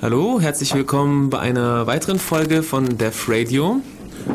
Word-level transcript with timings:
Hallo, 0.00 0.38
herzlich 0.40 0.72
willkommen 0.74 1.28
bei 1.28 1.40
einer 1.40 1.88
weiteren 1.88 2.20
Folge 2.20 2.62
von 2.62 2.98
Def 2.98 3.28
Radio. 3.28 3.80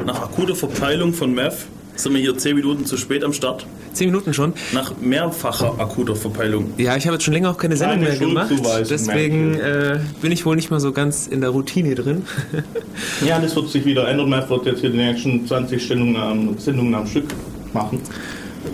Nach 0.06 0.24
akuter 0.24 0.58
Verpeilung 0.58 1.14
von 1.14 1.34
Meth 1.34 1.56
sind 1.96 2.14
wir 2.14 2.20
hier 2.20 2.38
10 2.38 2.58
Minuten 2.58 2.86
zu 2.86 2.98
spät 2.98 3.24
am 3.24 3.32
Start. 3.32 3.66
Zehn 3.94 4.08
Minuten 4.08 4.34
schon. 4.34 4.52
Nach 4.74 4.98
mehrfacher 5.00 5.80
akuter 5.80 6.18
Verpeilung. 6.18 6.74
Ja, 6.78 6.98
ich 6.98 7.06
habe 7.06 7.16
jetzt 7.16 7.24
schon 7.24 7.34
länger 7.34 7.50
auch 7.50 7.58
keine 7.58 7.78
Sendung 7.78 8.00
Keine 8.02 8.10
mehr 8.10 8.20
gemacht. 8.20 8.50
Schuldzuweisung, 8.50 8.88
Deswegen 8.90 9.54
äh, 9.54 10.00
bin 10.22 10.34
ich 10.34 10.46
wohl 10.46 10.58
nicht 10.58 10.70
mal 10.70 10.82
so 10.82 10.92
ganz 10.92 11.28
in 11.28 11.40
der 11.40 11.52
Routine 11.52 11.96
drin. 11.96 12.24
Ja, 13.26 13.40
das 13.40 13.56
wird 13.56 13.70
sich 13.70 13.86
wieder 13.86 14.06
ändern. 14.08 14.30
Meth 14.30 14.50
wird 14.50 14.66
jetzt 14.66 14.82
hier 14.82 14.90
die 14.90 14.98
nächsten 14.98 15.48
20 15.48 15.88
Sendungen 15.88 16.18
am, 16.18 16.58
Sendungen 16.58 16.94
am 16.94 17.08
Stück 17.08 17.26
machen. 17.72 18.02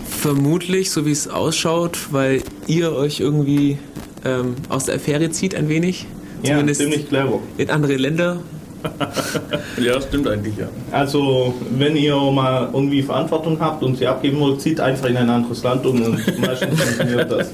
Vermutlich, 0.08 0.90
so 0.90 1.06
wie 1.06 1.12
es 1.12 1.28
ausschaut, 1.28 2.08
weil 2.10 2.42
ihr 2.66 2.92
euch 2.92 3.20
irgendwie 3.20 3.78
ähm, 4.24 4.56
aus 4.68 4.86
der 4.86 4.96
Affäre 4.96 5.30
zieht 5.30 5.54
ein 5.54 5.68
wenig. 5.68 6.06
Ja, 6.42 6.50
Zumindest 6.52 6.80
ziemlich 6.80 7.08
clever. 7.08 7.38
in 7.58 7.70
andere 7.70 7.96
Länder. 7.96 8.38
Ja, 9.78 10.00
stimmt 10.00 10.26
eigentlich, 10.26 10.56
ja. 10.56 10.68
Also, 10.90 11.54
wenn 11.76 11.96
ihr 11.96 12.16
mal 12.16 12.70
irgendwie 12.72 13.02
Verantwortung 13.02 13.58
habt 13.60 13.82
und 13.82 13.98
sie 13.98 14.06
abgeben 14.06 14.40
wollt, 14.40 14.60
zieht 14.62 14.80
einfach 14.80 15.06
in 15.08 15.18
ein 15.18 15.28
anderes 15.28 15.62
Land 15.62 15.84
um 15.84 16.00
und 16.00 16.38
meistens 16.40 16.80
funktioniert 16.80 17.30
das. 17.30 17.50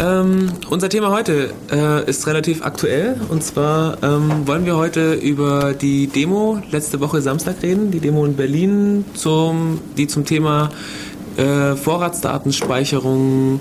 Ähm, 0.00 0.50
unser 0.70 0.88
Thema 0.88 1.10
heute 1.10 1.50
äh, 1.72 2.08
ist 2.08 2.26
relativ 2.26 2.62
aktuell 2.64 3.16
und 3.30 3.42
zwar 3.42 3.96
ähm, 4.02 4.46
wollen 4.46 4.64
wir 4.64 4.76
heute 4.76 5.14
über 5.14 5.74
die 5.74 6.06
Demo 6.06 6.60
letzte 6.70 7.00
Woche 7.00 7.20
Samstag 7.20 7.56
reden, 7.62 7.90
die 7.90 7.98
Demo 8.00 8.24
in 8.24 8.36
Berlin, 8.36 9.04
zum, 9.14 9.80
die 9.96 10.06
zum 10.06 10.24
Thema 10.24 10.70
äh, 11.36 11.74
Vorratsdatenspeicherung, 11.74 13.60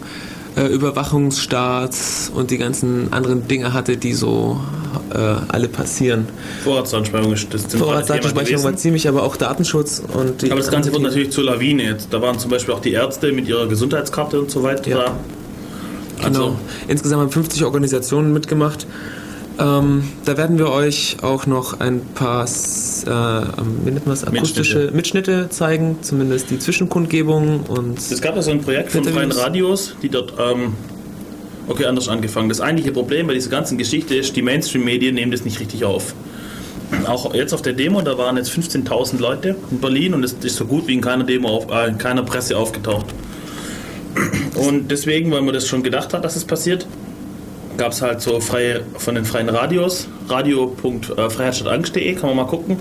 äh, 0.57 0.65
Überwachungsstaat 0.67 1.95
und 2.33 2.51
die 2.51 2.57
ganzen 2.57 3.13
anderen 3.13 3.47
Dinge 3.47 3.73
hatte, 3.73 3.97
die 3.97 4.13
so 4.13 4.59
äh, 5.13 5.17
alle 5.47 5.67
passieren. 5.67 6.27
Vorratsdatenspeicherung 6.63 7.33
ist 7.33 7.53
das 7.53 7.65
Vorratsdatenspeicherung 7.75 8.63
war 8.63 8.75
ziemlich, 8.75 9.07
aber 9.07 9.23
auch 9.23 9.37
Datenschutz 9.37 10.01
und 10.13 10.41
die 10.41 10.51
Aber 10.51 10.59
das 10.59 10.71
Ganze 10.71 10.91
wurde 10.91 11.03
natürlich 11.03 11.31
zur 11.31 11.43
Lawine 11.43 11.83
jetzt. 11.83 12.11
Da 12.11 12.21
waren 12.21 12.39
zum 12.39 12.49
Beispiel 12.51 12.73
auch 12.73 12.81
die 12.81 12.91
Ärzte 12.93 13.31
mit 13.31 13.47
ihrer 13.47 13.67
Gesundheitskarte 13.67 14.39
und 14.39 14.49
so 14.51 14.63
weiter 14.63 14.89
Ja. 14.89 14.97
da. 14.97 15.15
Also, 16.23 16.41
Genau. 16.41 16.59
Insgesamt 16.87 17.21
haben 17.21 17.31
50 17.31 17.63
Organisationen 17.63 18.33
mitgemacht. 18.33 18.87
Ähm, 19.59 20.03
da 20.25 20.37
werden 20.37 20.59
wir 20.59 20.69
euch 20.69 21.17
auch 21.23 21.47
noch 21.47 21.79
ein 21.79 22.01
paar 22.13 22.45
äh, 22.45 22.47
wie 22.47 23.91
nennt 23.91 24.05
man 24.05 24.15
das, 24.15 24.23
akustische 24.23 24.91
Mitschnitte. 24.93 25.49
zeigen, 25.49 25.97
zumindest 26.01 26.51
die 26.51 26.59
Zwischenkundgebung 26.59 27.61
und 27.61 27.97
Es 27.97 28.21
gab 28.21 28.35
ja 28.35 28.41
so 28.41 28.51
ein 28.51 28.61
Projekt 28.61 28.91
von. 28.91 29.03
Freien 29.03 29.31
Radios, 29.31 29.95
die 30.01 30.09
dort, 30.09 30.33
ähm, 30.39 30.73
okay, 31.67 31.85
anders 31.85 32.07
angefangen. 32.07 32.49
Das 32.49 32.61
eigentliche 32.61 32.91
Problem 32.91 33.27
bei 33.27 33.33
dieser 33.33 33.49
ganzen 33.49 33.77
Geschichte 33.77 34.15
ist, 34.15 34.35
die 34.35 34.41
Mainstream-Medien 34.41 35.15
nehmen 35.15 35.31
das 35.31 35.43
nicht 35.43 35.59
richtig 35.59 35.85
auf. 35.85 36.13
Auch 37.05 37.33
jetzt 37.33 37.53
auf 37.53 37.61
der 37.61 37.73
Demo, 37.73 38.01
da 38.01 38.17
waren 38.17 38.37
jetzt 38.37 38.51
15.000 38.51 39.19
Leute 39.19 39.55
in 39.71 39.79
Berlin 39.79 40.13
und 40.13 40.23
es 40.23 40.33
ist 40.33 40.55
so 40.55 40.65
gut 40.65 40.87
wie 40.87 40.93
in 40.93 41.01
keiner 41.01 41.23
Demo, 41.23 41.49
auf, 41.49 41.71
äh, 41.71 41.87
in 41.87 41.97
keiner 41.97 42.23
Presse 42.23 42.57
aufgetaucht. 42.57 43.07
Und 44.55 44.89
deswegen, 44.89 45.31
weil 45.31 45.41
man 45.41 45.53
das 45.53 45.67
schon 45.67 45.83
gedacht 45.83 46.13
hat, 46.13 46.23
dass 46.23 46.35
es 46.35 46.45
passiert, 46.45 46.87
gab 47.77 47.91
es 47.91 48.01
halt 48.01 48.21
so 48.21 48.39
freie, 48.39 48.81
von 48.97 49.15
den 49.15 49.25
freien 49.25 49.49
Radios, 49.49 50.07
radio.freiheitsstadtangst.de, 50.27 52.13
kann 52.15 52.29
man 52.29 52.37
mal 52.37 52.45
gucken, 52.45 52.77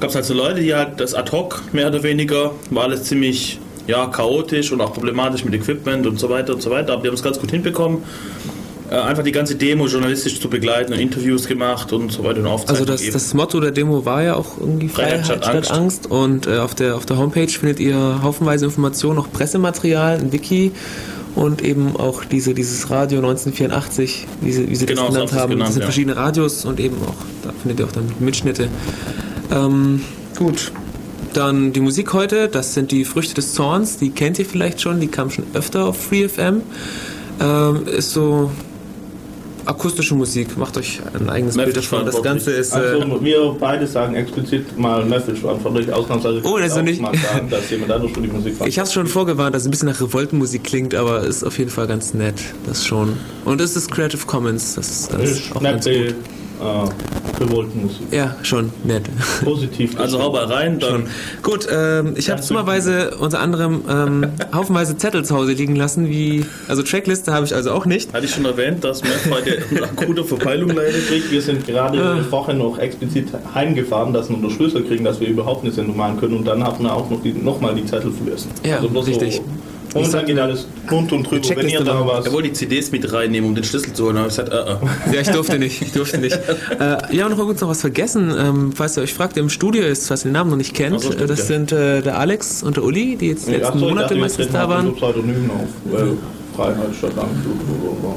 gab 0.00 0.10
es 0.10 0.16
halt 0.16 0.24
so 0.24 0.34
Leute, 0.34 0.60
die 0.60 0.74
halt 0.74 1.00
das 1.00 1.14
ad 1.14 1.30
hoc, 1.32 1.62
mehr 1.72 1.88
oder 1.88 2.02
weniger, 2.02 2.52
war 2.70 2.84
alles 2.84 3.04
ziemlich 3.04 3.58
ja, 3.86 4.06
chaotisch 4.06 4.72
und 4.72 4.80
auch 4.80 4.94
problematisch 4.94 5.44
mit 5.44 5.54
Equipment 5.54 6.06
und 6.06 6.18
so 6.18 6.30
weiter 6.30 6.54
und 6.54 6.62
so 6.62 6.70
weiter, 6.70 6.94
aber 6.94 7.02
die 7.02 7.08
haben 7.08 7.14
es 7.14 7.22
ganz 7.22 7.38
gut 7.38 7.50
hinbekommen, 7.50 8.02
äh, 8.90 8.96
einfach 8.96 9.22
die 9.22 9.32
ganze 9.32 9.56
Demo 9.56 9.86
journalistisch 9.86 10.40
zu 10.40 10.48
begleiten 10.48 10.92
und 10.92 10.98
Interviews 10.98 11.46
gemacht 11.46 11.92
und 11.92 12.12
so 12.12 12.22
weiter 12.22 12.40
und 12.40 12.46
also 12.46 12.54
Aufzeichnungen 12.54 12.86
das, 12.86 13.00
gegeben. 13.00 13.12
das 13.14 13.34
Motto 13.34 13.60
der 13.60 13.70
Demo 13.70 14.04
war 14.04 14.22
ja 14.22 14.36
auch 14.36 14.58
irgendwie 14.58 14.88
Freiheit 14.88 15.26
Freiheit 15.26 15.42
statt 15.44 15.64
statt 15.66 15.78
Angst. 15.78 16.10
Und 16.10 16.46
äh, 16.46 16.58
auf, 16.58 16.74
der, 16.74 16.96
auf 16.96 17.06
der 17.06 17.16
Homepage 17.16 17.48
findet 17.48 17.80
ihr 17.80 18.20
haufenweise 18.22 18.66
Informationen, 18.66 19.18
auch 19.18 19.30
Pressematerial, 19.32 20.18
ein 20.18 20.32
Wiki 20.32 20.72
und 21.34 21.62
eben 21.62 21.96
auch 21.96 22.24
diese, 22.24 22.54
dieses 22.54 22.90
Radio 22.90 23.18
1984, 23.18 24.26
wie 24.40 24.52
sie, 24.52 24.70
wie 24.70 24.76
sie 24.76 24.86
Genau, 24.86 25.06
das 25.06 25.14
genannt 25.14 25.32
haben. 25.32 25.50
genannt, 25.50 25.68
das 25.68 25.74
sind 25.74 25.80
ja. 25.82 25.86
verschiedene 25.86 26.16
Radios 26.16 26.64
und 26.64 26.80
eben 26.80 26.96
auch, 27.02 27.14
da 27.42 27.52
findet 27.52 27.80
ihr 27.80 27.86
auch 27.86 27.92
dann 27.92 28.10
Mitschnitte. 28.20 28.68
Ähm, 29.50 30.02
gut. 30.38 30.72
Dann 31.32 31.72
die 31.72 31.80
Musik 31.80 32.12
heute, 32.12 32.46
das 32.46 32.74
sind 32.74 32.92
die 32.92 33.04
Früchte 33.04 33.34
des 33.34 33.54
Zorns, 33.54 33.96
die 33.96 34.10
kennt 34.10 34.38
ihr 34.38 34.46
vielleicht 34.46 34.80
schon, 34.80 35.00
die 35.00 35.08
kam 35.08 35.30
schon 35.30 35.44
öfter 35.52 35.86
auf 35.86 36.00
FreeFM. 36.00 36.62
Ähm, 37.40 37.86
ist 37.88 38.12
so 38.12 38.52
akustische 39.66 40.14
Musik, 40.14 40.56
macht 40.56 40.76
euch 40.76 41.00
ein 41.18 41.28
eigenes 41.28 41.56
Bild 41.56 41.76
davon. 41.76 42.04
Das 42.06 42.22
Ganze 42.22 42.50
ist. 42.52 42.72
Äh, 42.72 42.76
Also, 42.76 43.22
wir 43.22 43.56
beide 43.58 43.86
sagen 43.86 44.14
explizit 44.14 44.78
mal 44.78 45.04
Message 45.04 45.40
verantwortlich, 45.40 45.92
ausnahmsweise. 45.92 46.40
Oh, 46.44 46.58
das 46.58 46.76
ist 46.76 46.82
nicht- 46.82 47.00
mal 47.00 47.12
sagen, 47.16 47.48
dass 47.50 47.70
jemand 47.70 47.92
anderes 47.92 48.12
für 48.14 48.20
die 48.20 48.28
Musik 48.28 48.54
ich 48.66 48.78
habe 48.78 48.86
es 48.86 48.92
schon 48.92 49.06
vorgewarnt, 49.06 49.54
dass 49.54 49.62
es 49.62 49.68
ein 49.68 49.70
bisschen 49.70 49.88
nach 49.88 50.00
Revoltenmusik 50.00 50.64
klingt, 50.64 50.94
aber 50.94 51.22
ist 51.22 51.42
auf 51.44 51.58
jeden 51.58 51.70
Fall 51.70 51.86
ganz 51.86 52.14
nett. 52.14 52.34
Das 52.66 52.84
schon. 52.86 53.16
Und 53.44 53.60
es 53.60 53.76
ist 53.76 53.90
Creative 53.90 54.24
Commons, 54.26 54.74
das 54.74 54.88
ist 54.90 55.14
alles 55.14 55.30
ist 55.40 55.56
auch 55.56 55.62
ganz 55.62 55.84
nette, 55.86 56.14
gut. 56.58 56.90
äh, 57.40 57.42
Revoltenmusik. 57.44 58.12
Ja, 58.12 58.36
schon 58.42 58.70
nett. 58.84 59.02
Positiv. 59.42 59.98
Also 60.04 60.22
hau 60.22 60.32
mal 60.32 60.44
rein, 60.44 60.78
dann 60.78 61.04
Gut, 61.42 61.66
ähm, 61.72 62.14
ich 62.16 62.30
habe 62.30 62.40
zimmerweise 62.42 63.16
unter 63.18 63.40
anderem 63.40 63.82
ähm, 63.88 64.26
haufenweise 64.54 64.96
Zettel 64.96 65.24
zu 65.24 65.34
Hause 65.34 65.52
liegen 65.52 65.76
lassen, 65.76 66.08
wie 66.08 66.44
also 66.68 66.82
Trackliste 66.82 67.32
habe 67.32 67.46
ich 67.46 67.54
also 67.54 67.72
auch 67.72 67.86
nicht. 67.86 68.12
hatte 68.12 68.26
ich 68.26 68.32
schon 68.34 68.44
erwähnt, 68.44 68.84
dass 68.84 69.02
Meth 69.02 69.30
heute 69.30 69.58
eine 69.70 69.82
akute 69.84 70.24
Verpeilung 70.24 70.70
leidet. 70.70 71.06
Krieg, 71.08 71.30
Wir 71.30 71.42
sind 71.42 71.66
gerade 71.66 72.00
Ah. 72.00 72.12
eine 72.14 72.30
Woche 72.30 72.54
noch 72.54 72.78
explizit 72.78 73.28
heimgefahren, 73.54 74.12
dass 74.12 74.28
wir 74.28 74.36
nur 74.36 74.50
Schlüssel 74.50 74.84
kriegen, 74.84 75.04
dass 75.04 75.20
wir 75.20 75.28
überhaupt 75.28 75.64
eine 75.64 75.72
Sendung 75.72 75.96
machen 75.96 76.18
können 76.20 76.36
und 76.38 76.44
dann 76.46 76.62
haben 76.62 76.82
wir 76.84 76.92
auch 76.94 77.08
noch, 77.10 77.22
die, 77.22 77.32
noch 77.32 77.60
mal 77.60 77.74
die 77.74 77.84
Zettel 77.86 78.12
vergessen. 78.12 78.50
Ja, 78.64 78.78
bloß 78.80 79.06
richtig. 79.06 79.36
So, 79.36 79.42
momentan 79.94 80.26
geht 80.26 80.38
alles 80.38 80.66
rund 80.90 81.12
und 81.12 81.30
drüber. 81.30 81.56
Wenn 81.56 81.68
ihr 81.68 81.80
da 81.80 82.06
was... 82.06 82.26
Er 82.26 82.32
wollte 82.32 82.48
die 82.48 82.54
CDs 82.54 82.90
mit 82.92 83.10
reinnehmen, 83.12 83.48
um 83.48 83.54
den 83.54 83.64
Schlüssel 83.64 83.92
zu 83.92 84.06
holen. 84.06 84.16
Aber 84.16 84.26
ich 84.26 84.36
gesagt, 84.36 84.52
äh, 84.52 84.56
äh. 84.56 84.76
Ja, 85.14 85.20
ich 85.20 85.30
durfte 85.30 85.58
nicht, 85.58 85.80
ich 85.80 85.92
durfte 85.92 86.18
nicht. 86.18 86.38
Äh, 86.80 87.16
ja, 87.16 87.26
und 87.26 87.32
noch 87.32 87.38
übrigens 87.38 87.60
noch 87.60 87.68
was 87.68 87.80
vergessen, 87.80 88.34
ähm, 88.36 88.72
falls 88.74 88.96
ihr 88.96 89.02
euch 89.02 89.14
fragt, 89.14 89.36
der 89.36 89.42
im 89.44 89.48
Studio 89.48 89.84
ist, 89.84 90.08
falls 90.08 90.22
ihr 90.24 90.30
den 90.30 90.32
Namen 90.32 90.50
noch 90.50 90.56
nicht 90.56 90.74
kennt. 90.74 90.96
Ach 90.96 91.00
so, 91.00 91.12
stimmt, 91.12 91.22
äh, 91.22 91.26
das 91.26 91.40
ja. 91.40 91.44
sind 91.44 91.72
äh, 91.72 92.02
der 92.02 92.18
Alex 92.18 92.62
und 92.62 92.76
der 92.76 92.84
Uli, 92.84 93.16
die 93.16 93.28
jetzt 93.28 93.46
die 93.46 93.52
Nee, 93.52 93.58
letzten 93.58 93.78
ich 93.78 93.84
Monate 93.84 94.08
dachte, 94.08 94.16
meistens 94.16 94.48
da 94.50 94.68
waren. 94.68 94.86
So 94.86 94.92
Pseudonym 94.92 95.50
auf, 95.50 95.68
weil 95.92 96.16
Freiheit 96.56 96.94
statt 96.96 97.12
Angst. 97.16 97.32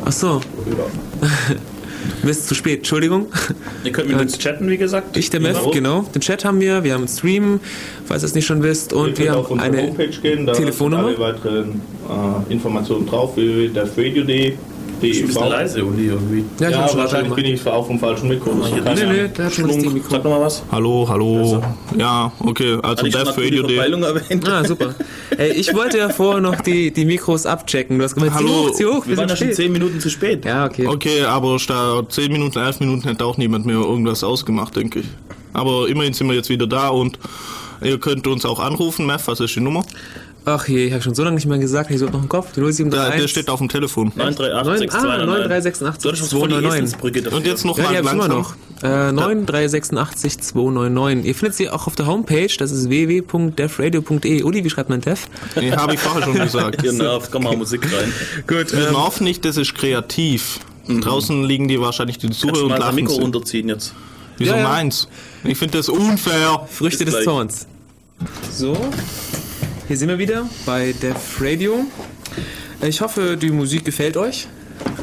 Ach 0.05 0.11
so, 0.11 0.41
Ja. 0.65 1.27
Mist, 2.23 2.47
zu 2.47 2.55
spät, 2.55 2.79
Entschuldigung. 2.79 3.27
Ihr 3.83 3.91
könnt 3.91 4.09
mit 4.09 4.19
uns 4.19 4.37
chatten, 4.37 4.69
wie 4.69 4.77
gesagt. 4.77 5.15
Ich, 5.17 5.29
der 5.29 5.39
Mev, 5.39 5.57
Genau. 5.59 5.71
genau. 5.71 6.01
Den 6.13 6.21
Chat 6.21 6.45
haben 6.45 6.59
wir, 6.59 6.83
wir 6.83 6.93
haben 6.93 7.01
einen 7.01 7.07
Stream, 7.07 7.59
falls 8.05 8.23
ihr 8.23 8.27
es 8.27 8.35
nicht 8.35 8.45
schon 8.45 8.63
wisst, 8.63 8.93
und 8.93 9.17
wir 9.17 9.31
haben 9.31 9.59
eine 9.59 9.81
Homepage 9.83 10.07
gehen, 10.21 10.45
da 10.45 10.53
Telefonnummer. 10.53 11.09
sind 11.09 11.21
alle 11.21 11.33
weiteren 11.33 11.81
äh, 12.49 12.53
Informationen 12.53 13.05
drauf, 13.07 13.35
www.defradio.de. 13.35 14.53
Ich 15.01 15.11
bin 15.11 15.21
ein 15.21 15.27
bisschen 15.27 15.49
leise, 15.49 15.85
Uli, 15.85 16.07
irgendwie. 16.07 16.43
Ja, 16.59 16.69
ich 16.69 16.75
Ja, 16.75 16.97
wahrscheinlich 16.97 17.33
bin 17.33 17.45
ich 17.45 17.65
auf 17.67 17.87
dem 17.87 17.99
falschen 17.99 18.29
Mikro. 18.29 18.49
Kann 18.51 18.95
Nee, 18.95 19.01
ja- 19.01 19.13
nee, 19.13 19.27
der 19.27 19.45
hat 19.45 19.53
schon 19.53 19.67
das 19.67 19.77
Mikro. 19.77 20.09
sag 20.09 20.23
nochmal 20.23 20.41
was. 20.41 20.63
Hallo, 20.71 21.05
hallo. 21.07 21.61
Ja, 21.97 22.31
okay, 22.39 22.77
also 22.81 23.05
Death 23.07 23.37
Radio 23.37 23.63
Day. 23.63 23.77
Erwähnt? 23.77 24.47
Ah, 24.49 24.63
super. 24.63 24.95
Ey, 25.37 25.51
ich 25.51 25.73
wollte 25.75 25.97
ja 25.99 26.09
vorher 26.09 26.41
noch 26.41 26.59
die, 26.61 26.91
die 26.91 27.05
Mikros 27.05 27.45
abchecken. 27.45 27.97
Du 27.97 28.03
hast 28.03 28.15
gemeint, 28.15 28.31
zieh 28.33 28.37
Hallo. 28.39 28.49
hoch, 28.67 28.71
zieh 28.71 28.85
hoch, 28.85 29.05
wir, 29.05 29.11
Wir 29.11 29.17
waren 29.17 29.29
sind 29.29 29.29
ja 29.29 29.35
schon 29.35 29.47
spät. 29.47 29.55
10 29.55 29.71
Minuten 29.71 29.99
zu 29.99 30.09
spät. 30.09 30.45
Ja, 30.45 30.65
okay. 30.65 30.87
Okay, 30.87 31.21
aber 31.23 31.59
statt 31.59 32.11
10 32.11 32.31
Minuten, 32.31 32.57
11 32.57 32.79
Minuten 32.79 33.03
hätte 33.07 33.25
auch 33.25 33.37
niemand 33.37 33.65
mehr 33.65 33.75
irgendwas 33.75 34.23
ausgemacht, 34.23 34.75
denke 34.75 34.99
ich. 34.99 35.05
Aber 35.53 35.87
immerhin 35.87 36.13
sind 36.13 36.27
wir 36.27 36.35
jetzt 36.35 36.49
wieder 36.49 36.67
da 36.67 36.89
und 36.89 37.17
ihr 37.83 37.99
könnt 37.99 38.25
uns 38.27 38.45
auch 38.45 38.59
anrufen. 38.59 39.05
Meth, 39.05 39.21
was 39.27 39.39
ist 39.39 39.55
die 39.55 39.59
Nummer? 39.59 39.83
Ach 40.49 40.65
je, 40.65 40.85
ich 40.85 40.93
habe 40.93 41.03
schon 41.03 41.13
so 41.13 41.23
lange 41.25 41.35
nicht 41.35 41.45
mehr 41.45 41.57
gesagt, 41.57 41.91
ich 41.91 41.99
so 41.99 42.05
noch 42.05 42.21
im 42.23 42.29
Kopf. 42.29 42.53
Die 42.53 42.61
Da, 42.61 42.67
071. 42.67 43.21
der 43.21 43.27
steht 43.27 43.49
auf 43.49 43.59
dem 43.59 43.67
Telefon. 43.67 44.13
938 44.15 44.93
ah, 44.93 45.17
9386 45.25 46.01
Du 46.01 46.07
hattest 46.07 46.23
was 46.23 46.29
vor 46.31 46.47
die 46.47 46.53
299. 46.53 46.83
Eselsbrücke 46.85 47.21
dafür. 47.21 47.37
Und 47.37 47.45
jetzt 47.45 47.65
noch 47.65 47.77
Ja, 47.77 47.91
immer 47.91 48.13
langsam. 48.13 48.29
noch. 48.29 48.55
Äh, 48.81 49.11
9386 49.11 50.39
299. 50.39 51.25
Ihr 51.27 51.35
findet 51.35 51.55
sie 51.57 51.69
auch 51.69 51.87
auf 51.87 51.97
der 51.97 52.05
Homepage, 52.07 52.47
das 52.57 52.71
ist 52.71 52.87
www.defradio.de. 52.89 54.43
Uli, 54.43 54.63
wie 54.63 54.69
schreibt 54.69 54.89
man 54.89 55.01
Def? 55.01 55.27
Nee, 55.57 55.71
habe 55.73 55.95
ich 55.95 55.99
vorher 55.99 56.23
schon 56.23 56.35
gesagt. 56.39 56.81
Genau, 56.81 57.21
komm 57.29 57.43
mal 57.43 57.57
Musik 57.57 57.81
rein. 57.91 58.13
Gut, 58.47 58.71
Wir 58.71 58.91
hoffen 58.93 59.25
nicht, 59.25 59.43
das 59.43 59.57
ist 59.57 59.75
kreativ. 59.75 60.59
Draußen 60.87 61.43
liegen 61.43 61.67
die 61.67 61.81
wahrscheinlich 61.81 62.19
die 62.19 62.29
Zuhörer 62.29 62.57
du 62.57 62.63
und 62.67 62.79
lachen. 62.79 62.95
Mikro 62.95 63.15
sich. 63.15 63.21
runterziehen 63.21 63.67
jetzt? 63.67 63.93
Wieso 64.37 64.51
Ja, 64.53 64.59
ja. 64.59 64.63
meins? 64.69 65.09
Ich 65.43 65.57
finde 65.57 65.77
das 65.79 65.89
unfair. 65.89 66.65
Früchte 66.71 66.99
Bis 67.03 67.13
des 67.13 67.13
gleich. 67.15 67.25
Zorns. 67.25 67.67
So, 68.53 68.77
hier 69.87 69.97
sind 69.97 70.09
wir 70.09 70.17
wieder 70.19 70.49
bei 70.65 70.93
Def 71.01 71.39
Radio. 71.41 71.85
Ich 72.81 73.01
hoffe, 73.01 73.37
die 73.37 73.49
Musik 73.51 73.85
gefällt 73.85 74.17
euch 74.17 74.47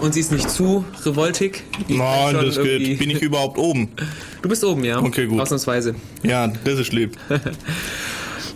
und 0.00 0.14
sie 0.14 0.20
ist 0.20 0.32
nicht 0.32 0.48
zu 0.50 0.84
revoltig. 1.04 1.64
Nein, 1.88 2.34
das 2.34 2.60
geht. 2.60 2.98
Bin 2.98 3.10
ich 3.10 3.22
überhaupt 3.22 3.58
oben? 3.58 3.88
Du 4.42 4.50
bist 4.50 4.62
oben, 4.62 4.84
ja. 4.84 4.98
Okay, 5.00 5.26
gut. 5.26 5.40
Ausnahmsweise. 5.40 5.94
Ja, 6.22 6.48
das 6.64 6.78
ist 6.78 6.92
lieb. 6.92 7.16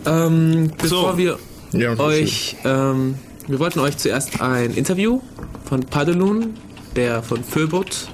Ähm, 0.05 0.71
bevor 0.77 1.11
So. 1.11 1.17
wir 1.17 1.37
Ja, 1.73 1.99
euch, 1.99 2.55
ähm, 2.63 3.15
wir 3.47 3.59
wollten 3.59 3.79
euch 3.79 3.97
zuerst 3.97 4.39
ein 4.39 4.73
Interview 4.73 5.19
von 5.65 5.81
Padelun 5.81 6.53
der 6.95 7.21
von 7.21 7.43
Föbot 7.43 8.07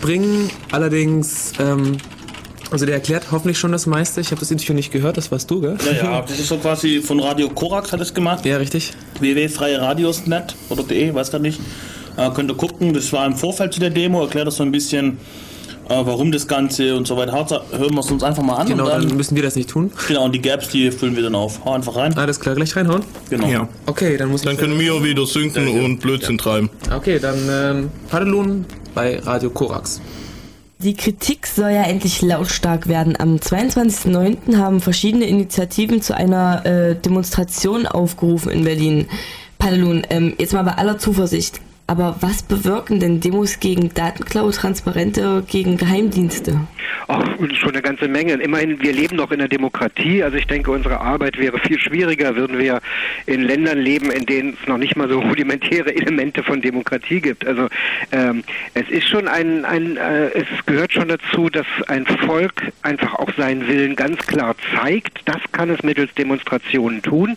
bringen. 0.00 0.48
Allerdings, 0.72 1.52
ähm, 1.58 1.98
also 2.70 2.86
der 2.86 2.94
erklärt 2.94 3.32
hoffentlich 3.32 3.58
schon 3.58 3.72
das 3.72 3.86
meiste. 3.86 4.20
Ich 4.20 4.30
habe 4.30 4.40
das 4.40 4.50
Interview 4.50 4.74
nicht 4.74 4.92
gehört, 4.92 5.16
das 5.16 5.30
warst 5.30 5.50
du, 5.50 5.60
gell? 5.60 5.76
Ja, 5.84 5.92
ja, 5.92 6.22
das 6.22 6.38
ist 6.38 6.48
so 6.48 6.56
quasi 6.56 7.00
von 7.00 7.20
Radio 7.20 7.48
Korax 7.48 7.92
hat 7.92 8.00
es 8.00 8.14
gemacht. 8.14 8.44
Ja, 8.46 8.56
richtig. 8.58 8.92
www.freieradios.net 9.18 10.54
oder 10.68 10.82
de, 10.82 11.14
weiß 11.14 11.30
gar 11.30 11.38
nicht. 11.40 11.60
Äh, 12.16 12.30
könnt 12.30 12.50
ihr 12.50 12.56
gucken, 12.56 12.92
das 12.92 13.12
war 13.12 13.26
im 13.26 13.34
Vorfeld 13.34 13.72
zu 13.72 13.80
der 13.80 13.90
Demo, 13.90 14.22
erklärt 14.22 14.46
das 14.46 14.56
so 14.56 14.62
ein 14.62 14.72
bisschen, 14.72 15.18
äh, 15.88 15.94
warum 16.04 16.30
das 16.32 16.46
Ganze 16.46 16.96
und 16.96 17.06
so 17.06 17.16
weiter. 17.16 17.32
Hören 17.70 17.94
wir 17.94 18.00
es 18.00 18.10
uns 18.10 18.22
einfach 18.22 18.42
mal 18.42 18.56
an. 18.56 18.66
Genau, 18.68 18.84
und 18.84 18.90
dann, 18.90 19.08
dann 19.08 19.16
müssen 19.16 19.36
wir 19.36 19.42
das 19.42 19.56
nicht 19.56 19.70
tun. 19.70 19.90
genau, 20.06 20.24
und 20.24 20.32
die 20.32 20.40
Gaps, 20.40 20.68
die 20.68 20.90
füllen 20.90 21.16
wir 21.16 21.22
dann 21.22 21.34
auf. 21.34 21.64
Hau 21.64 21.72
einfach 21.72 21.96
rein. 21.96 22.16
Alles 22.16 22.38
klar, 22.38 22.54
gleich 22.54 22.74
reinhauen. 22.76 23.02
Genau. 23.30 23.48
Ja. 23.48 23.68
Okay, 23.86 24.16
dann 24.16 24.28
muss 24.30 24.42
Dann 24.42 24.54
ich... 24.54 24.60
können 24.60 24.78
wir 24.78 25.02
wieder 25.02 25.26
synken 25.26 25.66
und 25.84 26.00
Blödsinn 26.00 26.38
treiben. 26.38 26.70
Okay, 26.94 27.18
dann 27.18 27.38
ähm, 27.50 27.90
Padelun 28.08 28.64
bei 28.94 29.18
Radio 29.20 29.50
Korax. 29.50 30.00
Die 30.82 30.94
Kritik 30.94 31.46
soll 31.46 31.72
ja 31.72 31.82
endlich 31.82 32.22
lautstark 32.22 32.88
werden. 32.88 33.14
Am 33.20 33.36
22.09. 33.36 34.56
haben 34.56 34.80
verschiedene 34.80 35.26
Initiativen 35.26 36.00
zu 36.00 36.16
einer 36.16 36.64
äh, 36.64 36.96
Demonstration 36.96 37.86
aufgerufen 37.86 38.50
in 38.50 38.64
Berlin. 38.64 39.06
Padelun, 39.58 40.06
ähm, 40.08 40.32
jetzt 40.38 40.54
mal 40.54 40.62
bei 40.62 40.72
aller 40.72 40.96
Zuversicht. 40.96 41.60
Aber 41.90 42.14
was 42.20 42.44
bewirken 42.44 43.00
denn 43.00 43.18
Demos 43.18 43.58
gegen 43.58 43.92
Datenklau, 43.92 44.52
Transparente, 44.52 45.42
gegen 45.48 45.76
Geheimdienste? 45.76 46.60
Ach, 47.08 47.26
schon 47.54 47.72
eine 47.72 47.82
ganze 47.82 48.06
Menge. 48.06 48.34
Immerhin, 48.34 48.80
wir 48.80 48.92
leben 48.92 49.16
noch 49.16 49.32
in 49.32 49.40
der 49.40 49.48
Demokratie. 49.48 50.22
Also 50.22 50.36
ich 50.36 50.46
denke, 50.46 50.70
unsere 50.70 51.00
Arbeit 51.00 51.36
wäre 51.36 51.58
viel 51.58 51.80
schwieriger, 51.80 52.36
würden 52.36 52.60
wir 52.60 52.80
in 53.26 53.42
Ländern 53.42 53.78
leben, 53.78 54.12
in 54.12 54.24
denen 54.26 54.56
es 54.60 54.68
noch 54.68 54.78
nicht 54.78 54.94
mal 54.94 55.08
so 55.08 55.18
rudimentäre 55.18 55.92
Elemente 55.92 56.44
von 56.44 56.60
Demokratie 56.60 57.20
gibt. 57.20 57.44
Also 57.44 57.66
ähm, 58.12 58.44
es 58.74 58.88
ist 58.88 59.08
schon 59.08 59.26
ein, 59.26 59.64
ein 59.64 59.96
äh, 59.96 60.28
es 60.28 60.46
gehört 60.66 60.92
schon 60.92 61.08
dazu, 61.08 61.48
dass 61.48 61.66
ein 61.88 62.06
Volk 62.06 62.70
einfach 62.82 63.16
auch 63.16 63.30
seinen 63.36 63.66
Willen 63.66 63.96
ganz 63.96 64.24
klar 64.28 64.54
zeigt. 64.76 65.22
Das 65.24 65.40
kann 65.50 65.70
es 65.70 65.82
mittels 65.82 66.14
Demonstrationen 66.14 67.02
tun. 67.02 67.36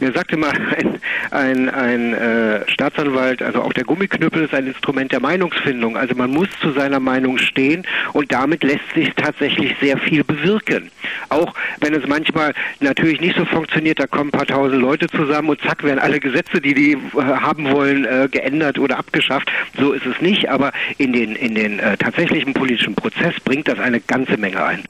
Mir 0.00 0.12
sagte 0.12 0.36
mal 0.36 0.52
ein, 0.52 1.00
ein, 1.30 1.70
ein 1.70 2.12
äh, 2.12 2.68
Staatsanwalt, 2.68 3.40
also 3.40 3.62
auch 3.62 3.72
der 3.72 3.84
Gummiknüppel 3.86 4.44
ist 4.44 4.54
ein 4.54 4.66
Instrument 4.66 5.12
der 5.12 5.20
Meinungsfindung. 5.20 5.96
Also 5.96 6.14
man 6.14 6.30
muss 6.30 6.48
zu 6.60 6.72
seiner 6.72 7.00
Meinung 7.00 7.38
stehen 7.38 7.86
und 8.12 8.32
damit 8.32 8.62
lässt 8.62 8.92
sich 8.94 9.10
tatsächlich 9.14 9.74
sehr 9.80 9.98
viel 9.98 10.24
bewirken. 10.24 10.90
Auch 11.28 11.54
wenn 11.80 11.94
es 11.94 12.06
manchmal 12.06 12.52
natürlich 12.80 13.20
nicht 13.20 13.36
so 13.36 13.44
funktioniert, 13.44 13.98
da 13.98 14.06
kommen 14.06 14.28
ein 14.28 14.32
paar 14.32 14.46
tausend 14.46 14.80
Leute 14.80 15.06
zusammen 15.08 15.50
und 15.50 15.60
zack 15.60 15.82
werden 15.84 15.98
alle 15.98 16.20
Gesetze, 16.20 16.60
die 16.60 16.74
die 16.74 16.92
äh, 16.92 17.22
haben 17.22 17.70
wollen, 17.70 18.04
äh, 18.04 18.28
geändert 18.30 18.78
oder 18.78 18.98
abgeschafft. 18.98 19.50
So 19.78 19.92
ist 19.92 20.06
es 20.06 20.20
nicht, 20.20 20.48
aber 20.48 20.72
in 20.98 21.12
den, 21.12 21.36
in 21.36 21.54
den 21.54 21.78
äh, 21.78 21.96
tatsächlichen 21.96 22.54
politischen 22.54 22.94
Prozess 22.94 23.34
bringt 23.44 23.68
das 23.68 23.78
eine 23.78 24.00
ganze 24.00 24.36
Menge 24.36 24.64
ein. 24.64 24.84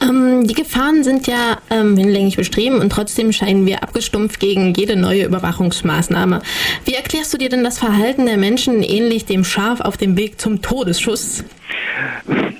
Ähm, 0.00 0.46
die 0.46 0.54
Gefahren 0.54 1.04
sind 1.04 1.26
ja 1.26 1.58
ähm, 1.70 1.96
hinlänglich 1.96 2.36
bestreben 2.36 2.80
und 2.80 2.90
trotzdem 2.90 3.32
scheinen 3.32 3.66
wir 3.66 3.82
abgestumpft 3.82 4.40
gegen 4.40 4.72
jede 4.74 4.96
neue 4.96 5.24
Überwachungsmaßnahme. 5.24 6.40
Wie 6.84 6.94
erklärst 6.94 7.34
du 7.34 7.38
dir 7.38 7.48
denn 7.48 7.64
das 7.64 7.78
Verhalten 7.78 8.26
der 8.26 8.37
Menschen 8.38 8.82
ähnlich 8.82 9.26
dem 9.26 9.44
Schaf 9.44 9.80
auf 9.80 9.96
dem 9.96 10.16
Weg 10.16 10.40
zum 10.40 10.62
Todesschuss? 10.62 11.44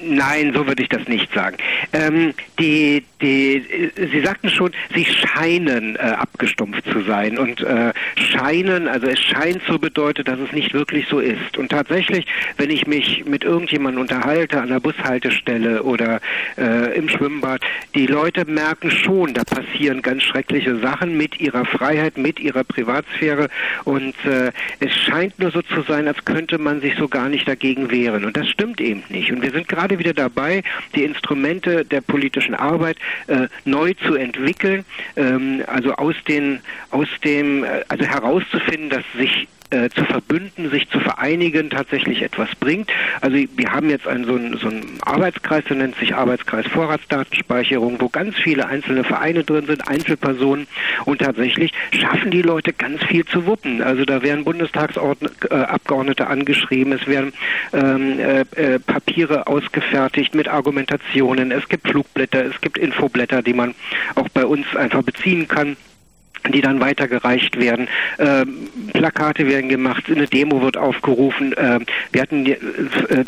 Nein, 0.02 0.52
so 0.54 0.66
würde 0.66 0.82
ich 0.82 0.88
das 0.88 1.06
nicht 1.08 1.32
sagen. 1.34 1.56
Ähm, 1.92 2.32
die, 2.58 3.04
die, 3.20 3.90
Sie 4.10 4.20
sagten 4.20 4.48
schon, 4.48 4.72
sie 4.94 5.04
scheinen 5.04 5.96
äh, 5.96 5.98
abgestumpft 5.98 6.84
zu 6.90 7.02
sein. 7.02 7.36
Und 7.36 7.60
äh, 7.60 7.92
scheinen, 8.16 8.88
also 8.88 9.06
es 9.06 9.20
scheint 9.20 9.60
so 9.66 9.78
bedeutet, 9.78 10.28
dass 10.28 10.38
es 10.38 10.52
nicht 10.52 10.72
wirklich 10.72 11.06
so 11.08 11.18
ist. 11.18 11.58
Und 11.58 11.70
tatsächlich, 11.70 12.26
wenn 12.56 12.70
ich 12.70 12.86
mich 12.86 13.24
mit 13.26 13.44
irgendjemandem 13.44 14.02
unterhalte 14.02 14.60
an 14.60 14.68
der 14.68 14.80
Bushaltestelle 14.80 15.82
oder 15.82 16.20
äh, 16.56 16.96
im 16.96 17.08
Schwimmbad, 17.08 17.60
die 17.94 18.06
Leute 18.06 18.44
merken 18.44 18.90
schon, 18.90 19.34
da 19.34 19.42
passieren 19.44 20.02
ganz 20.02 20.22
schreckliche 20.22 20.78
Sachen 20.78 21.16
mit 21.16 21.40
ihrer 21.40 21.64
Freiheit, 21.64 22.16
mit 22.16 22.40
ihrer 22.40 22.64
Privatsphäre. 22.64 23.48
Und 23.84 24.14
äh, 24.24 24.52
es 24.80 24.94
scheint 24.94 25.38
nur 25.38 25.50
so 25.50 25.62
zu 25.62 25.82
sein, 25.82 26.08
als 26.08 26.24
könnte 26.24 26.58
man 26.58 26.80
sich 26.80 26.94
so 26.96 27.08
gar 27.08 27.28
nicht 27.28 27.46
dagegen 27.48 27.90
wehren. 27.90 28.24
Und 28.24 28.36
das 28.36 28.48
stimmt 28.48 28.80
eben 28.80 28.97
nicht. 29.08 29.30
Und 29.30 29.42
wir 29.42 29.50
sind 29.50 29.68
gerade 29.68 29.98
wieder 29.98 30.12
dabei, 30.12 30.62
die 30.94 31.04
Instrumente 31.04 31.84
der 31.84 32.00
politischen 32.00 32.54
Arbeit 32.54 32.96
äh, 33.26 33.48
neu 33.64 33.94
zu 34.06 34.14
entwickeln, 34.14 34.84
ähm, 35.16 35.62
also 35.66 35.94
aus 35.94 36.14
den, 36.26 36.60
aus 36.90 37.08
dem, 37.24 37.64
äh, 37.64 37.84
also 37.88 38.04
herauszufinden, 38.04 38.90
dass 38.90 39.04
sich 39.16 39.48
äh, 39.70 39.90
zu 39.90 40.04
verbünden, 40.04 40.70
sich 40.70 40.88
zu 40.88 41.00
vereinigen, 41.00 41.70
tatsächlich 41.70 42.22
etwas 42.22 42.48
bringt. 42.56 42.90
Also 43.20 43.36
wir 43.36 43.72
haben 43.72 43.90
jetzt 43.90 44.06
einen, 44.06 44.24
so, 44.24 44.34
einen, 44.34 44.56
so 44.56 44.68
einen 44.68 44.98
Arbeitskreis, 45.02 45.64
der 45.64 45.76
nennt 45.76 45.96
sich 45.96 46.14
Arbeitskreis 46.14 46.66
Vorratsdatenspeicherung, 46.66 48.00
wo 48.00 48.08
ganz 48.08 48.36
viele 48.36 48.66
einzelne 48.66 49.04
Vereine 49.04 49.44
drin 49.44 49.66
sind, 49.66 49.86
Einzelpersonen 49.86 50.66
und 51.04 51.20
tatsächlich 51.20 51.72
schaffen 51.92 52.30
die 52.30 52.42
Leute 52.42 52.72
ganz 52.72 53.02
viel 53.04 53.24
zu 53.26 53.46
wuppen. 53.46 53.82
Also 53.82 54.04
da 54.04 54.22
werden 54.22 54.44
Bundestagsabgeordnete 54.44 56.26
angeschrieben, 56.26 56.92
es 56.92 57.06
werden 57.06 57.32
ähm, 57.72 58.18
äh, 58.18 58.40
äh, 58.56 58.78
Papiere 58.78 59.46
ausgefertigt 59.46 60.34
mit 60.34 60.48
Argumentationen, 60.48 61.52
es 61.52 61.68
gibt 61.68 61.88
Flugblätter, 61.88 62.44
es 62.44 62.60
gibt 62.60 62.78
Infoblätter, 62.78 63.42
die 63.42 63.54
man 63.54 63.74
auch 64.14 64.28
bei 64.30 64.46
uns 64.46 64.64
einfach 64.76 65.02
beziehen 65.02 65.48
kann 65.48 65.76
die 66.52 66.60
dann 66.60 66.80
weitergereicht 66.80 67.58
werden. 67.58 67.88
Ähm, 68.18 68.68
Plakate 68.92 69.46
werden 69.46 69.68
gemacht, 69.68 70.04
eine 70.08 70.26
Demo 70.26 70.62
wird 70.62 70.76
aufgerufen. 70.76 71.54
Ähm, 71.56 71.84
wir 72.12 72.22
hatten 72.22 72.46
äh, 72.46 72.56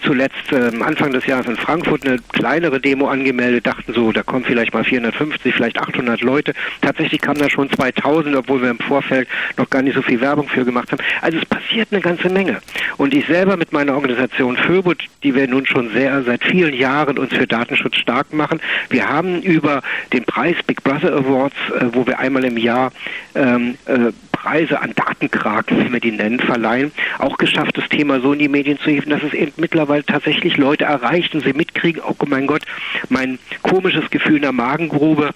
zuletzt 0.02 0.52
ähm, 0.52 0.82
Anfang 0.82 1.12
des 1.12 1.26
Jahres 1.26 1.46
in 1.46 1.56
Frankfurt 1.56 2.06
eine 2.06 2.18
kleinere 2.32 2.80
Demo 2.80 3.08
angemeldet, 3.08 3.66
dachten 3.66 3.92
so, 3.92 4.12
da 4.12 4.22
kommen 4.22 4.44
vielleicht 4.44 4.72
mal 4.74 4.84
450, 4.84 5.54
vielleicht 5.54 5.78
800 5.78 6.20
Leute. 6.22 6.52
Tatsächlich 6.80 7.20
kamen 7.20 7.40
da 7.40 7.50
schon 7.50 7.70
2000, 7.70 8.36
obwohl 8.36 8.62
wir 8.62 8.70
im 8.70 8.78
Vorfeld 8.78 9.28
noch 9.56 9.68
gar 9.70 9.82
nicht 9.82 9.94
so 9.94 10.02
viel 10.02 10.20
Werbung 10.20 10.48
für 10.48 10.64
gemacht 10.64 10.92
haben. 10.92 11.02
Also 11.20 11.38
es 11.38 11.46
passiert 11.46 11.88
eine 11.90 12.00
ganze 12.00 12.28
Menge. 12.28 12.60
Und 12.96 13.14
ich 13.14 13.26
selber 13.26 13.56
mit 13.56 13.72
meiner 13.72 13.94
Organisation 13.94 14.56
Föbut, 14.56 15.04
die 15.22 15.34
wir 15.34 15.46
nun 15.48 15.66
schon 15.66 15.90
sehr 15.92 16.22
seit 16.22 16.44
vielen 16.44 16.74
Jahren 16.74 17.18
uns 17.18 17.34
für 17.34 17.46
Datenschutz 17.46 17.96
stark 17.96 18.32
machen, 18.32 18.60
wir 18.88 19.08
haben 19.08 19.42
über 19.42 19.82
den 20.12 20.24
Preis 20.24 20.56
Big 20.66 20.82
Brother 20.82 21.12
Awards, 21.12 21.56
äh, 21.78 21.86
wo 21.92 22.06
wir 22.06 22.18
einmal 22.18 22.44
im 22.44 22.56
Jahr 22.56 22.92
ähm, 23.34 23.76
äh, 23.86 24.12
Preise 24.32 24.80
an 24.80 24.94
Datenkraken, 24.94 25.84
wie 25.84 25.92
wir 25.92 26.00
die 26.00 26.12
nennen, 26.12 26.40
verleihen, 26.40 26.92
auch 27.18 27.36
geschafft, 27.36 27.76
das 27.76 27.88
Thema 27.88 28.20
so 28.20 28.32
in 28.32 28.38
die 28.38 28.48
Medien 28.48 28.78
zu 28.78 28.90
heben, 28.90 29.10
dass 29.10 29.22
es 29.22 29.34
eben 29.34 29.52
mittlerweile 29.56 30.04
tatsächlich 30.04 30.56
Leute 30.56 30.84
erreicht 30.84 31.34
und 31.34 31.44
sie 31.44 31.52
mitkriegen, 31.52 32.02
oh 32.02 32.14
mein 32.26 32.46
Gott, 32.46 32.62
mein 33.08 33.38
komisches 33.62 34.08
Gefühl 34.10 34.36
in 34.36 34.42
der 34.42 34.52
Magengrube, 34.52 35.30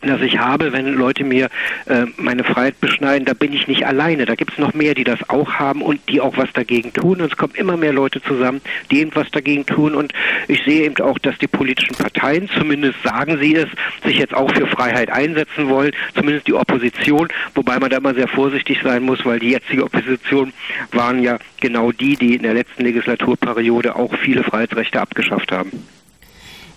das 0.00 0.20
ich 0.20 0.38
habe, 0.38 0.72
wenn 0.72 0.94
Leute 0.94 1.24
mir 1.24 1.48
äh, 1.86 2.06
meine 2.16 2.44
Freiheit 2.44 2.80
beschneiden, 2.80 3.24
da 3.24 3.34
bin 3.34 3.52
ich 3.52 3.66
nicht 3.66 3.84
alleine. 3.84 4.26
Da 4.26 4.36
gibt 4.36 4.52
es 4.52 4.58
noch 4.58 4.72
mehr, 4.72 4.94
die 4.94 5.04
das 5.04 5.28
auch 5.28 5.54
haben 5.54 5.82
und 5.82 6.00
die 6.08 6.20
auch 6.20 6.36
was 6.36 6.52
dagegen 6.52 6.92
tun. 6.92 7.20
Und 7.20 7.32
es 7.32 7.36
kommen 7.36 7.54
immer 7.56 7.76
mehr 7.76 7.92
Leute 7.92 8.22
zusammen, 8.22 8.60
die 8.90 9.00
eben 9.00 9.10
was 9.14 9.30
dagegen 9.30 9.66
tun. 9.66 9.94
Und 9.94 10.12
ich 10.46 10.62
sehe 10.64 10.84
eben 10.84 10.96
auch, 11.04 11.18
dass 11.18 11.36
die 11.38 11.48
politischen 11.48 11.96
Parteien, 11.96 12.48
zumindest 12.56 13.02
sagen 13.02 13.38
sie 13.40 13.56
es, 13.56 13.68
sich 14.04 14.18
jetzt 14.18 14.34
auch 14.34 14.52
für 14.52 14.68
Freiheit 14.68 15.10
einsetzen 15.10 15.68
wollen, 15.68 15.92
zumindest 16.14 16.46
die 16.46 16.54
Opposition, 16.54 17.28
wobei 17.54 17.78
man 17.80 17.90
da 17.90 17.96
immer 17.96 18.14
sehr 18.14 18.28
vorsichtig 18.28 18.78
sein 18.84 19.02
muss, 19.02 19.24
weil 19.26 19.40
die 19.40 19.50
jetzige 19.50 19.84
Opposition 19.84 20.52
waren 20.92 21.22
ja 21.22 21.38
genau 21.60 21.90
die, 21.90 22.16
die 22.16 22.36
in 22.36 22.42
der 22.42 22.54
letzten 22.54 22.84
Legislaturperiode 22.84 23.96
auch 23.96 24.14
viele 24.16 24.44
Freiheitsrechte 24.44 25.00
abgeschafft 25.00 25.50
haben. 25.50 25.72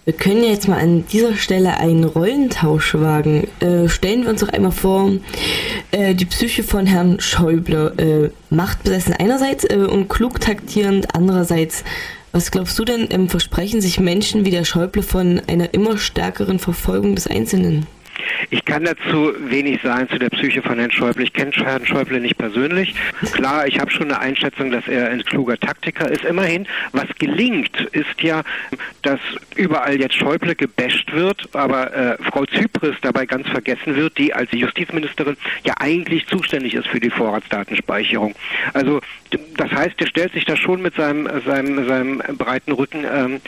Wir 0.04 0.14
können 0.14 0.44
jetzt 0.44 0.68
mal 0.68 0.80
an 0.80 1.06
dieser 1.06 1.36
Stelle 1.36 1.78
einen 1.78 2.06
Rollentausch 2.06 2.96
wagen. 2.96 3.48
Äh, 3.60 3.88
stellen 3.88 4.24
wir 4.24 4.32
uns 4.32 4.42
doch 4.42 4.50
einmal 4.50 4.72
vor, 4.72 5.12
äh, 5.92 6.16
die 6.16 6.26
Psyche 6.26 6.64
von 6.64 6.88
Herrn 6.88 7.20
Schäuble, 7.20 7.94
äh, 7.98 8.54
machtbesessen 8.54 9.14
einerseits 9.14 9.64
äh, 9.64 9.76
und 9.76 10.10
klug 10.10 10.40
taktierend 10.42 11.14
andererseits. 11.14 11.84
Was 12.32 12.50
glaubst 12.50 12.80
du 12.80 12.86
denn, 12.86 13.10
ähm, 13.12 13.30
versprechen 13.30 13.80
sich 13.80 14.00
Menschen 14.00 14.44
wie 14.44 14.50
der 14.50 14.66
Schäuble 14.66 15.04
von 15.04 15.40
einer 15.48 15.76
immer 15.76 16.00
stärkeren 16.00 16.58
Verfolgung 16.58 17.14
des 17.14 17.28
Einzelnen? 17.28 17.86
Ich 18.50 18.66
kann 18.66 18.84
dazu 18.84 19.34
wenig 19.40 19.82
sagen 19.82 20.10
zu 20.10 20.20
der 20.20 20.30
Psyche 20.30 20.62
von 20.62 20.78
Herrn 20.78 20.92
Schäuble. 20.92 21.24
Ich 21.24 21.34
kenne 21.34 21.52
Herrn 21.52 21.86
Schäuble 21.86 22.20
nicht 22.20 22.38
persönlich. 22.38 22.94
Klar, 23.34 23.68
ich 23.68 23.80
habe 23.80 23.92
schon 23.92 24.12
eine 24.12 24.20
Einschätzung, 24.20 24.72
dass 24.72 24.88
er 24.88 25.10
ein 25.10 25.24
kluger 25.24 25.58
Taktiker 25.60 26.10
ist. 26.10 26.24
Immerhin, 26.24 26.68
was 26.92 27.08
gelingt, 27.20 27.80
ist 27.92 28.22
ja, 28.22 28.44
dass 29.02 29.20
überall 29.56 30.00
jetzt 30.00 30.16
Schäuble 30.16 30.56
gebasht 30.56 31.12
wird, 31.12 31.50
aber 31.54 31.94
äh, 31.94 32.18
Frau 32.24 32.46
Zypris 32.46 32.96
dabei 33.02 33.26
ganz 33.26 33.48
vergessen 33.48 33.96
wird, 33.96 34.18
die 34.18 34.34
als 34.34 34.52
Justizministerin 34.52 35.38
ja 35.64 35.74
eigentlich 35.80 36.28
zuständig 36.28 36.74
ist 36.74 36.88
für 36.88 37.00
die 37.00 37.10
Vorratsdatenspeicherung. 37.10 38.36
Also 38.74 39.02
das 39.58 39.72
heißt, 39.72 39.96
er 40.00 40.08
stellt 40.08 40.34
sich 40.34 40.46
da 40.46 40.56
schon 40.56 40.82
mit 40.82 40.96
seinem, 40.96 41.30
seinem, 41.46 41.88
seinem 41.88 42.18
breiten 42.38 42.72
Rücken 42.72 43.06
ähm, 43.06 43.42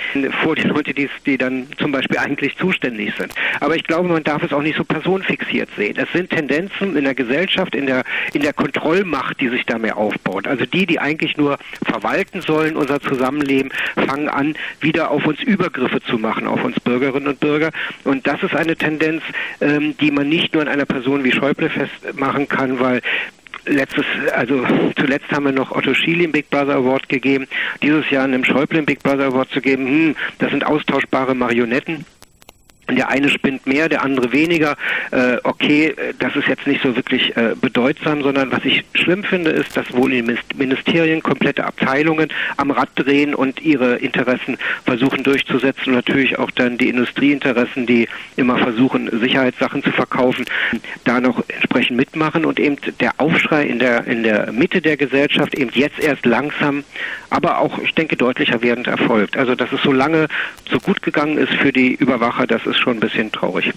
vor 0.43 0.55
die 0.55 0.63
Leute, 0.63 0.93
die, 0.93 1.09
die 1.25 1.37
dann 1.37 1.67
zum 1.77 1.91
Beispiel 1.91 2.17
eigentlich 2.17 2.57
zuständig 2.57 3.13
sind. 3.17 3.33
Aber 3.59 3.75
ich 3.75 3.83
glaube, 3.83 4.09
man 4.09 4.23
darf 4.23 4.43
es 4.43 4.53
auch 4.53 4.61
nicht 4.61 4.77
so 4.77 4.83
personenfixiert 4.83 5.69
sehen. 5.75 5.97
Es 5.97 6.11
sind 6.11 6.29
Tendenzen 6.29 6.95
in 6.95 7.03
der 7.03 7.15
Gesellschaft, 7.15 7.75
in 7.75 7.87
der, 7.87 8.03
in 8.33 8.41
der 8.41 8.53
Kontrollmacht, 8.53 9.39
die 9.39 9.49
sich 9.49 9.65
da 9.65 9.77
mehr 9.77 9.97
aufbaut. 9.97 10.47
Also 10.47 10.65
die, 10.65 10.85
die 10.85 10.99
eigentlich 10.99 11.37
nur 11.37 11.57
verwalten 11.85 12.41
sollen, 12.41 12.75
unser 12.75 13.01
Zusammenleben, 13.01 13.71
fangen 13.95 14.29
an, 14.29 14.55
wieder 14.79 15.11
auf 15.11 15.25
uns 15.25 15.41
Übergriffe 15.41 16.01
zu 16.01 16.17
machen, 16.17 16.47
auf 16.47 16.63
uns 16.63 16.79
Bürgerinnen 16.79 17.27
und 17.27 17.39
Bürger. 17.39 17.71
Und 18.03 18.27
das 18.27 18.41
ist 18.43 18.55
eine 18.55 18.75
Tendenz, 18.75 19.23
ähm, 19.61 19.95
die 19.97 20.11
man 20.11 20.29
nicht 20.29 20.53
nur 20.53 20.61
an 20.61 20.69
einer 20.69 20.85
Person 20.85 21.23
wie 21.23 21.31
Schäuble 21.31 21.69
festmachen 21.69 22.47
kann, 22.47 22.79
weil 22.79 23.01
letztes, 23.65 24.05
also 24.33 24.65
zuletzt 24.95 25.31
haben 25.31 25.45
wir 25.45 25.51
noch 25.51 25.71
Otto 25.71 25.93
Schiele 25.93 26.23
im 26.23 26.31
Big 26.31 26.49
Brother 26.49 26.75
Award 26.75 27.09
gegeben. 27.09 27.47
Dieses 27.81 28.09
Jahr 28.09 28.25
einem 28.25 28.43
Schäuble 28.43 28.79
im 28.79 28.85
Big 28.85 29.01
Brother 29.03 29.25
Award 29.25 29.49
zu 29.51 29.61
geben, 29.61 29.87
hm, 29.87 30.15
das 30.39 30.51
sind 30.51 30.65
austauschbare 30.65 31.35
Marionetten. 31.35 32.05
Der 32.89 33.09
eine 33.09 33.29
spinnt 33.29 33.65
mehr, 33.65 33.87
der 33.89 34.03
andere 34.03 34.33
weniger. 34.33 34.75
Äh, 35.11 35.37
okay, 35.43 35.95
das 36.19 36.35
ist 36.35 36.47
jetzt 36.47 36.67
nicht 36.67 36.81
so 36.83 36.95
wirklich 36.95 37.35
äh, 37.37 37.55
bedeutsam, 37.59 38.21
sondern 38.21 38.51
was 38.51 38.65
ich 38.65 38.83
schlimm 38.93 39.23
finde, 39.23 39.51
ist, 39.51 39.75
dass 39.77 39.93
wohl 39.93 40.13
in 40.13 40.37
Ministerien 40.55 41.23
komplette 41.23 41.63
Abteilungen 41.63 42.29
am 42.57 42.71
Rad 42.71 42.89
drehen 42.95 43.33
und 43.33 43.61
ihre 43.61 43.95
Interessen 43.95 44.57
versuchen 44.85 45.23
durchzusetzen 45.23 45.87
und 45.87 45.93
natürlich 45.93 46.37
auch 46.39 46.51
dann 46.51 46.77
die 46.77 46.89
Industrieinteressen, 46.89 47.85
die 47.85 48.07
immer 48.35 48.57
versuchen, 48.57 49.09
Sicherheitssachen 49.19 49.83
zu 49.83 49.91
verkaufen, 49.91 50.45
da 51.05 51.21
noch 51.21 51.43
entsprechend 51.47 51.97
mitmachen 51.97 52.45
und 52.45 52.59
eben 52.59 52.77
der 52.99 53.13
Aufschrei 53.17 53.63
in 53.63 53.79
der, 53.79 54.05
in 54.07 54.23
der 54.23 54.51
Mitte 54.51 54.81
der 54.81 54.97
Gesellschaft 54.97 55.55
eben 55.55 55.71
jetzt 55.73 55.99
erst 55.99 56.25
langsam, 56.25 56.83
aber 57.29 57.59
auch, 57.59 57.79
ich 57.79 57.93
denke, 57.93 58.15
deutlicher 58.15 58.61
werdend 58.61 58.87
erfolgt. 58.87 59.37
Also, 59.37 59.55
dass 59.55 59.71
es 59.71 59.81
so 59.81 59.91
lange 59.91 60.27
so 60.69 60.79
gut 60.79 61.01
gegangen 61.01 61.37
ist 61.37 61.53
für 61.53 61.71
die 61.71 61.95
Überwacher, 61.95 62.45
das 62.47 62.65
ist 62.65 62.72
ist 62.73 62.81
schon 62.81 62.97
ein 62.97 62.99
bisschen 62.99 63.31
traurig. 63.31 63.71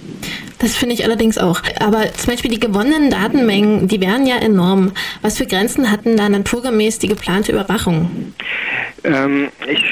Das 0.59 0.75
finde 0.75 0.95
ich 0.95 1.05
allerdings 1.05 1.39
auch. 1.39 1.61
Aber 1.81 2.13
zum 2.13 2.33
Beispiel 2.33 2.51
die 2.51 2.61
gewonnenen 2.61 3.11
Datenmengen, 3.11 3.89
die 3.89 4.01
wären 4.01 4.27
ja 4.27 4.37
enorm. 4.37 4.93
Was 5.23 5.39
für 5.39 5.47
Grenzen 5.47 5.91
hatten 5.91 6.17
da 6.17 6.29
naturgemäß 6.29 6.99
die 6.99 7.09
geplante 7.09 7.53
Überwachung? 7.53 8.33
Ähm, 9.05 9.49
ich, 9.69 9.85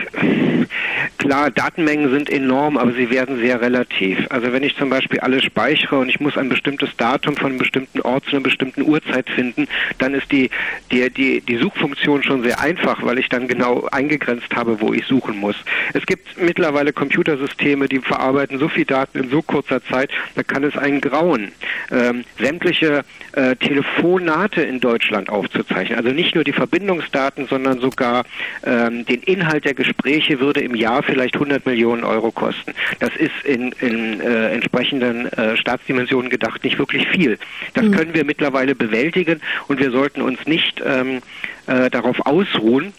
klar, 1.19 1.51
Datenmengen 1.51 2.11
sind 2.11 2.31
enorm, 2.31 2.77
aber 2.77 2.93
sie 2.93 3.11
werden 3.11 3.39
sehr 3.39 3.61
relativ. 3.61 4.19
Also 4.31 4.53
wenn 4.53 4.63
ich 4.63 4.77
zum 4.77 4.91
Beispiel 4.91 5.21
alles 5.21 5.45
speichere 5.45 5.99
und 5.99 6.09
ich 6.09 6.19
muss 6.19 6.37
ein 6.37 6.49
bestimmtes 6.49 6.97
Datum 6.97 7.37
von 7.37 7.51
einem 7.51 7.59
bestimmten 7.59 8.01
Ort 8.01 8.25
zu 8.25 8.33
einer 8.33 8.41
bestimmten 8.41 8.83
Uhrzeit 8.83 9.29
finden, 9.29 9.69
dann 9.99 10.15
ist 10.15 10.33
die, 10.33 10.51
die, 10.91 11.09
die, 11.11 11.41
die 11.43 11.57
Suchfunktion 11.59 12.23
schon 12.23 12.43
sehr 12.43 12.59
einfach, 12.61 13.05
weil 13.05 13.19
ich 13.19 13.29
dann 13.29 13.47
genau 13.47 13.87
eingegrenzt 13.93 14.55
habe, 14.55 14.81
wo 14.81 14.93
ich 14.93 15.07
suchen 15.07 15.37
muss. 15.37 15.57
Es 15.93 16.07
gibt 16.07 16.41
mittlerweile 16.41 16.93
Computersysteme, 16.93 17.89
die 17.89 18.01
verarbeiten 18.01 18.59
so 18.59 18.69
viel 18.69 18.85
Daten 18.85 18.94
in 19.15 19.31
so 19.31 19.43
kurzer 19.43 19.83
Zeit, 19.85 20.11
da 20.35 20.43
kann 20.43 20.65
es 20.65 20.77
einen 20.77 21.01
grauen, 21.01 21.53
ähm, 21.91 22.25
sämtliche 22.39 23.05
äh, 23.33 23.57
Telefonate 23.57 24.63
in 24.63 24.81
Deutschland 24.81 25.29
aufzuzeichnen. 25.29 25.99
Also 25.99 26.11
nicht 26.11 26.35
nur 26.35 26.45
die 26.45 26.53
Verbindungsdaten, 26.53 27.47
sondern 27.47 27.81
sogar 27.81 28.25
ähm, 28.65 29.05
den 29.07 29.23
Inhalt 29.23 29.65
der 29.65 29.75
Gespräche 29.75 30.41
würde 30.41 30.61
im 30.61 30.75
Jahr 30.75 31.03
vielleicht 31.03 31.35
100 31.35 31.67
Millionen 31.67 32.05
Euro 32.05 32.31
kosten. 32.31 32.73
Das 33.01 33.11
ist 33.17 33.45
in, 33.45 33.73
in 33.81 34.21
äh, 34.21 34.53
entsprechenden 34.53 35.33
äh, 35.33 35.57
Staatsdimensionen 35.57 36.31
gedacht 36.31 36.65
nicht 36.65 36.79
wirklich 36.79 37.09
viel. 37.09 37.39
Das 37.75 37.85
mhm. 37.85 37.93
können 37.93 38.15
wir 38.15 38.25
mittlerweile 38.25 38.75
bewältigen 38.75 39.41
und 39.69 39.81
wir 39.81 39.91
sollten 39.91 40.23
uns 40.23 40.47
nicht 40.47 40.83
ähm, 40.85 41.21
äh, 41.67 41.91
darauf 41.91 42.25
ausruhen, 42.27 42.93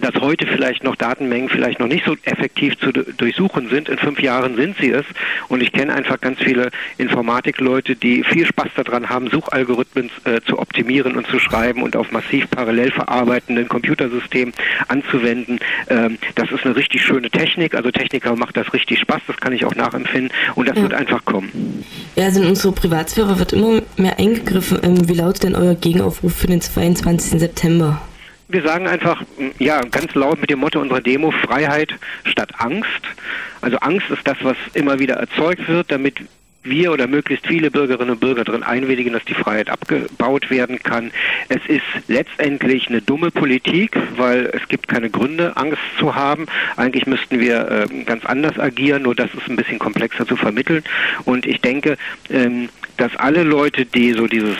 dass 0.00 0.14
heute 0.20 0.46
vielleicht 0.46 0.84
noch 0.84 0.96
Datenmengen 0.96 1.48
vielleicht 1.48 1.80
noch 1.80 1.86
nicht 1.86 2.04
so 2.04 2.16
effektiv 2.24 2.78
zu 2.78 2.92
durchsuchen 2.92 3.68
sind. 3.68 3.88
In 3.88 3.98
fünf 3.98 4.20
Jahren 4.20 4.56
sind 4.56 4.76
sie 4.80 4.90
es. 4.90 5.04
Und 5.48 5.62
ich 5.62 5.72
kenne 5.72 5.94
einfach 5.94 6.20
ganz 6.20 6.38
viele 6.38 6.70
Informatikleute, 6.98 7.96
die 7.96 8.24
viel 8.24 8.46
Spaß 8.46 8.68
daran 8.76 9.08
haben, 9.08 9.28
Suchalgorithmen 9.28 10.10
äh, 10.24 10.40
zu 10.46 10.58
optimieren 10.58 11.16
und 11.16 11.26
zu 11.26 11.38
schreiben 11.38 11.82
und 11.82 11.96
auf 11.96 12.12
massiv 12.12 12.48
parallel 12.50 12.92
verarbeitenden 12.92 13.68
Computersystemen 13.68 14.54
anzuwenden. 14.88 15.58
Ähm, 15.88 16.18
das 16.34 16.50
ist 16.50 16.64
eine 16.64 16.76
richtig 16.76 17.02
schöne 17.02 17.30
Technik. 17.30 17.74
Also 17.74 17.90
Techniker 17.90 18.36
macht 18.36 18.56
das 18.56 18.72
richtig 18.72 19.00
Spaß. 19.00 19.20
Das 19.26 19.36
kann 19.38 19.52
ich 19.52 19.64
auch 19.64 19.74
nachempfinden. 19.74 20.32
Und 20.54 20.68
das 20.68 20.76
ja. 20.76 20.82
wird 20.82 20.94
einfach 20.94 21.24
kommen. 21.24 21.84
Ja, 22.16 22.24
also 22.24 22.42
in 22.42 22.48
unsere 22.48 22.72
Privatsphäre 22.72 23.38
wird 23.38 23.52
immer 23.52 23.82
mehr 23.96 24.18
eingegriffen. 24.18 24.78
Ähm, 24.82 25.08
wie 25.08 25.14
lautet 25.14 25.44
denn 25.44 25.54
euer 25.54 25.74
Gegenaufruf 25.74 26.34
für 26.34 26.46
den 26.46 26.60
22. 26.60 27.40
September? 27.40 28.00
Wir 28.50 28.62
sagen 28.62 28.86
einfach, 28.86 29.22
ja, 29.58 29.80
ganz 29.82 30.14
laut 30.14 30.40
mit 30.40 30.50
dem 30.50 30.60
Motto 30.60 30.80
unserer 30.80 31.00
Demo, 31.00 31.30
Freiheit 31.30 31.94
statt 32.24 32.50
Angst. 32.58 33.02
Also 33.60 33.78
Angst 33.78 34.10
ist 34.10 34.26
das, 34.26 34.38
was 34.42 34.56
immer 34.74 34.98
wieder 34.98 35.14
erzeugt 35.14 35.68
wird, 35.68 35.90
damit 35.90 36.16
wir 36.62 36.92
oder 36.92 37.06
möglichst 37.06 37.46
viele 37.46 37.70
Bürgerinnen 37.70 38.10
und 38.10 38.20
Bürger 38.20 38.44
darin 38.44 38.62
einwilligen, 38.62 39.12
dass 39.12 39.24
die 39.24 39.34
Freiheit 39.34 39.70
abgebaut 39.70 40.50
werden 40.50 40.82
kann. 40.82 41.10
Es 41.48 41.64
ist 41.66 41.82
letztendlich 42.08 42.88
eine 42.88 43.00
dumme 43.00 43.30
Politik, 43.30 43.96
weil 44.16 44.46
es 44.52 44.66
gibt 44.68 44.88
keine 44.88 45.10
Gründe, 45.10 45.56
Angst 45.56 45.80
zu 45.98 46.14
haben. 46.14 46.46
Eigentlich 46.76 47.06
müssten 47.06 47.40
wir 47.40 47.88
äh, 47.90 48.04
ganz 48.04 48.26
anders 48.26 48.58
agieren, 48.58 49.02
nur 49.02 49.14
das 49.14 49.32
ist 49.34 49.48
ein 49.48 49.56
bisschen 49.56 49.78
komplexer 49.78 50.26
zu 50.26 50.36
vermitteln. 50.36 50.84
Und 51.24 51.46
ich 51.46 51.60
denke, 51.60 51.96
ähm, 52.28 52.68
dass 52.96 53.16
alle 53.16 53.42
Leute, 53.42 53.86
die 53.86 54.12
so 54.12 54.26
dieses 54.26 54.56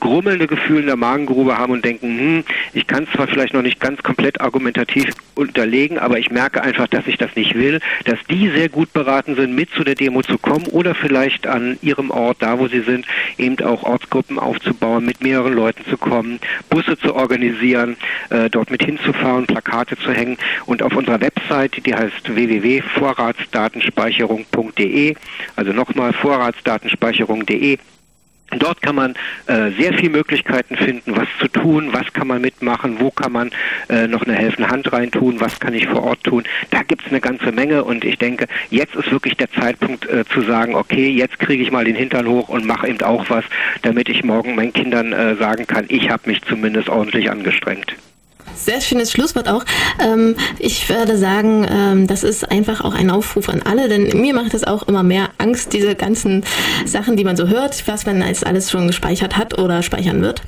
grummelnde 0.00 0.46
Gefühl 0.46 0.80
in 0.80 0.86
der 0.86 0.96
Magengrube 0.96 1.58
haben 1.58 1.72
und 1.72 1.84
denken, 1.84 2.18
hm, 2.18 2.44
ich 2.72 2.86
kann 2.86 3.06
zwar 3.14 3.28
vielleicht 3.28 3.52
noch 3.54 3.62
nicht 3.62 3.80
ganz 3.80 4.02
komplett 4.02 4.40
argumentativ 4.40 5.10
unterlegen, 5.34 5.98
aber 5.98 6.18
ich 6.18 6.30
merke 6.30 6.62
einfach, 6.62 6.86
dass 6.88 7.06
ich 7.06 7.18
das 7.18 7.36
nicht 7.36 7.54
will, 7.54 7.80
dass 8.04 8.18
die 8.30 8.50
sehr 8.50 8.68
gut 8.68 8.92
beraten 8.92 9.34
sind, 9.36 9.54
mit 9.54 9.70
zu 9.70 9.84
der 9.84 9.94
Demo 9.94 10.22
zu 10.22 10.36
kommen 10.38 10.66
oder 10.66 10.94
vielleicht 10.94 11.46
an 11.46 11.78
ihrem 11.82 12.10
Ort, 12.10 12.38
da 12.40 12.58
wo 12.58 12.68
sie 12.68 12.80
sind, 12.80 13.06
eben 13.38 13.58
auch 13.64 13.82
Ortsgruppen 13.82 14.38
aufzubauen, 14.38 15.04
mit 15.04 15.22
mehreren 15.22 15.52
Leuten 15.54 15.84
zu 15.88 15.96
kommen, 15.96 16.38
Busse 16.68 16.98
zu 16.98 17.14
organisieren, 17.14 17.96
äh, 18.30 18.50
dort 18.50 18.70
mit 18.70 18.82
hinzufahren, 18.82 19.46
Plakate 19.46 19.96
zu 19.98 20.12
hängen. 20.12 20.36
Und 20.66 20.82
auf 20.82 20.96
unserer 20.96 21.20
Website, 21.20 21.86
die 21.86 21.94
heißt 21.94 22.34
www.vorratsdatenspeicherung.de, 22.34 25.14
also 25.56 25.72
nochmal 25.72 26.12
vorratsdatenspeicherung.de, 26.12 27.78
Dort 28.58 28.82
kann 28.82 28.96
man 28.96 29.14
äh, 29.46 29.70
sehr 29.78 29.94
viele 29.94 30.10
Möglichkeiten 30.10 30.76
finden, 30.76 31.16
was 31.16 31.28
zu 31.40 31.48
tun, 31.48 31.90
was 31.92 32.12
kann 32.12 32.28
man 32.28 32.40
mitmachen, 32.40 32.96
wo 33.00 33.10
kann 33.10 33.32
man 33.32 33.50
äh, 33.88 34.06
noch 34.06 34.22
eine 34.22 34.34
helfende 34.34 34.68
Hand 34.68 34.92
reintun, 34.92 35.40
was 35.40 35.58
kann 35.58 35.74
ich 35.74 35.86
vor 35.88 36.02
Ort 36.02 36.24
tun. 36.24 36.44
Da 36.70 36.82
gibt 36.82 37.02
es 37.02 37.08
eine 37.08 37.20
ganze 37.20 37.52
Menge 37.52 37.84
und 37.84 38.04
ich 38.04 38.18
denke, 38.18 38.46
jetzt 38.70 38.94
ist 38.94 39.10
wirklich 39.10 39.36
der 39.36 39.50
Zeitpunkt 39.52 40.08
äh, 40.08 40.24
zu 40.26 40.42
sagen, 40.42 40.74
okay, 40.74 41.08
jetzt 41.08 41.38
kriege 41.38 41.62
ich 41.62 41.70
mal 41.70 41.84
den 41.84 41.96
Hintern 41.96 42.26
hoch 42.28 42.48
und 42.48 42.66
mache 42.66 42.88
eben 42.88 43.00
auch 43.02 43.28
was, 43.30 43.44
damit 43.82 44.08
ich 44.08 44.24
morgen 44.24 44.54
meinen 44.54 44.72
Kindern 44.72 45.12
äh, 45.12 45.36
sagen 45.36 45.66
kann, 45.66 45.86
ich 45.88 46.10
habe 46.10 46.28
mich 46.28 46.42
zumindest 46.42 46.88
ordentlich 46.88 47.30
angestrengt. 47.30 47.96
Sehr 48.56 48.80
schönes 48.80 49.10
Schlusswort 49.10 49.48
auch. 49.48 49.64
Ähm, 49.98 50.36
ich 50.58 50.88
würde 50.88 51.16
sagen, 51.16 51.66
ähm, 51.68 52.06
das 52.06 52.22
ist 52.22 52.50
einfach 52.50 52.82
auch 52.82 52.94
ein 52.94 53.10
Aufruf 53.10 53.48
an 53.48 53.62
alle, 53.62 53.88
denn 53.88 54.20
mir 54.20 54.34
macht 54.34 54.54
es 54.54 54.64
auch 54.64 54.84
immer 54.84 55.02
mehr 55.02 55.30
Angst, 55.38 55.72
diese 55.72 55.94
ganzen 55.94 56.44
Sachen, 56.86 57.16
die 57.16 57.24
man 57.24 57.36
so 57.36 57.48
hört, 57.48 57.86
was 57.88 58.06
man 58.06 58.22
als 58.22 58.44
alles 58.44 58.70
schon 58.70 58.86
gespeichert 58.86 59.36
hat 59.36 59.58
oder 59.58 59.82
speichern 59.82 60.22
wird. 60.22 60.42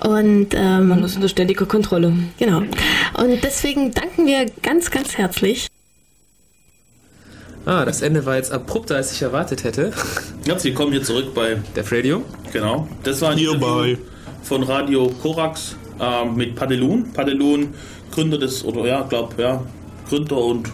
Und 0.00 0.48
ähm, 0.54 0.88
man 0.88 1.02
ist 1.02 1.16
unter 1.16 1.28
ständiger 1.28 1.66
Kontrolle. 1.66 2.12
Genau. 2.38 2.58
Und 2.58 3.42
deswegen 3.42 3.92
danken 3.92 4.26
wir 4.26 4.46
ganz, 4.62 4.90
ganz 4.90 5.16
herzlich. 5.16 5.68
Ah, 7.64 7.84
das 7.84 8.00
Ende 8.00 8.24
war 8.24 8.36
jetzt 8.36 8.52
abrupter, 8.52 8.94
als 8.94 9.10
ich 9.10 9.22
erwartet 9.22 9.64
hätte. 9.64 9.92
Ja, 10.44 10.56
Sie 10.56 10.72
kommen 10.72 10.92
hier 10.92 11.02
zurück 11.02 11.34
bei 11.34 11.56
Def 11.74 11.90
Radio. 11.90 12.22
Genau. 12.52 12.86
Das 13.02 13.20
war 13.20 13.30
ein 13.30 13.38
Interview 13.38 13.96
von 14.44 14.62
Radio 14.62 15.08
Korax 15.20 15.74
äh, 16.00 16.24
mit 16.24 16.54
Padelun. 16.54 17.12
Padelun, 17.12 17.74
Gründer 18.10 18.38
des, 18.38 18.64
oder 18.64 18.86
ja, 18.86 19.02
glaube 19.02 19.40
ja, 19.40 19.62
Gründer 20.08 20.38
und 20.38 20.70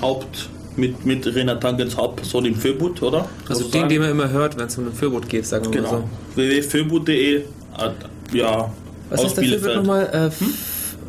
Haupt 0.00 0.48
mit, 0.76 1.04
mit 1.04 1.26
Renat 1.26 1.60
Tangens 1.60 1.96
Hauptperson 1.96 2.44
im 2.46 2.54
Föbut, 2.54 3.02
oder? 3.02 3.28
Also 3.48 3.68
den, 3.68 3.88
den 3.88 4.00
man 4.00 4.10
immer 4.10 4.30
hört, 4.30 4.56
wenn 4.56 4.66
es 4.66 4.78
um 4.78 4.84
den 4.84 4.94
Föbut 4.94 5.28
geht, 5.28 5.46
sagen 5.46 5.66
wir 5.66 5.72
genau. 5.72 5.92
mal 5.92 6.04
so. 6.34 6.36
www.föbut.de 6.36 7.36
äh, 7.36 7.42
ja, 8.32 8.72
Was 9.10 9.24
ist 9.24 9.36
der 9.36 9.44
Föbut 9.44 9.76
nochmal? 9.76 10.08
Äh, 10.12 10.44
hm? 10.44 10.54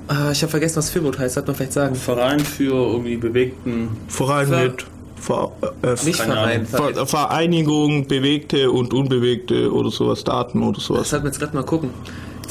ah, 0.07 0.31
ich 0.31 0.41
habe 0.41 0.51
vergessen, 0.51 0.77
was 0.77 0.89
Föbut 0.89 1.17
heißt, 1.17 1.35
sollte 1.35 1.49
man 1.49 1.55
vielleicht 1.55 1.73
sagen. 1.73 1.95
Verein 1.95 2.39
für 2.39 2.73
irgendwie 2.73 3.17
bewegten... 3.17 3.89
Verein 4.07 4.47
Ver 4.47 4.63
mit... 4.63 4.85
Ver, 5.15 5.51
äh, 5.83 5.95
Nicht 6.03 6.19
Verein, 6.19 6.65
Ver, 6.65 7.05
Vereinigung, 7.05 8.07
bewegte 8.07 8.71
und 8.71 8.91
unbewegte 8.91 9.71
oder 9.71 9.91
sowas, 9.91 10.23
Daten 10.23 10.63
oder 10.63 10.79
sowas. 10.79 11.01
Das 11.01 11.09
sollten 11.11 11.25
wir 11.25 11.29
jetzt 11.29 11.39
gerade 11.39 11.55
mal 11.55 11.63
gucken. 11.63 11.91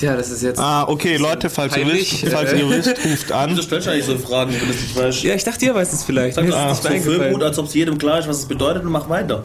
Tja, 0.01 0.17
das 0.17 0.31
ist 0.31 0.43
jetzt. 0.43 0.59
Ah, 0.59 0.89
okay, 0.89 1.19
Leute, 1.19 1.51
falls 1.51 1.77
ihr 1.77 1.87
wisst, 1.87 2.27
falls 2.27 2.55
ihr 2.55 2.67
wisst, 2.71 2.89
ruft 3.05 3.33
an. 3.33 3.55
Du 3.55 3.61
stellst 3.61 3.87
eigentlich 3.87 4.07
so 4.07 4.17
Fragen, 4.17 4.51
wenn 4.51 4.61
du 4.61 4.73
es 4.73 4.81
nicht 4.81 4.97
weißt. 4.97 5.23
Ja, 5.25 5.35
ich 5.35 5.45
dachte, 5.45 5.67
ihr 5.67 5.75
weißt 5.75 5.93
es 5.93 6.05
vielleicht. 6.05 6.37
Sag 6.37 6.51
ah, 6.55 6.75
so 6.75 6.89
Füllboot, 6.89 7.43
als 7.43 7.59
ob 7.59 7.67
es 7.67 7.75
jedem 7.75 7.99
klar 7.99 8.19
ist, 8.19 8.27
was 8.27 8.39
es 8.39 8.47
bedeutet 8.47 8.83
und 8.83 8.93
mach 8.93 9.11
weiter. 9.11 9.43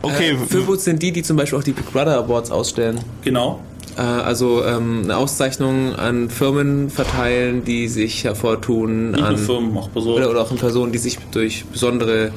Okay. 0.00 0.30
Äh, 0.30 0.36
Füllboot 0.48 0.80
sind 0.80 1.02
die, 1.02 1.12
die 1.12 1.22
zum 1.22 1.36
Beispiel 1.36 1.58
auch 1.58 1.62
die 1.62 1.72
Big 1.72 1.92
Brother 1.92 2.16
Awards 2.16 2.50
ausstellen. 2.50 3.00
Genau. 3.22 3.60
Äh, 3.98 4.00
also 4.00 4.64
ähm, 4.64 5.02
eine 5.04 5.18
Auszeichnung 5.18 5.94
an 5.94 6.30
Firmen 6.30 6.88
verteilen, 6.88 7.66
die 7.66 7.86
sich 7.88 8.24
hervortun. 8.24 9.10
Nicht 9.10 9.22
an, 9.22 9.36
Firmen, 9.36 9.76
auch 9.76 9.92
Personen. 9.92 10.16
Oder, 10.16 10.30
oder 10.30 10.40
auch 10.40 10.50
an 10.50 10.56
Personen, 10.56 10.90
die 10.90 10.98
sich 10.98 11.18
durch 11.32 11.66
besondere 11.66 12.32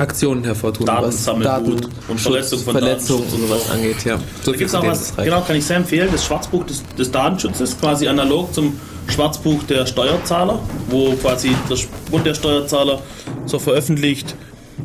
Aktionen 0.00 0.44
hervortun. 0.44 0.86
Datensammelgut 0.86 1.88
und 2.08 2.20
Verletzung 2.20 2.60
von 2.60 2.72
Verletzung 2.72 3.18
Datenschutz 3.18 3.40
und 3.40 3.48
sowas 3.48 3.66
so. 3.66 3.72
angeht, 3.72 4.04
ja. 4.04 4.18
So 4.42 4.52
Da 4.52 4.58
gibt 4.58 4.68
es 4.70 4.74
auch 4.74 4.86
was, 4.86 5.14
das 5.14 5.24
genau, 5.24 5.40
kann 5.42 5.56
ich 5.56 5.64
sehr 5.64 5.76
empfehlen, 5.76 6.08
das 6.12 6.24
Schwarzbuch 6.24 6.64
des, 6.64 6.82
des 6.96 7.10
Datenschutzes, 7.10 7.78
quasi 7.78 8.08
analog 8.08 8.52
zum 8.52 8.78
Schwarzbuch 9.08 9.62
der 9.64 9.86
Steuerzahler, 9.86 10.58
wo 10.88 11.12
quasi 11.12 11.54
der 11.68 11.76
Bund 12.10 12.26
der 12.26 12.34
Steuerzahler 12.34 13.00
so 13.46 13.58
veröffentlicht, 13.58 14.34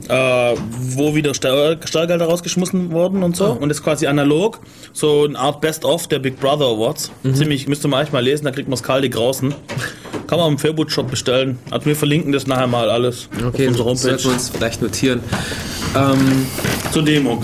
äh, 0.09 0.55
wo 0.95 1.15
wieder 1.15 1.33
Steuer, 1.33 1.77
Steuergelder 1.85 2.25
rausgeschmissen 2.25 2.91
wurden 2.91 3.23
und 3.23 3.35
so. 3.35 3.51
Und 3.51 3.69
das 3.69 3.77
ist 3.79 3.83
quasi 3.83 4.07
analog, 4.07 4.59
so 4.91 5.25
eine 5.25 5.37
Art 5.37 5.61
Best-of 5.61 6.07
der 6.07 6.19
Big 6.19 6.39
Brother 6.39 6.65
Awards. 6.65 7.11
Mhm. 7.23 7.35
Ziemlich, 7.35 7.67
müsst 7.67 7.85
ihr 7.85 7.87
mal 7.89 7.99
eigentlich 7.99 8.13
mal 8.13 8.23
lesen, 8.23 8.45
da 8.45 8.51
kriegt 8.51 8.67
man 8.67 8.73
das 8.77 8.83
kalte 8.83 9.09
Grausen. 9.09 9.53
Kann 10.27 10.39
man 10.39 10.53
im 10.53 10.57
Fairboot-Shop 10.57 11.09
bestellen. 11.11 11.59
Also 11.69 11.85
wir 11.85 11.95
verlinken 11.95 12.31
das 12.31 12.47
nachher 12.47 12.67
mal 12.67 12.89
alles 12.89 13.27
Okay, 13.37 13.67
auf 13.67 13.75
das 13.75 13.81
unserer 13.85 13.95
sollten 13.95 14.05
wir 14.05 14.11
Homepage. 14.23 14.29
uns 14.33 14.49
vielleicht 14.49 14.81
notieren. 14.81 15.19
Ähm, 15.95 16.45
Zur 16.91 17.03
Demo. 17.03 17.43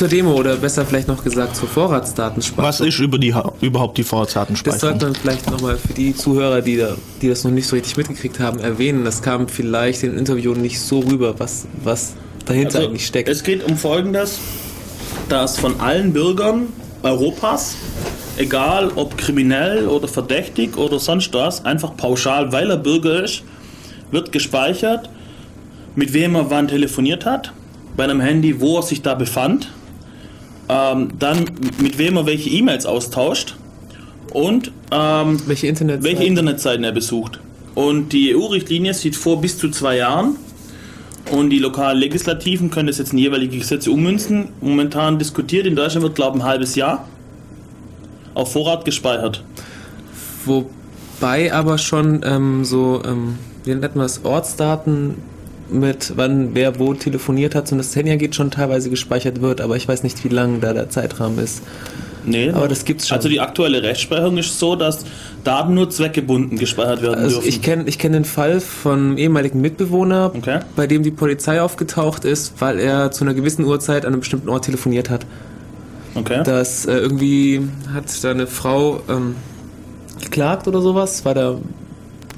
Zur 0.00 0.08
Demo 0.08 0.32
oder 0.32 0.56
besser 0.56 0.86
vielleicht 0.86 1.08
noch 1.08 1.22
gesagt 1.22 1.54
zur 1.54 1.68
Vorratsdatenspeicherung. 1.68 2.66
Was 2.66 2.80
ist 2.80 3.00
über 3.00 3.18
die, 3.18 3.34
überhaupt 3.60 3.98
die 3.98 4.00
Das 4.00 4.08
sollte 4.08 4.08
Vorratsdatenspeicherung? 4.08 4.98
man 4.98 5.14
vielleicht 5.14 5.50
nochmal 5.50 5.76
für 5.76 5.92
die 5.92 6.16
Zuhörer, 6.16 6.62
die, 6.62 6.78
da, 6.78 6.96
die 7.20 7.28
das 7.28 7.44
noch 7.44 7.50
nicht 7.50 7.66
so 7.66 7.76
richtig 7.76 7.98
mitgekriegt 7.98 8.40
haben, 8.40 8.60
erwähnen. 8.60 9.04
Das 9.04 9.20
kam 9.20 9.46
vielleicht 9.46 10.02
in 10.02 10.16
Interviewen 10.16 10.62
nicht 10.62 10.80
so 10.80 11.00
rüber, 11.00 11.34
was, 11.36 11.66
was 11.84 12.14
dahinter 12.46 12.76
Also, 12.76 12.88
eigentlich 12.88 13.04
steckt. 13.04 13.28
Es 13.28 13.42
geht 13.42 13.62
um 13.62 13.76
Folgendes, 13.76 14.38
dass 15.28 15.58
von 15.58 15.78
allen 15.80 16.14
Bürgern 16.14 16.68
Europas, 17.02 17.76
egal 18.38 18.92
ob 18.96 19.18
kriminell 19.18 19.86
oder 19.86 20.08
verdächtig 20.08 20.78
oder 20.78 20.98
sonst 20.98 21.34
was, 21.34 21.66
einfach 21.66 21.94
pauschal, 21.98 22.52
weil 22.52 22.70
er 22.70 22.78
Bürger 22.78 23.22
ist, 23.22 23.42
wird 24.10 24.32
gespeichert, 24.32 25.10
mit 25.94 26.14
wem 26.14 26.36
er 26.36 26.48
wann 26.48 26.68
telefoniert 26.68 27.26
hat, 27.26 27.52
bei 27.98 28.04
einem 28.04 28.20
Handy, 28.20 28.62
wo 28.62 28.78
er 28.78 28.82
sich 28.82 29.02
da 29.02 29.12
befand, 29.12 29.68
ähm, 30.70 31.08
dann 31.18 31.44
mit 31.82 31.98
wem 31.98 32.16
er 32.16 32.26
welche 32.26 32.48
E-Mails 32.48 32.86
austauscht 32.86 33.56
und 34.32 34.70
ähm, 34.92 35.42
welche 35.46 35.66
Internet 35.66 36.04
welche 36.04 36.24
Internetseiten 36.24 36.84
er 36.84 36.92
besucht. 36.92 37.40
Und 37.74 38.12
die 38.12 38.34
EU-Richtlinie 38.36 38.94
sieht 38.94 39.16
vor 39.16 39.40
bis 39.40 39.58
zu 39.58 39.70
zwei 39.70 39.96
Jahren. 39.96 40.36
Und 41.30 41.50
die 41.50 41.58
lokalen 41.58 41.98
Legislativen 41.98 42.70
können 42.70 42.88
das 42.88 42.98
jetzt 42.98 43.12
in 43.12 43.18
jeweilige 43.18 43.58
Gesetze 43.58 43.90
ummünzen. 43.90 44.48
Momentan 44.60 45.18
diskutiert 45.18 45.66
in 45.66 45.76
Deutschland 45.76 46.02
wird, 46.02 46.14
glaube 46.14 46.38
ich, 46.38 46.44
ein 46.44 46.48
halbes 46.48 46.74
Jahr 46.74 47.06
auf 48.34 48.52
Vorrat 48.52 48.84
gespeichert. 48.84 49.44
Wobei 50.44 51.52
aber 51.52 51.78
schon 51.78 52.22
ähm, 52.24 52.64
so, 52.64 53.02
ähm, 53.04 53.36
wie 53.64 53.70
nennt 53.70 53.94
man 53.94 54.04
das, 54.04 54.24
Ortsdaten 54.24 55.16
mit 55.72 56.12
wann 56.16 56.50
wer 56.54 56.78
wo 56.78 56.94
telefoniert 56.94 57.54
hat 57.54 57.70
und 57.72 57.78
das 57.78 57.94
Handy 57.96 58.16
geht 58.16 58.34
schon 58.34 58.50
teilweise 58.50 58.90
gespeichert 58.90 59.40
wird, 59.40 59.60
aber 59.60 59.76
ich 59.76 59.86
weiß 59.88 60.02
nicht, 60.02 60.22
wie 60.24 60.28
lang 60.28 60.60
da 60.60 60.72
der 60.72 60.88
Zeitrahmen 60.90 61.38
ist. 61.38 61.62
Nee, 62.26 62.50
Aber 62.50 62.68
das 62.68 62.84
gibt's 62.84 63.08
schon. 63.08 63.16
Also 63.16 63.30
die 63.30 63.40
aktuelle 63.40 63.82
Rechtsprechung 63.82 64.36
ist 64.36 64.58
so, 64.58 64.76
dass 64.76 65.06
Daten 65.42 65.72
nur 65.72 65.88
zweckgebunden 65.88 66.58
gespeichert 66.58 67.00
werden 67.00 67.14
Also 67.14 67.36
dürfen. 67.36 67.48
ich 67.48 67.62
kenne 67.62 67.84
ich 67.86 67.98
kenn 67.98 68.12
den 68.12 68.26
Fall 68.26 68.60
von 68.60 68.98
einem 68.98 69.16
ehemaligen 69.16 69.62
Mitbewohner, 69.62 70.30
Okay. 70.36 70.60
bei 70.76 70.86
dem 70.86 71.02
die 71.02 71.10
Polizei 71.12 71.62
aufgetaucht 71.62 72.26
ist, 72.26 72.52
weil 72.60 72.78
er 72.78 73.10
zu 73.10 73.24
einer 73.24 73.32
gewissen 73.32 73.64
Uhrzeit 73.64 74.04
an 74.04 74.12
einem 74.12 74.20
bestimmten 74.20 74.50
Ort 74.50 74.66
telefoniert 74.66 75.08
hat. 75.08 75.24
okay. 76.14 76.42
dass 76.44 76.84
äh, 76.84 76.98
irgendwie 76.98 77.62
hat 77.94 78.04
da 78.22 78.32
eine 78.32 78.46
Frau 78.46 79.00
ähm, 79.08 79.34
geklagt 80.20 80.68
oder 80.68 80.82
sowas, 80.82 81.24
weil 81.24 81.34
da 81.34 81.56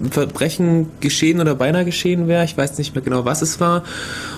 ein 0.02 0.10
Verbrechen 0.10 0.88
geschehen 1.00 1.40
oder 1.40 1.54
beinahe 1.54 1.84
geschehen 1.84 2.28
wäre. 2.28 2.44
Ich 2.44 2.56
weiß 2.56 2.78
nicht 2.78 2.94
mehr 2.94 3.02
genau, 3.02 3.24
was 3.24 3.42
es 3.42 3.60
war. 3.60 3.84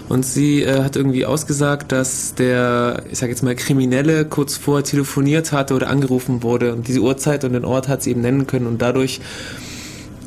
Und 0.08 0.24
sie 0.24 0.62
äh, 0.62 0.82
hat 0.82 0.96
irgendwie 0.96 1.24
ausgesagt, 1.24 1.90
dass 1.92 2.34
der, 2.34 3.02
ich 3.10 3.18
sag 3.18 3.30
jetzt 3.30 3.42
mal, 3.42 3.54
Kriminelle 3.54 4.24
kurz 4.26 4.56
vorher 4.56 4.84
telefoniert 4.84 5.52
hatte 5.52 5.74
oder 5.74 5.88
angerufen 5.88 6.42
wurde. 6.42 6.74
Und 6.74 6.86
diese 6.86 7.00
Uhrzeit 7.00 7.44
und 7.44 7.54
den 7.54 7.64
Ort 7.64 7.88
hat 7.88 8.02
sie 8.02 8.10
eben 8.10 8.20
nennen 8.20 8.46
können. 8.46 8.66
Und 8.66 8.82
dadurch, 8.82 9.20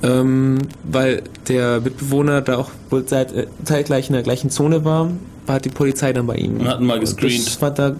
ähm, 0.03 0.57
weil 0.83 1.23
der 1.47 1.81
Mitbewohner 1.81 2.41
da 2.41 2.57
auch 2.57 2.71
wohl 2.89 3.05
zeit, 3.05 3.31
äh, 3.33 3.47
zeitgleich 3.63 4.09
in 4.09 4.13
der 4.13 4.23
gleichen 4.23 4.49
Zone 4.49 4.83
war, 4.83 5.11
war 5.45 5.59
die 5.59 5.69
Polizei 5.69 6.13
dann 6.13 6.25
bei 6.25 6.35
ihm. 6.35 6.57
Und 6.57 6.67
hat 6.67 6.79
ihn 6.79 6.87
mal 6.87 6.99
gescreent. 6.99 7.45
Das 7.45 7.61
war 7.61 7.71
da 7.71 7.95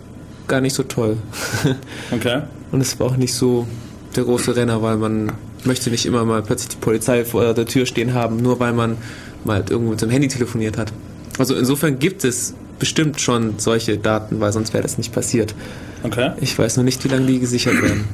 gar 0.47 0.61
nicht 0.61 0.73
so 0.73 0.83
toll. 0.83 1.17
okay. 2.11 2.41
Und 2.71 2.81
es 2.81 2.99
war 2.99 3.07
auch 3.07 3.17
nicht 3.17 3.33
so 3.33 3.67
der 4.15 4.23
große 4.23 4.55
Renner, 4.55 4.81
weil 4.81 4.97
man 4.97 5.33
möchte 5.63 5.89
nicht 5.89 6.05
immer 6.05 6.25
mal 6.25 6.41
plötzlich 6.41 6.69
die 6.69 6.77
Polizei 6.77 7.25
vor 7.25 7.53
der 7.53 7.65
Tür 7.65 7.85
stehen 7.85 8.13
haben, 8.13 8.37
nur 8.37 8.59
weil 8.59 8.73
man 8.73 8.97
mal 9.43 9.57
halt 9.57 9.69
irgendwo 9.69 9.91
mit 9.91 10.01
dem 10.01 10.09
Handy 10.09 10.27
telefoniert 10.27 10.77
hat. 10.77 10.91
Also 11.37 11.55
insofern 11.55 11.99
gibt 11.99 12.23
es 12.23 12.53
bestimmt 12.79 13.19
schon 13.19 13.55
solche 13.57 13.97
Daten, 13.97 14.39
weil 14.39 14.51
sonst 14.51 14.73
wäre 14.73 14.83
das 14.83 14.97
nicht 14.97 15.11
passiert. 15.11 15.55
Okay. 16.03 16.31
Ich 16.41 16.57
weiß 16.57 16.77
nur 16.77 16.83
nicht, 16.83 17.03
wie 17.03 17.07
lange 17.07 17.25
die 17.25 17.39
gesichert 17.39 17.81
werden. 17.81 18.07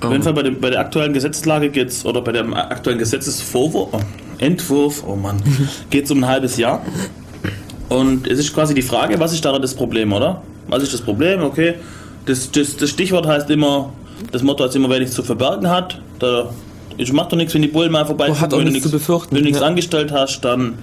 Auf 0.00 0.12
jeden 0.12 0.22
Fall 0.22 0.32
bei, 0.32 0.42
dem, 0.42 0.60
bei 0.60 0.70
der 0.70 0.80
aktuellen 0.80 1.12
Gesetzeslage 1.12 1.70
geht's 1.70 2.04
oder 2.04 2.22
bei 2.22 2.32
dem 2.32 2.54
aktuellen 2.54 2.98
Gesetzesvorwurf, 2.98 3.88
oh, 3.92 4.00
Entwurf, 4.38 5.02
oh 5.06 5.16
Mann, 5.16 5.42
geht 5.90 6.04
es 6.04 6.10
um 6.10 6.22
ein 6.22 6.28
halbes 6.28 6.56
Jahr. 6.56 6.84
Und 7.88 8.28
es 8.28 8.38
ist 8.38 8.54
quasi 8.54 8.74
die 8.74 8.82
Frage, 8.82 9.18
was 9.18 9.32
ist 9.32 9.44
daran 9.44 9.60
das 9.60 9.74
Problem, 9.74 10.12
oder? 10.12 10.42
Was 10.68 10.82
ist 10.82 10.94
das 10.94 11.00
Problem? 11.00 11.42
Okay, 11.42 11.74
das, 12.26 12.50
das, 12.52 12.76
das 12.76 12.90
Stichwort 12.90 13.26
heißt 13.26 13.50
immer, 13.50 13.92
das 14.32 14.42
Motto 14.42 14.64
heißt 14.64 14.76
immer, 14.76 14.88
wer 14.90 14.98
nichts 15.00 15.14
zu 15.14 15.22
verbergen 15.22 15.68
hat, 15.68 16.00
da 16.18 16.50
es 17.00 17.12
macht 17.12 17.30
doch 17.30 17.36
nichts, 17.36 17.54
wenn 17.54 17.62
die 17.62 17.68
Bullen 17.68 17.92
mal 17.92 18.04
vorbei 18.04 18.28
Oh, 18.28 18.32
auch 18.32 18.42
wenn 18.42 18.64
du 18.66 18.72
nichts 18.72 18.82
zu 18.82 18.90
befürchten, 18.90 19.30
Wenn 19.36 19.42
du 19.42 19.48
nichts 19.48 19.60
ja. 19.60 19.66
angestellt 19.66 20.10
hast, 20.10 20.40
dann, 20.40 20.74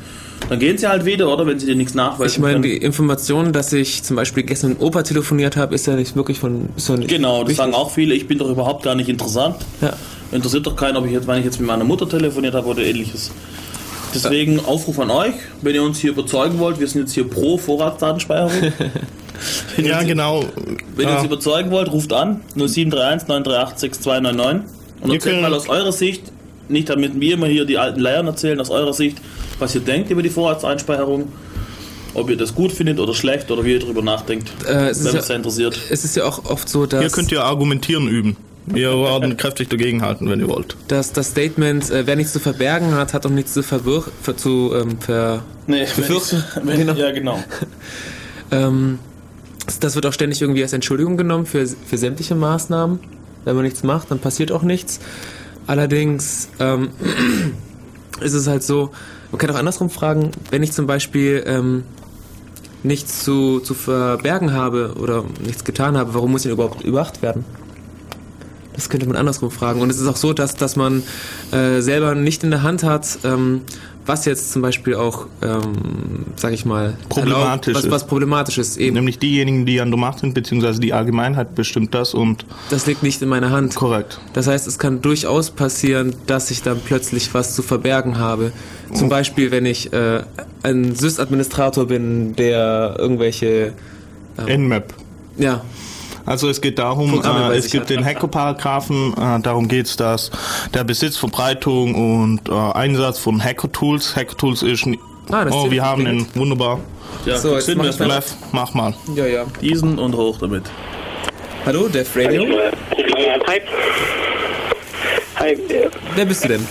dann 0.48 0.60
gehen 0.60 0.78
sie 0.78 0.88
halt 0.88 1.04
wieder, 1.04 1.28
oder? 1.28 1.46
Wenn 1.46 1.60
sie 1.60 1.66
dir 1.66 1.76
nichts 1.76 1.94
nachweisen 1.94 2.32
Ich 2.36 2.40
meine, 2.40 2.54
können. 2.54 2.64
die 2.64 2.78
Information, 2.78 3.52
dass 3.52 3.74
ich 3.74 4.02
zum 4.04 4.16
Beispiel 4.16 4.44
gestern 4.44 4.70
mit 4.72 4.80
dem 4.80 4.88
Opa 4.88 5.04
telefoniert 5.04 5.58
habe, 5.58 5.76
ist 5.76 5.88
ja 5.88 5.96
nicht 5.96 6.16
wirklich 6.16 6.40
von... 6.40 6.70
Ja 6.78 6.96
nicht 6.96 7.10
Genau, 7.10 7.40
das 7.40 7.50
wichtig. 7.50 7.58
sagen 7.58 7.74
auch 7.74 7.92
viele, 7.92 8.14
ich 8.16 8.28
bin 8.30 8.38
doch 8.38 8.50
überhaupt 8.50 8.84
gar 8.84 8.96
nicht 8.96 9.10
interessant. 9.10 9.58
Ja. 9.82 9.92
Interessiert 10.32 10.66
doch 10.66 10.78
keinen, 10.78 10.96
ob 10.96 11.06
ich 11.06 11.12
jetzt, 11.12 11.28
wenn 11.28 11.40
ich 11.40 11.46
jetzt 11.46 11.60
mit 11.60 11.68
meiner 11.68 11.84
Mutter 11.84 12.08
telefoniert 12.08 12.54
habe 12.56 12.68
oder 12.68 12.82
ähnliches. 12.82 13.32
Deswegen 14.14 14.62
Aufruf 14.66 14.98
an 15.00 15.12
euch, 15.12 15.34
wenn 15.62 15.76
ihr 15.76 15.84
uns 15.84 16.00
hier 16.00 16.12
überzeugen 16.12 16.60
wollt, 16.60 16.80
wir 16.80 16.88
sind 16.88 17.02
jetzt 17.02 17.14
hier 17.14 17.30
pro 17.30 17.58
Vorratsdatenspeicherung. 17.58 18.52
wenn, 19.76 19.86
Ja, 19.86 19.92
ihr 19.94 20.00
uns, 20.00 20.08
genau. 20.08 20.46
wenn 20.96 21.06
ihr 21.08 21.12
Ja. 21.12 21.18
uns 21.18 21.26
überzeugen 21.26 21.72
wollt, 21.72 21.92
ruft 21.92 22.12
an 22.14 22.42
0731 22.56 23.28
938 23.28 23.80
6299 23.80 24.76
und 25.02 25.10
Wir 25.10 25.16
erzählt 25.16 25.42
mal 25.42 25.54
aus 25.54 25.70
eurer 25.70 25.92
Sicht, 25.92 26.24
nicht 26.70 26.90
damit 26.90 27.20
wir 27.20 27.34
immer 27.36 27.48
hier 27.48 27.66
die 27.66 27.78
alten 27.78 28.00
Leiern 28.00 28.28
erzählen, 28.28 28.60
aus 28.60 28.70
eurer 28.70 28.94
Sicht, 28.94 29.18
was 29.60 29.76
ihr 29.76 29.82
denkt 29.82 30.10
über 30.10 30.24
die 30.24 30.30
Vorratseinspeicherung, 30.30 31.28
ob 32.14 32.30
ihr 32.30 32.38
das 32.38 32.56
gut 32.56 32.72
findet 32.72 33.00
oder 33.00 33.14
schlecht 33.14 33.52
oder 33.52 33.64
wie 33.66 33.74
ihr 33.74 33.80
darüber 33.80 34.02
nachdenkt, 34.02 34.50
Äh, 34.68 34.88
es, 34.90 34.98
ist 35.00 35.06
wenn 35.06 35.12
ja, 35.14 35.18
uns 35.20 35.28
sehr 35.28 35.36
interessiert. 35.36 35.80
es 35.90 36.06
ist 36.06 36.16
ja 36.16 36.24
auch 36.24 36.46
oft 36.46 36.68
so, 36.70 36.86
dass... 36.86 37.02
Hier 37.02 37.10
könnt 37.10 37.32
ihr 37.32 37.44
argumentieren 37.44 38.08
üben. 38.08 38.38
Wir 38.68 38.90
werden 39.00 39.38
kräftig 39.38 39.70
dagegenhalten, 39.70 40.28
wenn 40.30 40.40
ihr 40.40 40.48
wollt. 40.48 40.76
dass 40.88 41.12
das 41.14 41.28
Statement, 41.28 41.92
äh, 41.92 42.08
wer 42.08 42.16
nichts 42.16 42.34
zu 42.34 42.40
verbergen 42.40 42.96
hat, 42.96 43.14
hat 43.14 43.26
auch 43.28 43.30
nichts 43.32 43.54
zu 43.54 43.62
verwirr 43.62 44.06
zu 44.38 44.74
ähm, 44.76 44.98
ver 45.00 45.44
Nee, 45.68 45.86
befürchten. 45.96 46.44
wenn, 46.64 46.78
Genau. 46.80 46.94
Ja, 46.94 47.12
genau. 47.12 47.40
ähm, 48.52 48.98
das 49.80 49.96
wird 49.96 50.06
auch 50.06 50.14
ständig 50.14 50.42
irgendwie 50.42 50.64
als 50.64 50.74
Entschuldigung 50.74 51.18
genommen 51.18 51.46
für, 51.46 51.66
für 51.68 51.98
sämtliche 51.98 52.36
Maßnahmen. 52.36 53.00
Wenn 53.44 53.56
man 53.56 53.64
nichts 53.64 53.84
macht, 53.84 54.12
dann 54.12 54.20
passiert 54.20 54.52
auch 54.52 54.64
nichts. 54.64 55.00
Allerdings 55.68 56.50
ähm, 56.60 56.90
ist 58.22 58.34
es 58.34 58.48
halt 58.48 58.64
so, 58.64 58.92
man 59.32 59.40
kann 59.40 59.50
auch 59.52 59.60
andersrum 59.60 59.90
fragen, 59.90 60.32
wenn 60.52 60.64
ich 60.64 60.72
zum 60.72 60.88
Beispiel 60.88 61.44
ähm, 61.46 61.84
nichts 62.84 63.24
zu, 63.24 63.60
zu 63.60 63.74
verbergen 63.74 64.54
habe 64.54 64.94
oder 65.00 65.24
nichts 65.44 65.64
getan 65.64 65.98
habe, 65.98 66.14
warum 66.14 66.32
muss 66.32 66.42
ich 66.42 66.50
denn 66.50 66.54
überhaupt 66.54 66.84
überwacht 66.84 67.22
werden? 67.22 67.44
Das 68.74 68.90
könnte 68.90 69.08
man 69.08 69.16
andersrum 69.16 69.52
fragen. 69.52 69.82
Und 69.82 69.90
es 69.90 70.00
ist 70.00 70.08
auch 70.08 70.18
so, 70.18 70.34
dass, 70.34 70.56
dass 70.56 70.76
man 70.76 71.02
äh, 71.52 71.82
selber 71.82 72.14
nicht 72.14 72.44
in 72.44 72.52
der 72.52 72.62
Hand 72.62 72.84
hat, 72.84 73.20
ähm, 73.24 73.62
was 74.06 74.26
jetzt 74.26 74.52
zum 74.52 74.62
Beispiel 74.62 74.96
auch, 74.96 75.26
ähm, 75.42 76.26
sag 76.36 76.54
ich 76.54 76.66
mal, 76.66 76.96
Problematisch 77.10 77.76
erlaubt- 77.76 77.92
was, 77.92 78.02
was 78.04 78.08
problematisch 78.08 78.58
ist. 78.58 78.78
Eben, 78.78 78.96
Nämlich 78.96 79.18
diejenigen, 79.20 79.66
die 79.66 79.82
an 79.82 79.90
der 79.90 80.00
Macht 80.00 80.20
sind, 80.20 80.34
beziehungsweise 80.34 80.80
die 80.80 80.94
Allgemeinheit 80.94 81.56
bestimmt 81.56 81.94
das 81.96 82.14
und 82.14 82.46
das 82.70 82.86
liegt 82.86 83.02
nicht 83.04 83.22
in 83.22 83.30
meiner 83.30 83.50
Hand. 83.50 83.76
korrekt. 83.76 84.20
Das 84.34 84.48
heißt, 84.48 84.68
es 84.68 84.78
kann 84.80 85.02
durchaus 85.02 85.50
passieren, 85.50 86.16
dass 86.28 86.52
ich 86.52 86.62
dann 86.62 86.80
plötzlich 86.86 87.34
was 87.34 87.56
zu 87.56 87.64
verbergen 87.64 88.18
habe. 88.20 88.52
Zum 88.94 89.10
Beispiel, 89.10 89.50
wenn 89.52 89.66
ich 89.66 89.92
äh, 89.92 90.22
ein 90.64 90.96
SysAdministrator 90.96 91.88
bin, 91.88 92.36
der 92.36 92.96
irgendwelche, 93.00 93.74
Nmap. 94.48 94.94
ja, 95.38 95.62
Also 96.26 96.50
es 96.50 96.60
geht 96.60 96.80
darum, 96.80 97.22
äh, 97.24 97.56
es 97.56 97.70
gibt 97.72 97.90
den 97.90 98.04
Hacker-Paragraphen, 98.04 99.14
äh, 99.14 99.40
darum 99.42 99.68
geht 99.68 99.86
es, 99.86 99.96
dass 99.96 100.32
der 100.74 100.84
Besitz, 100.84 101.18
Verbreitung 101.18 101.94
und 102.24 102.50
äh, 102.50 102.54
Einsatz 102.54 103.20
von 103.20 103.44
Hacker-Tools, 103.44 104.16
Hacker-Tools 104.16 104.64
ist, 104.64 104.86
n- 104.88 104.98
Ah, 105.32 105.44
das 105.44 105.54
oh, 105.56 105.72
wir 105.72 105.84
haben 105.84 106.02
ihn, 106.02 106.08
klingelt. 106.08 106.36
wunderbar. 106.36 106.80
Ja, 107.26 107.38
So, 107.38 107.56
jetzt 107.56 107.66
sind 107.66 107.78
mach 107.80 107.98
Lev, 108.00 108.26
mach 108.52 108.74
mal. 108.76 108.94
ja, 109.16 109.26
ja. 109.26 109.46
diesen 109.60 109.98
und 109.98 110.16
hoch 110.16 110.38
damit. 110.40 110.64
Hallo, 111.66 111.88
Def 111.88 112.16
Radio. 112.16 112.44
Hi. 113.48 113.62
Hi. 115.40 115.58
Wer 116.16 116.26
bist 116.26 116.44
du 116.44 116.48
denn? 116.50 116.68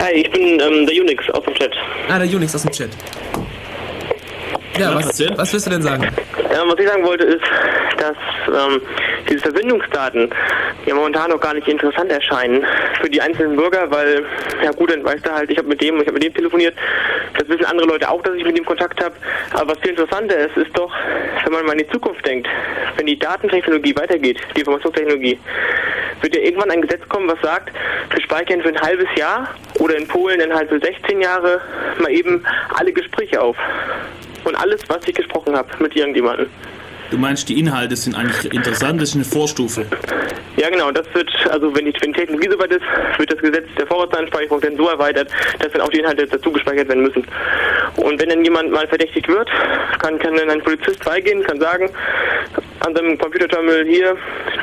Hi, 0.00 0.12
ich 0.12 0.30
bin 0.30 0.42
ähm, 0.60 0.86
der 0.86 1.02
Unix 1.02 1.28
aus 1.30 1.44
dem 1.44 1.54
Chat. 1.54 1.72
Ah, 2.08 2.18
der 2.18 2.28
Unix 2.34 2.54
aus 2.54 2.62
dem 2.62 2.70
Chat. 2.72 2.90
Ja, 4.78 4.94
was, 4.94 5.20
was 5.36 5.52
willst 5.52 5.66
du 5.66 5.70
denn 5.70 5.82
sagen? 5.82 6.04
Ja, 6.50 6.62
was 6.66 6.78
ich 6.78 6.88
sagen 6.88 7.04
wollte 7.04 7.24
ist, 7.24 7.42
dass 8.04 8.16
ähm, 8.48 8.80
diese 9.28 9.40
Verbindungsdaten 9.40 10.30
ja 10.86 10.94
momentan 10.94 11.30
noch 11.30 11.40
gar 11.40 11.54
nicht 11.54 11.68
interessant 11.68 12.10
erscheinen 12.10 12.64
für 13.00 13.08
die 13.08 13.20
einzelnen 13.20 13.56
Bürger, 13.56 13.90
weil, 13.90 14.24
ja 14.62 14.70
gut, 14.72 14.90
dann 14.90 15.04
weißt 15.04 15.24
du 15.24 15.32
halt, 15.32 15.50
ich 15.50 15.58
habe 15.58 15.68
mit 15.68 15.80
dem, 15.80 15.96
ich 15.96 16.06
habe 16.06 16.12
mit 16.12 16.22
dem 16.22 16.34
telefoniert, 16.34 16.74
das 17.38 17.48
wissen 17.48 17.64
andere 17.64 17.88
Leute 17.88 18.08
auch, 18.10 18.22
dass 18.22 18.34
ich 18.34 18.44
mit 18.44 18.56
dem 18.56 18.64
Kontakt 18.64 19.02
habe, 19.02 19.14
aber 19.52 19.72
was 19.72 19.78
viel 19.78 19.90
interessanter 19.90 20.36
ist, 20.36 20.56
ist 20.56 20.76
doch, 20.76 20.92
wenn 21.44 21.52
man 21.52 21.66
mal 21.66 21.72
in 21.72 21.78
die 21.78 21.90
Zukunft 21.90 22.26
denkt, 22.26 22.48
wenn 22.96 23.06
die 23.06 23.18
Datentechnologie 23.18 23.96
weitergeht, 23.96 24.38
die 24.54 24.60
Informationstechnologie, 24.60 25.38
wird 26.20 26.36
ja 26.36 26.42
irgendwann 26.42 26.70
ein 26.70 26.82
Gesetz 26.82 27.06
kommen, 27.08 27.28
was 27.28 27.40
sagt, 27.42 27.70
wir 28.10 28.20
speichern 28.20 28.62
für 28.62 28.68
ein 28.68 28.80
halbes 28.80 29.08
Jahr 29.16 29.48
oder 29.78 29.96
in 29.96 30.06
Polen 30.08 30.38
dann 30.38 30.54
halt 30.54 30.68
für 30.68 30.80
16 30.80 31.20
Jahre 31.20 31.60
mal 31.98 32.10
eben 32.10 32.44
alle 32.74 32.92
Gespräche 32.92 33.40
auf. 33.40 33.56
Und 34.44 34.54
alles, 34.56 34.82
was 34.88 35.06
ich 35.06 35.14
gesprochen 35.14 35.56
habe 35.56 35.68
mit 35.78 35.96
irgendjemandem. 35.96 36.48
Du 37.14 37.20
meinst, 37.20 37.48
die 37.48 37.60
Inhalte 37.60 37.94
sind 37.94 38.16
eigentlich 38.16 38.52
interessant, 38.52 39.00
das 39.00 39.10
ist 39.10 39.14
eine 39.14 39.24
Vorstufe. 39.24 39.86
Ja, 40.56 40.68
genau. 40.68 40.90
Das 40.90 41.06
wird, 41.14 41.30
also 41.48 41.72
wenn 41.72 41.84
die, 41.84 41.92
Technologie 41.92 42.48
soweit 42.50 42.72
ist, 42.72 42.82
wird 43.18 43.32
das 43.32 43.38
Gesetz 43.38 43.66
der 43.78 43.86
Vorratsdatenspeicherung 43.86 44.60
dann 44.60 44.76
so 44.76 44.88
erweitert, 44.88 45.30
dass 45.60 45.70
dann 45.70 45.82
auch 45.82 45.90
die 45.90 46.00
Inhalte 46.00 46.26
dazu 46.26 46.50
gespeichert 46.50 46.88
werden 46.88 47.04
müssen. 47.04 47.24
Und 47.94 48.20
wenn 48.20 48.30
dann 48.30 48.42
jemand 48.42 48.72
mal 48.72 48.88
verdächtigt 48.88 49.28
wird, 49.28 49.48
kann, 50.00 50.18
kann 50.18 50.34
dann 50.34 50.50
ein 50.50 50.60
Polizist 50.64 51.04
beigehen, 51.04 51.44
kann 51.44 51.60
sagen, 51.60 51.88
an 52.80 52.96
seinem 52.96 53.16
Computerterminal 53.16 53.84
hier, 53.84 54.16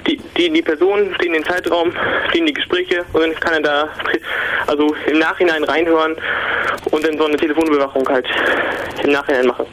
die, 0.06 0.20
die, 0.36 0.50
die 0.50 0.62
Person, 0.62 1.16
die 1.22 1.28
in 1.28 1.34
den 1.34 1.46
Zeitraum, 1.46 1.94
die 2.34 2.40
in 2.40 2.48
die 2.48 2.54
Gespräche, 2.54 3.06
und 3.14 3.22
dann 3.22 3.36
kann 3.36 3.54
er 3.54 3.62
da, 3.62 3.90
also 4.68 4.94
im 5.08 5.20
Nachhinein 5.20 5.64
reinhören 5.64 6.18
und 6.92 7.08
dann 7.08 7.18
so 7.18 7.28
eine 7.28 7.38
Telefonüberwachung 7.38 8.06
halt 8.10 8.28
im 9.06 9.14
Nachhinein 9.14 9.48
machen. 9.48 9.66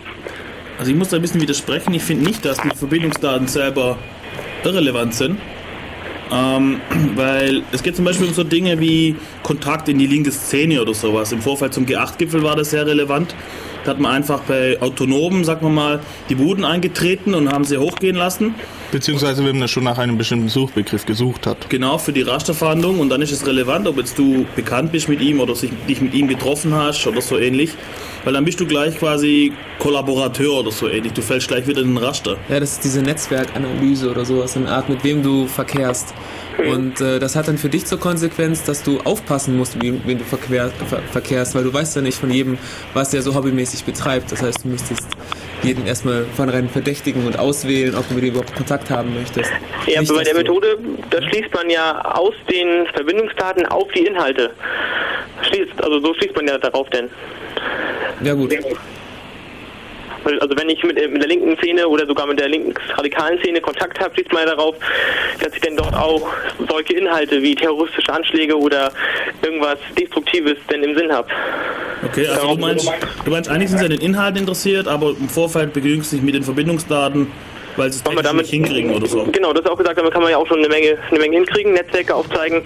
Also 0.79 0.93
ich 0.93 0.97
muss 0.97 1.09
da 1.09 1.17
ein 1.17 1.23
bisschen 1.23 1.41
widersprechen. 1.41 1.93
Ich 1.95 2.05
finde 2.05 2.25
nicht, 2.25 2.45
dass 2.45 2.59
die 2.59 2.71
Verbindungsdaten 2.71 3.49
selber 3.49 3.99
irrelevant 4.65 5.15
sind. 5.15 5.39
Ähm, 6.31 6.81
weil 7.17 7.63
es 7.73 7.83
geht 7.83 7.97
zum 7.97 8.05
Beispiel 8.05 8.29
um 8.29 8.35
so 8.35 8.45
Dinge 8.45 8.79
wie 8.81 9.17
Kontakt 9.49 9.89
in 9.89 9.99
die 9.99 10.07
linke 10.07 10.31
Szene 10.31 10.83
oder 10.83 10.93
sowas. 10.93 11.33
Im 11.33 11.41
Vorfeld 11.41 11.73
zum 11.73 11.87
G8-Gipfel 11.87 12.43
war 12.43 12.55
das 12.55 12.69
sehr 12.69 12.85
relevant. 12.85 13.35
Da 13.85 13.93
hat 13.93 13.99
man 13.99 14.13
einfach 14.13 14.41
bei 14.41 14.79
Autonomen, 14.83 15.43
sagen 15.43 15.65
wir 15.65 15.71
mal, 15.71 16.01
die 16.29 16.35
Buden 16.35 16.67
eingetreten 16.67 17.33
und 17.33 17.51
haben 17.51 17.65
sie 17.65 17.79
hochgehen 17.79 18.17
lassen. 18.17 18.55
Beziehungsweise 18.93 19.47
wenn 19.47 19.59
man 19.59 19.69
schon 19.69 19.85
nach 19.85 19.97
einem 19.97 20.19
bestimmten 20.19 20.51
Suchbegriff 20.51 21.07
gesucht 21.07 21.47
hat. 21.47 21.71
Genau, 21.71 21.97
für 21.97 22.13
die 22.13 22.21
Rasterfahndung 22.21 23.01
und 23.01 23.09
dann 23.09 23.23
ist 23.23 23.33
es 23.33 23.47
relevant, 23.47 23.87
ob 23.87 23.97
jetzt 23.97 24.19
du 24.19 24.45
bekannt 24.55 24.93
bist 24.93 25.09
mit 25.09 25.23
ihm 25.23 25.41
oder 25.41 25.55
sich, 25.55 25.71
dich 25.89 26.03
mit 26.03 26.13
ihm 26.13 26.29
getroffen 26.29 26.75
hast 26.75 27.07
oder 27.07 27.23
so 27.23 27.39
ähnlich. 27.39 27.71
Weil 28.25 28.35
dann 28.35 28.45
bist 28.45 28.61
du 28.61 28.67
gleich 28.67 28.99
quasi 28.99 29.53
Kollaborateur 29.79 30.53
oder 30.53 30.73
so 30.73 30.89
ähnlich. 30.89 31.15
Du 31.15 31.23
fällst 31.23 31.49
gleich 31.49 31.67
wieder 31.67 31.81
in 31.81 31.95
den 31.95 31.97
Raster. 31.97 32.37
Ja, 32.51 32.61
das 32.61 32.73
ist 32.73 32.85
diese 32.85 33.01
Netzwerkanalyse 33.01 34.11
oder 34.11 34.27
sowas 34.27 34.57
in 34.57 34.67
Art, 34.67 34.91
mit 34.91 35.05
wem 35.05 35.23
du 35.23 35.47
verkehrst. 35.47 36.13
Und 36.59 37.01
äh, 37.01 37.21
das 37.21 37.37
hat 37.37 37.47
dann 37.47 37.57
für 37.57 37.69
dich 37.69 37.87
zur 37.87 38.01
Konsequenz, 38.01 38.65
dass 38.65 38.83
du 38.83 39.01
aufpassen 39.01 39.38
musst, 39.47 39.81
wie, 39.81 40.01
wen 40.05 40.19
du 40.19 40.25
verquer, 40.25 40.71
ver, 40.89 40.99
verkehrst, 41.13 41.55
weil 41.55 41.65
du 41.65 41.73
weißt 41.73 41.97
ja 41.97 42.03
nicht 42.03 42.19
von 42.19 42.31
jedem, 42.31 42.59
was 42.95 43.11
der 43.11 43.23
so 43.23 43.35
hobbymäßig 43.35 43.85
betreibt. 43.85 44.33
Das 44.33 44.43
heißt, 44.43 44.65
du 44.65 44.69
müsstest 44.69 45.07
jeden 45.63 45.87
erstmal 45.87 46.25
von 46.37 46.49
rein 46.49 46.69
verdächtigen 46.69 47.27
und 47.27 47.39
auswählen, 47.39 47.95
ob 47.95 48.09
du 48.09 48.15
mit 48.15 48.25
ihm 48.25 48.31
überhaupt 48.31 48.55
Kontakt 48.55 48.91
haben 48.91 49.15
möchtest. 49.15 49.51
Ja, 49.87 50.01
Nicht, 50.01 50.11
aber 50.11 50.21
bei 50.21 50.25
der 50.25 50.35
Methode, 50.35 50.79
da 51.11 51.23
schließt 51.23 51.55
man 51.55 51.71
ja 51.71 52.01
aus 52.03 52.35
den 52.51 52.87
Verbindungsdaten 52.95 53.67
auf 53.67 53.89
die 53.95 54.07
Inhalte. 54.07 54.51
Schließt, 55.43 55.83
also 55.83 56.01
so 56.01 56.15
schließt 56.15 56.35
man 56.35 56.47
ja 56.47 56.59
darauf 56.59 56.89
denn. 56.91 57.09
Ja 58.23 58.35
gut. 58.35 58.51
Weil, 58.51 58.75
Also 60.25 60.57
wenn 60.57 60.69
ich 60.69 60.83
mit, 60.83 60.99
äh, 60.99 61.09
mit 61.09 61.23
der 61.23 61.29
linken 61.29 61.57
Szene 61.59 61.87
oder 61.87 62.07
sogar 62.07 62.27
mit 62.27 62.39
der 62.39 62.49
linken 62.49 62.75
radikalen 62.97 63.39
Szene 63.41 63.61
Kontakt 63.61 63.99
habe, 64.01 64.15
schließt 64.15 64.33
man 64.33 64.47
darauf, 64.47 64.77
dass 65.41 65.55
ich 65.55 65.61
dann 65.61 65.77
dort 65.77 65.95
auch 65.95 66.29
solche 66.69 66.95
Inhalte 66.95 67.41
wie 67.43 67.55
terroristische 67.55 68.13
Anschläge 68.13 68.57
oder 68.57 68.93
irgendwas 69.43 69.79
Destruktives 69.99 70.57
denn 70.71 70.83
im 70.83 70.97
Sinn 70.97 71.13
habe. 71.13 71.29
Okay, 72.05 72.27
also 72.27 72.55
du 72.55 72.61
meinst, 72.61 72.91
du 73.25 73.31
meinst, 73.31 73.51
eigentlich 73.51 73.71
sind 73.71 73.79
sie 73.79 73.85
an 73.85 73.91
den 73.91 74.01
Inhalten 74.01 74.39
interessiert, 74.39 74.87
aber 74.87 75.11
im 75.11 75.29
Vorfeld 75.29 75.73
begnügen 75.73 76.03
sie 76.03 76.17
sich 76.17 76.23
mit 76.23 76.35
den 76.35 76.45
Verbindungsdaten, 76.45 77.29
weil 77.77 77.93
sie 77.93 77.99
es 77.99 78.05
wir 78.05 78.23
technisch 78.23 78.43
nicht 78.43 78.51
hinkriegen 78.51 78.95
oder 78.95 79.07
so. 79.07 79.25
Genau, 79.25 79.53
das 79.53 79.65
ist 79.65 79.71
auch 79.71 79.77
gesagt, 79.77 79.99
damit 79.99 80.13
kann 80.13 80.23
man 80.23 80.31
ja 80.31 80.39
auch 80.39 80.47
schon 80.47 80.59
eine 80.59 80.69
Menge, 80.69 80.99
eine 81.11 81.19
Menge 81.19 81.37
hinkriegen, 81.37 81.73
Netzwerke 81.73 82.15
aufzeigen, 82.15 82.63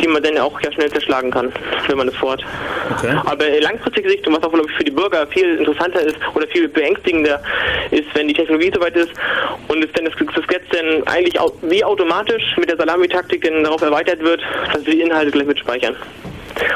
die 0.00 0.08
man 0.08 0.22
dann 0.22 0.38
auch 0.38 0.60
ja 0.60 0.72
schnell 0.72 0.90
zerschlagen 0.90 1.30
kann, 1.30 1.52
wenn 1.88 1.96
man 1.96 2.08
es 2.08 2.16
vorhat. 2.16 2.42
Okay. 2.98 3.16
Aber 3.24 3.46
in 3.46 3.62
langfristiger 3.62 4.10
Sicht 4.10 4.26
und 4.26 4.36
was 4.36 4.42
auch 4.42 4.52
glaube 4.52 4.68
ich, 4.70 4.76
für 4.76 4.84
die 4.84 4.90
Bürger 4.90 5.26
viel 5.28 5.56
interessanter 5.56 6.00
ist 6.02 6.16
oder 6.34 6.46
viel 6.48 6.68
beängstigender 6.68 7.40
ist, 7.90 8.06
wenn 8.14 8.28
die 8.28 8.34
Technologie 8.34 8.70
soweit 8.74 8.96
ist 8.96 9.12
und 9.68 9.84
es 9.84 9.90
dann 9.92 10.04
das, 10.04 10.14
das 10.16 10.46
Gesetz 10.46 10.64
dann 10.72 11.06
eigentlich 11.06 11.38
wie 11.62 11.84
automatisch 11.84 12.56
mit 12.58 12.70
der 12.70 12.76
Salamitaktik 12.76 13.42
dann 13.42 13.64
darauf 13.64 13.82
erweitert 13.82 14.20
wird, 14.20 14.40
dass 14.72 14.84
wir 14.84 14.94
die 14.94 15.00
Inhalte 15.00 15.30
gleich 15.30 15.46
mitspeichern. 15.46 15.96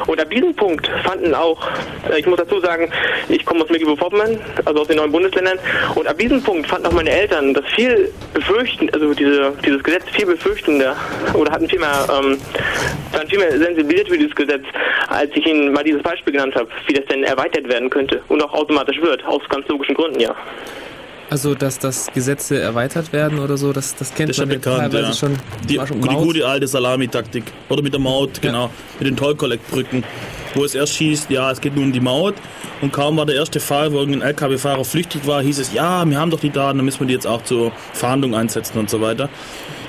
Und 0.06 0.20
ab 0.20 0.30
diesem 0.30 0.54
Punkt 0.54 0.88
fanden 1.04 1.34
auch, 1.34 1.66
äh, 2.10 2.18
ich 2.18 2.26
muss 2.26 2.38
dazu 2.38 2.60
sagen, 2.60 2.90
ich 3.28 3.44
komme 3.44 3.62
aus 3.62 3.70
Mecklenburg-Vorpommern, 3.70 4.40
also 4.64 4.80
aus 4.80 4.88
den 4.88 4.96
neuen 4.96 5.12
Bundesländern, 5.12 5.58
und 5.94 6.06
ab 6.06 6.18
diesem 6.18 6.42
Punkt 6.42 6.68
fanden 6.68 6.86
auch 6.86 6.92
meine 6.92 7.10
Eltern 7.10 7.54
das 7.54 7.64
viel 7.74 8.10
befürchten, 8.32 8.90
also 8.90 9.14
diese, 9.14 9.52
dieses 9.64 9.82
Gesetz 9.82 10.04
viel 10.12 10.26
befürchtender 10.26 10.96
oder 11.34 11.52
hatten 11.52 11.68
viel 11.68 11.78
mehr, 11.78 12.06
ähm, 12.10 12.38
waren 13.12 13.28
viel 13.28 13.38
mehr 13.38 13.52
sensibilisiert 13.58 14.08
für 14.08 14.18
dieses 14.18 14.34
Gesetz, 14.34 14.64
als 15.08 15.30
ich 15.34 15.46
ihnen 15.46 15.72
mal 15.72 15.84
dieses 15.84 16.02
Beispiel 16.02 16.32
genannt 16.32 16.54
habe, 16.54 16.68
wie 16.86 16.94
das 16.94 17.04
denn 17.06 17.24
erweitert 17.24 17.68
werden 17.68 17.90
könnte 17.90 18.22
und 18.28 18.42
auch 18.42 18.52
automatisch 18.52 19.00
wird, 19.00 19.24
aus 19.24 19.42
ganz 19.48 19.66
logischen 19.68 19.94
Gründen, 19.94 20.20
ja. 20.20 20.34
Also, 21.30 21.54
dass 21.54 21.78
das 21.78 22.08
Gesetze 22.12 22.60
erweitert 22.60 23.12
werden 23.12 23.38
oder 23.38 23.56
so, 23.56 23.72
das, 23.72 23.96
das 23.96 24.14
kennt 24.14 24.30
Das 24.30 24.38
man 24.38 24.50
ja 24.50 24.54
bekannt, 24.56 24.78
teilweise 24.78 25.08
ja. 25.08 25.12
schon. 25.14 25.38
Die, 25.68 25.74
schon 25.74 26.02
die 26.02 26.08
gute 26.08 26.46
alte 26.46 26.66
Salamitaktik. 26.66 27.44
Oder 27.68 27.82
mit 27.82 27.92
der 27.92 28.00
Maut, 28.00 28.40
genau. 28.42 28.70
Mit 28.98 29.08
den 29.08 29.16
Toll-Collect-Brücken. 29.16 30.04
Wo 30.54 30.64
es 30.64 30.74
erst 30.74 30.94
hieß, 30.94 31.26
ja, 31.30 31.50
es 31.50 31.60
geht 31.60 31.74
nun 31.74 31.86
um 31.86 31.92
die 31.92 32.00
Maut. 32.00 32.34
Und 32.80 32.92
kaum 32.92 33.16
war 33.16 33.26
der 33.26 33.36
erste 33.36 33.60
Fall, 33.60 33.92
wo 33.92 33.98
irgendein 33.98 34.28
LKW-Fahrer 34.28 34.84
flüchtig 34.84 35.26
war, 35.26 35.42
hieß 35.42 35.58
es, 35.58 35.72
ja, 35.72 36.04
wir 36.04 36.18
haben 36.18 36.30
doch 36.30 36.40
die 36.40 36.50
Daten, 36.50 36.78
dann 36.78 36.84
müssen 36.84 37.00
wir 37.00 37.06
die 37.06 37.14
jetzt 37.14 37.26
auch 37.26 37.42
zur 37.42 37.72
Fahndung 37.92 38.34
einsetzen 38.34 38.78
und 38.78 38.90
so 38.90 39.00
weiter. 39.00 39.28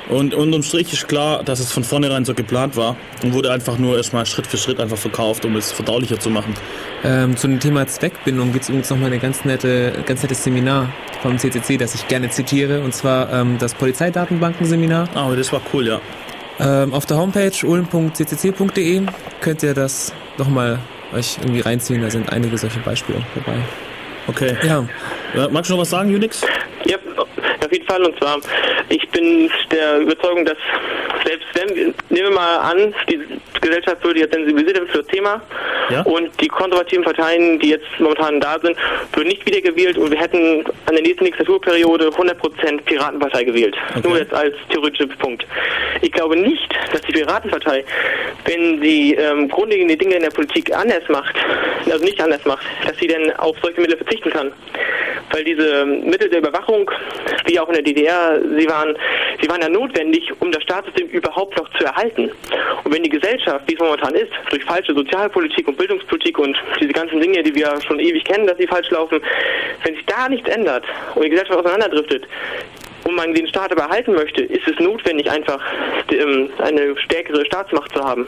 Und 0.09 0.35
unterm 0.35 0.61
Strich 0.61 0.93
ist 0.93 1.07
klar, 1.07 1.43
dass 1.43 1.59
es 1.59 1.71
von 1.71 1.83
vornherein 1.83 2.25
so 2.25 2.33
geplant 2.33 2.77
war 2.77 2.95
und 3.23 3.33
wurde 3.33 3.51
einfach 3.51 3.77
nur 3.77 3.97
erstmal 3.97 4.25
Schritt 4.25 4.45
für 4.45 4.57
Schritt 4.57 4.79
einfach 4.79 4.97
verkauft, 4.97 5.45
um 5.45 5.55
es 5.55 5.71
verdaulicher 5.71 6.19
zu 6.19 6.29
machen. 6.29 6.53
Ähm, 7.03 7.35
zu 7.35 7.47
dem 7.47 7.59
Thema 7.59 7.87
Zweckbindung 7.87 8.51
gibt 8.51 8.63
es 8.63 8.69
übrigens 8.69 8.89
nochmal 8.89 9.11
ein 9.11 9.19
ganz, 9.19 9.45
nette, 9.45 9.93
ganz 10.05 10.21
nettes 10.21 10.43
Seminar 10.43 10.89
vom 11.21 11.37
CCC, 11.39 11.77
das 11.77 11.95
ich 11.95 12.07
gerne 12.07 12.29
zitiere, 12.29 12.81
und 12.81 12.93
zwar 12.93 13.33
ähm, 13.33 13.57
das 13.57 13.73
Polizeidatenbankenseminar. 13.73 15.09
Ah, 15.15 15.25
aber 15.25 15.35
das 15.35 15.51
war 15.51 15.61
cool, 15.73 15.87
ja. 15.87 15.99
Ähm, 16.59 16.93
auf 16.93 17.05
der 17.05 17.17
Homepage 17.17 17.51
ulm.ccc.de 17.65 19.01
könnt 19.41 19.63
ihr 19.63 19.73
das 19.73 20.13
nochmal 20.37 20.79
euch 21.13 21.37
irgendwie 21.41 21.61
reinziehen, 21.61 22.01
da 22.01 22.09
sind 22.09 22.31
einige 22.31 22.57
solche 22.57 22.79
Beispiele 22.79 23.21
dabei. 23.35 23.57
Okay. 24.27 24.55
Ja, 24.63 24.87
Ja, 25.35 25.49
magst 25.49 25.69
du 25.69 25.73
noch 25.75 25.81
was 25.81 25.89
sagen, 25.89 26.13
Unix? 26.13 26.41
Ja, 26.85 26.97
auf 27.65 27.71
jeden 27.71 27.85
Fall. 27.85 28.03
Und 28.03 28.17
zwar, 28.19 28.37
ich 28.89 29.07
bin 29.09 29.49
der 29.71 29.99
Überzeugung, 29.99 30.45
dass 30.45 30.57
selbst 31.25 31.47
wenn, 31.53 31.75
nehmen 32.09 32.29
wir 32.29 32.31
mal 32.31 32.57
an, 32.57 32.93
die 33.09 33.19
Gesellschaft 33.61 34.03
würde 34.03 34.19
jetzt 34.19 34.33
sensibilisiert 34.33 34.87
für 34.89 34.99
das 34.99 35.07
Thema 35.07 35.41
Ja. 35.89 36.01
und 36.03 36.29
die 36.39 36.47
konservativen 36.47 37.03
Parteien, 37.03 37.59
die 37.59 37.69
jetzt 37.69 37.85
momentan 37.99 38.39
da 38.39 38.59
sind, 38.59 38.77
würden 39.13 39.29
nicht 39.29 39.45
wiedergewählt 39.45 39.97
und 39.97 40.11
wir 40.11 40.19
hätten 40.19 40.63
an 40.85 40.93
der 40.93 41.01
nächsten 41.01 41.25
Legislaturperiode 41.25 42.09
100% 42.09 42.81
Piratenpartei 42.83 43.43
gewählt. 43.43 43.75
Okay. 43.95 44.07
Nur 44.07 44.17
jetzt 44.19 44.33
als 44.33 44.53
theoretischer 44.69 45.07
Punkt. 45.17 45.45
Ich 46.01 46.11
glaube 46.11 46.35
nicht, 46.35 46.75
dass 46.91 47.01
die 47.01 47.13
Piratenpartei, 47.13 47.83
wenn 48.45 48.81
sie 48.81 49.15
ähm, 49.15 49.47
grundlegende 49.49 49.97
Dinge 49.97 50.15
in 50.15 50.21
der 50.23 50.29
Politik 50.29 50.71
anders 50.75 51.07
macht, 51.09 51.35
also 51.91 52.03
nicht 52.03 52.21
anders 52.21 52.43
macht, 52.45 52.65
dass 52.85 52.97
sie 52.97 53.07
denn 53.07 53.31
auf 53.37 53.55
solche 53.61 53.81
Mittel 53.81 53.97
verzichten 53.97 54.29
kann. 54.29 54.51
Weil 55.31 55.43
diese 55.43 55.85
Mittel 55.85 56.29
der 56.29 56.39
Überwachung, 56.39 56.89
wie 57.45 57.54
auch 57.59 57.67
in 57.67 57.75
der 57.75 57.83
DDR, 57.83 58.39
sie 58.57 58.67
waren, 58.67 58.95
sie 59.41 59.49
waren 59.49 59.61
ja 59.61 59.69
notwendig, 59.69 60.31
um 60.39 60.51
das 60.51 60.63
Staatssystem 60.63 61.07
überhaupt 61.09 61.57
noch 61.57 61.69
zu 61.77 61.85
erhalten. 61.85 62.31
Und 62.83 62.93
wenn 62.93 63.03
die 63.03 63.09
Gesellschaft, 63.09 63.61
wie 63.67 63.73
es 63.73 63.79
momentan 63.79 64.15
ist, 64.15 64.31
durch 64.49 64.63
falsche 64.63 64.93
Sozialpolitik 64.93 65.67
und 65.67 65.77
Bildungspolitik 65.77 66.37
und 66.39 66.57
diese 66.79 66.93
ganzen 66.93 67.19
Dinge, 67.19 67.43
die 67.43 67.53
wir 67.55 67.79
schon 67.81 67.99
ewig 67.99 68.23
kennen, 68.23 68.47
dass 68.47 68.57
sie 68.57 68.67
falsch 68.67 68.89
laufen, 68.91 69.21
wenn 69.83 69.95
sich 69.95 70.05
da 70.05 70.29
nichts 70.29 70.49
ändert 70.49 70.83
und 71.15 71.23
die 71.23 71.29
Gesellschaft 71.29 71.59
auseinanderdriftet, 71.59 72.23
und 73.05 73.15
man 73.15 73.33
den 73.33 73.47
Staat 73.47 73.71
aber 73.71 73.83
erhalten 73.83 74.13
möchte, 74.13 74.43
ist 74.43 74.67
es 74.67 74.77
notwendig, 74.79 75.29
einfach 75.29 75.59
ähm, 76.11 76.49
eine 76.57 76.97
stärkere 76.97 77.45
Staatsmacht 77.45 77.93
zu 77.93 78.03
haben. 78.03 78.25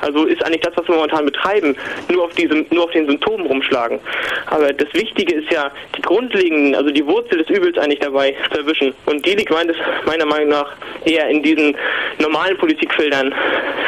Also 0.00 0.24
ist 0.26 0.44
eigentlich 0.44 0.60
das, 0.60 0.76
was 0.76 0.86
wir 0.88 0.94
momentan 0.94 1.24
betreiben, 1.24 1.76
nur 2.10 2.24
auf, 2.24 2.34
diesem, 2.34 2.64
nur 2.70 2.84
auf 2.84 2.90
den 2.92 3.06
Symptomen 3.06 3.46
rumschlagen. 3.46 3.98
Aber 4.46 4.72
das 4.72 4.92
Wichtige 4.94 5.34
ist 5.34 5.50
ja, 5.52 5.70
die 5.96 6.02
grundlegenden, 6.02 6.74
also 6.74 6.90
die 6.90 7.04
Wurzel 7.04 7.38
des 7.38 7.48
Übels 7.50 7.76
eigentlich 7.78 8.00
dabei 8.00 8.34
zu 8.52 8.60
erwischen. 8.60 8.94
Und 9.06 9.26
die 9.26 9.34
liegt 9.34 9.50
meiner 9.50 10.26
Meinung 10.26 10.48
nach 10.48 10.72
eher 11.04 11.28
in 11.28 11.42
diesen 11.42 11.76
normalen 12.18 12.56
Politikfeldern. 12.58 13.34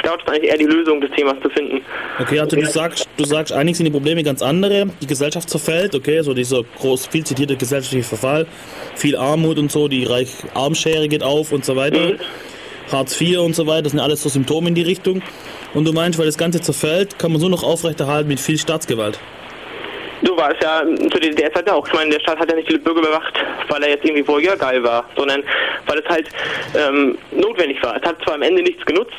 Dort 0.03 0.23
ist 0.23 0.29
eigentlich 0.29 0.51
eher 0.51 0.59
die 0.59 0.67
Lösung 0.67 1.01
des 1.01 1.11
Themas 1.13 1.37
zu 1.43 1.49
finden. 1.51 1.81
Okay, 2.19 2.41
also 2.41 2.57
du 2.57 2.67
sagst, 2.67 3.09
du 3.17 3.25
sagst, 3.25 3.53
eigentlich 3.53 3.77
sind 3.77 3.87
die 3.87 3.93
Probleme 3.93 4.23
ganz 4.23 4.43
andere. 4.43 4.87
Die 5.01 5.07
Gesellschaft 5.07 5.49
zerfällt, 5.49 5.95
okay, 5.95 6.21
so 6.23 6.35
dieser 6.35 6.63
groß, 6.81 7.07
viel 7.07 7.25
zitierte 7.25 7.57
gesellschaftliche 7.57 8.07
Verfall, 8.07 8.47
viel 8.97 9.17
Armut 9.17 9.59
und 9.59 9.71
so, 9.71 9.89
die 9.89 10.05
Reich-Arm-Schere 10.25 11.09
geht 11.09 11.23
auf 11.23 11.53
und 11.53 11.65
so 11.65 11.77
weiter. 11.77 12.13
Mhm. 12.13 12.19
Hartz 12.91 13.21
IV 13.21 13.39
und 13.39 13.57
so 13.57 13.67
weiter, 13.67 13.83
das 13.83 13.93
sind 13.93 14.01
alles 14.01 14.23
so 14.23 14.29
Symptome 14.29 14.69
in 14.69 14.75
die 14.75 14.83
Richtung. 14.83 15.23
Und 15.73 15.85
du 15.85 15.93
meinst, 15.93 16.19
weil 16.19 16.27
das 16.27 16.39
Ganze 16.39 16.61
zerfällt, 16.61 17.19
kann 17.19 17.33
man 17.33 17.41
so 17.41 17.49
noch 17.49 17.63
aufrechterhalten 17.63 18.29
mit 18.29 18.41
viel 18.41 18.59
Staatsgewalt. 18.59 19.19
So 20.25 20.37
war 20.37 20.53
es 20.53 20.57
ja 20.63 20.83
zu 21.11 21.21
der 21.21 21.53
Zeit 21.53 21.69
auch. 21.69 21.87
Ich 21.87 21.93
meine, 21.93 22.11
der 22.11 22.21
Staat 22.21 22.39
hat 22.39 22.51
ja 22.51 22.57
nicht 22.57 22.71
die 22.71 22.79
Bürger 22.79 23.01
überwacht, 23.01 23.35
weil 23.69 23.83
er 23.83 23.91
jetzt 23.91 24.05
irgendwie 24.05 24.23
vorher 24.23 24.57
geil 24.57 24.83
war, 24.83 25.05
sondern 25.17 25.43
weil 25.87 25.99
es 25.99 26.09
halt 26.09 26.29
ähm, 26.75 27.19
notwendig 27.33 27.83
war. 27.83 27.97
Es 27.97 28.09
hat 28.09 28.17
zwar 28.25 28.35
am 28.35 28.43
Ende 28.43 28.63
nichts 28.63 28.85
genutzt, 28.87 29.13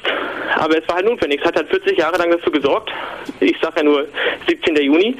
aber 0.58 0.78
es 0.78 0.88
war 0.88 0.96
halt 0.96 1.06
notwendig. 1.06 1.42
Es 1.42 1.48
hat 1.48 1.58
halt 1.58 1.70
40 1.70 1.98
Jahre 1.98 2.18
lang 2.18 2.32
dafür 2.32 2.52
gesorgt, 2.52 2.92
ich 3.40 3.56
sage 3.62 3.76
ja 3.78 3.84
nur 3.84 4.08
17. 4.48 4.76
Juni, 4.78 5.16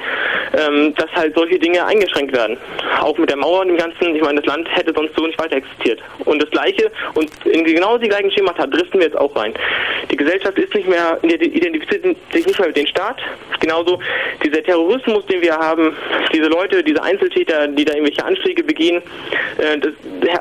ähm, 0.56 0.94
dass 0.94 1.10
halt 1.14 1.34
solche 1.36 1.58
Dinge 1.58 1.84
eingeschränkt 1.84 2.34
werden. 2.34 2.56
Auch 3.00 3.16
mit 3.18 3.30
der 3.30 3.36
Mauer 3.36 3.60
und 3.60 3.68
dem 3.68 3.76
Ganzen, 3.76 4.14
ich 4.14 4.22
meine, 4.22 4.40
das 4.40 4.46
Land 4.46 4.68
hätte 4.74 4.92
sonst 4.94 5.14
so 5.16 5.26
nicht 5.26 5.38
weiter 5.38 5.56
existiert. 5.56 6.00
Und 6.24 6.42
das 6.42 6.50
Gleiche, 6.50 6.90
und 7.14 7.30
in 7.46 7.64
genau 7.64 7.98
die 7.98 8.08
gleichen 8.08 8.30
Schemata 8.30 8.66
driften 8.66 9.00
wir 9.00 9.06
jetzt 9.06 9.18
auch 9.18 9.34
rein. 9.36 9.54
Die 10.10 10.16
Gesellschaft 10.16 10.58
ist 10.58 10.74
nicht 10.74 10.88
mehr, 10.88 11.18
identifiziert 11.22 12.16
sich 12.32 12.46
nicht 12.46 12.58
mehr 12.58 12.68
mit 12.68 12.76
dem 12.76 12.86
Staat. 12.86 13.20
Genauso 13.60 13.98
dieser 14.44 14.62
Terrorismus, 14.62 15.26
den 15.26 15.42
wir 15.42 15.56
haben, 15.56 15.75
diese 16.32 16.46
Leute, 16.46 16.82
diese 16.82 17.02
Einzeltäter, 17.02 17.68
die 17.68 17.84
da 17.84 17.94
irgendwelche 17.94 18.24
Anschläge 18.24 18.62
begehen, 18.62 19.02
äh, 19.58 19.78
das 19.78 19.92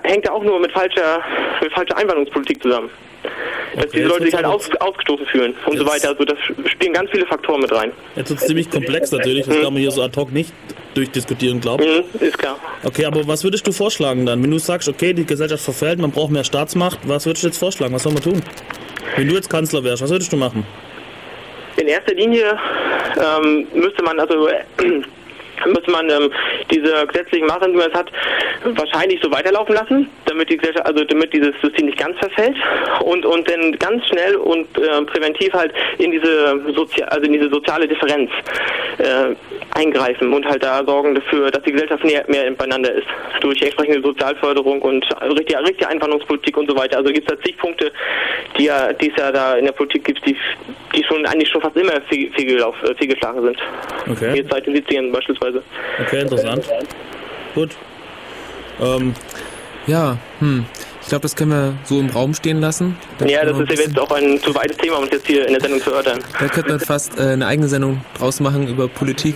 hängt 0.03 0.25
ja 0.25 0.31
auch 0.31 0.43
nur 0.43 0.59
mit 0.59 0.71
falscher, 0.71 1.21
mit 1.61 1.71
falscher 1.73 1.97
Einwanderungspolitik 1.97 2.61
zusammen. 2.61 2.89
Dass 3.75 3.85
okay, 3.85 3.97
diese 3.97 4.07
Leute 4.07 4.25
sich 4.25 4.35
halt 4.35 4.45
aus, 4.45 4.69
ausgestoßen 4.79 5.25
fühlen 5.25 5.55
und 5.65 5.77
so 5.77 5.85
weiter. 5.85 6.09
Also 6.09 6.23
das 6.23 6.37
spielen 6.71 6.93
ganz 6.93 7.09
viele 7.09 7.25
Faktoren 7.25 7.61
mit 7.61 7.71
rein. 7.71 7.91
Jetzt 8.15 8.31
ist 8.31 8.41
es 8.41 8.47
ziemlich 8.47 8.69
komplex 8.69 9.11
natürlich, 9.11 9.45
das 9.45 9.57
mhm. 9.57 9.61
kann 9.63 9.73
man 9.73 9.81
hier 9.81 9.91
so 9.91 10.01
ad 10.03 10.15
hoc 10.19 10.31
nicht 10.31 10.53
durchdiskutieren, 10.93 11.59
glaube 11.59 11.83
ich. 11.83 12.21
Mhm, 12.21 12.27
ist 12.27 12.37
klar. 12.37 12.57
Okay, 12.83 13.05
aber 13.05 13.27
was 13.27 13.43
würdest 13.43 13.67
du 13.67 13.71
vorschlagen 13.71 14.25
dann? 14.25 14.41
Wenn 14.41 14.51
du 14.51 14.59
sagst, 14.59 14.87
okay, 14.87 15.13
die 15.13 15.25
Gesellschaft 15.25 15.63
verfällt, 15.63 15.99
man 15.99 16.11
braucht 16.11 16.31
mehr 16.31 16.43
Staatsmacht, 16.43 16.99
was 17.03 17.25
würdest 17.25 17.43
du 17.43 17.47
jetzt 17.47 17.57
vorschlagen? 17.57 17.93
Was 17.93 18.03
soll 18.03 18.13
man 18.13 18.23
tun? 18.23 18.41
Wenn 19.17 19.27
du 19.27 19.35
jetzt 19.35 19.49
Kanzler 19.49 19.83
wärst, 19.83 20.01
was 20.01 20.09
würdest 20.09 20.31
du 20.31 20.37
machen? 20.37 20.65
In 21.77 21.87
erster 21.87 22.13
Linie 22.13 22.57
ähm, 23.17 23.67
müsste 23.73 24.03
man 24.03 24.19
also 24.19 24.47
äh, 24.47 24.63
muss 25.65 25.87
man 25.87 26.09
ähm, 26.09 26.31
diese 26.71 27.05
gesetzlichen 27.07 27.47
Maßnahmen, 27.47 27.73
die 27.73 27.77
man 27.77 27.87
jetzt 27.87 27.97
hat, 27.97 28.11
wahrscheinlich 28.63 29.19
so 29.21 29.31
weiterlaufen 29.31 29.75
lassen, 29.75 30.09
damit 30.25 30.49
die 30.49 30.57
Gesellschaft, 30.57 30.85
also 30.85 31.03
damit 31.03 31.33
dieses 31.33 31.53
System 31.61 31.87
nicht 31.87 31.97
ganz 31.97 32.17
verfällt 32.17 32.55
und 33.01 33.25
und 33.25 33.49
dann 33.49 33.77
ganz 33.79 34.05
schnell 34.07 34.35
und 34.35 34.67
äh, 34.77 35.01
präventiv 35.03 35.53
halt 35.53 35.73
in 35.97 36.11
diese 36.11 36.61
Sozi 36.73 37.03
also 37.03 37.25
in 37.25 37.33
diese 37.33 37.49
soziale 37.49 37.87
Differenz 37.87 38.29
äh, 38.97 39.35
eingreifen 39.77 40.33
und 40.33 40.45
halt 40.45 40.63
da 40.63 40.83
sorgen 40.85 41.15
dafür, 41.15 41.51
dass 41.51 41.63
die 41.63 41.71
Gesellschaft 41.71 42.03
mehr, 42.03 42.23
mehr 42.27 42.49
beieinander 42.51 42.91
ist 42.93 43.07
durch 43.41 43.61
entsprechende 43.61 44.01
Sozialförderung 44.01 44.81
und 44.81 45.05
richtige, 45.21 45.59
richtige 45.59 45.87
Einwanderungspolitik 45.89 46.57
und 46.57 46.69
so 46.69 46.77
weiter. 46.77 46.97
Also 46.97 47.11
gibt 47.11 47.29
es 47.29 47.37
da 47.37 47.43
zig 47.43 47.57
Punkte, 47.57 47.91
die 48.57 48.65
ja, 48.65 48.93
die 48.93 49.11
es 49.11 49.17
ja 49.17 49.31
da 49.31 49.55
in 49.55 49.65
der 49.65 49.73
Politik 49.73 50.05
gibt, 50.05 50.25
die, 50.25 50.35
die 50.95 51.03
schon 51.03 51.25
eigentlich 51.25 51.49
schon 51.49 51.61
fast 51.61 51.75
immer 51.75 51.93
fehlgeschlagen 52.09 53.41
sind. 53.43 53.57
Okay. 54.09 54.37
Jetzt 54.37 54.51
seit 54.51 54.65
den 54.65 54.75
70ern 54.75 55.11
beispielsweise. 55.11 55.45
Weise. 55.45 55.63
Okay, 56.01 56.21
interessant. 56.21 56.65
Gut. 57.53 57.71
Ähm, 58.81 59.13
ja, 59.87 60.17
hm. 60.39 60.65
Ich 61.01 61.09
glaube, 61.09 61.21
das 61.21 61.35
können 61.35 61.51
wir 61.51 61.73
so 61.83 61.99
im 61.99 62.09
Raum 62.09 62.33
stehen 62.33 62.59
lassen. 62.59 62.97
Da 63.19 63.27
ja, 63.27 63.45
das 63.45 63.59
ist 63.59 63.71
eventuell 63.71 63.99
auch 63.99 64.11
ein 64.11 64.39
zu 64.41 64.55
weites 64.55 64.75
Thema, 64.77 64.97
um 64.97 65.03
es 65.03 65.11
jetzt 65.11 65.27
hier 65.27 65.45
in 65.45 65.53
der 65.53 65.61
Sendung 65.61 65.79
zu 65.79 65.91
erörtern. 65.91 66.19
Da 66.39 66.47
könnte 66.47 66.71
man 66.71 66.79
fast 66.79 67.19
äh, 67.19 67.33
eine 67.33 67.45
eigene 67.45 67.67
Sendung 67.67 68.01
draus 68.17 68.39
machen 68.39 68.67
über 68.67 68.87
Politik. 68.87 69.35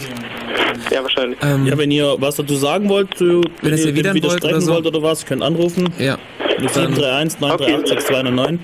Ja, 0.89 1.03
wahrscheinlich. 1.03 1.37
Ähm, 1.43 1.67
ja, 1.67 1.77
wenn 1.77 1.91
ihr 1.91 2.15
was 2.17 2.37
dazu 2.37 2.55
sagen 2.55 2.89
wollt, 2.89 3.15
zu, 3.15 3.43
wenn, 3.61 3.71
wenn 3.71 3.77
ihr 3.77 3.95
wieder 3.95 4.15
widersprechen 4.15 4.43
wollt 4.43 4.53
oder, 4.55 4.61
so. 4.61 4.73
wollt 4.73 4.87
oder 4.87 5.03
was, 5.03 5.25
könnt 5.25 5.43
anrufen. 5.43 5.93
Ja. 5.99 6.17
731 6.59 7.39
938 7.39 7.87
6209. 7.87 8.59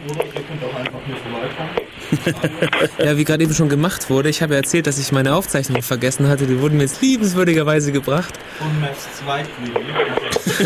ja, 3.03 3.17
wie 3.17 3.23
gerade 3.23 3.43
eben 3.43 3.53
schon 3.53 3.69
gemacht 3.69 4.09
wurde, 4.09 4.29
ich 4.29 4.41
habe 4.41 4.53
ja 4.53 4.59
erzählt, 4.59 4.87
dass 4.87 4.97
ich 4.99 5.11
meine 5.11 5.35
Aufzeichnungen 5.35 5.81
vergessen 5.81 6.27
hatte. 6.27 6.45
Die 6.45 6.59
wurden 6.59 6.77
mir 6.77 6.83
jetzt 6.83 7.01
liebenswürdigerweise 7.01 7.91
gebracht. 7.91 8.33
Und 8.59 8.81
Maps 8.81 9.07
Zweitvideo. 9.19 9.81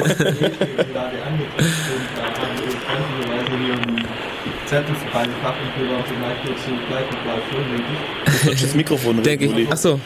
Also, 0.01 0.23
da 0.93 1.11
haben 1.11 1.39
wir 3.49 3.69
ihren 3.69 4.05
Zettel 4.65 4.95
reingepackt 5.13 5.57
und 5.61 5.89
wir 5.89 5.97
auf 5.97 6.05
die 6.07 6.13
Mike 6.13 6.55
zu 6.63 6.71
gleichen 6.87 7.17
Platz 7.23 8.18
Das 8.45 8.75
Mikrofon 8.75 9.21
Denke 9.23 9.45
ich. 9.45 9.71
Achso. 9.71 9.99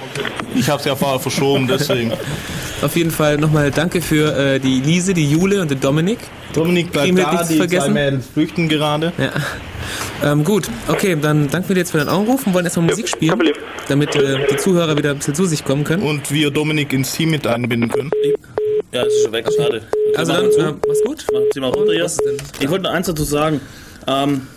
Ich 0.56 0.70
habe 0.70 0.80
es 0.80 0.86
ja 0.86 0.96
vorher 0.96 1.20
verschoben, 1.20 1.68
deswegen. 1.68 2.12
Auf 2.82 2.96
jeden 2.96 3.12
Fall 3.12 3.38
nochmal 3.38 3.72
danke 3.72 4.02
für 4.02 4.36
äh, 4.38 4.60
die 4.60 4.82
Lise, 4.82 5.14
die 5.14 5.30
Jule 5.30 5.62
und 5.62 5.72
den 5.72 5.80
Dominik. 5.80 6.20
Dominik 6.54 6.92
bleibt 6.92 7.18
da, 7.18 7.44
die 7.44 7.58
vergessen. 7.58 7.86
zwei 7.86 7.94
Mädels 7.94 8.28
flüchten 8.28 8.70
gerade. 8.70 9.14
Ja. 9.18 10.32
Ähm, 10.32 10.44
gut, 10.44 10.70
okay, 10.88 11.18
dann 11.20 11.50
danken 11.50 11.70
wir 11.70 11.76
dir 11.76 11.82
jetzt 11.82 11.92
für 11.92 11.98
deinen 11.98 12.10
Anruf 12.10 12.46
und 12.46 12.54
wollen 12.54 12.66
erstmal 12.66 12.88
Musik 12.88 13.08
spielen, 13.08 13.40
damit 13.88 14.16
äh, 14.16 14.38
die 14.52 14.58
Zuhörer 14.58 14.98
wieder 14.98 15.12
ein 15.12 15.18
bisschen 15.18 15.36
zu 15.36 15.46
sich 15.46 15.66
kommen 15.66 15.84
können. 15.84 16.04
Und 16.04 16.32
wir 16.32 16.52
Dominik 16.52 16.94
ins 16.94 17.14
Team 17.14 17.32
mit 17.32 17.48
einbinden 17.48 17.90
können. 17.90 18.12
Ja, 18.92 19.04
das 19.04 19.14
ist 19.14 19.24
schon 19.24 19.32
weg, 19.32 19.48
schade. 19.56 19.82
Also 20.16 20.34
dann, 20.34 20.46
äh, 20.46 20.74
mach's 20.88 21.04
gut. 21.04 21.26
Machen 21.34 21.46
Sie 21.54 21.60
mal 21.60 21.70
runter 21.70 21.94
hier. 21.94 22.06
Ich 22.60 22.70
wollte 22.70 22.84
noch 22.84 22.92
eins 22.92 23.08
dazu 23.08 23.24
sagen. 23.24 23.60
Ähm, 24.08 24.48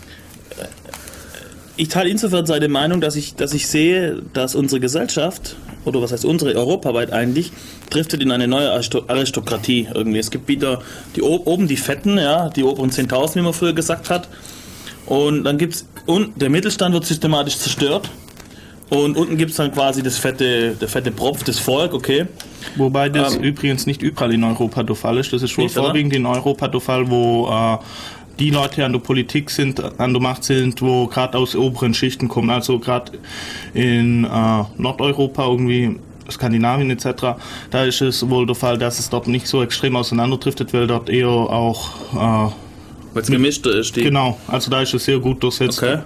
ich 1.76 1.88
teile 1.88 2.08
insofern 2.08 2.46
seine 2.46 2.68
Meinung, 2.68 3.00
dass 3.00 3.16
ich, 3.16 3.34
dass 3.34 3.52
ich 3.52 3.66
sehe, 3.68 4.22
dass 4.32 4.54
unsere 4.54 4.80
Gesellschaft, 4.80 5.56
oder 5.84 6.00
was 6.00 6.12
heißt 6.12 6.24
unsere, 6.24 6.54
europaweit 6.54 7.12
eigentlich, 7.12 7.52
driftet 7.90 8.22
in 8.22 8.30
eine 8.30 8.48
neue 8.48 8.70
Aristokratie 8.70 9.88
irgendwie. 9.92 10.18
Es 10.18 10.30
gibt 10.30 10.48
wieder 10.48 10.80
die 11.14 11.22
oben 11.22 11.68
die 11.68 11.76
Fetten, 11.76 12.18
ja, 12.18 12.48
die 12.48 12.64
oberen 12.64 12.90
10.000, 12.90 13.36
wie 13.36 13.42
man 13.42 13.52
früher 13.52 13.74
gesagt 13.74 14.10
hat. 14.10 14.28
Und 15.06 15.44
dann 15.44 15.58
gibt 15.58 15.74
es, 15.74 15.88
und 16.06 16.40
der 16.40 16.50
Mittelstand 16.50 16.94
wird 16.94 17.04
systematisch 17.04 17.58
zerstört. 17.58 18.10
Und 18.88 19.16
unten 19.16 19.36
gibt 19.36 19.50
es 19.50 19.56
dann 19.56 19.72
quasi 19.72 20.02
das 20.02 20.16
fette, 20.16 20.76
der 20.80 20.88
fette 20.88 21.10
Propf, 21.10 21.42
das 21.42 21.58
Volk, 21.58 21.92
okay. 21.92 22.26
Wobei 22.76 23.08
das 23.08 23.34
ähm, 23.34 23.42
übrigens 23.42 23.84
nicht 23.84 24.00
überall 24.00 24.32
in 24.32 24.44
Europa 24.44 24.84
der 24.84 24.94
Fall 24.94 25.18
ist. 25.18 25.32
Das 25.32 25.42
ist 25.42 25.58
wohl 25.58 25.68
vorwiegend 25.68 26.14
in 26.14 26.24
Europa 26.24 26.68
der 26.68 26.80
Fall, 26.80 27.10
wo 27.10 27.48
äh, 27.48 27.78
die 28.38 28.50
Leute 28.50 28.84
an 28.84 28.92
der 28.92 29.00
Politik 29.00 29.50
sind, 29.50 29.82
an 29.98 30.12
der 30.12 30.22
Macht 30.22 30.44
sind, 30.44 30.82
wo 30.82 31.06
gerade 31.06 31.38
aus 31.38 31.54
oberen 31.54 31.94
Schichten 31.94 32.28
kommen. 32.28 32.50
Also 32.50 32.78
gerade 32.78 33.12
in 33.74 34.24
äh, 34.24 34.64
Nordeuropa 34.76 35.46
irgendwie 35.46 35.98
Skandinavien 36.30 36.90
etc., 36.90 37.36
da 37.70 37.84
ist 37.84 38.00
es 38.00 38.28
wohl 38.28 38.46
der 38.46 38.54
Fall, 38.54 38.78
dass 38.78 38.98
es 38.98 39.08
dort 39.08 39.28
nicht 39.28 39.46
so 39.46 39.62
extrem 39.62 39.96
auseinanderdriftet, 39.96 40.74
weil 40.74 40.86
dort 40.86 41.08
eher 41.08 41.28
auch 41.28 42.50
äh, 42.50 42.52
weil 43.16 43.22
es 43.22 43.30
gemischt 43.30 43.66
ist. 43.66 43.96
Die 43.96 44.02
genau, 44.02 44.38
also 44.46 44.70
da 44.70 44.82
ist 44.82 44.92
es 44.92 45.06
sehr 45.06 45.18
gut 45.18 45.42
durchsetzt. 45.42 45.82
Okay. 45.82 46.00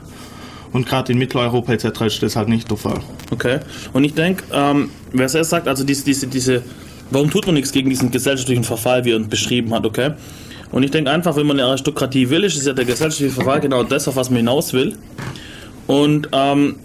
Und 0.73 0.87
gerade 0.87 1.13
in 1.13 1.19
Mitteleuropa 1.19 1.73
etc. 1.73 2.03
ist 2.03 2.23
das 2.23 2.37
halt 2.37 2.49
nicht 2.49 2.71
der 2.71 2.77
Fall. 2.77 3.01
Okay. 3.33 3.59
Und 3.93 4.05
ich 4.05 4.15
denke, 4.15 4.45
ähm, 4.53 4.91
wer 5.13 5.27
es 5.27 5.35
erst 5.35 5.51
sagt, 5.51 5.67
also 5.67 5.83
diese, 5.83 6.05
diese, 6.05 6.29
diese, 6.29 6.63
warum 7.11 7.29
tut 7.29 7.47
man 7.47 7.57
nichts 7.57 7.73
gegen 7.73 7.91
diesen 7.91 8.13
gesellschaftlichen 8.13 8.63
Verfall, 8.63 9.05
wie 9.05 9.11
er 9.11 9.17
uns 9.17 9.29
beschrieben 9.29 9.75
hat, 9.75 9.85
okay? 9.85 10.13
Und 10.73 10.83
ich 10.83 10.91
denke 10.91 11.11
einfach, 11.11 11.37
wenn 11.37 11.47
man 11.47 11.59
eine 11.59 11.69
Aristokratie 11.69 12.31
will, 12.31 12.45
ist 12.45 12.65
ja 12.65 12.73
der 12.73 12.85
gesellschaftliche 12.85 13.33
Verfall 13.33 13.61
genau 13.61 13.83
das, 13.83 14.07
auf 14.09 14.17
was 14.17 14.31
man 14.31 14.39
hinaus 14.39 14.73
will. 14.73 14.97
Und 15.87 16.29
ähm, 16.33 16.77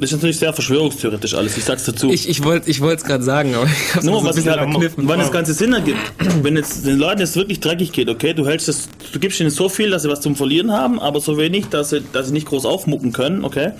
das 0.00 0.10
ist 0.10 0.16
natürlich 0.16 0.38
sehr 0.38 0.52
verschwörungstheoretisch 0.54 1.34
alles, 1.34 1.58
ich 1.58 1.64
sag's 1.64 1.84
dazu. 1.84 2.10
Ich, 2.10 2.26
ich 2.26 2.42
wollte 2.42 2.70
ich 2.70 2.80
es 2.80 3.04
gerade 3.04 3.22
sagen, 3.22 3.54
aber 3.54 3.66
ich 3.66 3.94
hab's 3.94 4.04
Nur, 4.06 4.20
so 4.20 4.26
was 4.26 4.36
ein 4.38 4.50
halt. 4.50 4.92
Wann 4.96 5.18
das 5.18 5.30
Ganze 5.30 5.52
Sinn 5.52 5.74
ergibt, 5.74 5.98
wenn 6.42 6.56
jetzt 6.56 6.86
den 6.86 6.98
Leuten 6.98 7.20
jetzt 7.20 7.36
wirklich 7.36 7.60
dreckig 7.60 7.92
geht, 7.92 8.08
okay, 8.08 8.32
du 8.32 8.46
hältst 8.46 8.68
es, 8.68 8.88
du 9.12 9.18
gibst 9.18 9.40
ihnen 9.40 9.50
so 9.50 9.68
viel, 9.68 9.90
dass 9.90 10.02
sie 10.02 10.08
was 10.08 10.22
zum 10.22 10.36
Verlieren 10.36 10.72
haben, 10.72 10.98
aber 10.98 11.20
so 11.20 11.36
wenig, 11.36 11.66
dass 11.66 11.90
sie, 11.90 12.02
dass 12.14 12.28
sie 12.28 12.32
nicht 12.32 12.46
groß 12.46 12.64
aufmucken 12.64 13.12
können, 13.12 13.44
okay. 13.44 13.72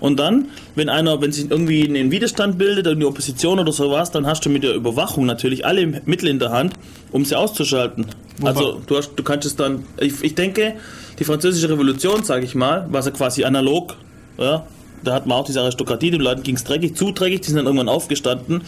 Und 0.00 0.18
dann, 0.18 0.48
wenn 0.74 0.88
einer, 0.88 1.20
wenn 1.20 1.30
sich 1.30 1.50
irgendwie 1.50 1.86
einen 1.86 2.10
Widerstand 2.10 2.58
bildet, 2.58 2.88
eine 2.88 3.06
Opposition 3.06 3.60
oder 3.60 3.70
sowas, 3.70 4.10
dann 4.10 4.26
hast 4.26 4.44
du 4.44 4.50
mit 4.50 4.64
der 4.64 4.74
Überwachung 4.74 5.26
natürlich 5.26 5.66
alle 5.66 5.86
Mittel 5.86 6.28
in 6.28 6.38
der 6.38 6.50
Hand, 6.50 6.72
um 7.12 7.24
sie 7.24 7.36
auszuschalten. 7.36 8.06
Also 8.42 8.80
du, 8.86 8.96
hast, 8.96 9.12
du 9.16 9.22
kannst 9.22 9.46
es 9.46 9.56
dann, 9.56 9.84
ich, 9.98 10.22
ich 10.22 10.34
denke, 10.34 10.74
die 11.18 11.24
französische 11.24 11.68
Revolution, 11.68 12.24
sage 12.24 12.44
ich 12.44 12.54
mal, 12.54 12.86
war 12.90 13.04
ja 13.04 13.10
quasi 13.10 13.44
analog, 13.44 13.96
ja, 14.38 14.66
da 15.02 15.14
hat 15.14 15.26
man 15.26 15.38
auch 15.38 15.44
diese 15.44 15.60
Aristokratie, 15.60 16.10
den 16.10 16.20
Leuten 16.20 16.42
ging 16.42 16.56
es 16.56 16.64
dreckig, 16.64 16.96
zu 16.96 17.12
dreckig, 17.12 17.40
die 17.42 17.48
sind 17.48 17.56
dann 17.56 17.66
irgendwann 17.66 17.88
aufgestanden. 17.88 18.62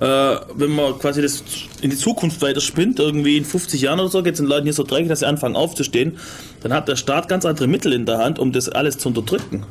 äh, 0.00 0.36
wenn 0.54 0.70
man 0.74 0.98
quasi 0.98 1.22
das 1.22 1.42
in 1.80 1.90
die 1.90 1.96
Zukunft 1.96 2.42
weiter 2.42 2.60
spinnt, 2.60 2.98
irgendwie 2.98 3.36
in 3.36 3.44
50 3.44 3.80
Jahren 3.80 4.00
oder 4.00 4.10
so, 4.10 4.22
geht 4.22 4.34
es 4.34 4.40
den 4.40 4.46
Leuten 4.46 4.64
hier 4.64 4.74
so 4.74 4.82
dreckig, 4.82 5.08
dass 5.08 5.20
sie 5.20 5.26
anfangen 5.26 5.56
aufzustehen, 5.56 6.18
dann 6.62 6.72
hat 6.72 6.88
der 6.88 6.96
Staat 6.96 7.28
ganz 7.28 7.46
andere 7.46 7.66
Mittel 7.66 7.92
in 7.92 8.04
der 8.04 8.18
Hand, 8.18 8.38
um 8.38 8.52
das 8.52 8.68
alles 8.68 8.98
zu 8.98 9.08
unterdrücken. 9.08 9.64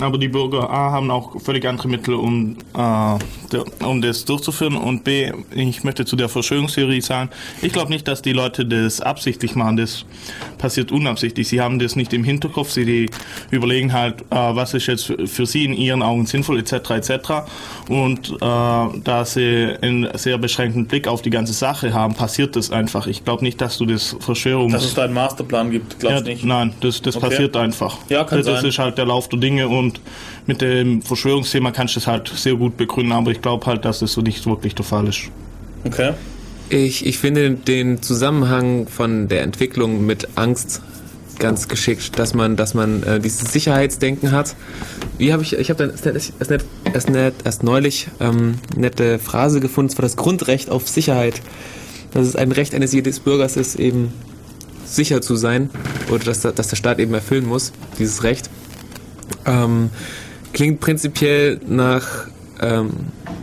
Aber 0.00 0.18
die 0.18 0.28
Bürger 0.28 0.68
A 0.68 0.90
haben 0.90 1.10
auch 1.10 1.40
völlig 1.40 1.64
andere 1.66 1.88
Mittel, 1.88 2.14
um, 2.14 2.56
äh, 2.76 3.84
um 3.84 4.02
das 4.02 4.24
durchzuführen. 4.24 4.76
Und 4.76 5.04
B, 5.04 5.32
ich 5.54 5.84
möchte 5.84 6.04
zu 6.04 6.16
der 6.16 6.28
Verschwörungstheorie 6.28 7.00
sagen, 7.00 7.30
ich 7.60 7.72
glaube 7.72 7.90
nicht, 7.90 8.08
dass 8.08 8.20
die 8.22 8.32
Leute 8.32 8.66
das 8.66 9.00
absichtlich 9.00 9.54
machen. 9.54 9.76
Das 9.76 10.04
passiert 10.58 10.90
unabsichtlich. 10.92 11.48
Sie 11.48 11.60
haben 11.60 11.78
das 11.78 11.94
nicht 11.94 12.12
im 12.12 12.24
Hinterkopf. 12.24 12.70
Sie 12.70 13.10
überlegen 13.50 13.92
halt, 13.92 14.22
äh, 14.22 14.24
was 14.30 14.74
ist 14.74 14.86
jetzt 14.86 15.12
für 15.26 15.46
sie 15.46 15.64
in 15.64 15.72
ihren 15.74 16.02
Augen 16.02 16.26
sinnvoll, 16.26 16.58
etc. 16.58 16.72
etc. 16.90 17.12
Und 17.88 18.30
äh, 18.30 18.36
da 18.40 19.24
sie 19.24 19.76
einen 19.80 20.08
sehr 20.18 20.38
beschränkten 20.38 20.86
Blick 20.86 21.06
auf 21.06 21.22
die 21.22 21.30
ganze 21.30 21.52
Sache 21.52 21.94
haben, 21.94 22.14
passiert 22.14 22.56
das 22.56 22.70
einfach. 22.70 23.06
Ich 23.06 23.24
glaube 23.24 23.44
nicht, 23.44 23.60
dass 23.60 23.78
du 23.78 23.86
das 23.86 24.16
Verschwörungs... 24.20 24.72
Dass 24.72 24.84
es 24.84 24.94
da 24.94 25.04
einen 25.04 25.14
Masterplan 25.14 25.70
gibt, 25.70 26.00
glaubst 26.00 26.20
du 26.20 26.28
ja, 26.28 26.34
nicht? 26.34 26.44
Nein, 26.44 26.72
das, 26.80 27.00
das 27.02 27.16
Okay. 27.16 27.28
passiert 27.28 27.56
einfach. 27.56 27.98
Ja, 28.08 28.24
kann 28.24 28.38
das, 28.38 28.46
das 28.46 28.60
sein. 28.60 28.68
ist 28.70 28.78
halt 28.78 28.98
der 28.98 29.06
Lauf 29.06 29.28
der 29.28 29.38
Dinge 29.38 29.68
und 29.72 30.00
mit 30.46 30.60
dem 30.60 31.02
Verschwörungsthema 31.02 31.70
kannst 31.70 31.96
du 31.96 32.00
es 32.00 32.06
halt 32.06 32.28
sehr 32.28 32.54
gut 32.54 32.76
begründen, 32.76 33.12
aber 33.12 33.30
ich 33.30 33.40
glaube 33.40 33.66
halt, 33.66 33.84
dass 33.84 34.00
das 34.00 34.12
so 34.12 34.20
nicht 34.20 34.46
wirklich 34.46 34.74
der 34.74 34.84
Fall 34.84 35.08
ist. 35.08 35.22
Okay. 35.84 36.12
Ich, 36.68 37.04
ich 37.04 37.18
finde 37.18 37.50
den 37.50 38.02
Zusammenhang 38.02 38.86
von 38.86 39.28
der 39.28 39.42
Entwicklung 39.42 40.06
mit 40.06 40.28
Angst 40.36 40.80
ganz 41.38 41.68
geschickt, 41.68 42.18
dass 42.18 42.34
man, 42.34 42.56
dass 42.56 42.72
man 42.74 43.02
äh, 43.02 43.20
dieses 43.20 43.52
Sicherheitsdenken 43.52 44.30
hat. 44.30 44.54
Wie 45.18 45.32
habe 45.32 45.42
ich, 45.42 45.54
ich 45.54 45.70
habe 45.70 45.78
dann 45.78 45.90
erst, 45.90 46.32
erst, 46.38 46.64
erst, 46.92 47.08
erst 47.44 47.62
neulich 47.62 48.08
ähm, 48.20 48.54
nette 48.76 49.18
Phrase 49.18 49.60
gefunden, 49.60 49.90
es 49.90 49.98
war 49.98 50.02
das 50.02 50.16
Grundrecht 50.16 50.70
auf 50.70 50.88
Sicherheit. 50.88 51.42
Dass 52.14 52.26
es 52.26 52.36
ein 52.36 52.52
Recht 52.52 52.74
eines 52.74 52.92
jedes 52.92 53.20
Bürgers 53.20 53.56
ist, 53.56 53.76
eben 53.76 54.12
sicher 54.84 55.22
zu 55.22 55.36
sein 55.36 55.70
oder 56.10 56.24
dass, 56.24 56.42
dass 56.42 56.68
der 56.68 56.76
Staat 56.76 56.98
eben 56.98 57.14
erfüllen 57.14 57.46
muss, 57.46 57.72
dieses 57.98 58.22
Recht. 58.22 58.50
Ähm, 59.46 59.90
klingt 60.52 60.80
prinzipiell 60.80 61.60
nach, 61.66 62.26
ähm, 62.60 62.90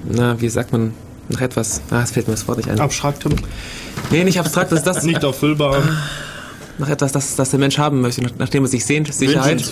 na, 0.10 0.40
wie 0.42 0.50
sagt 0.50 0.72
man, 0.72 0.94
nach 1.30 1.42
etwas, 1.42 1.82
ah, 1.92 2.02
es 2.02 2.12
fällt 2.12 2.28
mir 2.28 2.34
das 2.34 2.48
Wort 2.48 2.58
nicht 2.58 2.70
ein. 2.70 2.80
Abstraktem, 2.80 3.36
Nee, 4.12 4.24
nicht 4.24 4.40
abstrakt, 4.40 4.72
das 4.72 4.80
ist 4.80 4.88
das, 4.88 5.04
nicht 5.04 5.24
erfüllbar. 5.24 5.84
Nach 6.80 6.90
etwas, 6.90 7.12
das, 7.12 7.36
das 7.36 7.50
der 7.52 7.60
Mensch 7.60 7.78
haben 7.78 8.02
möchte, 8.02 8.24
nach, 8.24 8.32
nachdem 8.38 8.64
er 8.64 8.70
sich 8.70 8.86
sehnt, 8.86 9.14
Sicherheit. 9.14 9.64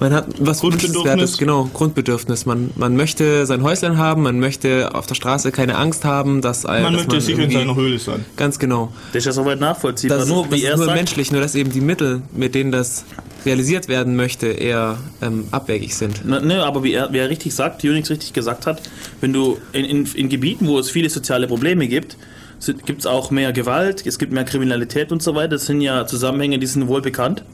Man 0.00 0.12
hat 0.12 0.26
was 0.38 0.60
Grundbedürfnis. 0.60 0.94
Wünschenswertes, 0.94 1.38
genau, 1.38 1.70
Grundbedürfnis. 1.72 2.46
Man, 2.46 2.70
man 2.76 2.96
möchte 2.96 3.46
sein 3.46 3.62
Häuslein 3.62 3.96
haben, 3.98 4.22
man 4.22 4.38
möchte 4.38 4.94
auf 4.94 5.06
der 5.06 5.14
Straße 5.14 5.52
keine 5.52 5.76
Angst 5.76 6.04
haben, 6.04 6.42
dass 6.42 6.66
ein- 6.66 6.82
Man 6.82 6.92
dass 6.94 7.06
möchte 7.06 7.20
sicher 7.20 7.42
in 7.42 7.50
seiner 7.50 7.74
Höhle 7.74 7.98
sein. 7.98 8.24
Ganz 8.36 8.58
genau. 8.58 8.92
Das 9.12 9.20
ist 9.20 9.26
ja 9.26 9.32
soweit 9.32 9.60
nachvollziehbar. 9.60 10.18
Das, 10.18 10.28
nur 10.28 10.46
das 10.48 10.60
er 10.60 10.72
ist 10.72 10.76
nur 10.76 10.86
sagt, 10.86 10.96
menschlich, 10.98 11.32
nur 11.32 11.40
dass 11.40 11.54
eben 11.54 11.72
die 11.72 11.80
Mittel, 11.80 12.22
mit 12.32 12.54
denen 12.54 12.70
das 12.72 13.04
realisiert 13.46 13.88
werden 13.88 14.16
möchte, 14.16 14.48
eher 14.48 14.98
ähm, 15.22 15.44
abwegig 15.50 15.94
sind. 15.96 16.20
Na, 16.24 16.40
ne, 16.40 16.62
aber 16.62 16.82
wie 16.82 16.92
er, 16.92 17.12
wie 17.12 17.18
er 17.18 17.30
richtig 17.30 17.54
sagt, 17.54 17.82
Unix 17.84 18.10
richtig 18.10 18.32
gesagt 18.34 18.66
hat, 18.66 18.82
wenn 19.20 19.32
du 19.32 19.58
in, 19.72 19.84
in, 19.84 20.04
in 20.14 20.28
Gebieten, 20.28 20.66
wo 20.66 20.78
es 20.78 20.90
viele 20.90 21.08
soziale 21.08 21.46
Probleme 21.46 21.88
gibt, 21.88 22.16
gibt 22.66 23.00
es 23.00 23.06
auch 23.06 23.30
mehr 23.30 23.52
Gewalt, 23.52 24.06
es 24.06 24.18
gibt 24.18 24.32
mehr 24.32 24.44
Kriminalität 24.44 25.12
und 25.12 25.22
so 25.22 25.34
weiter. 25.34 25.48
Das 25.50 25.66
sind 25.66 25.80
ja 25.80 26.06
Zusammenhänge, 26.06 26.58
die 26.58 26.66
sind 26.66 26.88
wohl 26.88 27.02
bekannt. 27.02 27.44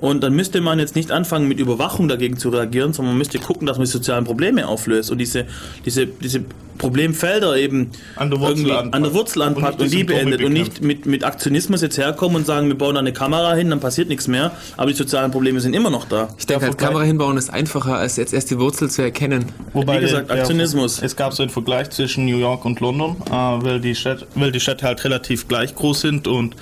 Und 0.00 0.22
dann 0.22 0.34
müsste 0.34 0.60
man 0.60 0.78
jetzt 0.78 0.96
nicht 0.96 1.10
anfangen, 1.10 1.48
mit 1.48 1.58
Überwachung 1.60 2.08
dagegen 2.08 2.36
zu 2.38 2.48
reagieren, 2.50 2.92
sondern 2.92 3.12
man 3.14 3.18
müsste 3.18 3.38
gucken, 3.38 3.66
dass 3.66 3.78
man 3.78 3.86
die 3.86 3.90
sozialen 3.92 4.24
Probleme 4.24 4.66
auflöst 4.68 5.10
und 5.10 5.18
diese, 5.18 5.46
diese, 5.84 6.06
diese 6.06 6.44
Problemfelder 6.78 7.56
eben 7.56 7.90
An 8.16 8.30
der 8.30 8.40
Wurzel 8.40 8.56
irgendwie 8.58 8.72
anpackt. 8.72 8.94
an 8.94 9.02
der 9.04 9.14
Wurzel 9.14 9.42
Und 9.42 9.48
anpackt 9.48 9.78
nicht 9.78 9.84
und, 9.84 9.92
die 9.92 9.96
Symptome 9.98 10.18
beendet 10.22 10.44
und 10.44 10.52
nicht 10.52 10.82
mit, 10.82 11.06
mit 11.06 11.22
Aktionismus 11.24 11.82
jetzt 11.82 11.96
herkommen 11.98 12.36
und 12.38 12.46
sagen, 12.46 12.66
wir 12.66 12.76
bauen 12.76 12.94
da 12.94 13.00
eine 13.00 13.12
Kamera 13.12 13.54
hin, 13.54 13.70
dann 13.70 13.78
passiert 13.80 14.08
nichts 14.08 14.26
mehr, 14.26 14.50
aber 14.76 14.90
die 14.90 14.96
sozialen 14.96 15.30
Probleme 15.30 15.60
sind 15.60 15.74
immer 15.74 15.90
noch 15.90 16.04
da. 16.06 16.28
Ich 16.36 16.46
denke, 16.46 16.66
halt, 16.66 16.76
Kamera 16.78 17.02
hinbauen 17.04 17.36
ist 17.36 17.48
einfacher, 17.50 17.96
als 17.96 18.16
jetzt 18.16 18.34
erst 18.34 18.50
die 18.50 18.58
Wurzel 18.58 18.90
zu 18.90 19.02
erkennen. 19.02 19.46
Wie 19.72 19.84
gesagt, 20.00 20.30
der- 20.30 20.38
Aktionismus. 20.38 21.00
Es 21.00 21.14
gab 21.14 21.32
so 21.32 21.42
einen 21.44 21.50
Vergleich 21.50 21.90
zwischen 21.90 22.24
New 22.26 22.38
York 22.38 22.64
und 22.64 22.80
London, 22.80 23.16
äh, 23.26 23.30
weil, 23.30 23.80
die 23.80 23.94
Städte, 23.94 24.26
weil 24.34 24.50
die 24.50 24.60
Städte 24.60 24.84
halt 24.86 25.02
relativ 25.04 25.46
gleich 25.46 25.74
groß 25.76 26.00
sind 26.00 26.26
und 26.26 26.56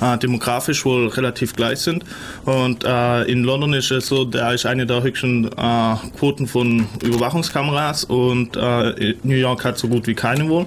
äh, 0.00 0.16
demografisch 0.18 0.84
wohl 0.84 1.08
relativ 1.08 1.56
gleich 1.56 1.80
sind. 1.80 2.04
Und 2.44 2.84
äh, 2.84 3.24
in 3.24 3.44
London 3.44 3.74
ist 3.74 3.90
es 3.90 4.06
so, 4.06 4.24
da 4.24 4.52
ist 4.52 4.66
eine 4.66 4.86
der 4.86 5.02
höchsten 5.02 5.46
äh, 5.46 5.94
Quoten 6.18 6.46
von 6.46 6.86
Überwachungskameras 7.02 8.04
und 8.04 8.56
äh, 8.56 9.14
New 9.22 9.36
York 9.36 9.64
hat 9.64 9.78
so 9.78 9.88
gut 9.88 10.06
wie 10.06 10.14
keine 10.14 10.48
wohl. 10.48 10.66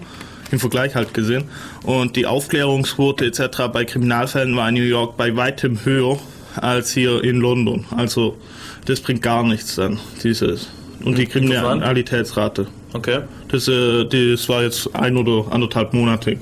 Im 0.52 0.60
Vergleich 0.60 0.96
halt 0.96 1.14
gesehen. 1.14 1.46
Und 1.84 2.18
die 2.18 2.26
Aufklärungsquote 2.26 3.26
etc. 3.26 3.68
bei 3.72 3.86
Kriminalfällen 3.86 4.56
war 4.58 4.68
in 4.68 4.76
New 4.76 4.82
York 4.82 5.16
bei 5.16 5.36
weitem 5.38 5.86
höher 5.86 6.20
als 6.58 6.92
hier 6.92 7.24
in 7.24 7.38
London. 7.38 7.86
Also 7.96 8.38
das 8.86 9.00
bringt 9.00 9.22
gar 9.22 9.44
nichts 9.44 9.76
dann, 9.76 10.00
dieses. 10.24 10.70
Und 11.04 11.18
die 11.18 11.26
Kriminalitätsrate. 11.26 12.68
Okay. 12.94 13.22
Das, 13.48 13.68
äh, 13.68 14.06
das 14.06 14.48
war 14.50 14.64
jetzt 14.64 14.94
ein 14.96 15.18
oder 15.18 15.52
anderthalb 15.52 15.94
Monate. 15.94 16.38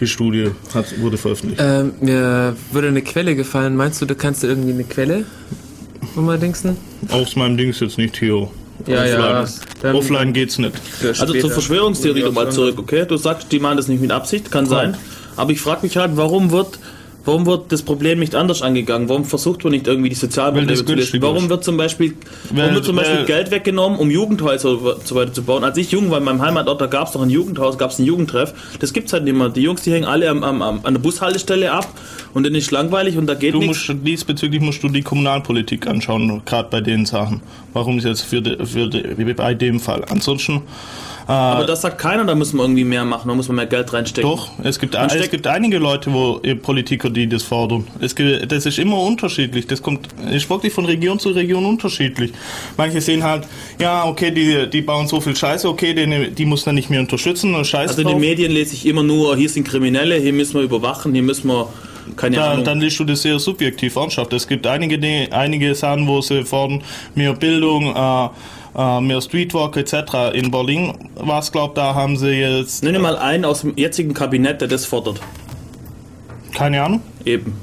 Die 0.00 0.06
Studie 0.06 0.50
hat, 0.74 1.00
wurde 1.00 1.16
veröffentlicht. 1.16 1.62
Ähm, 1.64 1.92
mir 2.00 2.56
würde 2.72 2.88
eine 2.88 3.02
Quelle 3.02 3.36
gefallen. 3.36 3.76
Meinst 3.76 4.02
du, 4.02 4.06
du 4.06 4.14
kannst 4.14 4.42
irgendwie 4.42 4.72
eine 4.72 4.84
Quelle? 4.84 5.24
Wo 6.14 6.20
mal 6.20 6.38
denksten? 6.38 6.76
Aus 7.10 7.36
meinem 7.36 7.56
Dings 7.56 7.80
jetzt 7.80 7.98
nicht 7.98 8.16
hier. 8.16 8.48
Ja, 8.86 9.02
Offline. 9.02 9.48
ja. 9.82 9.94
Offline 9.94 10.32
geht's 10.32 10.58
nicht. 10.58 10.72
Also 11.02 11.32
zur 11.32 11.50
Verschwörungstheorie 11.50 12.24
nochmal 12.24 12.50
zurück, 12.50 12.78
okay? 12.78 13.06
Du 13.06 13.16
sagst, 13.16 13.50
die 13.52 13.60
machen 13.60 13.76
das 13.76 13.88
nicht 13.88 14.00
mit 14.00 14.10
Absicht, 14.10 14.50
kann 14.50 14.66
sein. 14.66 14.96
Aber 15.36 15.52
ich 15.52 15.60
frage 15.60 15.80
mich 15.82 15.96
halt, 15.96 16.12
warum 16.16 16.50
wird, 16.50 16.78
warum 17.24 17.46
wird 17.46 17.72
das 17.72 17.82
Problem 17.82 18.18
nicht 18.18 18.34
anders 18.34 18.62
angegangen? 18.62 19.08
Warum 19.08 19.24
versucht 19.24 19.64
man 19.64 19.72
nicht 19.72 19.86
irgendwie 19.86 20.08
die 20.08 20.14
sozialen 20.14 20.54
Weil 20.54 20.62
Probleme 20.66 20.80
das 20.82 20.86
zu 20.86 20.94
lösen? 21.16 21.22
Warum 21.22 21.48
wird 21.48 21.64
zum 21.64 21.76
Beispiel, 21.76 22.14
warum 22.50 22.68
Weil- 22.68 22.74
wird 22.74 22.84
zum 22.84 22.96
Beispiel 22.96 23.24
Geld 23.24 23.50
weggenommen, 23.50 23.98
um 23.98 24.10
Jugendhäuser 24.10 24.70
und 24.70 25.06
so 25.06 25.14
weiter 25.14 25.32
zu 25.32 25.42
bauen? 25.42 25.64
Als 25.64 25.76
ich 25.78 25.90
jung 25.90 26.10
war, 26.10 26.18
in 26.18 26.24
meinem 26.24 26.42
Heimatort, 26.42 26.80
da 26.80 26.86
gab 26.86 27.08
es 27.08 27.14
noch 27.14 27.22
ein 27.22 27.30
Jugendhaus, 27.30 27.78
gab 27.78 27.90
es 27.90 27.98
einen 27.98 28.06
Jugendtreff. 28.06 28.52
Das 28.80 28.92
gibt's 28.92 29.12
halt 29.12 29.24
nicht 29.24 29.36
mehr. 29.36 29.48
Die 29.48 29.62
Jungs, 29.62 29.82
die 29.82 29.92
hängen 29.92 30.04
alle 30.04 30.28
am, 30.30 30.42
am, 30.44 30.62
am, 30.62 30.80
an 30.84 30.94
der 30.94 31.00
Bushaltestelle 31.00 31.72
ab 31.72 31.86
und 32.34 32.44
dann 32.44 32.54
ist 32.54 32.70
langweilig 32.70 33.16
und 33.16 33.26
da 33.26 33.34
geht 33.34 33.54
Du 33.54 33.58
nichts. 33.58 33.88
musst 33.88 34.04
diesbezüglich 34.06 34.60
musst 34.60 34.82
du 34.82 34.88
die 34.88 35.02
Kommunalpolitik 35.02 35.86
anschauen, 35.86 36.42
gerade 36.44 36.68
bei 36.70 36.80
den 36.80 37.06
Sachen. 37.06 37.40
Warum 37.72 37.98
ist 37.98 38.04
jetzt 38.04 38.22
für, 38.22 38.40
de, 38.42 38.64
für 38.66 38.88
de, 38.88 39.32
bei 39.34 39.54
dem 39.54 39.80
Fall? 39.80 40.04
Ansonsten 40.08 40.62
Aber 41.26 41.64
das 41.64 41.80
sagt 41.80 41.98
keiner, 41.98 42.24
da 42.24 42.34
müssen 42.34 42.56
wir 42.58 42.64
irgendwie 42.64 42.84
mehr 42.84 43.04
machen, 43.04 43.28
da 43.28 43.34
muss 43.34 43.48
man 43.48 43.56
mehr 43.56 43.66
Geld 43.66 43.92
reinstecken. 43.92 44.30
Doch, 44.30 44.50
es 44.62 44.78
gibt, 44.78 44.94
Man 44.94 45.08
es 45.08 45.30
gibt 45.30 45.46
einige 45.46 45.78
Leute, 45.78 46.12
wo 46.12 46.38
äh, 46.42 46.54
Politiker, 46.54 47.08
die 47.08 47.26
das 47.26 47.42
fordern. 47.42 47.86
Es, 48.00 48.14
gibt- 48.14 48.50
das 48.52 48.66
ist 48.66 48.78
immer 48.78 49.00
unterschiedlich. 49.00 49.66
Das 49.66 49.80
kommt, 49.82 50.08
ist 50.30 50.50
wirklich 50.50 50.72
von 50.72 50.84
Region 50.84 51.18
zu 51.18 51.30
Region 51.30 51.64
unterschiedlich. 51.64 52.32
Manche 52.76 53.00
sehen 53.00 53.22
halt, 53.22 53.44
ja, 53.80 54.04
okay, 54.04 54.30
die, 54.30 54.68
die 54.68 54.82
bauen 54.82 55.06
so 55.08 55.20
viel 55.20 55.34
Scheiße, 55.34 55.68
okay, 55.68 55.94
die, 55.94 56.30
die 56.30 56.44
muss 56.44 56.66
man 56.66 56.74
nicht 56.74 56.90
mehr 56.90 57.00
unterstützen, 57.00 57.54
und 57.54 57.66
Scheiß 57.66 57.90
Also 57.90 58.02
in 58.02 58.08
den. 58.08 58.20
Medien 58.20 58.52
lese 58.52 58.74
ich 58.74 58.86
immer 58.86 59.02
nur, 59.02 59.36
hier 59.36 59.48
sind 59.48 59.66
Kriminelle, 59.66 60.16
hier 60.16 60.32
müssen 60.32 60.54
wir 60.54 60.62
überwachen, 60.62 61.12
hier 61.14 61.22
müssen 61.22 61.48
wir, 61.48 61.68
keine 62.16 62.36
Dann, 62.36 62.50
Ahnung. 62.52 62.64
dann 62.64 62.80
liest 62.80 62.98
du 63.00 63.04
das 63.04 63.22
sehr 63.22 63.38
subjektiv 63.38 63.96
ernsthaft. 63.96 64.32
Es 64.34 64.46
gibt 64.46 64.66
einige, 64.66 64.98
einige 65.32 65.74
Sachen, 65.74 66.06
wo 66.06 66.20
sie 66.20 66.44
fordern, 66.44 66.82
mehr 67.14 67.32
Bildung, 67.32 67.94
äh, 67.96 68.28
äh, 68.76 69.00
mehr 69.00 69.20
Streetwalk 69.20 69.76
etc. 69.76 70.34
In 70.34 70.50
Berlin 70.50 70.92
war 71.16 71.40
es, 71.40 71.52
glaube 71.52 71.74
da 71.74 71.94
haben 71.94 72.16
sie 72.16 72.30
jetzt, 72.30 72.82
Nenne 72.82 72.98
mal 72.98 73.16
einen 73.16 73.44
aus 73.44 73.62
dem 73.62 73.76
jetzigen 73.76 74.14
Kabinett, 74.14 74.60
der 74.60 74.68
das 74.68 74.84
fordert. 74.84 75.20
keine 76.54 76.82
Ahnung. 76.82 77.00
Eben. 77.24 77.54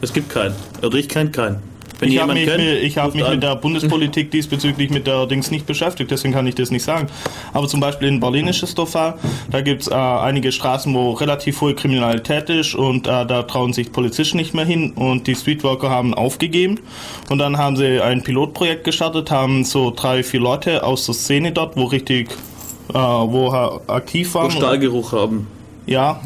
Es 0.00 0.12
gibt 0.12 0.30
keinen. 0.30 0.54
Oder 0.82 0.96
ich 0.98 1.08
kenne 1.08 1.30
keinen. 1.30 1.62
Wenn 2.00 2.10
Ich 2.10 2.18
habe 2.20 2.32
mich, 2.32 2.44
jemanden 2.44 2.66
mit- 2.66 2.82
ich 2.84 2.96
hab 2.98 3.14
mich 3.14 3.24
an. 3.24 3.32
mit 3.32 3.42
der 3.42 3.56
Bundespolitik 3.56 4.30
diesbezüglich 4.32 4.90
mit 4.90 5.06
der 5.06 5.26
Dings 5.26 5.50
nicht 5.50 5.66
beschäftigt, 5.66 6.10
deswegen 6.10 6.32
kann 6.34 6.46
ich 6.46 6.54
das 6.54 6.70
nicht 6.70 6.84
sagen. 6.84 7.08
Aber 7.52 7.66
zum 7.68 7.80
Beispiel 7.80 8.08
in 8.08 8.20
Berlin 8.20 8.46
ist 8.46 8.62
es 8.62 8.74
der 8.74 8.86
Fall. 8.86 9.14
Da 9.50 9.60
gibt 9.60 9.82
es 9.82 9.88
äh, 9.88 9.94
einige 9.94 10.52
Straßen, 10.52 10.94
wo 10.94 11.12
relativ 11.12 11.60
hohe 11.60 11.74
Kriminalität 11.74 12.48
ist 12.50 12.74
und 12.74 13.06
äh, 13.06 13.26
da 13.26 13.42
trauen 13.42 13.72
sich 13.72 13.90
Polizisten 13.92 14.36
nicht 14.36 14.54
mehr 14.54 14.64
hin 14.64 14.92
und 14.92 15.26
die 15.26 15.34
Streetworker 15.34 15.90
haben 15.90 16.14
aufgegeben. 16.14 16.80
Und 17.30 17.38
dann 17.38 17.58
haben 17.58 17.76
sie 17.76 18.00
ein 18.00 18.22
Pilotprojekt 18.22 18.84
gestartet, 18.84 19.30
haben 19.30 19.64
so 19.64 19.92
drei, 19.94 20.22
vier 20.22 20.40
Leute 20.40 20.84
aus 20.84 21.06
der 21.06 21.14
Szene 21.14 21.52
dort, 21.52 21.76
wo 21.76 21.84
richtig, 21.84 22.30
äh, 22.90 22.94
wo 22.94 23.48
aktiv 23.88 24.34
Wo 24.34 24.38
waren. 24.40 24.50
Stahlgeruch 24.52 25.12
haben. 25.12 25.46
Ja, 25.88 26.20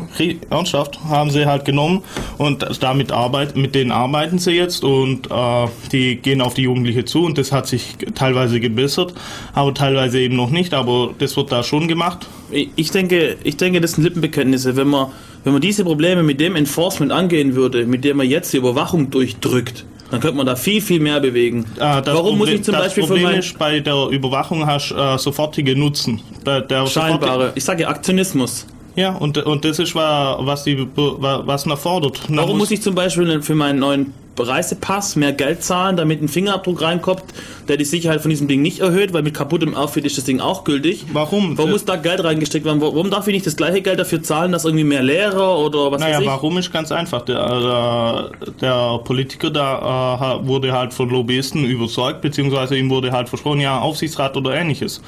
ernsthaft 0.51 0.99
haben 1.05 1.31
sie 1.31 1.47
halt 1.47 1.65
genommen 1.65 2.03
und 2.37 2.67
damit 2.81 3.13
arbeit, 3.13 3.57
mit 3.57 3.77
denen 3.77 3.93
arbeiten 3.93 4.39
sie 4.39 4.51
jetzt 4.51 4.83
und 4.83 5.31
äh, 5.31 5.67
die 5.93 6.17
gehen 6.17 6.41
auf 6.41 6.55
die 6.55 6.63
Jugendliche 6.63 7.05
zu 7.05 7.25
und 7.25 7.39
das 7.39 7.53
hat 7.53 7.69
sich 7.69 7.95
teilweise 8.17 8.59
gebessert, 8.59 9.15
aber 9.53 9.73
teilweise 9.73 10.19
eben 10.19 10.35
noch 10.35 10.51
nicht, 10.51 10.75
aber 10.75 11.15
das 11.17 11.37
wird 11.37 11.53
da 11.53 11.63
schon 11.63 11.87
gemacht. 11.87 12.27
Ich 12.51 12.91
denke, 12.91 13.37
ich 13.45 13.57
denke, 13.57 13.81
das 13.81 13.93
sind 13.93 14.03
Lippenbekenntnisse. 14.03 14.75
Wenn 14.75 14.89
man, 14.89 15.13
wenn 15.45 15.53
man 15.53 15.63
diese 15.63 15.85
Probleme 15.85 16.25
mit 16.25 16.41
dem 16.41 16.57
Enforcement 16.57 17.13
angehen 17.13 17.55
würde, 17.55 17.87
mit 17.87 18.03
dem 18.03 18.17
man 18.17 18.29
jetzt 18.29 18.53
die 18.53 18.57
Überwachung 18.57 19.11
durchdrückt, 19.11 19.85
Dann 20.11 20.21
könnte 20.21 20.37
man 20.37 20.45
da 20.45 20.57
viel, 20.57 20.83
viel 20.83 21.01
mehr 21.01 21.21
bewegen. 21.21 21.65
Äh, 21.77 21.81
Warum 21.81 22.03
Problem, 22.05 22.39
muss 22.39 22.49
ich 22.51 22.63
zum 22.65 22.73
das 22.75 22.83
Beispiel 22.83 23.05
Problem 23.05 23.31
ist, 23.31 23.59
bei 23.59 23.81
der 23.81 24.09
Überwachung 24.11 24.67
hast 24.67 24.93
äh, 24.93 25.17
sofortige 25.17 25.75
Nutzen. 25.75 26.21
Der, 26.45 26.61
der 26.61 26.87
scheinbare, 26.87 27.53
ich 27.55 27.65
sage 27.65 27.89
Aktionismus. 27.89 28.67
Ja, 28.95 29.15
und, 29.15 29.39
und 29.39 29.65
das 29.65 29.79
ist, 29.79 29.95
was, 29.95 30.65
die, 30.65 30.87
was 30.97 31.67
man 31.67 31.77
fordert. 31.77 32.21
Warum 32.29 32.59
muss 32.59 32.71
ich 32.71 32.83
zum 32.83 32.95
Beispiel 32.95 33.41
für 33.43 33.55
meinen 33.55 33.79
neuen 33.79 34.15
Reisepass 34.39 35.17
mehr 35.17 35.33
Geld 35.33 35.63
zahlen, 35.63 35.97
damit 35.97 36.23
ein 36.23 36.29
Fingerabdruck 36.29 36.81
reinkommt, 36.81 37.25
der 37.69 37.77
die 37.77 37.85
Sicherheit 37.85 38.23
von 38.23 38.31
diesem 38.31 38.49
Ding 38.49 38.63
nicht 38.63 38.81
erhöht, 38.81 39.13
weil 39.13 39.23
mit 39.23 39.35
kaputtem 39.35 39.75
Outfit 39.75 40.05
ist 40.05 40.17
das 40.17 40.25
Ding 40.25 40.41
auch 40.41 40.65
gültig. 40.65 41.05
Warum? 41.13 41.57
Warum 41.59 41.73
muss 41.73 41.85
da 41.85 41.97
Geld 41.97 42.25
reingesteckt 42.25 42.65
werden? 42.65 42.81
Warum 42.81 43.11
darf 43.11 43.29
ich 43.29 43.35
nicht 43.35 43.47
das 43.47 43.57
gleiche 43.57 43.83
Geld 43.83 43.99
dafür 43.99 44.23
zahlen, 44.23 44.53
dass 44.53 44.65
irgendwie 44.65 44.85
mehr 44.85 45.03
Lehrer 45.03 45.59
oder 45.59 45.93
was 45.93 46.01
naja, 46.01 46.17
weiß 46.17 46.23
ich? 46.23 46.29
warum 46.29 46.59
ist 46.59 46.73
ganz 46.73 46.91
einfach. 46.93 47.23
Der, 47.23 47.61
der, 47.61 48.31
der 48.61 48.99
Politiker 49.05 49.51
da 49.51 50.39
äh, 50.41 50.47
wurde 50.47 50.73
halt 50.73 50.95
von 50.95 51.11
Lobbyisten 51.11 51.65
überzeugt, 51.65 52.23
beziehungsweise 52.23 52.77
ihm 52.77 52.91
wurde 52.91 53.13
halt 53.13 53.29
versprochen, 53.29 53.61
ja, 53.61 53.81
Aufsichtsrat 53.81 54.37
oder 54.37 54.55
ähnliches. 54.55 55.03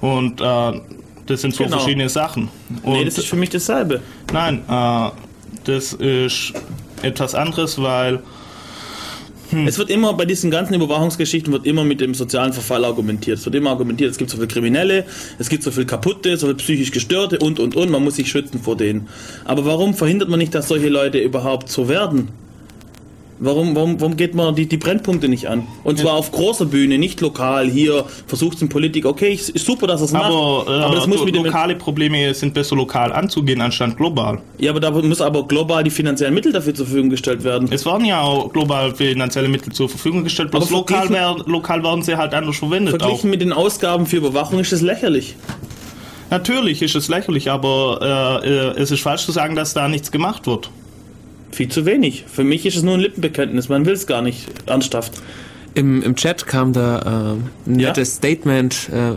Und 0.00 0.40
äh, 0.40 0.80
das 1.30 1.42
sind 1.42 1.54
so 1.54 1.64
genau. 1.64 1.78
verschiedene 1.78 2.08
Sachen. 2.08 2.48
Und 2.82 2.92
nee, 2.92 3.04
das 3.04 3.18
ist 3.18 3.28
für 3.28 3.36
mich 3.36 3.50
dasselbe. 3.50 4.00
Nein, 4.32 4.62
äh, 4.68 5.10
das 5.64 5.92
ist 5.92 6.52
etwas 7.02 7.34
anderes, 7.34 7.80
weil 7.80 8.22
hm. 9.50 9.66
Es 9.66 9.78
wird 9.78 9.90
immer 9.90 10.14
bei 10.14 10.24
diesen 10.26 10.50
ganzen 10.50 10.74
Überwachungsgeschichten 10.74 11.52
wird 11.52 11.66
immer 11.66 11.84
mit 11.84 12.00
dem 12.00 12.14
sozialen 12.14 12.52
Verfall 12.52 12.84
argumentiert. 12.84 13.38
Es 13.38 13.44
wird 13.44 13.56
immer 13.56 13.70
argumentiert, 13.70 14.12
es 14.12 14.16
gibt 14.16 14.30
so 14.30 14.36
viele 14.36 14.48
Kriminelle, 14.48 15.04
es 15.38 15.48
gibt 15.48 15.64
so 15.64 15.70
viele 15.72 15.86
kaputte, 15.86 16.36
so 16.36 16.46
viele 16.46 16.56
psychisch 16.56 16.92
gestörte 16.92 17.38
und 17.38 17.58
und 17.58 17.74
und, 17.74 17.90
man 17.90 18.04
muss 18.04 18.16
sich 18.16 18.30
schützen 18.30 18.60
vor 18.60 18.76
denen. 18.76 19.08
Aber 19.44 19.64
warum 19.64 19.94
verhindert 19.94 20.28
man 20.28 20.38
nicht, 20.38 20.54
dass 20.54 20.68
solche 20.68 20.88
Leute 20.88 21.18
überhaupt 21.18 21.68
so 21.68 21.88
werden? 21.88 22.28
Warum, 23.42 23.74
warum, 23.74 23.98
warum 23.98 24.18
geht 24.18 24.34
man 24.34 24.54
die, 24.54 24.66
die 24.66 24.76
Brennpunkte 24.76 25.26
nicht 25.26 25.48
an? 25.48 25.66
Und 25.82 25.98
zwar 25.98 26.12
auf 26.12 26.30
großer 26.30 26.66
Bühne, 26.66 26.98
nicht 26.98 27.22
lokal. 27.22 27.70
Hier 27.70 28.04
versucht 28.26 28.56
es 28.56 28.62
in 28.62 28.68
Politik, 28.68 29.06
okay, 29.06 29.32
ist 29.32 29.58
super, 29.58 29.86
dass 29.86 30.02
es 30.02 30.12
macht. 30.12 30.26
Aber, 30.26 30.66
äh, 30.68 30.82
aber 30.82 30.94
das 30.94 31.06
muss 31.06 31.24
mit 31.24 31.34
lokale 31.34 31.74
Probleme 31.74 32.34
sind 32.34 32.52
besser 32.52 32.76
lokal 32.76 33.10
anzugehen, 33.14 33.62
anstatt 33.62 33.96
global. 33.96 34.42
Ja, 34.58 34.72
aber 34.72 34.80
da 34.80 34.90
muss 34.90 35.22
aber 35.22 35.48
global 35.48 35.82
die 35.82 35.90
finanziellen 35.90 36.34
Mittel 36.34 36.52
dafür 36.52 36.74
zur 36.74 36.84
Verfügung 36.84 37.08
gestellt 37.08 37.42
werden. 37.42 37.68
Es 37.70 37.86
werden 37.86 38.04
ja 38.04 38.20
auch 38.20 38.52
global 38.52 38.94
finanzielle 38.94 39.48
Mittel 39.48 39.72
zur 39.72 39.88
Verfügung 39.88 40.22
gestellt, 40.22 40.50
bloß 40.50 40.68
lokal, 40.68 41.08
werden, 41.08 41.42
lokal 41.46 41.82
werden 41.82 42.02
sie 42.02 42.16
halt 42.16 42.34
anders 42.34 42.58
verwendet. 42.58 42.90
Verglichen 42.90 43.30
auch. 43.30 43.30
mit 43.30 43.40
den 43.40 43.54
Ausgaben 43.54 44.04
für 44.04 44.18
Überwachung 44.18 44.60
ist 44.60 44.72
das 44.72 44.82
lächerlich. 44.82 45.34
Natürlich 46.28 46.82
ist 46.82 46.94
es 46.94 47.08
lächerlich, 47.08 47.50
aber 47.50 48.40
äh, 48.44 48.48
äh 48.48 48.82
es 48.82 48.90
ist 48.90 49.00
falsch 49.00 49.24
zu 49.24 49.32
sagen, 49.32 49.56
dass 49.56 49.72
da 49.72 49.88
nichts 49.88 50.12
gemacht 50.12 50.46
wird. 50.46 50.70
Viel 51.52 51.68
zu 51.68 51.86
wenig. 51.86 52.24
Für 52.26 52.44
mich 52.44 52.66
ist 52.66 52.76
es 52.76 52.82
nur 52.82 52.94
ein 52.94 53.00
Lippenbekenntnis, 53.00 53.68
man 53.68 53.86
will 53.86 53.94
es 53.94 54.06
gar 54.06 54.22
nicht 54.22 54.48
ernsthaft. 54.66 55.12
Im, 55.74 56.02
Im 56.02 56.16
Chat 56.16 56.46
kam 56.46 56.72
da 56.72 56.98
äh, 56.98 57.70
ein 57.70 57.76
nettes 57.76 58.08
ja? 58.08 58.14
Statement, 58.16 58.90
äh, 58.92 59.14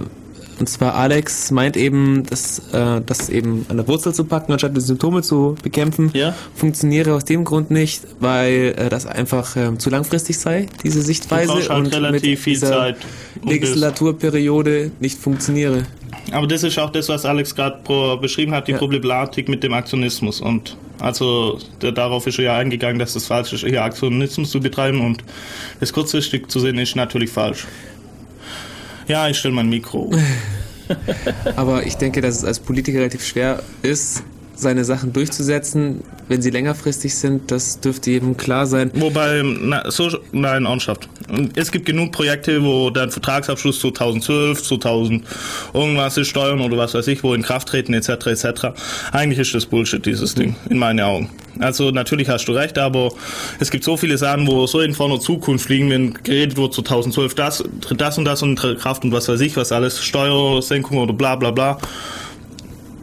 und 0.59 0.69
zwar 0.69 0.95
Alex 0.95 1.51
meint 1.51 1.75
eben, 1.75 2.25
dass 2.25 2.59
äh, 2.73 3.01
das 3.05 3.29
eben 3.29 3.65
an 3.69 3.77
der 3.77 3.87
Wurzel 3.87 4.13
zu 4.13 4.25
packen, 4.25 4.51
anstatt 4.51 4.75
die 4.75 4.81
Symptome 4.81 5.21
zu 5.21 5.55
bekämpfen, 5.63 6.11
ja? 6.13 6.35
funktioniere 6.55 7.15
aus 7.15 7.25
dem 7.25 7.43
Grund 7.43 7.71
nicht, 7.71 8.03
weil 8.19 8.75
äh, 8.77 8.89
das 8.89 9.05
einfach 9.05 9.55
äh, 9.55 9.77
zu 9.77 9.89
langfristig 9.89 10.37
sei, 10.37 10.67
diese 10.83 11.01
Sichtweise. 11.01 11.53
halt 11.53 11.69
und 11.69 11.87
relativ 11.87 12.29
mit 12.29 12.39
viel 12.39 12.57
Zeit. 12.57 12.97
Um 13.41 13.49
Legislaturperiode 13.49 14.91
nicht 14.99 15.17
funktioniere. 15.17 15.83
Aber 16.31 16.47
das 16.47 16.63
ist 16.63 16.79
auch 16.79 16.91
das, 16.91 17.09
was 17.09 17.25
Alex 17.25 17.55
gerade 17.55 18.17
beschrieben 18.21 18.53
hat, 18.53 18.67
die 18.67 18.73
ja. 18.73 18.77
Problematik 18.77 19.49
mit 19.49 19.63
dem 19.63 19.73
Aktionismus. 19.73 20.39
Und 20.39 20.77
also 20.99 21.59
der, 21.81 21.91
darauf 21.91 22.27
ist 22.27 22.39
er 22.39 22.45
ja 22.45 22.57
eingegangen, 22.57 22.99
dass 22.99 23.15
es 23.15 23.27
falsch 23.27 23.53
ist, 23.53 23.65
hier 23.65 23.83
Aktionismus 23.83 24.51
zu 24.51 24.59
betreiben 24.59 25.01
und 25.01 25.23
das 25.79 25.91
kurzfristig 25.93 26.49
zu 26.49 26.59
sehen 26.59 26.77
ist 26.77 26.95
natürlich 26.95 27.29
falsch. 27.29 27.67
Ja, 29.07 29.27
ich 29.27 29.37
stelle 29.37 29.53
mein 29.53 29.69
Mikro. 29.69 30.11
Aber 31.55 31.85
ich 31.85 31.95
denke, 31.95 32.21
dass 32.21 32.37
es 32.37 32.45
als 32.45 32.59
Politiker 32.59 32.99
relativ 32.99 33.25
schwer 33.25 33.61
ist, 33.81 34.23
seine 34.63 34.83
Sachen 34.83 35.13
durchzusetzen, 35.13 36.03
wenn 36.27 36.41
sie 36.41 36.49
längerfristig 36.49 37.13
sind, 37.15 37.51
das 37.51 37.79
dürfte 37.79 38.09
jedem 38.09 38.35
klar 38.37 38.65
sein. 38.65 38.89
Wobei, 38.95 39.43
na, 39.43 39.91
so, 39.91 40.09
nein, 40.31 40.65
ernsthaft. 40.65 41.07
Es 41.55 41.71
gibt 41.71 41.85
genug 41.85 42.11
Projekte, 42.11 42.63
wo 42.63 42.89
der 42.89 43.11
Vertragsabschluss 43.11 43.79
2012, 43.79 44.63
2000 44.63 45.23
irgendwas 45.73 46.17
ist, 46.17 46.29
Steuern 46.29 46.61
oder 46.61 46.77
was 46.77 46.95
weiß 46.95 47.07
ich, 47.07 47.23
wo 47.23 47.35
in 47.35 47.43
Kraft 47.43 47.67
treten, 47.67 47.93
etc., 47.93 48.27
etc. 48.27 48.45
Eigentlich 49.11 49.39
ist 49.39 49.53
das 49.53 49.67
Bullshit, 49.67 50.03
dieses 50.03 50.33
Ding, 50.33 50.55
in 50.69 50.79
meinen 50.79 51.01
Augen. 51.01 51.29
Also 51.59 51.91
natürlich 51.91 52.29
hast 52.29 52.45
du 52.45 52.53
recht, 52.53 52.79
aber 52.79 53.11
es 53.59 53.69
gibt 53.69 53.83
so 53.83 53.97
viele 53.97 54.17
Sachen, 54.17 54.47
wo 54.47 54.65
so 54.65 54.79
in 54.79 54.95
vorne 54.95 55.19
Zukunft 55.19 55.69
liegen, 55.69 55.89
wenn 55.91 56.13
geredet 56.13 56.57
wird 56.57 56.73
2012, 56.73 57.35
das, 57.35 57.63
das 57.95 58.17
und 58.17 58.25
das 58.25 58.41
in 58.41 58.55
Kraft 58.55 59.03
und 59.03 59.11
was 59.11 59.27
weiß 59.27 59.41
ich, 59.41 59.55
was 59.55 59.71
alles, 59.71 60.03
Steuersenkung 60.03 60.97
oder 60.97 61.13
bla 61.13 61.35
bla 61.35 61.51
bla 61.51 61.77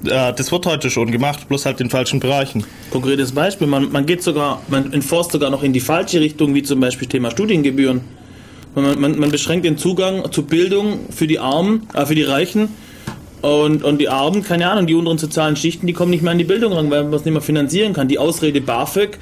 äh, 0.04 0.32
das 0.32 0.50
wird 0.50 0.66
heute 0.66 0.90
schon 0.90 1.10
gemacht, 1.10 1.48
bloß 1.48 1.66
halt 1.66 1.80
in 1.80 1.90
falschen 1.90 2.20
Bereichen. 2.20 2.64
Konkretes 2.90 3.32
Beispiel, 3.32 3.66
man, 3.66 3.90
man 3.92 4.06
geht 4.06 4.22
sogar, 4.22 4.62
man 4.68 4.92
enforst 4.92 5.32
sogar 5.32 5.50
noch 5.50 5.62
in 5.62 5.72
die 5.72 5.80
falsche 5.80 6.20
Richtung, 6.20 6.54
wie 6.54 6.62
zum 6.62 6.80
Beispiel 6.80 7.08
Thema 7.08 7.30
Studiengebühren. 7.30 8.00
Man, 8.74 9.00
man, 9.00 9.18
man 9.18 9.30
beschränkt 9.30 9.64
den 9.64 9.78
Zugang 9.78 10.30
zu 10.30 10.44
Bildung 10.44 11.00
für 11.10 11.26
die 11.26 11.38
Armen, 11.38 11.88
äh, 11.94 12.06
für 12.06 12.14
die 12.14 12.22
Reichen 12.22 12.68
und, 13.42 13.82
und 13.82 13.98
die 13.98 14.08
Armen, 14.08 14.42
keine 14.42 14.70
Ahnung, 14.70 14.86
die 14.86 14.94
unteren 14.94 15.18
sozialen 15.18 15.56
Schichten, 15.56 15.86
die 15.86 15.92
kommen 15.92 16.10
nicht 16.10 16.22
mehr 16.22 16.32
an 16.32 16.38
die 16.38 16.44
Bildung 16.44 16.72
ran, 16.72 16.90
weil 16.90 17.04
man 17.04 17.14
es 17.14 17.24
nicht 17.24 17.32
mehr 17.32 17.42
finanzieren 17.42 17.92
kann. 17.94 18.06
Die 18.06 18.18
Ausrede 18.18 18.60
BAföG, 18.60 19.18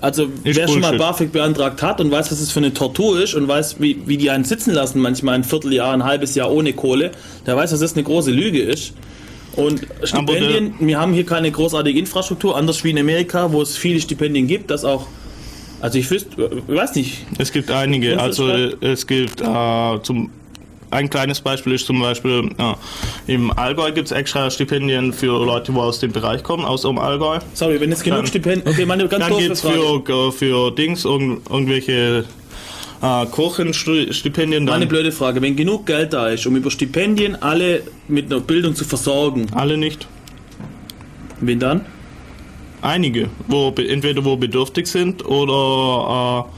also 0.00 0.24
ich 0.44 0.56
wer 0.56 0.66
Bullshit. 0.66 0.70
schon 0.70 0.80
mal 0.80 0.98
BAföG 0.98 1.32
beantragt 1.32 1.82
hat 1.82 2.00
und 2.00 2.10
weiß, 2.10 2.30
was 2.30 2.40
es 2.40 2.52
für 2.52 2.60
eine 2.60 2.74
Tortur 2.74 3.22
ist 3.22 3.34
und 3.34 3.48
weiß, 3.48 3.76
wie, 3.80 4.02
wie 4.06 4.18
die 4.18 4.30
einen 4.30 4.44
sitzen 4.44 4.74
lassen, 4.74 5.00
manchmal 5.00 5.36
ein 5.36 5.44
Vierteljahr, 5.44 5.94
ein 5.94 6.04
halbes 6.04 6.34
Jahr 6.34 6.52
ohne 6.52 6.74
Kohle, 6.74 7.12
der 7.46 7.56
weiß, 7.56 7.70
dass 7.70 7.80
das 7.80 7.94
eine 7.94 8.02
große 8.02 8.30
Lüge 8.30 8.60
ist. 8.60 8.92
Und 9.56 9.86
Stipendien, 10.02 10.74
wir 10.80 10.98
haben 10.98 11.12
hier 11.12 11.26
keine 11.26 11.50
großartige 11.50 11.98
Infrastruktur, 11.98 12.56
anders 12.56 12.82
wie 12.84 12.90
in 12.90 12.98
Amerika, 12.98 13.52
wo 13.52 13.62
es 13.62 13.76
viele 13.76 14.00
Stipendien 14.00 14.46
gibt, 14.46 14.70
das 14.70 14.84
auch 14.84 15.06
also 15.80 15.98
ich 15.98 16.10
wüsste, 16.10 16.62
weiß 16.66 16.94
nicht. 16.94 17.26
Es 17.36 17.52
gibt 17.52 17.70
einige. 17.70 18.18
Also 18.18 18.48
es 18.48 19.06
gibt 19.06 19.42
äh, 19.42 20.02
zum 20.02 20.30
ein 20.90 21.10
kleines 21.10 21.40
Beispiel 21.40 21.74
ist 21.74 21.86
zum 21.86 22.00
Beispiel, 22.00 22.50
ja, 22.58 22.76
im 23.26 23.50
Allgäu 23.50 23.92
gibt 23.92 24.06
es 24.06 24.12
extra 24.12 24.50
Stipendien 24.50 25.12
für 25.12 25.44
Leute, 25.44 25.72
die 25.72 25.78
aus 25.78 25.98
dem 25.98 26.12
Bereich 26.12 26.42
kommen, 26.42 26.64
aus 26.64 26.82
dem 26.82 26.98
Allgäu. 26.98 27.38
Sorry, 27.52 27.80
wenn 27.80 27.92
es 27.92 28.02
genug 28.02 28.28
Stipendien, 28.28 28.66
okay, 28.66 28.86
meine 28.86 29.08
ganz 29.08 29.26
Dann 29.26 29.36
gibt 29.36 29.52
es 29.52 29.60
für, 29.60 30.32
für 30.32 30.70
Dings, 30.70 31.04
irgendwelche 31.04 32.24
äh, 33.04 33.26
Kochenstipendien. 33.26 34.66
Dann. 34.66 34.76
Eine 34.76 34.86
blöde 34.86 35.12
Frage. 35.12 35.42
Wenn 35.42 35.56
genug 35.56 35.86
Geld 35.86 36.12
da 36.12 36.28
ist, 36.28 36.46
um 36.46 36.56
über 36.56 36.70
Stipendien 36.70 37.40
alle 37.42 37.82
mit 38.08 38.32
einer 38.32 38.40
Bildung 38.40 38.74
zu 38.74 38.84
versorgen. 38.84 39.46
Alle 39.54 39.76
nicht. 39.76 40.06
Wen 41.40 41.60
dann? 41.60 41.84
Einige, 42.80 43.30
wo 43.48 43.72
entweder 43.76 44.24
wo 44.24 44.36
bedürftig 44.36 44.86
sind 44.86 45.24
oder 45.24 46.46
äh, 46.48 46.52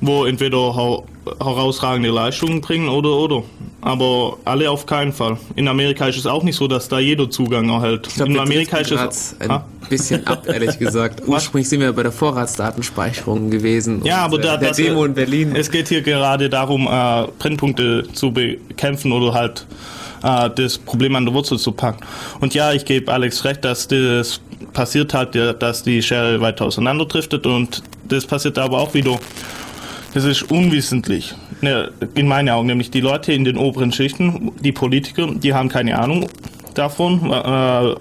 wo 0.00 0.24
entweder 0.24 1.04
herausragende 1.40 2.10
Leistungen 2.10 2.60
bringen 2.60 2.88
oder 2.88 3.10
oder. 3.10 3.42
Aber 3.80 4.38
alle 4.44 4.70
auf 4.70 4.86
keinen 4.86 5.12
Fall. 5.12 5.38
In 5.54 5.68
Amerika 5.68 6.08
ist 6.08 6.16
es 6.16 6.26
auch 6.26 6.42
nicht 6.42 6.56
so, 6.56 6.66
dass 6.66 6.88
da 6.88 6.98
jeder 6.98 7.30
Zugang 7.30 7.68
erhält. 7.68 8.06
Ich 8.08 8.14
glaub, 8.14 8.28
in 8.28 8.38
Amerika 8.38 8.78
ist 8.78 8.90
es 8.90 9.36
ein 9.38 9.50
ha? 9.50 9.64
bisschen 9.88 10.26
ab, 10.26 10.46
ehrlich 10.48 10.78
gesagt. 10.80 11.22
Ursprünglich 11.26 11.68
sind 11.68 11.80
wir 11.80 11.92
bei 11.92 12.02
der 12.02 12.12
Vorratsdatenspeicherung 12.12 13.50
gewesen. 13.50 14.02
Ja, 14.04 14.18
aber 14.18 14.38
da, 14.38 14.56
der 14.56 14.70
das, 14.70 14.76
Demo 14.76 15.04
in 15.04 15.14
Berlin. 15.14 15.54
Es 15.54 15.70
geht 15.70 15.88
hier 15.88 16.02
gerade 16.02 16.48
darum, 16.48 16.86
äh, 16.86 17.26
Brennpunkte 17.38 18.04
zu 18.12 18.32
bekämpfen 18.32 19.12
oder 19.12 19.34
halt 19.34 19.66
äh, 20.22 20.50
das 20.54 20.78
Problem 20.78 21.14
an 21.16 21.24
der 21.24 21.34
Wurzel 21.34 21.58
zu 21.58 21.72
packen. 21.72 22.04
Und 22.40 22.54
ja, 22.54 22.72
ich 22.72 22.84
gebe 22.84 23.12
Alex 23.12 23.44
recht, 23.44 23.64
dass 23.64 23.86
das 23.88 24.40
passiert 24.72 25.14
hat, 25.14 25.34
dass 25.34 25.82
die 25.82 26.02
Schere 26.02 26.40
weiter 26.40 26.66
auseinanderdriftet 26.66 27.46
und 27.46 27.82
das 28.08 28.26
passiert 28.26 28.58
aber 28.58 28.78
auch 28.78 28.92
wieder 28.94 29.18
das 30.16 30.24
ist 30.24 30.50
unwissentlich. 30.50 31.34
In 32.14 32.26
meinen 32.26 32.48
Augen, 32.48 32.68
nämlich 32.68 32.90
die 32.90 33.02
Leute 33.02 33.34
in 33.34 33.44
den 33.44 33.58
oberen 33.58 33.92
Schichten, 33.92 34.50
die 34.60 34.72
Politiker, 34.72 35.28
die 35.34 35.52
haben 35.52 35.68
keine 35.68 35.98
Ahnung 35.98 36.26
davon, 36.72 37.30
äh, 37.30 37.94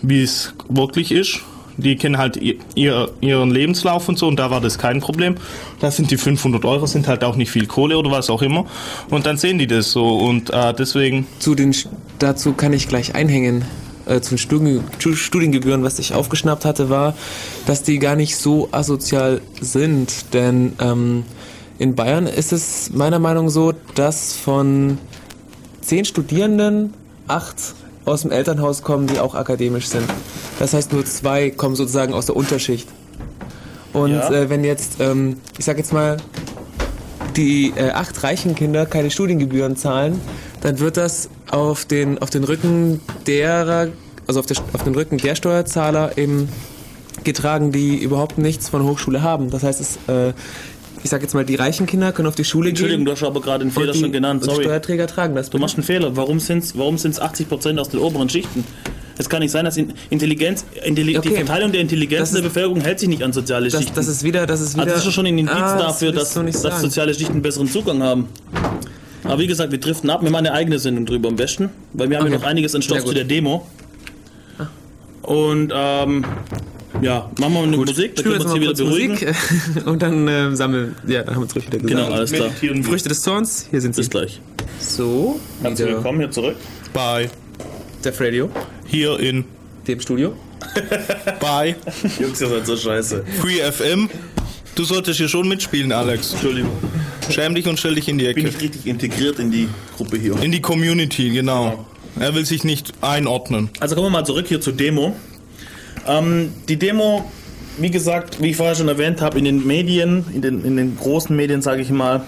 wie 0.00 0.22
es 0.22 0.54
wirklich 0.68 1.10
ist. 1.10 1.40
Die 1.76 1.96
kennen 1.96 2.16
halt 2.16 2.36
ihr, 2.36 3.10
ihren 3.20 3.50
Lebenslauf 3.50 4.08
und 4.08 4.18
so 4.18 4.28
und 4.28 4.38
da 4.38 4.52
war 4.52 4.60
das 4.60 4.78
kein 4.78 5.00
Problem. 5.00 5.34
Da 5.80 5.90
sind 5.90 6.12
die 6.12 6.16
500 6.16 6.64
Euro, 6.64 6.86
sind 6.86 7.08
halt 7.08 7.24
auch 7.24 7.34
nicht 7.34 7.50
viel 7.50 7.66
Kohle 7.66 7.98
oder 7.98 8.12
was 8.12 8.30
auch 8.30 8.42
immer. 8.42 8.64
Und 9.10 9.26
dann 9.26 9.36
sehen 9.36 9.58
die 9.58 9.66
das 9.66 9.90
so 9.90 10.16
und 10.16 10.50
äh, 10.50 10.72
deswegen. 10.74 11.26
Zu 11.40 11.56
den, 11.56 11.74
dazu 12.20 12.52
kann 12.52 12.72
ich 12.72 12.86
gleich 12.86 13.16
einhängen 13.16 13.64
äh, 14.06 14.20
zu 14.20 14.36
den 14.36 15.16
Studiengebühren, 15.16 15.82
was 15.82 15.98
ich 15.98 16.14
aufgeschnappt 16.14 16.64
hatte, 16.64 16.88
war, 16.88 17.14
dass 17.66 17.82
die 17.82 17.98
gar 17.98 18.14
nicht 18.14 18.36
so 18.36 18.68
asozial 18.70 19.40
sind. 19.60 20.32
Denn 20.34 20.74
ähm, 20.80 21.24
in 21.78 21.94
Bayern 21.94 22.26
ist 22.26 22.52
es 22.52 22.90
meiner 22.92 23.18
Meinung 23.18 23.46
nach 23.46 23.52
so, 23.52 23.72
dass 23.94 24.34
von 24.36 24.98
zehn 25.80 26.04
Studierenden 26.04 26.92
acht 27.28 27.56
aus 28.04 28.22
dem 28.22 28.32
Elternhaus 28.32 28.82
kommen, 28.82 29.06
die 29.06 29.20
auch 29.20 29.34
akademisch 29.34 29.86
sind. 29.86 30.04
Das 30.58 30.74
heißt, 30.74 30.92
nur 30.92 31.04
zwei 31.04 31.50
kommen 31.50 31.76
sozusagen 31.76 32.14
aus 32.14 32.26
der 32.26 32.36
Unterschicht. 32.36 32.88
Und 33.92 34.12
ja. 34.12 34.30
äh, 34.30 34.50
wenn 34.50 34.64
jetzt, 34.64 35.00
ähm, 35.00 35.36
ich 35.58 35.64
sag 35.64 35.78
jetzt 35.78 35.92
mal, 35.92 36.16
die 37.36 37.72
äh, 37.76 37.90
acht 37.90 38.22
reichen 38.22 38.54
Kinder 38.54 38.86
keine 38.86 39.10
Studiengebühren 39.10 39.76
zahlen, 39.76 40.20
dann 40.60 40.80
wird 40.80 40.96
das 40.96 41.28
auf 41.50 41.84
den, 41.84 42.18
auf 42.18 42.30
den 42.30 42.44
Rücken 42.44 43.00
derer, 43.26 43.88
also 44.26 44.40
auf, 44.40 44.46
der, 44.46 44.56
auf 44.72 44.82
den 44.82 44.94
Rücken 44.94 45.18
der 45.18 45.34
Steuerzahler 45.34 46.18
eben 46.18 46.48
getragen, 47.24 47.72
die 47.72 47.96
überhaupt 47.96 48.38
nichts 48.38 48.68
von 48.68 48.82
Hochschule 48.82 49.22
haben. 49.22 49.50
Das 49.50 49.62
heißt, 49.62 49.80
es, 49.80 49.96
äh, 50.08 50.32
ich 51.02 51.10
sage 51.10 51.22
jetzt 51.22 51.34
mal, 51.34 51.44
die 51.44 51.54
reichen 51.54 51.86
Kinder 51.86 52.12
können 52.12 52.28
auf 52.28 52.34
die 52.34 52.44
Schule 52.44 52.70
Entschuldigung, 52.70 53.04
gehen. 53.04 53.06
du 53.06 53.12
hast 53.12 53.22
aber 53.22 53.40
gerade 53.40 53.62
einen 53.62 53.70
Fehler 53.70 53.92
die, 53.92 54.00
schon 54.00 54.12
genannt. 54.12 54.42
und 54.42 54.48
die 54.50 54.54
Sorry. 54.54 54.64
Steuerträger 54.64 55.06
tragen 55.06 55.34
das. 55.34 55.50
Du 55.50 55.58
machst 55.58 55.76
einen 55.76 55.84
Fehler. 55.84 56.16
Warum 56.16 56.40
sind 56.40 56.64
es 56.64 56.76
warum 56.76 56.98
sind's 56.98 57.20
80% 57.20 57.78
aus 57.78 57.88
den 57.90 58.00
oberen 58.00 58.28
Schichten? 58.28 58.64
Es 59.20 59.28
kann 59.28 59.40
nicht 59.40 59.50
sein, 59.50 59.64
dass 59.64 59.76
in- 59.76 59.94
Intelligenz, 60.10 60.64
Intelli 60.84 61.12
die 61.12 61.18
Okay. 61.18 61.36
Verteilung 61.44 61.72
der 61.72 61.80
Intelligenz 61.80 62.20
Das 62.20 62.30
der 62.32 62.40
ist- 62.40 62.44
Bevölkerung 62.54 62.80
hält 62.80 63.00
sich 63.00 63.08
nicht 63.08 63.22
an 63.22 63.32
soziale 63.32 63.68
das, 63.68 63.80
Schichten. 63.80 63.94
das 63.96 64.06
ist 64.06 64.22
wieder, 64.22 64.46
das 64.46 64.60
ist 64.60 64.74
wieder. 64.74 64.82
also 64.84 64.94
das 64.94 65.06
ist 65.06 65.12
schon 65.14 65.26
ein 65.26 65.38
Indiz 65.38 65.54
Ah, 65.54 65.76
das 65.76 65.82
dafür, 65.86 66.14
willst 66.14 66.36
dass, 66.36 66.62
dass 66.62 66.80
soziale 66.80 67.12
Schichten 67.14 67.42
besseren 67.42 67.68
Zugang 67.68 68.02
haben. 68.02 68.28
Aber 69.24 69.38
wie 69.40 69.48
gesagt, 69.48 69.72
wir 69.72 69.80
driften 69.80 70.08
ab. 70.10 70.22
Wir 70.22 70.30
machen 70.30 70.46
eine 70.46 70.54
eigene 70.54 70.78
Sendung 70.78 71.04
drüber 71.04 71.28
am 71.28 71.36
besten, 71.36 71.70
weil 71.94 72.10
wir 72.10 72.18
haben 72.18 72.26
ja 72.26 72.32
Okay. 72.34 72.42
noch 72.42 72.48
einiges 72.48 72.74
an 72.76 72.82
Stoff 72.82 72.98
Ja, 72.98 73.04
zu 73.04 73.14
der 73.14 73.24
Demo. 73.24 73.66
Und 75.22 75.72
ähm, 75.74 76.24
ja, 77.02 77.30
machen 77.38 77.52
wir 77.54 77.62
eine 77.62 77.76
Musik, 77.76 78.16
dann 78.16 78.24
können 78.24 78.34
wir 78.34 78.40
uns 78.40 78.52
mal 78.52 78.58
hier 78.58 78.70
wieder 78.70 78.84
beruhigen. 78.84 79.12
Musik 79.12 79.86
und 79.86 80.02
dann 80.02 80.28
ähm, 80.28 80.56
sammeln. 80.56 80.96
Ja, 81.06 81.22
dann 81.22 81.34
haben 81.34 81.40
wir 81.40 81.44
uns 81.44 81.54
ruhig 81.54 81.66
wieder 81.66 81.78
gesagt. 81.78 82.04
Genau, 82.04 82.14
alles 82.14 82.32
klar. 82.32 82.50
Früchte 82.82 83.08
des 83.08 83.22
Zorns, 83.22 83.66
hier 83.70 83.80
sind 83.80 83.94
sie. 83.94 84.00
Bis 84.00 84.10
gleich. 84.10 84.40
So, 84.80 85.40
Herzlich 85.62 85.86
wieder 85.86 85.96
willkommen 85.96 86.20
hier 86.20 86.30
zurück. 86.30 86.56
Bei 86.92 87.30
Def 88.04 88.20
Radio, 88.20 88.50
hier 88.86 89.18
in 89.18 89.44
dem 89.86 90.00
Studio. 90.00 90.34
bei 91.40 91.76
Jungs, 92.18 92.40
ihr 92.40 92.48
seid 92.48 92.66
so 92.66 92.76
scheiße. 92.76 93.24
Free 93.40 93.60
FM. 93.70 94.08
Du 94.74 94.84
solltest 94.84 95.18
hier 95.18 95.28
schon 95.28 95.48
mitspielen, 95.48 95.90
Alex. 95.92 96.34
Entschuldigung. 96.34 96.70
Schäm 97.30 97.54
dich 97.54 97.66
und 97.66 97.78
stell 97.78 97.94
dich 97.96 98.08
in 98.08 98.18
die 98.18 98.32
Bin 98.32 98.46
Ecke. 98.46 98.56
ich 98.56 98.62
richtig 98.62 98.86
integriert 98.86 99.38
in 99.38 99.50
die 99.50 99.68
Gruppe 99.96 100.16
hier. 100.16 100.40
In 100.40 100.52
die 100.52 100.60
Community, 100.60 101.30
genau. 101.30 101.86
Er 102.20 102.34
will 102.34 102.44
sich 102.44 102.64
nicht 102.64 102.92
einordnen. 103.00 103.70
Also 103.80 103.94
kommen 103.94 104.06
wir 104.06 104.10
mal 104.10 104.24
zurück 104.24 104.46
hier 104.48 104.60
zur 104.60 104.72
Demo. 104.72 105.16
Ähm, 106.06 106.52
die 106.68 106.76
Demo, 106.76 107.30
wie 107.78 107.90
gesagt, 107.90 108.42
wie 108.42 108.50
ich 108.50 108.56
vorher 108.56 108.74
schon 108.74 108.88
erwähnt 108.88 109.20
habe, 109.20 109.38
in 109.38 109.44
den 109.44 109.66
Medien, 109.66 110.24
in 110.32 110.42
den, 110.42 110.64
in 110.64 110.76
den 110.76 110.96
großen 110.96 111.34
Medien, 111.34 111.62
sage 111.62 111.82
ich 111.82 111.90
mal, 111.90 112.22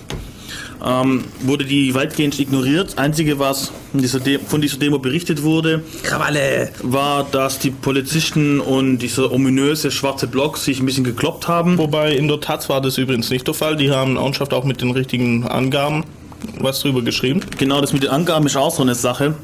ähm, 0.85 1.25
wurde 1.41 1.65
die 1.65 1.95
weitgehend 1.95 2.39
ignoriert. 2.39 2.99
Einzige, 2.99 3.39
was 3.39 3.73
in 3.93 4.01
dieser 4.01 4.21
von 4.47 4.61
dieser 4.61 4.79
Demo 4.79 4.99
berichtet 4.99 5.43
wurde, 5.43 5.83
Krawalle! 6.03 6.71
war, 6.83 7.25
dass 7.31 7.59
die 7.59 7.71
Polizisten 7.71 8.61
und 8.61 8.99
dieser 8.99 9.31
ominöse 9.33 9.91
schwarze 9.91 10.27
Block 10.27 10.57
sich 10.57 10.81
ein 10.81 10.87
bisschen 10.87 11.05
gekloppt 11.05 11.49
haben. 11.49 11.79
Wobei 11.79 12.15
in 12.15 12.29
der 12.29 12.41
Taz 12.41 12.69
war 12.69 12.81
das 12.81 12.99
übrigens 12.99 13.31
nicht 13.31 13.47
der 13.47 13.55
Fall. 13.55 13.77
Die 13.77 13.91
haben 13.91 14.17
Ortschaft 14.17 14.53
auch 14.55 14.65
mit 14.65 14.81
den 14.81 14.91
richtigen 14.91 15.47
Angaben 15.47 16.05
was 16.59 16.81
drüber 16.81 17.03
geschrieben. 17.03 17.43
Genau, 17.59 17.81
das 17.81 17.93
mit 17.93 18.03
den 18.03 18.11
Angaben 18.11 18.47
ist 18.47 18.57
auch 18.57 18.75
so 18.75 18.83
eine 18.83 18.95
Sache. 18.95 19.35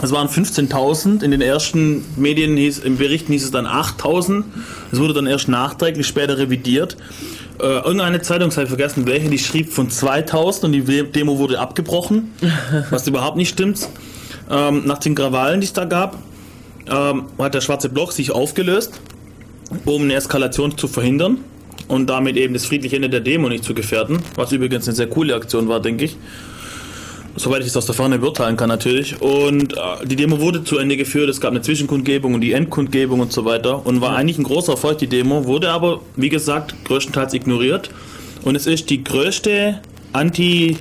Es 0.00 0.10
waren 0.10 0.28
15.000, 0.28 1.22
in 1.22 1.30
den 1.30 1.42
ersten 1.42 2.04
Medien 2.16 2.56
hieß, 2.56 2.78
im 2.78 2.96
Berichten 2.96 3.32
hieß 3.32 3.44
es 3.44 3.50
dann 3.50 3.66
8.000. 3.66 4.44
Es 4.90 4.98
wurde 4.98 5.12
dann 5.12 5.26
erst 5.26 5.48
nachträglich 5.48 6.06
später 6.06 6.38
revidiert. 6.38 6.96
Äh, 7.60 7.66
irgendeine 7.66 8.22
Zeitung, 8.22 8.48
ich 8.48 8.56
habe 8.56 8.66
vergessen 8.66 9.06
welche, 9.06 9.28
die 9.28 9.38
schrieb 9.38 9.70
von 9.70 9.90
2.000 9.90 10.64
und 10.64 10.72
die 10.72 10.82
Demo 11.12 11.38
wurde 11.38 11.58
abgebrochen, 11.58 12.32
was 12.90 13.06
überhaupt 13.06 13.36
nicht 13.36 13.50
stimmt. 13.50 13.86
Ähm, 14.50 14.82
nach 14.86 14.98
den 14.98 15.14
Krawallen, 15.14 15.60
die 15.60 15.66
es 15.66 15.72
da 15.72 15.84
gab, 15.84 16.18
ähm, 16.90 17.24
hat 17.38 17.54
der 17.54 17.60
Schwarze 17.60 17.88
Block 17.88 18.12
sich 18.12 18.32
aufgelöst, 18.32 19.00
um 19.84 20.02
eine 20.02 20.14
Eskalation 20.14 20.76
zu 20.76 20.88
verhindern 20.88 21.38
und 21.88 22.08
damit 22.08 22.36
eben 22.36 22.54
das 22.54 22.64
friedliche 22.64 22.96
Ende 22.96 23.10
der 23.10 23.20
Demo 23.20 23.48
nicht 23.48 23.64
zu 23.64 23.74
gefährden, 23.74 24.20
was 24.34 24.52
übrigens 24.52 24.88
eine 24.88 24.96
sehr 24.96 25.08
coole 25.08 25.34
Aktion 25.34 25.68
war, 25.68 25.80
denke 25.80 26.06
ich. 26.06 26.16
Soweit 27.36 27.62
ich 27.62 27.68
es 27.68 27.76
aus 27.76 27.86
der 27.86 27.94
Ferne 27.94 28.18
beurteilen 28.18 28.56
kann 28.58 28.68
natürlich. 28.68 29.20
Und 29.22 29.72
äh, 29.72 29.76
die 30.06 30.16
Demo 30.16 30.38
wurde 30.40 30.64
zu 30.64 30.78
Ende 30.78 30.96
geführt, 30.98 31.30
es 31.30 31.40
gab 31.40 31.50
eine 31.52 31.62
Zwischenkundgebung 31.62 32.34
und 32.34 32.40
die 32.42 32.52
Endkundgebung 32.52 33.20
und 33.20 33.32
so 33.32 33.44
weiter. 33.46 33.86
Und 33.86 34.00
war 34.02 34.14
eigentlich 34.16 34.38
ein 34.38 34.44
großer 34.44 34.72
Erfolg, 34.72 34.98
die 34.98 35.06
Demo, 35.06 35.46
wurde 35.46 35.70
aber, 35.70 36.00
wie 36.16 36.28
gesagt, 36.28 36.74
größtenteils 36.84 37.32
ignoriert. 37.34 37.90
Und 38.44 38.54
es 38.56 38.66
ist 38.66 38.90
die 38.90 39.02
größte 39.02 39.80
Anti... 40.12 40.76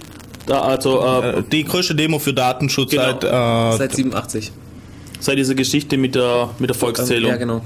Da, 0.48 0.62
also 0.64 1.02
äh, 1.02 1.30
Äh, 1.40 1.44
Die 1.52 1.64
größte 1.64 1.96
Demo 1.96 2.18
für 2.20 2.34
Datenschutz 2.34 2.90
Genau. 2.92 3.04
seit, 3.04 3.24
äh, 3.24 3.78
Seit 3.78 3.96
87. 3.96 4.52
seit 5.20 5.38
dieser 5.38 5.54
Geschichte 5.56 5.98
mit 5.98 6.16
der, 6.16 6.50
mit 6.60 6.70
der 6.70 6.76
Volkszählung. 6.76 7.30
Ja, 7.32 7.38
genau. 7.38 7.62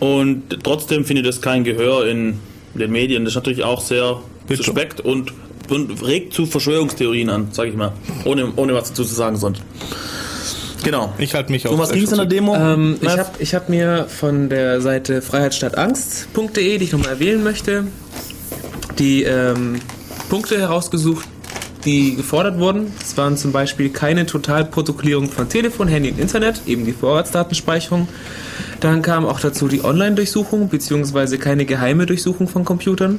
Und 0.00 0.42
trotzdem 0.64 1.04
findet 1.04 1.26
es 1.26 1.40
kein 1.40 1.62
Gehör 1.64 2.06
in 2.08 2.38
den 2.74 2.90
Medien. 2.90 3.24
Das 3.24 3.32
ist 3.32 3.36
natürlich 3.36 3.62
auch 3.64 3.80
sehr 3.80 4.20
Bitte. 4.48 4.62
suspekt 4.64 5.00
und, 5.00 5.32
und 5.70 6.02
regt 6.04 6.32
zu 6.32 6.46
Verschwörungstheorien 6.46 7.30
an, 7.30 7.48
sage 7.52 7.70
ich 7.70 7.76
mal. 7.76 7.92
Ohne, 8.24 8.52
ohne 8.56 8.74
was 8.74 8.90
dazu 8.90 9.04
zu 9.04 9.14
sagen 9.14 9.36
sonst. 9.36 9.62
Genau. 10.82 11.12
ich 11.18 11.34
halte 11.34 11.52
mich 11.52 11.66
auf 11.66 11.74
Um 11.74 11.78
was 11.78 11.92
ging 11.92 12.04
es 12.04 12.12
in 12.12 12.18
der 12.18 12.26
Demo? 12.26 12.54
Ähm, 12.54 12.96
ich 13.00 13.08
habe 13.08 13.30
ich 13.38 13.54
hab 13.54 13.68
mir 13.68 14.06
von 14.08 14.48
der 14.48 14.80
Seite 14.80 15.22
freiheitsstadtangst.de, 15.22 16.78
die 16.78 16.84
ich 16.84 16.92
nochmal 16.92 17.10
erwähnen 17.10 17.44
möchte, 17.44 17.84
die 18.98 19.24
ähm, 19.24 19.80
Punkte 20.28 20.58
herausgesucht, 20.58 21.26
die 21.84 22.16
gefordert 22.16 22.58
wurden. 22.58 22.92
Es 23.00 23.16
waren 23.16 23.36
zum 23.36 23.52
Beispiel 23.52 23.90
keine 23.90 24.26
Totalprotokollierung 24.26 25.28
von 25.28 25.48
Telefon, 25.48 25.88
Handy 25.88 26.10
und 26.10 26.18
Internet, 26.18 26.62
eben 26.66 26.84
die 26.84 26.92
Vorratsdatenspeicherung. 26.92 28.08
Dann 28.80 29.02
kam 29.02 29.26
auch 29.26 29.40
dazu 29.40 29.68
die 29.68 29.84
Online-Durchsuchung, 29.84 30.68
beziehungsweise 30.68 31.38
keine 31.38 31.66
geheime 31.66 32.06
Durchsuchung 32.06 32.48
von 32.48 32.64
Computern. 32.64 33.18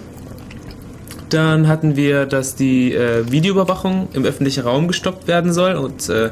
Dann 1.32 1.70
hatten 1.70 1.96
wir, 1.96 2.26
dass 2.26 2.56
die 2.56 2.94
äh, 2.94 3.32
Videoüberwachung 3.32 4.10
im 4.14 4.26
öffentlichen 4.26 4.64
Raum 4.64 4.90
gestoppt 4.90 5.28
werden 5.30 5.54
soll 5.54 5.76
und 5.76 6.10
äh, 6.10 6.30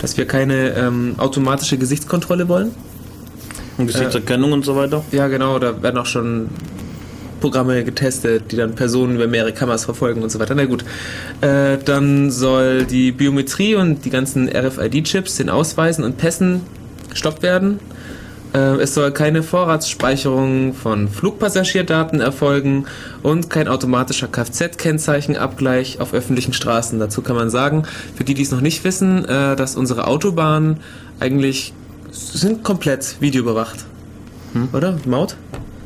dass 0.00 0.16
wir 0.16 0.26
keine 0.26 0.70
ähm, 0.76 1.16
automatische 1.18 1.78
Gesichtskontrolle 1.78 2.48
wollen. 2.48 2.70
Und 3.76 3.88
Gesichtserkennung 3.88 4.52
und 4.52 4.64
so 4.64 4.76
weiter. 4.76 5.04
Ja, 5.10 5.26
genau, 5.26 5.58
da 5.58 5.82
werden 5.82 5.98
auch 5.98 6.06
schon 6.06 6.48
Programme 7.40 7.82
getestet, 7.84 8.52
die 8.52 8.56
dann 8.56 8.76
Personen 8.76 9.16
über 9.16 9.26
mehrere 9.26 9.52
Kameras 9.52 9.84
verfolgen 9.84 10.22
und 10.22 10.30
so 10.30 10.38
weiter. 10.38 10.54
Na 10.54 10.64
gut. 10.64 10.84
Äh, 11.40 11.78
dann 11.84 12.30
soll 12.30 12.84
die 12.84 13.10
Biometrie 13.10 13.74
und 13.74 14.04
die 14.04 14.10
ganzen 14.10 14.48
RFID-Chips, 14.48 15.36
den 15.36 15.50
Ausweisen 15.50 16.04
und 16.04 16.18
Pässen 16.18 16.62
gestoppt 17.10 17.42
werden. 17.42 17.80
Äh, 18.56 18.80
es 18.80 18.94
soll 18.94 19.10
keine 19.12 19.42
Vorratsspeicherung 19.42 20.72
von 20.72 21.08
Flugpassagierdaten 21.08 22.20
erfolgen 22.20 22.86
und 23.22 23.50
kein 23.50 23.68
automatischer 23.68 24.28
Kfz-Kennzeichenabgleich 24.28 26.00
auf 26.00 26.14
öffentlichen 26.14 26.54
Straßen. 26.54 26.98
Dazu 26.98 27.20
kann 27.20 27.36
man 27.36 27.50
sagen, 27.50 27.82
für 28.14 28.24
die, 28.24 28.32
die 28.32 28.42
es 28.42 28.50
noch 28.50 28.62
nicht 28.62 28.82
wissen, 28.84 29.26
äh, 29.26 29.56
dass 29.56 29.76
unsere 29.76 30.06
Autobahnen 30.06 30.80
eigentlich 31.20 31.74
sind 32.10 32.64
komplett 32.64 33.16
videoüberwacht. 33.20 33.84
Oder? 34.72 34.96
Maut? 35.04 35.36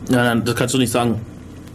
Ja, 0.08 0.22
nein, 0.22 0.44
das 0.44 0.54
kannst 0.54 0.74
du 0.74 0.78
nicht 0.78 0.92
sagen. 0.92 1.20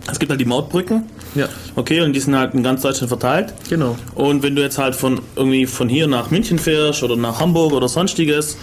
Es 0.09 0.17
gibt 0.17 0.29
halt 0.29 0.39
die 0.39 0.45
Mautbrücken, 0.45 1.03
Ja, 1.33 1.49
okay, 1.75 1.99
und 2.01 2.13
die 2.13 2.19
sind 2.21 2.37
halt 2.37 2.53
in 2.53 2.63
ganz 2.63 2.83
Deutschland 2.83 3.09
verteilt. 3.09 3.53
genau. 3.69 3.97
Und 4.13 4.43
wenn 4.43 4.55
du 4.55 4.61
jetzt 4.61 4.77
halt 4.77 4.95
von 4.95 5.19
irgendwie 5.35 5.65
von 5.65 5.89
hier 5.89 6.07
nach 6.07 6.31
München 6.31 6.57
fährst 6.59 7.03
oder 7.03 7.17
nach 7.17 7.41
Hamburg 7.41 7.73
oder 7.73 7.89
sonstiges, 7.89 8.55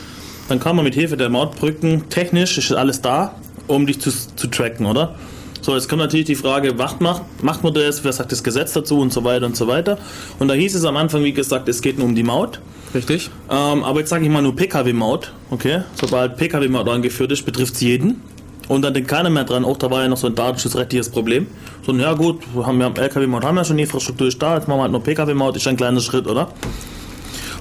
dann 0.53 0.61
kann 0.61 0.77
man 0.77 0.85
mit 0.85 0.95
Hilfe 0.95 1.17
der 1.17 1.31
Mautbrücken 1.31 2.11
technisch 2.11 2.59
ist 2.59 2.73
alles 2.73 3.01
da, 3.01 3.35
um 3.69 3.87
dich 3.87 4.01
zu, 4.01 4.11
zu 4.11 4.49
tracken, 4.49 4.85
oder? 4.85 5.15
So, 5.63 5.75
jetzt 5.75 5.89
kommt 5.89 6.03
natürlich 6.03 6.27
die 6.27 6.35
Frage, 6.35 6.77
was 6.77 7.01
macht, 7.01 7.23
macht 7.43 7.65
man 7.65 7.73
das, 7.73 8.05
wer 8.05 8.13
sagt 8.13 8.33
das 8.33 8.45
Gesetz 8.45 8.75
dazu 8.75 8.99
und 8.99 9.15
so 9.15 9.25
weiter 9.25 9.47
und 9.47 9.57
so 9.57 9.67
weiter. 9.67 9.97
Und 10.39 10.49
da 10.49 10.55
hieß 10.55 10.75
es 10.75 10.85
am 10.85 10.99
Anfang, 10.99 11.25
wie 11.25 11.33
gesagt, 11.33 11.71
es 11.71 11.81
geht 11.81 11.97
nur 11.97 12.07
um 12.07 12.15
die 12.15 12.23
Maut. 12.23 12.61
Richtig. 12.95 13.31
Ähm, 13.49 13.83
aber 13.83 14.01
jetzt 14.01 14.11
sage 14.11 14.25
ich 14.27 14.31
mal 14.31 14.43
nur 14.43 14.55
Pkw-Maut, 14.55 15.33
okay? 15.49 15.85
Sobald 15.99 16.37
Pkw-Maut 16.37 16.87
eingeführt 16.87 17.33
ist, 17.33 17.47
betrifft 17.47 17.73
es 17.77 17.81
jeden. 17.81 18.21
Und 18.69 18.83
dann 18.83 18.93
denkt 18.93 19.09
keiner 19.09 19.31
mehr 19.31 19.45
dran, 19.45 19.65
auch 19.65 19.79
da 19.79 19.91
war 19.91 20.03
ja 20.03 20.09
noch 20.09 20.19
so 20.19 20.27
ein 20.27 20.35
datenschutzrechtliches 20.35 21.09
Problem. 21.09 21.47
So, 21.87 21.95
ja 21.95 22.13
gut, 22.13 22.43
wir 22.55 22.67
haben, 22.67 22.79
wir 22.79 22.93
LKW-Maut, 22.95 23.43
haben 23.43 23.57
ja 23.57 23.65
schon, 23.65 23.79
die 23.79 23.85
Infrastruktur 23.85 24.29
ist 24.29 24.43
da, 24.43 24.57
jetzt 24.57 24.69
machen 24.69 24.81
wir 24.81 24.83
halt 24.83 24.93
nur 24.93 25.03
Pkw-Maut, 25.03 25.57
ist 25.57 25.67
ein 25.67 25.79
kleiner 25.79 26.01
Schritt, 26.03 26.27
oder? 26.27 26.49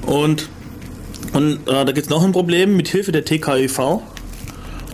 Und, 0.06 0.50
und 1.34 1.68
äh, 1.68 1.86
da 1.86 1.86
gibt 1.86 2.06
es 2.06 2.10
noch 2.10 2.24
ein 2.24 2.32
Problem 2.32 2.76
mit 2.76 2.88
Hilfe 2.88 3.12
der 3.12 3.26
TKÜV. 3.26 4.02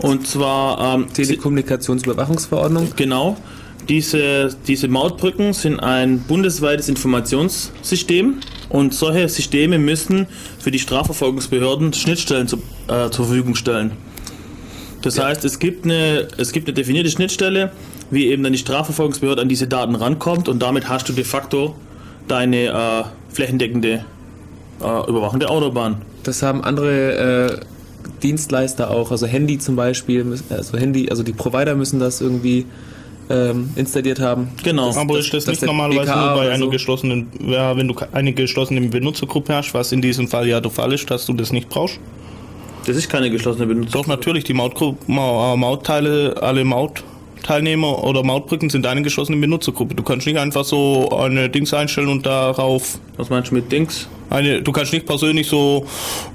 Und 0.00 0.26
zwar 0.28 0.94
ähm, 0.94 1.12
Telekommunikationsüberwachungsverordnung. 1.12 2.92
Genau. 2.94 3.36
Diese, 3.88 4.54
diese 4.66 4.86
Mautbrücken 4.86 5.52
sind 5.54 5.80
ein 5.80 6.20
bundesweites 6.20 6.88
Informationssystem 6.88 8.36
und 8.68 8.94
solche 8.94 9.28
Systeme 9.28 9.78
müssen 9.78 10.26
für 10.58 10.70
die 10.70 10.78
Strafverfolgungsbehörden 10.78 11.94
Schnittstellen 11.94 12.46
zu, 12.46 12.58
äh, 12.86 13.10
zur 13.10 13.26
Verfügung 13.26 13.54
stellen. 13.54 13.92
Das 15.02 15.18
heißt, 15.18 15.44
es 15.44 15.58
gibt, 15.58 15.84
eine, 15.84 16.28
es 16.36 16.52
gibt 16.52 16.68
eine 16.68 16.74
definierte 16.74 17.10
Schnittstelle, 17.10 17.72
wie 18.10 18.26
eben 18.26 18.42
dann 18.42 18.52
die 18.52 18.58
Strafverfolgungsbehörde 18.58 19.40
an 19.40 19.48
diese 19.48 19.66
Daten 19.66 19.94
rankommt 19.94 20.48
und 20.48 20.60
damit 20.60 20.88
hast 20.88 21.08
du 21.08 21.12
de 21.12 21.24
facto 21.24 21.74
deine 22.26 22.66
äh, 22.66 23.04
flächendeckende 23.32 24.04
äh, 24.80 25.08
überwachende 25.08 25.48
Autobahn. 25.48 26.02
Das 26.28 26.42
haben 26.42 26.62
andere 26.62 27.56
äh, 27.56 27.60
Dienstleister 28.22 28.90
auch, 28.90 29.10
also 29.10 29.26
Handy 29.26 29.58
zum 29.58 29.76
Beispiel, 29.76 30.38
also 30.50 30.76
Handy, 30.76 31.08
also 31.08 31.22
die 31.22 31.32
Provider 31.32 31.74
müssen 31.74 31.98
das 32.00 32.20
irgendwie 32.20 32.66
ähm, 33.30 33.70
installiert 33.76 34.20
haben. 34.20 34.48
Genau. 34.62 34.94
Aber 34.94 35.16
das, 35.16 35.24
ist 35.24 35.34
das, 35.34 35.44
das 35.44 35.52
nicht 35.54 35.66
normalerweise 35.66 36.12
nur 36.12 36.34
bei 36.34 36.50
einer 36.50 36.64
so. 36.64 36.70
geschlossenen, 36.70 37.28
ja, 37.46 37.74
wenn 37.76 37.88
du 37.88 37.94
eine 38.12 38.34
geschlossene 38.34 38.80
Benutzergruppe 38.88 39.54
hast, 39.54 39.72
was 39.72 39.90
in 39.92 40.02
diesem 40.02 40.28
Fall 40.28 40.46
ja 40.46 40.60
der 40.60 40.70
Fall 40.70 40.92
ist, 40.92 41.10
dass 41.10 41.24
du 41.24 41.32
das 41.32 41.50
nicht 41.50 41.70
brauchst? 41.70 41.98
Das 42.86 42.96
ist 42.96 43.08
keine 43.08 43.30
geschlossene 43.30 43.66
Benutzergruppe. 43.66 44.06
Doch, 44.08 44.16
natürlich, 44.16 44.44
die 44.44 44.54
Mautgruppe, 44.54 45.10
Mautteile, 45.10 46.36
alle 46.42 46.64
Mautteilnehmer 47.38 48.04
oder 48.04 48.22
Mautbrücken 48.22 48.68
sind 48.70 48.86
eine 48.86 49.02
geschlossene 49.02 49.38
Benutzergruppe. 49.38 49.94
Du 49.94 50.02
kannst 50.02 50.26
nicht 50.26 50.38
einfach 50.38 50.64
so 50.64 51.10
eine 51.10 51.48
Dings 51.48 51.72
einstellen 51.72 52.08
und 52.08 52.26
darauf. 52.26 52.98
Was 53.16 53.30
meinst 53.30 53.50
du 53.50 53.54
mit 53.54 53.72
Dings? 53.72 54.08
Eine, 54.30 54.62
du 54.62 54.72
kannst 54.72 54.92
nicht 54.92 55.06
persönlich 55.06 55.46
so 55.46 55.86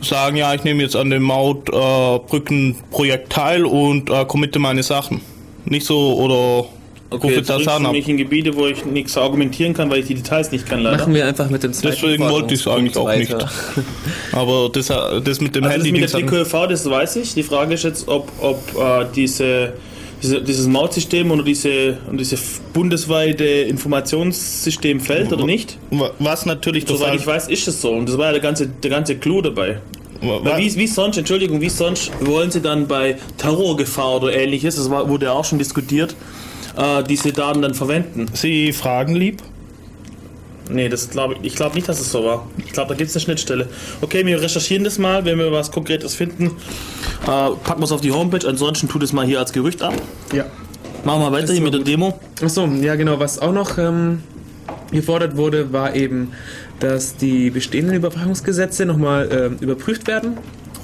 sagen, 0.01 0.37
ja, 0.37 0.53
ich 0.53 0.63
nehme 0.63 0.81
jetzt 0.81 0.95
an 0.95 1.09
dem 1.09 1.23
Mautbrückenprojekt 1.23 3.25
äh, 3.25 3.29
teil 3.29 3.65
und 3.65 4.09
äh, 4.09 4.23
committe 4.25 4.59
meine 4.59 4.83
Sachen. 4.83 5.19
Nicht 5.65 5.85
so 5.85 6.15
oder 6.15 6.65
Okay, 7.09 7.35
jetzt 7.35 7.47
bringst 7.47 7.69
du 7.69 7.91
mich 7.91 8.07
in 8.09 8.17
Gebiete, 8.17 8.55
wo 8.55 8.65
ich 8.65 8.85
nichts 8.85 9.15
argumentieren 9.17 9.75
kann, 9.75 9.91
weil 9.91 9.99
ich 9.99 10.07
die 10.07 10.15
Details 10.15 10.51
nicht 10.51 10.67
kann, 10.67 10.79
leider. 10.79 10.97
Machen 10.97 11.13
wir 11.13 11.27
einfach 11.27 11.47
mit 11.47 11.61
dem 11.61 11.71
zweiten 11.71 11.95
Deswegen 11.95 12.27
wollte 12.27 12.55
ich 12.55 12.61
es 12.61 12.67
eigentlich 12.67 12.97
auch 12.97 13.15
nicht. 13.15 13.35
Aber 14.31 14.71
das, 14.73 14.87
das 14.87 15.39
mit 15.39 15.55
dem 15.55 15.63
also 15.63 15.75
Handy... 15.75 15.91
Das 16.01 16.13
mit 16.13 16.31
der 16.31 16.43
TQV, 16.43 16.67
das 16.67 16.89
weiß 16.89 17.17
ich. 17.17 17.35
Die 17.35 17.43
Frage 17.43 17.75
ist 17.75 17.83
jetzt, 17.83 18.07
ob, 18.07 18.31
ob 18.41 18.63
äh, 18.75 19.05
diese, 19.15 19.73
diese, 20.23 20.41
dieses 20.41 20.67
Mautsystem 20.67 21.29
oder 21.29 21.43
diese, 21.43 21.97
und 22.09 22.19
diese 22.19 22.37
bundesweite 22.71 23.43
Informationssystem 23.43 24.99
fällt 24.99 25.31
oder 25.33 25.45
nicht. 25.45 25.77
Was 26.19 26.45
natürlich... 26.45 26.87
Soweit 26.87 27.15
ich 27.15 27.27
weiß, 27.27 27.49
ist 27.49 27.67
es 27.67 27.81
so. 27.81 27.91
Und 27.91 28.07
das 28.07 28.17
war 28.17 28.27
ja 28.27 28.31
der 28.31 28.41
ganze, 28.41 28.67
der 28.67 28.89
ganze 28.89 29.17
Clou 29.17 29.41
dabei. 29.41 29.79
Wie, 30.21 30.75
wie, 30.77 30.87
sonst, 30.87 31.17
Entschuldigung, 31.17 31.59
wie 31.59 31.69
sonst 31.69 32.09
wollen 32.21 32.49
Sie 32.49 32.61
dann 32.61 32.87
bei 32.87 33.17
Terrorgefahr 33.37 34.15
oder 34.15 34.33
ähnliches, 34.33 34.77
das 34.77 34.89
war, 34.89 35.09
wurde 35.09 35.25
ja 35.25 35.33
auch 35.33 35.43
schon 35.43 35.59
diskutiert, 35.59 36.15
äh, 36.77 37.03
diese 37.03 37.33
Daten 37.33 37.61
dann 37.61 37.73
verwenden. 37.73 38.27
Sie 38.33 38.71
fragen 38.71 39.15
lieb? 39.15 39.43
Nee, 40.69 40.89
das 40.89 41.09
glaube 41.09 41.35
ich, 41.35 41.39
ich 41.43 41.55
glaube 41.55 41.75
nicht, 41.75 41.89
dass 41.89 41.99
es 41.99 42.11
so 42.11 42.23
war. 42.23 42.47
Ich 42.57 42.71
glaube, 42.71 42.89
da 42.89 42.95
gibt 42.95 43.09
es 43.09 43.15
eine 43.15 43.21
Schnittstelle. 43.21 43.67
Okay, 44.01 44.25
wir 44.25 44.41
recherchieren 44.41 44.83
das 44.83 44.97
mal, 44.97 45.25
wenn 45.25 45.37
wir 45.37 45.51
was 45.51 45.71
Konkretes 45.71 46.15
finden. 46.15 46.45
Äh, 47.23 47.25
packen 47.27 47.81
wir 47.81 47.85
es 47.85 47.91
auf 47.91 48.01
die 48.01 48.11
Homepage, 48.11 48.47
ansonsten 48.47 48.87
tut 48.87 49.03
es 49.03 49.13
mal 49.13 49.25
hier 49.25 49.39
als 49.39 49.51
Gerücht 49.51 49.81
ab. 49.81 49.93
Ja. 50.33 50.45
Machen 51.03 51.21
wir 51.21 51.31
weiter 51.33 51.51
hier 51.51 51.61
mit 51.61 51.73
der 51.73 51.81
Demo. 51.81 52.17
Achso, 52.41 52.65
ja 52.65 52.95
genau, 52.95 53.19
was 53.19 53.39
auch 53.39 53.51
noch 53.51 53.77
ähm, 53.77 54.23
gefordert 54.91 55.35
wurde, 55.35 55.73
war 55.73 55.95
eben, 55.95 56.31
dass 56.79 57.17
die 57.17 57.49
bestehenden 57.49 57.95
Überwachungsgesetze 57.95 58.85
nochmal 58.85 59.29
äh, 59.59 59.63
überprüft 59.63 60.07
werden. 60.07 60.37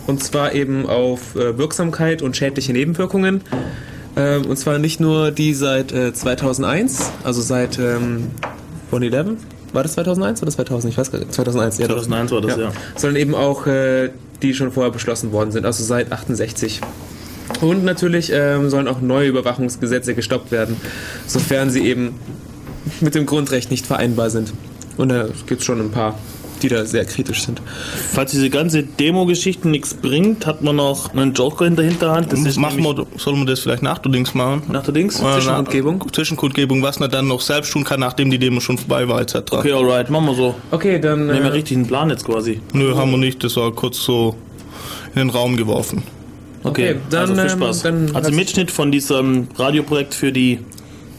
Und 0.08 0.24
zwar 0.24 0.54
eben 0.54 0.88
auf 0.88 1.36
äh, 1.36 1.58
Wirksamkeit 1.58 2.22
und 2.22 2.36
schädliche 2.36 2.74
Nebenwirkungen. 2.74 3.42
Ähm, 4.18 4.46
und 4.46 4.58
zwar 4.58 4.80
nicht 4.80 5.00
nur 5.00 5.32
die 5.32 5.54
seit 5.54 5.92
äh, 5.92 6.14
2001, 6.14 7.12
also 7.24 7.42
seit 7.42 7.80
ähm, 7.80 8.32
111. 8.88 9.38
War 9.74 9.84
das 9.84 9.94
2001 9.94 10.42
oder 10.42 10.52
2000? 10.52 10.94
Ich 10.94 10.98
weiß 10.98 11.12
gar 11.12 11.20
nicht. 11.20 11.34
2001, 11.34 11.78
ja. 11.78 11.86
2001 11.86 12.32
war 12.32 12.42
das, 12.42 12.56
ja. 12.58 12.64
ja. 12.64 12.72
Sondern 12.96 13.22
eben 13.22 13.36
auch 13.36 13.68
äh, 13.68 14.10
die 14.42 14.54
schon 14.54 14.72
vorher 14.72 14.92
beschlossen 14.92 15.32
worden 15.32 15.52
sind, 15.52 15.66
also 15.66 15.84
seit 15.84 16.12
68. 16.12 16.82
Und 17.62 17.84
natürlich 17.84 18.32
ähm, 18.34 18.70
sollen 18.70 18.88
auch 18.88 19.02
neue 19.02 19.28
Überwachungsgesetze 19.28 20.16
gestoppt 20.16 20.52
werden, 20.52 20.78
sofern 21.28 21.70
sie 21.70 21.86
eben 21.86 22.16
mit 23.02 23.16
dem 23.16 23.26
Grundrecht 23.26 23.72
nicht 23.72 23.86
vereinbar 23.86 24.30
sind. 24.30 24.54
Und 24.98 25.10
da 25.10 25.28
gibt 25.48 25.62
es 25.62 25.66
schon 25.66 25.80
ein 25.80 25.92
paar 25.92 26.18
die 26.60 26.70
da 26.70 26.86
sehr 26.86 27.06
kritisch 27.06 27.44
sind. 27.44 27.62
Falls 28.12 28.32
diese 28.32 28.50
ganze 28.50 28.84
Demo-Geschichte 28.84 29.68
nichts 29.68 29.94
bringt, 29.94 30.46
hat 30.46 30.62
man 30.62 30.76
noch 30.76 31.14
einen 31.14 31.34
Joker 31.34 31.66
in 31.66 31.76
der 31.76 31.86
Hinterhand. 31.86 32.32
Das 32.32 32.56
machen 32.58 32.84
wir, 32.84 33.06
soll 33.18 33.36
man 33.36 33.46
das 33.46 33.60
vielleicht 33.60 33.84
nach 33.84 33.98
der 33.98 34.12
Dings 34.12 34.34
machen? 34.34 34.64
Nach 34.70 34.84
der 34.84 34.94
Dings? 34.94 35.20
Äh, 35.20 35.34
Zwischenkundgebung? 35.34 36.04
Zwischenkundgebung, 36.12 36.82
was 36.82 37.00
man 37.00 37.10
dann 37.10 37.28
noch 37.28 37.42
selbst 37.42 37.72
tun 37.72 37.84
kann, 37.84 38.00
nachdem 38.00 38.32
die 38.32 38.40
Demo 38.40 38.60
schon 38.60 38.78
vorbei 38.78 39.08
war, 39.08 39.22
etc. 39.22 39.36
Okay, 39.52 39.72
alright, 39.72 40.10
machen 40.10 40.26
wir 40.26 40.36
so. 40.36 40.56
Okay, 40.72 41.00
dann... 41.00 41.28
Wir 41.28 41.36
haben 41.36 41.44
ja 41.44 41.50
äh, 41.50 41.54
richtig 41.54 41.78
einen 41.78 41.88
Plan 41.88 42.10
jetzt 42.10 42.26
quasi. 42.26 42.62
Nö, 42.74 42.96
haben 42.96 43.12
wir 43.12 43.18
nicht, 43.18 43.44
das 43.44 43.56
war 43.56 43.72
kurz 43.72 44.04
so 44.04 44.36
in 45.16 45.22
den 45.22 45.30
Raum 45.30 45.58
geworfen. 45.58 46.04
Okay, 46.64 46.92
okay 46.92 47.00
dann 47.10 47.22
also 47.22 47.34
viel 47.36 47.44
ähm, 47.44 47.50
Spaß. 47.50 47.86
Ähm, 47.86 48.10
also 48.14 48.32
Mitschnitt 48.32 48.72
von 48.72 48.92
diesem 48.92 49.48
Radioprojekt 49.58 50.14
für 50.14 50.32
die 50.32 50.60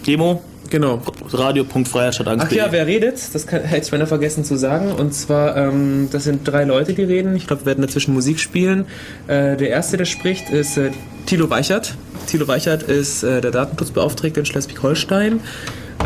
Demo 0.06 0.42
Genau. 0.70 1.02
Radio.freierstadt 1.32 2.38
Ach 2.40 2.52
ja, 2.52 2.68
wer 2.70 2.86
redet? 2.86 3.34
Das 3.34 3.46
kann, 3.46 3.62
hätte 3.62 3.84
ich 3.84 3.90
beinahe 3.90 4.06
vergessen 4.06 4.44
zu 4.44 4.56
sagen. 4.56 4.92
Und 4.92 5.12
zwar, 5.12 5.56
ähm, 5.56 6.08
das 6.12 6.24
sind 6.24 6.46
drei 6.46 6.62
Leute, 6.62 6.94
die 6.94 7.02
reden. 7.02 7.34
Ich 7.34 7.48
glaube, 7.48 7.62
wir 7.62 7.66
werden 7.66 7.82
dazwischen 7.82 8.14
Musik 8.14 8.38
spielen. 8.38 8.86
Äh, 9.26 9.56
der 9.56 9.70
erste, 9.70 9.96
der 9.96 10.04
spricht, 10.04 10.50
ist 10.50 10.78
äh, 10.78 10.92
Thilo 11.26 11.50
Weichert. 11.50 11.94
Thilo 12.28 12.46
Weichert 12.46 12.84
ist 12.84 13.24
äh, 13.24 13.40
der 13.40 13.50
Datenschutzbeauftragte 13.50 14.40
in 14.40 14.46
Schleswig-Holstein. 14.46 15.40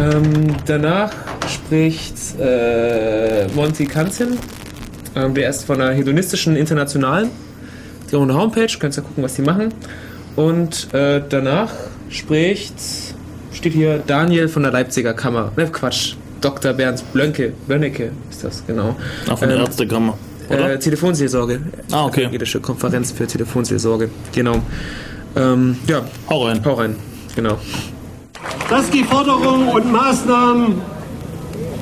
Ähm, 0.01 0.57
danach 0.67 1.13
spricht 1.47 2.17
äh, 2.41 3.47
Monty 3.55 3.85
Kanzin. 3.85 4.39
Ähm, 5.15 5.35
der 5.35 5.51
ist 5.51 5.65
von 5.65 5.79
der 5.79 5.93
hedonistischen 5.93 6.57
Internationalen. 6.57 7.31
Die 8.11 8.17
haben 8.17 8.23
eine 8.23 8.35
Homepage, 8.35 8.67
könnt 8.79 8.97
ihr 8.97 9.03
gucken, 9.03 9.23
was 9.23 9.35
die 9.35 9.43
machen. 9.43 9.75
Und 10.37 10.93
äh, 10.95 11.23
danach 11.29 11.73
spricht 12.09 12.75
steht 13.65 13.73
hier 13.73 14.03
Daniel 14.07 14.49
von 14.49 14.63
der 14.63 14.73
Leipziger 14.73 15.15
Kammer. 15.15 15.51
Ne, 15.57 15.67
Quatsch. 15.73 16.17
Dr. 16.43 16.75
Bernd 16.75 17.03
Blönke, 17.15 17.55
Bönnecke 17.67 18.11
ist 18.29 18.45
das, 18.45 18.63
genau. 18.67 18.95
Ach, 19.27 19.39
von 19.39 19.49
der 19.49 19.57
ähm, 19.57 19.65
Ärztekammer. 19.65 20.19
Äh, 20.51 20.79
Telefonseelsorge. 20.79 21.61
Ah, 21.91 22.05
okay. 22.05 22.29
Jüdische 22.31 22.61
Konferenz 22.61 23.11
für 23.13 23.27
Telefonseelsorge. 23.27 24.11
Genau. 24.35 24.57
Ähm, 25.35 25.79
ja. 25.89 26.03
Hau 26.29 26.45
rein. 26.45 26.61
Hau 26.63 26.75
rein. 26.75 26.97
Genau. 27.35 27.57
Dass 28.69 28.91
die 28.91 29.03
Forderungen 29.03 29.69
und 29.69 29.91
Maßnahmen, 29.91 30.83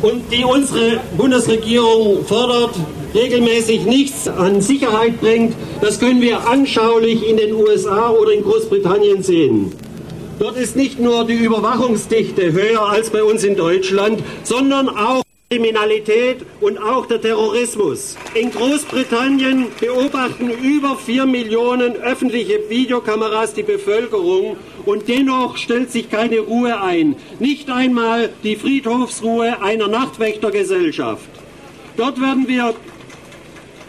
und 0.03 0.23
die 0.33 0.45
unsere 0.45 1.01
Bundesregierung 1.17 2.25
fordert, 2.25 2.77
regelmäßig 3.13 3.87
nichts 3.87 4.29
an 4.29 4.61
Sicherheit 4.61 5.21
bringt, 5.21 5.57
das 5.81 5.99
können 5.99 6.21
wir 6.21 6.47
anschaulich 6.47 7.29
in 7.29 7.39
den 7.39 7.55
USA 7.55 8.11
oder 8.11 8.35
in 8.35 8.45
Großbritannien 8.45 9.25
sehen. 9.25 9.73
Dort 10.39 10.57
ist 10.57 10.77
nicht 10.77 10.99
nur 10.99 11.25
die 11.25 11.35
Überwachungsdichte 11.35 12.53
höher 12.53 12.83
als 12.83 13.11
bei 13.11 13.23
uns 13.23 13.45
in 13.45 13.57
Deutschland, 13.57 14.23
sondern 14.45 14.89
auch 14.89 15.23
Kriminalität 15.51 16.39
und 16.63 16.79
auch 16.79 17.05
der 17.05 17.21
Terrorismus. 17.21 18.17
In 18.35 18.51
Großbritannien 18.51 19.67
beobachten 19.79 20.51
über 20.51 20.97
vier 20.97 21.27
Millionen 21.27 21.97
öffentliche 21.97 22.59
Videokameras 22.71 23.53
die 23.53 23.63
Bevölkerung 23.63 24.57
und 24.87 25.09
dennoch 25.09 25.59
stellt 25.59 25.93
sich 25.93 26.09
keine 26.09 26.41
Ruhe 26.41 26.81
ein. 26.81 27.17
Nicht 27.39 27.71
einmal 27.71 28.31
die 28.43 28.57
Friedhofsruhe 28.57 29.61
einer 29.61 29.89
Nachtwächtergesellschaft. 29.89 31.29
Dort 31.99 32.19
werden 32.19 32.49
wir 32.49 32.75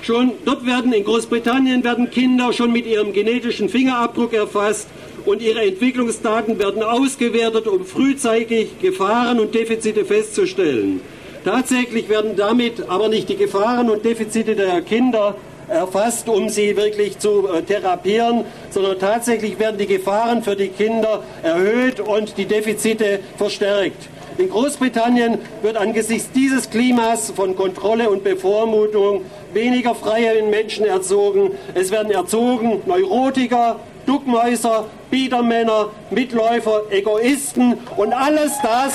schon, 0.02 0.34
dort 0.44 0.66
werden 0.66 0.92
in 0.92 1.06
Großbritannien 1.06 1.86
werden 1.86 2.12
Kinder 2.12 2.52
schon 2.52 2.74
mit 2.74 2.86
ihrem 2.86 3.14
genetischen 3.14 3.70
Fingerabdruck 3.70 4.34
erfasst 4.34 4.90
und 5.26 5.42
ihre 5.42 5.62
Entwicklungsdaten 5.62 6.60
werden 6.60 6.84
ausgewertet, 6.84 7.68
um 7.68 7.86
frühzeitig 7.86 8.80
Gefahren 8.80 9.40
und 9.40 9.56
Defizite 9.56 10.06
festzustellen. 10.06 11.02
Tatsächlich 11.44 12.08
werden 12.10 12.36
damit 12.36 12.90
aber 12.90 13.10
nicht 13.10 13.30
die 13.30 13.36
Gefahren 13.36 13.90
und 13.90 14.06
Defizite 14.06 14.56
der 14.56 14.82
Kinder 14.82 15.36
erfasst, 15.68 16.30
um 16.30 16.50
sie 16.50 16.76
wirklich 16.76 17.20
zu 17.20 17.48
äh, 17.48 17.62
therapieren, 17.62 18.46
sondern 18.70 19.00
tatsächlich 19.00 19.60
werden 19.60 19.78
die 19.78 19.88
Gefahren 19.88 20.44
für 20.44 20.56
die 20.56 20.70
Kinder 20.70 21.24
erhöht 21.42 22.00
und 22.00 22.38
die 22.38 22.46
Defizite 22.46 23.20
verstärkt. 23.38 24.10
In 24.38 24.50
Großbritannien 24.50 25.38
wird 25.62 25.78
angesichts 25.78 26.32
dieses 26.32 26.70
Klimas 26.70 27.32
von 27.32 27.56
Kontrolle 27.56 28.10
und 28.10 28.24
Bevormutung 28.24 29.22
weniger 29.54 29.94
freie 29.94 30.42
Menschen 30.44 30.86
erzogen. 30.86 31.52
Es 31.76 31.92
werden 31.92 32.12
erzogen 32.12 32.82
Neurotiker, 32.88 33.80
Duckmäuser, 34.06 34.86
Biedermänner, 35.10 35.90
Mitläufer, 36.10 36.82
Egoisten 36.90 37.78
und 37.98 38.14
alles 38.14 38.52
das 38.62 38.94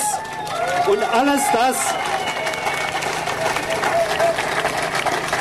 und 0.87 1.03
alles 1.13 1.41
das 1.53 1.75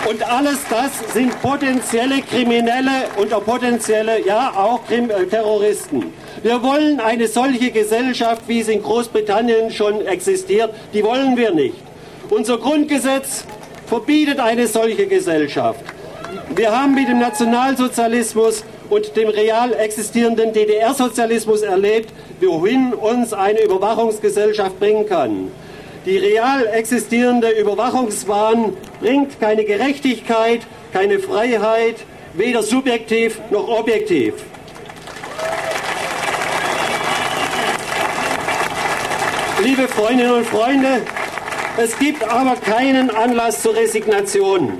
und 0.08 0.22
alles 0.22 0.58
das 0.70 1.12
sind 1.12 1.40
potenzielle 1.42 2.22
Kriminelle 2.22 3.08
und 3.16 3.30
potenzielle, 3.44 4.24
ja 4.24 4.52
auch 4.56 4.80
äh, 4.90 5.26
Terroristen. 5.26 6.12
Wir 6.42 6.62
wollen 6.62 7.00
eine 7.00 7.28
solche 7.28 7.70
Gesellschaft, 7.70 8.42
wie 8.46 8.60
es 8.60 8.68
in 8.68 8.82
Großbritannien 8.82 9.70
schon 9.70 10.06
existiert, 10.06 10.72
die 10.94 11.04
wollen 11.04 11.36
wir 11.36 11.52
nicht. 11.52 11.76
Unser 12.30 12.58
Grundgesetz 12.58 13.44
verbietet 13.86 14.38
eine 14.38 14.66
solche 14.66 15.06
Gesellschaft. 15.06 15.80
Wir 16.54 16.70
haben 16.70 16.94
mit 16.94 17.08
dem 17.08 17.18
Nationalsozialismus 17.18 18.64
und 18.90 19.16
dem 19.16 19.28
real 19.28 19.72
existierenden 19.72 20.52
DDR-Sozialismus 20.52 21.62
erlebt, 21.62 22.12
wohin 22.40 22.94
uns 22.94 23.32
eine 23.32 23.62
Überwachungsgesellschaft 23.62 24.78
bringen 24.78 25.06
kann. 25.06 25.50
Die 26.06 26.16
real 26.16 26.66
existierende 26.66 27.50
Überwachungswahn 27.50 28.74
bringt 29.00 29.40
keine 29.40 29.64
Gerechtigkeit, 29.64 30.60
keine 30.92 31.18
Freiheit, 31.18 31.96
weder 32.34 32.62
subjektiv 32.62 33.40
noch 33.50 33.68
objektiv. 33.68 34.34
liebe 39.62 39.88
Freundinnen 39.88 40.32
und 40.32 40.46
Freunde, 40.46 41.02
es 41.76 41.98
gibt 41.98 42.22
aber 42.24 42.56
keinen 42.56 43.10
Anlass 43.10 43.62
zur 43.62 43.74
Resignation. 43.74 44.78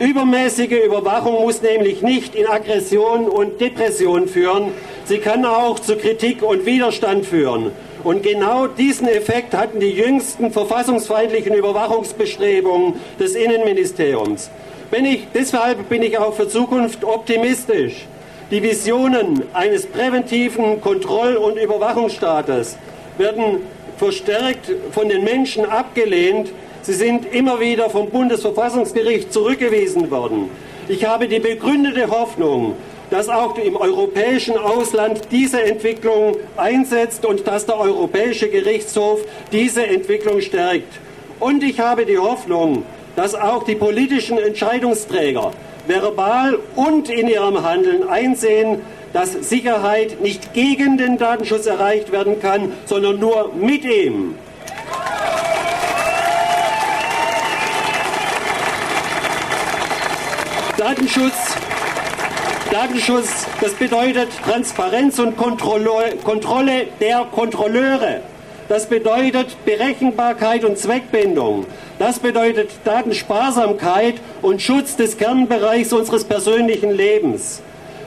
Übermäßige 0.00 0.84
Überwachung 0.84 1.42
muss 1.42 1.62
nämlich 1.62 2.02
nicht 2.02 2.34
in 2.34 2.46
Aggression 2.46 3.28
und 3.28 3.60
Depression 3.60 4.26
führen, 4.26 4.72
sie 5.04 5.18
kann 5.18 5.44
auch 5.44 5.78
zu 5.78 5.96
Kritik 5.96 6.42
und 6.42 6.66
Widerstand 6.66 7.24
führen. 7.24 7.70
Und 8.02 8.22
genau 8.22 8.66
diesen 8.66 9.06
Effekt 9.06 9.54
hatten 9.54 9.78
die 9.78 9.90
jüngsten 9.90 10.50
verfassungsfeindlichen 10.50 11.54
Überwachungsbestrebungen 11.54 12.94
des 13.20 13.34
Innenministeriums. 13.34 14.50
Ich, 14.92 15.26
deshalb 15.32 15.88
bin 15.88 16.02
ich 16.02 16.18
auch 16.18 16.34
für 16.34 16.48
Zukunft 16.48 17.04
optimistisch. 17.04 18.06
Die 18.50 18.62
Visionen 18.62 19.42
eines 19.52 19.86
präventiven 19.86 20.80
Kontroll- 20.80 21.36
und 21.36 21.56
Überwachungsstaates 21.56 22.76
werden 23.16 23.62
verstärkt 23.96 24.70
von 24.92 25.08
den 25.08 25.24
Menschen 25.24 25.64
abgelehnt. 25.64 26.52
Sie 26.84 26.92
sind 26.92 27.32
immer 27.32 27.60
wieder 27.60 27.88
vom 27.88 28.10
Bundesverfassungsgericht 28.10 29.32
zurückgewiesen 29.32 30.10
worden. 30.10 30.50
Ich 30.86 31.06
habe 31.06 31.28
die 31.28 31.38
begründete 31.38 32.10
Hoffnung, 32.10 32.76
dass 33.08 33.30
auch 33.30 33.56
im 33.56 33.74
europäischen 33.76 34.58
Ausland 34.58 35.22
diese 35.30 35.62
Entwicklung 35.62 36.36
einsetzt 36.58 37.24
und 37.24 37.46
dass 37.46 37.64
der 37.64 37.80
Europäische 37.80 38.50
Gerichtshof 38.50 39.20
diese 39.50 39.86
Entwicklung 39.86 40.42
stärkt. 40.42 40.92
Und 41.40 41.62
ich 41.62 41.80
habe 41.80 42.04
die 42.04 42.18
Hoffnung, 42.18 42.84
dass 43.16 43.34
auch 43.34 43.62
die 43.62 43.76
politischen 43.76 44.36
Entscheidungsträger 44.36 45.52
verbal 45.86 46.58
und 46.76 47.08
in 47.08 47.28
ihrem 47.28 47.62
Handeln 47.62 48.06
einsehen, 48.06 48.82
dass 49.14 49.32
Sicherheit 49.32 50.20
nicht 50.20 50.52
gegen 50.52 50.98
den 50.98 51.16
Datenschutz 51.16 51.64
erreicht 51.64 52.12
werden 52.12 52.40
kann, 52.40 52.74
sondern 52.84 53.18
nur 53.18 53.52
mit 53.54 53.86
ihm. 53.86 54.34
Datenschutz 60.84 61.56
Datenschutz, 62.70 63.46
das 63.62 63.72
bedeutet 63.72 64.28
Transparenz 64.44 65.18
und 65.18 65.34
Kontrolle, 65.34 66.88
der 67.00 67.26
Kontrolleure. 67.34 68.20
Das 68.68 68.86
bedeutet 68.86 69.64
Berechenbarkeit 69.64 70.62
und 70.62 70.76
Zweckbindung. 70.76 71.64
Das 71.98 72.18
bedeutet 72.18 72.68
Datensparsamkeit 72.84 74.16
und 74.42 74.60
Schutz 74.60 74.94
des 74.96 75.16
Kernbereichs 75.16 75.94
unseres 75.94 76.24
persönlichen 76.24 76.90
Lebens. 76.90 77.62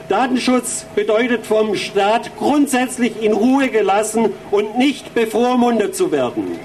Datenschutz 0.08 0.86
bedeutet 0.94 1.48
vom 1.48 1.74
Staat 1.74 2.30
grundsätzlich 2.38 3.20
in 3.20 3.32
Ruhe 3.32 3.70
gelassen 3.70 4.32
und 4.52 4.78
nicht 4.78 5.16
bevormundet 5.16 5.96
zu 5.96 6.12
werden. 6.12 6.60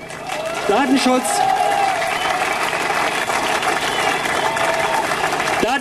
Datenschutz 0.68 1.26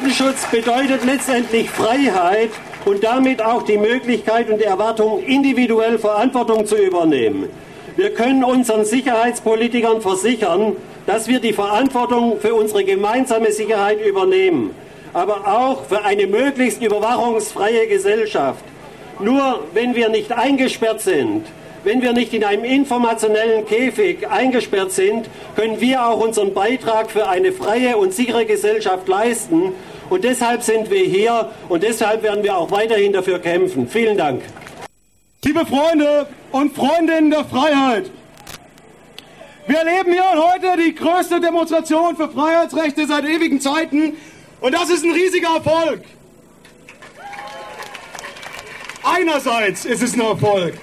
Datenschutz 0.02 0.50
bedeutet 0.50 1.04
letztendlich 1.04 1.70
Freiheit 1.70 2.50
und 2.84 3.04
damit 3.04 3.40
auch 3.40 3.62
die 3.62 3.78
Möglichkeit 3.78 4.50
und 4.50 4.58
die 4.58 4.64
Erwartung, 4.64 5.22
individuell 5.22 5.96
Verantwortung 5.96 6.66
zu 6.66 6.74
übernehmen. 6.74 7.48
Wir 7.94 8.12
können 8.12 8.42
unseren 8.42 8.84
Sicherheitspolitikern 8.84 10.00
versichern, 10.00 10.74
dass 11.06 11.28
wir 11.28 11.38
die 11.38 11.52
Verantwortung 11.52 12.40
für 12.40 12.52
unsere 12.52 12.82
gemeinsame 12.82 13.52
Sicherheit 13.52 14.04
übernehmen, 14.04 14.74
aber 15.12 15.46
auch 15.46 15.84
für 15.84 16.04
eine 16.04 16.26
möglichst 16.26 16.82
überwachungsfreie 16.82 17.86
Gesellschaft. 17.86 18.64
Nur 19.20 19.60
wenn 19.72 19.94
wir 19.94 20.08
nicht 20.08 20.32
eingesperrt 20.32 21.00
sind, 21.00 21.46
wenn 21.84 22.02
wir 22.02 22.12
nicht 22.12 22.32
in 22.32 22.42
einem 22.42 22.64
informationellen 22.64 23.66
Käfig 23.66 24.28
eingesperrt 24.28 24.90
sind, 24.90 25.28
können 25.54 25.80
wir 25.80 26.06
auch 26.06 26.20
unseren 26.20 26.54
Beitrag 26.54 27.10
für 27.10 27.28
eine 27.28 27.52
freie 27.52 27.96
und 27.96 28.12
sichere 28.12 28.46
Gesellschaft 28.46 29.06
leisten 29.06 29.72
und 30.12 30.24
deshalb 30.24 30.62
sind 30.62 30.90
wir 30.90 31.04
hier 31.04 31.50
und 31.70 31.82
deshalb 31.82 32.22
werden 32.22 32.44
wir 32.44 32.54
auch 32.54 32.70
weiterhin 32.70 33.14
dafür 33.14 33.38
kämpfen. 33.38 33.88
Vielen 33.88 34.18
Dank. 34.18 34.42
Liebe 35.42 35.64
Freunde 35.64 36.26
und 36.50 36.76
Freundinnen 36.76 37.30
der 37.30 37.46
Freiheit, 37.46 38.10
wir 39.66 39.78
erleben 39.78 40.12
hier 40.12 40.22
heute 40.22 40.82
die 40.82 40.94
größte 40.94 41.40
Demonstration 41.40 42.14
für 42.14 42.28
Freiheitsrechte 42.28 43.06
seit 43.06 43.24
ewigen 43.24 43.58
Zeiten 43.58 44.12
und 44.60 44.74
das 44.74 44.90
ist 44.90 45.02
ein 45.02 45.12
riesiger 45.12 45.56
Erfolg. 45.56 46.02
Einerseits 49.02 49.86
ist 49.86 50.02
es 50.02 50.12
ein 50.12 50.20
Erfolg, 50.20 50.74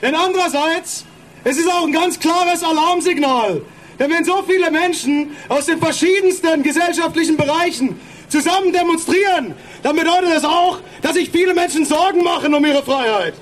denn 0.00 0.14
andererseits 0.14 1.04
es 1.44 1.58
ist 1.58 1.70
auch 1.70 1.84
ein 1.84 1.92
ganz 1.92 2.18
klares 2.18 2.62
Alarmsignal. 2.62 3.60
Denn 3.98 4.10
wenn 4.10 4.24
so 4.24 4.42
viele 4.48 4.70
Menschen 4.70 5.36
aus 5.48 5.66
den 5.66 5.78
verschiedensten 5.78 6.62
gesellschaftlichen 6.62 7.36
Bereichen 7.36 8.00
zusammen 8.32 8.72
demonstrieren, 8.72 9.54
dann 9.82 9.94
bedeutet 9.94 10.30
das 10.34 10.44
auch, 10.44 10.80
dass 11.02 11.14
sich 11.14 11.30
viele 11.30 11.54
Menschen 11.54 11.84
Sorgen 11.84 12.24
machen 12.24 12.54
um 12.54 12.64
ihre 12.64 12.82
Freiheit. 12.82 13.34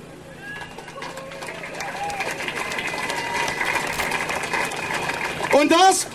Und 5.52 5.70
das 5.70 6.06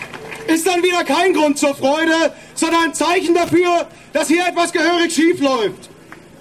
ist 0.46 0.66
dann 0.66 0.82
wieder 0.82 1.04
kein 1.04 1.32
Grund 1.32 1.58
zur 1.58 1.74
Freude, 1.74 2.32
sondern 2.54 2.84
ein 2.84 2.94
Zeichen 2.94 3.34
dafür, 3.34 3.86
dass 4.12 4.28
hier 4.28 4.46
etwas 4.46 4.72
gehörig 4.72 5.14
schief 5.14 5.40
läuft. 5.40 5.88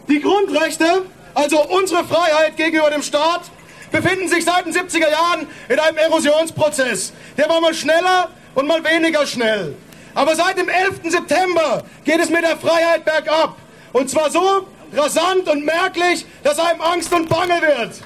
Die 0.09 0.19
Grundrechte, 0.19 1.05
also 1.33 1.65
unsere 1.67 2.03
Freiheit 2.03 2.57
gegenüber 2.57 2.89
dem 2.89 3.01
Staat, 3.01 3.43
befinden 3.91 4.27
sich 4.27 4.43
seit 4.43 4.65
den 4.65 4.73
70er 4.73 5.09
Jahren 5.09 5.47
in 5.69 5.79
einem 5.79 5.97
Erosionsprozess. 5.97 7.13
Der 7.37 7.47
war 7.47 7.61
mal 7.61 7.73
schneller 7.73 8.29
und 8.55 8.67
mal 8.67 8.83
weniger 8.83 9.25
schnell. 9.25 9.75
Aber 10.15 10.33
seit 10.33 10.57
dem 10.57 10.69
11. 10.69 11.01
September 11.09 11.83
geht 12.05 12.19
es 12.21 12.29
mit 12.29 12.41
der 12.41 12.57
Freiheit 12.57 13.03
bergab. 13.03 13.57
Und 13.91 14.09
zwar 14.09 14.31
so 14.31 14.65
rasant 14.93 15.47
und 15.49 15.65
merklich, 15.65 16.25
dass 16.41 16.57
einem 16.57 16.81
Angst 16.81 17.13
und 17.13 17.27
Bange 17.27 17.61
wird. 17.61 18.01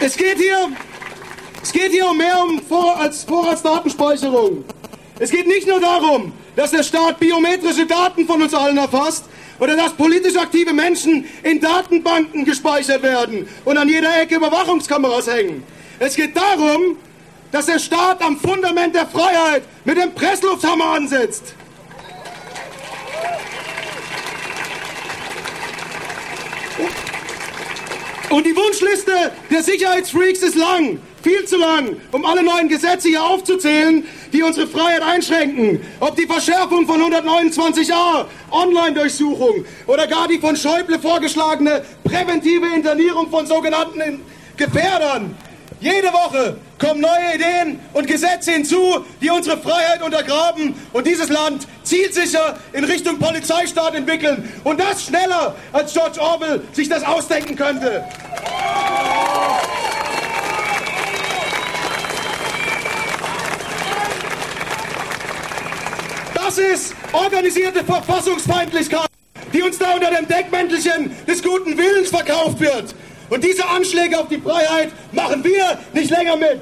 Es 0.00 0.16
geht 0.16 0.38
hier, 0.38 0.70
es 1.62 1.72
geht 1.72 1.92
hier 1.92 2.10
um 2.10 2.18
mehr 2.18 2.42
um 2.42 2.60
Vor 2.60 2.98
als 2.98 3.22
Vorratsdatenspeicherung. 3.22 4.64
Es 5.20 5.30
geht 5.30 5.46
nicht 5.46 5.68
nur 5.68 5.80
darum, 5.80 6.32
dass 6.56 6.72
der 6.72 6.82
Staat 6.82 7.20
biometrische 7.20 7.86
Daten 7.86 8.26
von 8.26 8.42
uns 8.42 8.52
allen 8.52 8.76
erfasst, 8.76 9.26
oder 9.64 9.76
dass 9.76 9.94
politisch 9.94 10.36
aktive 10.36 10.74
Menschen 10.74 11.24
in 11.42 11.58
Datenbanken 11.58 12.44
gespeichert 12.44 13.02
werden 13.02 13.48
und 13.64 13.78
an 13.78 13.88
jeder 13.88 14.20
Ecke 14.20 14.36
Überwachungskameras 14.36 15.26
hängen. 15.26 15.64
Es 15.98 16.14
geht 16.16 16.36
darum, 16.36 16.98
dass 17.50 17.64
der 17.64 17.78
Staat 17.78 18.20
am 18.22 18.36
Fundament 18.36 18.94
der 18.94 19.06
Freiheit 19.06 19.62
mit 19.86 19.96
dem 19.96 20.12
Presslufthammer 20.12 20.84
ansetzt. 20.84 21.54
Und 28.28 28.44
die 28.44 28.54
Wunschliste 28.54 29.32
der 29.50 29.62
Sicherheitsfreaks 29.62 30.40
ist 30.40 30.56
lang, 30.56 31.00
viel 31.24 31.44
zu 31.46 31.56
lang, 31.56 31.96
um 32.12 32.24
alle 32.26 32.44
neuen 32.44 32.68
Gesetze 32.68 33.08
hier 33.08 33.24
aufzuzählen, 33.24 34.06
die 34.32 34.42
unsere 34.42 34.66
Freiheit 34.66 35.02
einschränken. 35.02 35.80
Ob 35.98 36.14
die 36.16 36.26
Verschärfung 36.26 36.86
von 36.86 37.00
129a, 37.00 38.26
Online-Durchsuchung 38.50 39.64
oder 39.86 40.06
gar 40.06 40.28
die 40.28 40.38
von 40.38 40.54
Schäuble 40.54 40.98
vorgeschlagene 40.98 41.82
präventive 42.04 42.66
Internierung 42.74 43.30
von 43.30 43.46
sogenannten 43.46 44.20
Gefährdern. 44.58 45.34
Jede 45.80 46.12
Woche 46.12 46.58
kommen 46.78 47.00
neue 47.00 47.34
Ideen 47.34 47.80
und 47.94 48.06
Gesetze 48.06 48.52
hinzu, 48.52 49.04
die 49.20 49.30
unsere 49.30 49.58
Freiheit 49.58 50.02
untergraben 50.02 50.74
und 50.92 51.06
dieses 51.06 51.30
Land 51.30 51.66
zielsicher 51.82 52.58
in 52.72 52.84
Richtung 52.84 53.18
Polizeistaat 53.18 53.94
entwickeln. 53.94 54.50
Und 54.62 54.78
das 54.78 55.04
schneller, 55.04 55.56
als 55.72 55.92
George 55.92 56.20
Orwell 56.20 56.62
sich 56.72 56.88
das 56.88 57.02
ausdenken 57.02 57.56
könnte. 57.56 58.04
Das 66.44 66.58
ist 66.58 66.94
organisierte 67.10 67.82
Verfassungsfeindlichkeit, 67.82 69.08
die 69.54 69.62
uns 69.62 69.78
da 69.78 69.94
unter 69.94 70.10
dem 70.10 70.28
Deckmäntelchen 70.28 71.10
des 71.26 71.42
guten 71.42 71.78
Willens 71.78 72.10
verkauft 72.10 72.60
wird. 72.60 72.94
Und 73.30 73.42
diese 73.42 73.66
Anschläge 73.66 74.20
auf 74.20 74.28
die 74.28 74.36
Freiheit 74.36 74.92
machen 75.12 75.42
wir 75.42 75.78
nicht 75.94 76.10
länger 76.10 76.36
mit. 76.36 76.60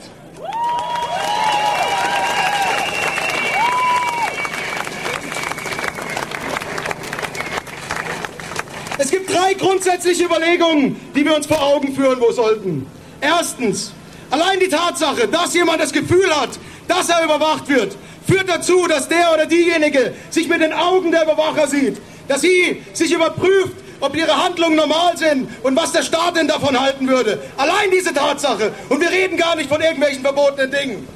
Es 8.99 9.11
gibt 9.11 9.35
drei 9.35 9.55
grundsätzliche 9.55 10.27
Überlegungen, 10.27 10.95
die 11.13 11.25
wir 11.25 11.35
uns 11.35 11.47
vor 11.47 11.61
Augen 11.61 11.93
führen 11.93 12.21
wo 12.21 12.31
sollten. 12.31 12.87
Erstens, 13.21 13.93
allein 14.31 14.61
die 14.61 14.69
Tatsache, 14.69 15.27
dass 15.27 15.53
jemand 15.55 15.81
das 15.81 15.93
Gefühl 15.93 16.31
hat, 16.33 16.51
dass 16.87 17.09
er 17.09 17.25
überwacht 17.25 17.69
wird, 17.69 17.97
führt 18.33 18.49
dazu, 18.49 18.87
dass 18.87 19.09
der 19.09 19.33
oder 19.35 19.47
diejenige 19.47 20.15
sich 20.31 20.49
mit 20.49 20.61
den 20.61 20.73
Augen 20.73 21.11
der 21.11 21.25
Überwacher 21.25 21.67
sieht, 21.69 21.99
dass 22.29 22.41
sie 22.41 22.83
sich 22.95 23.13
überprüft, 23.13 23.75
ob 24.01 24.17
ihre 24.17 24.43
Handlungen 24.43 24.77
normal 24.77 25.17
sind 25.17 25.49
und 25.63 25.77
was 25.77 25.93
der 25.93 26.03
Staat 26.03 26.37
denn 26.37 26.49
davon 26.49 26.79
halten 26.79 27.07
würde. 27.09 27.39
Allein 27.57 27.91
diese 27.93 28.13
Tatsache. 28.15 28.73
Und 28.89 29.01
wir 29.01 29.11
reden 29.11 29.37
gar 29.37 29.55
nicht 29.55 29.69
von 29.69 29.81
irgendwelchen 29.81 30.23
verbotenen 30.23 30.71
Dingen. 30.71 31.09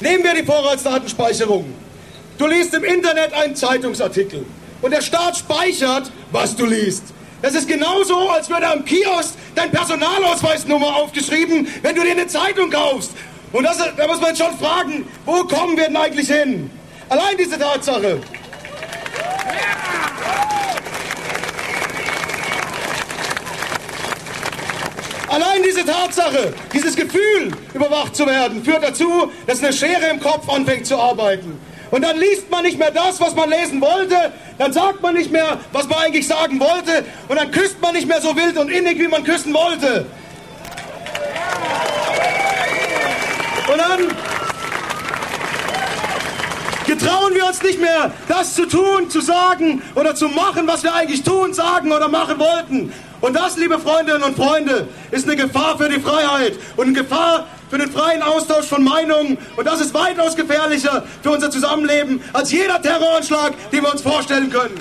Nehmen 0.00 0.24
wir 0.24 0.34
die 0.34 0.44
Vorratsdatenspeicherung. 0.44 1.72
Du 2.38 2.46
liest 2.46 2.74
im 2.74 2.84
Internet 2.84 3.32
einen 3.34 3.54
Zeitungsartikel 3.54 4.44
und 4.82 4.90
der 4.90 5.02
Staat 5.02 5.36
speichert, 5.36 6.10
was 6.32 6.56
du 6.56 6.66
liest. 6.66 7.04
Das 7.42 7.54
ist 7.54 7.68
genauso, 7.68 8.30
als 8.30 8.48
würde 8.48 8.66
am 8.66 8.84
Kiosk 8.84 9.34
dein 9.54 9.70
Personalausweisnummer 9.70 10.96
aufgeschrieben, 10.96 11.68
wenn 11.82 11.94
du 11.94 12.02
dir 12.02 12.12
eine 12.12 12.26
Zeitung 12.26 12.70
kaufst. 12.70 13.10
Und 13.52 13.64
das, 13.64 13.78
da 13.96 14.06
muss 14.06 14.20
man 14.20 14.34
schon 14.34 14.56
fragen, 14.58 15.08
wo 15.24 15.44
kommen 15.44 15.76
wir 15.76 15.84
denn 15.84 15.96
eigentlich 15.96 16.28
hin? 16.28 16.70
Allein 17.08 17.36
diese 17.38 17.58
Tatsache. 17.58 18.20
Allein 25.28 25.62
diese 25.62 25.84
Tatsache, 25.84 26.54
dieses 26.72 26.96
Gefühl, 26.96 27.52
überwacht 27.74 28.16
zu 28.16 28.26
werden, 28.26 28.64
führt 28.64 28.82
dazu, 28.82 29.30
dass 29.46 29.62
eine 29.62 29.72
Schere 29.72 30.06
im 30.10 30.20
Kopf 30.20 30.48
anfängt 30.48 30.86
zu 30.86 30.96
arbeiten. 30.96 31.58
Und 31.90 32.02
dann 32.02 32.16
liest 32.18 32.50
man 32.50 32.64
nicht 32.64 32.78
mehr 32.78 32.90
das, 32.90 33.20
was 33.20 33.34
man 33.34 33.50
lesen 33.50 33.80
wollte, 33.80 34.32
dann 34.58 34.72
sagt 34.72 35.02
man 35.02 35.14
nicht 35.14 35.30
mehr, 35.30 35.58
was 35.72 35.88
man 35.88 35.98
eigentlich 35.98 36.26
sagen 36.26 36.58
wollte, 36.58 37.04
und 37.28 37.36
dann 37.36 37.50
küsst 37.50 37.80
man 37.80 37.94
nicht 37.94 38.08
mehr 38.08 38.20
so 38.20 38.34
wild 38.34 38.56
und 38.56 38.70
innig, 38.70 38.98
wie 38.98 39.08
man 39.08 39.22
küssen 39.24 39.54
wollte. 39.54 40.06
Und 43.68 43.78
dann 43.78 44.16
getrauen 46.86 47.34
wir 47.34 47.46
uns 47.46 47.62
nicht 47.62 47.80
mehr, 47.80 48.12
das 48.28 48.54
zu 48.54 48.66
tun, 48.66 49.10
zu 49.10 49.20
sagen 49.20 49.82
oder 49.94 50.14
zu 50.14 50.28
machen, 50.28 50.66
was 50.66 50.82
wir 50.82 50.94
eigentlich 50.94 51.22
tun, 51.22 51.52
sagen 51.52 51.92
oder 51.92 52.08
machen 52.08 52.38
wollten. 52.38 52.92
Und 53.20 53.34
das, 53.34 53.56
liebe 53.56 53.78
Freundinnen 53.78 54.22
und 54.22 54.36
Freunde, 54.36 54.86
ist 55.10 55.26
eine 55.26 55.36
Gefahr 55.36 55.76
für 55.78 55.88
die 55.88 56.00
Freiheit 56.00 56.54
und 56.76 56.86
eine 56.86 56.92
Gefahr 56.92 57.46
für 57.70 57.78
den 57.78 57.90
freien 57.90 58.22
Austausch 58.22 58.66
von 58.66 58.84
Meinungen. 58.84 59.38
Und 59.56 59.66
das 59.66 59.80
ist 59.80 59.92
weitaus 59.94 60.36
gefährlicher 60.36 61.02
für 61.22 61.30
unser 61.30 61.50
Zusammenleben 61.50 62.22
als 62.32 62.52
jeder 62.52 62.80
Terroranschlag, 62.80 63.54
den 63.72 63.82
wir 63.82 63.92
uns 63.92 64.02
vorstellen 64.02 64.50
können. 64.50 64.80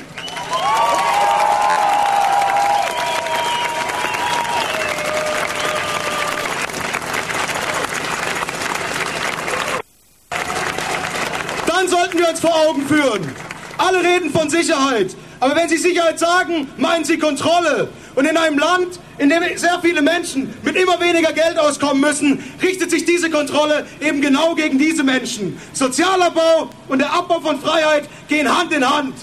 Dann 11.77 11.89
sollten 11.89 12.17
wir 12.17 12.29
uns 12.29 12.39
vor 12.39 12.55
Augen 12.55 12.87
führen. 12.87 13.29
Alle 13.77 14.01
reden 14.01 14.31
von 14.31 14.49
Sicherheit. 14.49 15.13
Aber 15.41 15.57
wenn 15.57 15.67
Sie 15.67 15.75
Sicherheit 15.75 16.17
sagen, 16.17 16.69
meinen 16.77 17.03
Sie 17.03 17.17
Kontrolle. 17.17 17.89
Und 18.15 18.23
in 18.23 18.37
einem 18.37 18.57
Land, 18.57 18.97
in 19.17 19.27
dem 19.27 19.43
sehr 19.57 19.77
viele 19.81 20.01
Menschen 20.01 20.53
mit 20.63 20.77
immer 20.77 20.97
weniger 21.01 21.33
Geld 21.33 21.59
auskommen 21.59 21.99
müssen, 21.99 22.41
richtet 22.63 22.91
sich 22.91 23.03
diese 23.03 23.29
Kontrolle 23.29 23.85
eben 23.99 24.21
genau 24.21 24.55
gegen 24.55 24.79
diese 24.79 25.03
Menschen. 25.03 25.59
Sozialabbau 25.73 26.69
und 26.87 26.99
der 26.99 27.11
Abbau 27.11 27.41
von 27.41 27.59
Freiheit 27.59 28.07
gehen 28.29 28.57
Hand 28.57 28.71
in 28.71 28.89
Hand. 28.89 29.13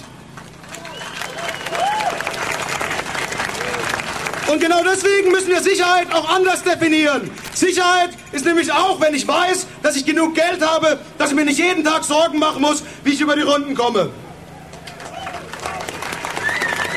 Und 4.47 4.59
genau 4.59 4.83
deswegen 4.83 5.31
müssen 5.31 5.49
wir 5.49 5.61
Sicherheit 5.61 6.13
auch 6.13 6.29
anders 6.29 6.63
definieren. 6.63 7.31
Sicherheit 7.53 8.09
ist 8.31 8.45
nämlich 8.45 8.71
auch, 8.71 8.99
wenn 8.99 9.13
ich 9.13 9.27
weiß, 9.27 9.67
dass 9.81 9.95
ich 9.95 10.05
genug 10.05 10.35
Geld 10.35 10.61
habe, 10.65 10.99
dass 11.17 11.29
ich 11.29 11.35
mir 11.35 11.45
nicht 11.45 11.59
jeden 11.59 11.83
Tag 11.83 12.03
Sorgen 12.03 12.39
machen 12.39 12.61
muss, 12.61 12.83
wie 13.03 13.13
ich 13.13 13.21
über 13.21 13.35
die 13.35 13.41
Runden 13.41 13.73
komme. 13.75 14.09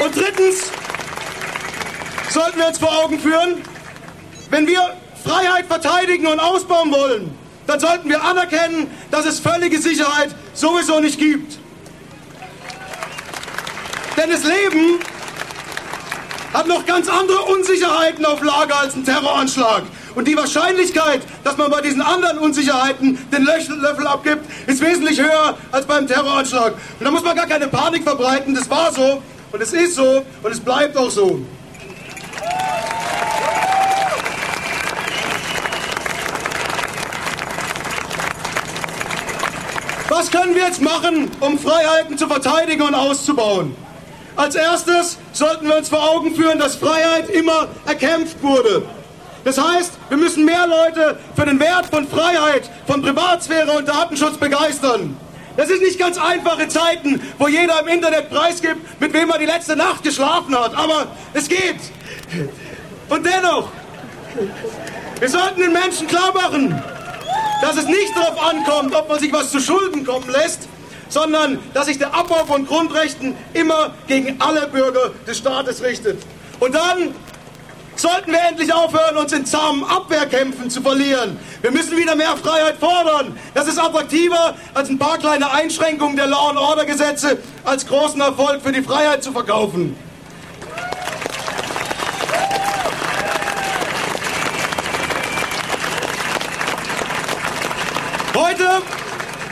Und 0.03 0.15
drittens, 0.15 0.71
sollten 2.31 2.59
wir 2.59 2.67
uns 2.67 2.79
vor 2.79 3.05
Augen 3.05 3.19
führen, 3.19 3.63
wenn 4.51 4.67
wir 4.67 4.81
Freiheit 5.25 5.67
verteidigen 5.67 6.27
und 6.27 6.39
ausbauen 6.39 6.93
wollen, 6.93 7.35
dann 7.67 7.81
sollten 7.81 8.09
wir 8.09 8.23
anerkennen, 8.23 8.91
dass 9.11 9.27
es 9.27 9.41
völlige 9.41 9.81
Sicherheit 9.81 10.35
sowieso 10.53 11.01
nicht 11.01 11.19
gibt. 11.19 11.59
Denn 14.17 14.31
das 14.31 14.45
Leben 14.45 14.99
hat 16.57 16.67
noch 16.67 16.87
ganz 16.87 17.07
andere 17.07 17.43
Unsicherheiten 17.43 18.25
auf 18.25 18.43
Lager 18.43 18.81
als 18.81 18.95
ein 18.95 19.05
Terroranschlag. 19.05 19.83
Und 20.15 20.27
die 20.27 20.35
Wahrscheinlichkeit, 20.35 21.21
dass 21.45 21.59
man 21.59 21.71
bei 21.71 21.83
diesen 21.83 22.01
anderen 22.01 22.39
Unsicherheiten 22.39 23.19
den 23.31 23.45
Löffel 23.45 24.07
abgibt, 24.07 24.47
ist 24.67 24.81
wesentlich 24.81 25.21
höher 25.21 25.55
als 25.71 25.85
beim 25.85 26.07
Terroranschlag. 26.07 26.73
Und 26.99 27.05
da 27.05 27.11
muss 27.11 27.23
man 27.23 27.37
gar 27.37 27.47
keine 27.47 27.69
Panik 27.69 28.05
verbreiten. 28.05 28.55
Das 28.55 28.71
war 28.71 28.91
so 28.91 29.23
und 29.53 29.63
es 29.63 29.75
ist 29.75 29.97
so 29.97 30.25
und 30.43 30.51
es 30.51 30.59
bleibt 30.59 30.97
auch 30.97 31.11
so. 31.11 31.45
Was 40.09 40.31
können 40.31 40.55
wir 40.55 40.63
jetzt 40.63 40.81
machen, 40.81 41.31
um 41.41 41.59
Freiheiten 41.59 42.17
zu 42.17 42.27
verteidigen 42.27 42.81
und 42.81 42.95
auszubauen? 42.95 43.86
Als 44.37 44.55
erstes 44.55 45.17
sollten 45.33 45.67
wir 45.67 45.77
uns 45.77 45.89
vor 45.89 46.11
Augen 46.11 46.35
führen, 46.35 46.59
dass 46.59 46.77
Freiheit 46.77 47.31
immer 47.31 47.69
erkämpft 47.87 48.43
wurde. 48.43 48.83
Das 49.45 49.59
heißt, 49.59 49.93
wir 50.09 50.19
müssen 50.19 50.45
mehr 50.45 50.67
Leute 50.67 51.19
für 51.35 51.47
den 51.47 51.59
Wert 51.59 51.87
von 51.87 52.07
Freiheit, 52.07 52.69
von 52.87 53.01
Privatsphäre 53.01 53.73
und 53.73 53.89
Datenschutz 53.89 54.37
begeistern. 54.37 55.17
Das 55.57 55.71
ist 55.71 55.81
nicht 55.81 55.99
ganz 55.99 56.19
einfache 56.19 56.69
Zeiten, 56.69 57.23
wo 57.39 57.49
jeder 57.49 57.81
im 57.81 57.89
Internet 57.89 58.29
preisgibt, 58.29 59.01
mit 59.01 59.13
wem 59.15 59.31
er 59.31 59.39
die 59.39 59.47
letzte 59.47 59.75
Nacht 59.75 60.03
geschlafen 60.03 60.59
hat. 60.59 60.75
Aber 60.77 61.07
es 61.33 61.49
geht. 61.49 61.81
Und 63.09 63.25
dennoch, 63.25 63.71
wir 65.19 65.29
sollten 65.31 65.61
den 65.61 65.73
Menschen 65.73 66.07
klar 66.09 66.35
machen, 66.35 66.83
dass 67.63 67.79
es 67.79 67.87
nicht 67.87 68.15
darauf 68.15 68.51
ankommt, 68.51 68.95
ob 68.95 69.09
man 69.09 69.19
sich 69.19 69.33
was 69.33 69.51
zu 69.51 69.61
Schulden 69.61 70.05
kommen 70.05 70.29
lässt, 70.29 70.69
sondern 71.09 71.59
dass 71.75 71.87
sich 71.87 71.99
der 71.99 72.15
Abbau 72.15 72.45
von 72.45 72.67
Grundrechten 72.67 73.37
immer 73.53 73.95
gegen 74.07 74.41
alle 74.41 74.67
Bürger 74.69 75.11
des 75.27 75.39
Staates 75.39 75.83
richtet. 75.83 76.23
Und 76.61 76.75
dann 76.75 77.15
sollten 77.97 78.33
wir 78.33 78.41
endlich 78.49 78.73
aufhören, 78.73 79.17
uns 79.17 79.33
in 79.33 79.47
zahmen 79.47 79.85
Abwehrkämpfen 79.85 80.71
zu 80.71 80.83
verlieren. 80.83 81.39
Wir 81.63 81.71
müssen 81.71 81.97
wieder 81.97 82.15
mehr 82.15 82.37
Freiheit 82.37 82.77
fordern. 82.79 83.39
Das 83.55 83.67
ist 83.67 83.79
attraktiver, 83.79 84.55
als 84.75 84.89
ein 84.89 84.99
paar 84.99 85.19
kleine 85.19 85.51
Einschränkungen 85.51 86.17
der 86.17 86.27
Law-and-Order-Gesetze 86.27 87.39
als 87.65 87.87
großen 87.87 88.21
Erfolg 88.21 88.63
für 88.63 88.73
die 88.73 88.83
Freiheit 88.83 89.23
zu 89.23 89.33
verkaufen. 89.33 89.97
Heute 98.35 98.83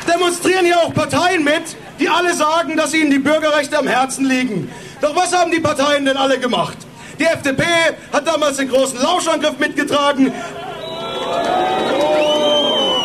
demonstrieren 0.06 0.64
hier 0.64 0.78
auch 0.78 0.92
Parteien 0.94 1.44
mit, 1.44 1.76
die 1.98 2.08
alle 2.08 2.34
sagen, 2.34 2.76
dass 2.76 2.94
ihnen 2.94 3.10
die 3.10 3.18
Bürgerrechte 3.18 3.78
am 3.78 3.86
Herzen 3.86 4.26
liegen. 4.26 4.70
Doch 5.00 5.14
was 5.14 5.36
haben 5.36 5.50
die 5.50 5.60
Parteien 5.60 6.04
denn 6.04 6.16
alle 6.16 6.38
gemacht? 6.38 6.78
Die 7.18 7.24
FDP 7.24 7.62
hat 8.12 8.26
damals 8.26 8.56
den 8.56 8.68
großen 8.68 9.00
Lauschangriff 9.00 9.58
mitgetragen. 9.58 10.32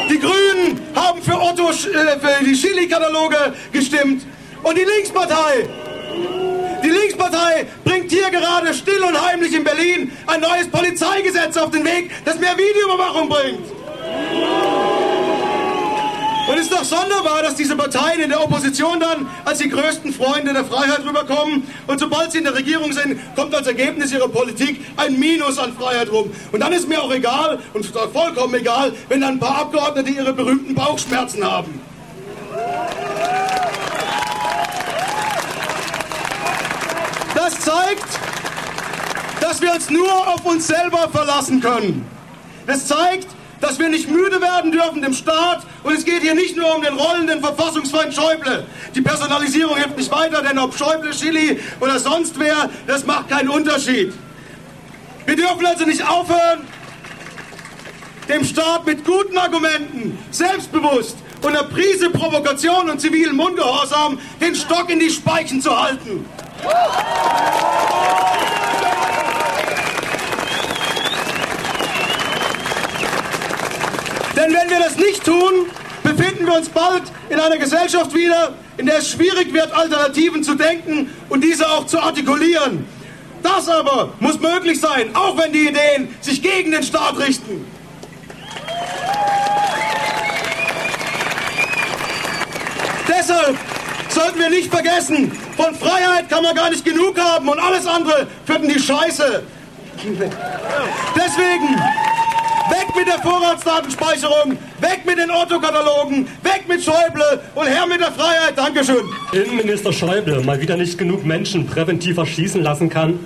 Die 0.09 0.19
Grünen 0.19 0.81
haben 0.95 1.21
für 1.21 1.39
Otto 1.39 1.69
äh, 1.69 1.73
für 1.73 2.43
die 2.43 2.53
Chili-Kataloge 2.53 3.53
gestimmt. 3.71 4.23
Und 4.63 4.77
die 4.77 4.83
Linkspartei, 4.83 5.69
die 6.83 6.89
Linkspartei 6.89 7.67
bringt 7.83 8.11
hier 8.11 8.29
gerade 8.29 8.73
still 8.73 9.03
und 9.03 9.21
heimlich 9.21 9.53
in 9.53 9.63
Berlin 9.63 10.11
ein 10.27 10.41
neues 10.41 10.67
Polizeigesetz 10.69 11.55
auf 11.57 11.69
den 11.71 11.85
Weg, 11.85 12.11
das 12.25 12.39
mehr 12.39 12.57
Videoüberwachung 12.57 13.29
bringt. 13.29 14.88
Und 16.49 16.55
es 16.57 16.61
ist 16.61 16.73
doch 16.73 16.83
sonderbar, 16.83 17.43
dass 17.43 17.53
diese 17.53 17.75
Parteien 17.75 18.21
in 18.21 18.29
der 18.29 18.43
Opposition 18.43 18.99
dann 18.99 19.29
als 19.45 19.59
die 19.59 19.69
größten 19.69 20.11
Freunde 20.11 20.51
der 20.51 20.65
Freiheit 20.65 21.05
rüberkommen. 21.05 21.61
Und 21.85 21.99
sobald 21.99 22.31
sie 22.31 22.39
in 22.39 22.45
der 22.45 22.55
Regierung 22.55 22.91
sind, 22.91 23.19
kommt 23.35 23.53
als 23.53 23.67
Ergebnis 23.67 24.11
ihrer 24.11 24.27
Politik 24.27 24.83
ein 24.97 25.19
Minus 25.19 25.59
an 25.59 25.73
Freiheit 25.73 26.11
rum. 26.11 26.31
Und 26.51 26.59
dann 26.59 26.73
ist 26.73 26.89
mir 26.89 27.03
auch 27.03 27.13
egal, 27.13 27.59
und 27.75 27.85
vollkommen 27.85 28.55
egal, 28.55 28.93
wenn 29.09 29.21
dann 29.21 29.33
ein 29.33 29.39
paar 29.39 29.59
Abgeordnete 29.59 30.09
ihre 30.09 30.33
berühmten 30.33 30.73
Bauchschmerzen 30.73 31.45
haben. 31.45 31.79
Das 37.35 37.59
zeigt, 37.59 38.07
dass 39.39 39.61
wir 39.61 39.71
uns 39.71 39.87
nur 39.91 40.27
auf 40.27 40.43
uns 40.45 40.65
selber 40.65 41.09
verlassen 41.11 41.61
können. 41.61 42.07
Das 42.65 42.87
zeigt, 42.87 43.27
dass 43.61 43.79
wir 43.79 43.89
nicht 43.89 44.09
müde 44.09 44.41
werden 44.41 44.71
dürfen 44.71 45.01
dem 45.01 45.13
Staat. 45.13 45.63
Und 45.83 45.93
es 45.93 46.05
geht 46.05 46.21
hier 46.21 46.35
nicht 46.35 46.55
nur 46.55 46.75
um 46.75 46.81
den 46.81 46.93
rollenden 46.93 47.41
Verfassungsfeind 47.41 48.13
Schäuble. 48.13 48.65
Die 48.95 49.01
Personalisierung 49.01 49.75
hilft 49.75 49.97
nicht 49.97 50.11
weiter, 50.11 50.41
denn 50.41 50.57
ob 50.59 50.77
Schäuble, 50.77 51.13
Schilly 51.13 51.59
oder 51.79 51.99
sonst 51.99 52.39
wer, 52.39 52.69
das 52.87 53.05
macht 53.05 53.29
keinen 53.29 53.49
Unterschied. 53.49 54.13
Wir 55.25 55.35
dürfen 55.35 55.65
also 55.65 55.85
nicht 55.85 56.07
aufhören, 56.07 56.61
dem 58.27 58.43
Staat 58.43 58.85
mit 58.85 59.03
guten 59.03 59.37
Argumenten, 59.37 60.17
selbstbewusst 60.31 61.17
und 61.41 61.49
einer 61.49 61.63
Prise 61.63 62.09
Provokation 62.09 62.89
und 62.89 62.99
zivilen 62.99 63.35
Mundgehorsam 63.35 64.19
den 64.41 64.55
Stock 64.55 64.89
in 64.89 64.99
die 64.99 65.09
Speichen 65.09 65.61
zu 65.61 65.79
halten. 65.79 66.25
Denn 74.39 74.53
wenn 74.53 74.69
wir 74.69 74.79
das 74.79 74.95
nicht 74.95 75.25
tun, 75.25 75.65
befinden 76.01 76.45
wir 76.45 76.55
uns 76.55 76.69
bald 76.69 77.03
in 77.29 77.41
einer 77.41 77.57
Gesellschaft 77.57 78.13
wieder, 78.15 78.53
in 78.77 78.85
der 78.85 78.99
es 78.99 79.11
schwierig 79.11 79.53
wird, 79.53 79.69
Alternativen 79.73 80.43
zu 80.43 80.55
denken 80.55 81.13
und 81.27 81.43
diese 81.43 81.69
auch 81.69 81.85
zu 81.85 81.99
artikulieren. 81.99 82.87
Das 83.43 83.67
aber 83.67 84.13
muss 84.21 84.39
möglich 84.39 84.79
sein, 84.79 85.13
auch 85.13 85.37
wenn 85.37 85.51
die 85.51 85.67
Ideen 85.67 86.15
sich 86.21 86.41
gegen 86.41 86.71
den 86.71 86.83
Staat 86.83 87.19
richten. 87.19 87.65
Deshalb 93.09 93.57
sollten 94.07 94.39
wir 94.39 94.49
nicht 94.49 94.71
vergessen, 94.71 95.33
von 95.57 95.75
Freiheit 95.75 96.29
kann 96.29 96.43
man 96.43 96.55
gar 96.55 96.69
nicht 96.69 96.85
genug 96.85 97.19
haben 97.19 97.49
und 97.49 97.59
alles 97.59 97.85
andere 97.85 98.25
führt 98.45 98.63
in 98.63 98.69
die 98.69 98.79
Scheiße. 98.79 99.43
Deswegen 101.13 101.75
weg 102.79 102.95
mit 102.95 103.07
der 103.07 103.19
Vorratsdatenspeicherung, 103.19 104.57
weg 104.79 105.01
mit 105.05 105.17
den 105.17 105.29
Orthokatalogen, 105.31 106.27
weg 106.43 106.63
mit 106.67 106.83
Schäuble 106.83 107.41
und 107.55 107.67
her 107.67 107.85
mit 107.87 107.99
der 107.99 108.11
Freiheit. 108.11 108.57
Dankeschön. 108.57 109.03
Innenminister 109.33 109.91
Schäuble 109.91 110.41
mal 110.41 110.61
wieder 110.61 110.77
nicht 110.77 110.97
genug 110.97 111.25
Menschen 111.25 111.65
präventiv 111.65 112.17
erschießen 112.17 112.61
lassen 112.61 112.89
kann, 112.89 113.19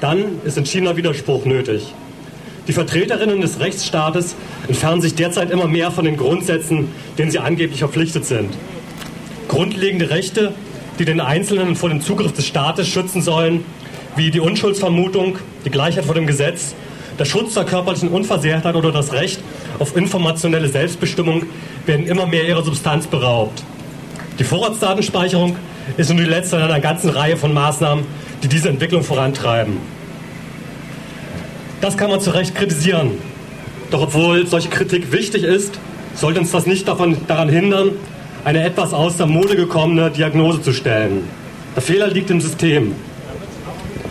dann 0.00 0.40
ist 0.44 0.56
entschiedener 0.56 0.96
Widerspruch 0.96 1.44
nötig. 1.44 1.94
Die 2.66 2.72
Vertreterinnen 2.72 3.40
des 3.40 3.60
Rechtsstaates 3.60 4.34
entfernen 4.66 5.00
sich 5.00 5.14
derzeit 5.14 5.50
immer 5.50 5.68
mehr 5.68 5.92
von 5.92 6.04
den 6.04 6.16
Grundsätzen, 6.16 6.88
denen 7.16 7.30
sie 7.30 7.38
angeblich 7.38 7.78
verpflichtet 7.78 8.26
sind. 8.26 8.52
Grundlegende 9.46 10.10
Rechte, 10.10 10.52
die 10.98 11.04
den 11.04 11.20
Einzelnen 11.20 11.76
vor 11.76 11.90
dem 11.90 12.00
Zugriff 12.00 12.32
des 12.32 12.46
Staates 12.46 12.88
schützen 12.88 13.22
sollen, 13.22 13.64
wie 14.16 14.32
die 14.32 14.40
Unschuldsvermutung, 14.40 15.38
die 15.64 15.70
Gleichheit 15.70 16.06
vor 16.06 16.14
dem 16.16 16.26
Gesetz, 16.26 16.74
der 17.18 17.24
Schutz 17.24 17.54
der 17.54 17.64
körperlichen 17.64 18.10
Unversehrtheit 18.10 18.74
oder 18.74 18.92
das 18.92 19.12
Recht 19.12 19.40
auf 19.78 19.96
informationelle 19.96 20.68
Selbstbestimmung 20.68 21.44
werden 21.86 22.06
immer 22.06 22.26
mehr 22.26 22.46
ihrer 22.46 22.62
Substanz 22.62 23.06
beraubt. 23.06 23.62
Die 24.38 24.44
Vorratsdatenspeicherung 24.44 25.56
ist 25.96 26.08
nun 26.08 26.18
die 26.18 26.24
letzte 26.24 26.56
in 26.56 26.62
einer 26.62 26.80
ganzen 26.80 27.10
Reihe 27.10 27.36
von 27.36 27.54
Maßnahmen, 27.54 28.04
die 28.42 28.48
diese 28.48 28.68
Entwicklung 28.68 29.02
vorantreiben. 29.02 29.78
Das 31.80 31.96
kann 31.96 32.10
man 32.10 32.20
zu 32.20 32.30
Recht 32.30 32.54
kritisieren. 32.54 33.12
Doch 33.90 34.02
obwohl 34.02 34.46
solche 34.46 34.68
Kritik 34.68 35.12
wichtig 35.12 35.42
ist, 35.42 35.78
sollte 36.14 36.40
uns 36.40 36.50
das 36.50 36.66
nicht 36.66 36.88
davon, 36.88 37.16
daran 37.28 37.48
hindern, 37.48 37.90
eine 38.44 38.62
etwas 38.64 38.92
aus 38.92 39.16
der 39.16 39.26
Mode 39.26 39.56
gekommene 39.56 40.10
Diagnose 40.10 40.62
zu 40.62 40.72
stellen. 40.72 41.28
Der 41.74 41.82
Fehler 41.82 42.08
liegt 42.08 42.30
im 42.30 42.40
System. 42.40 42.94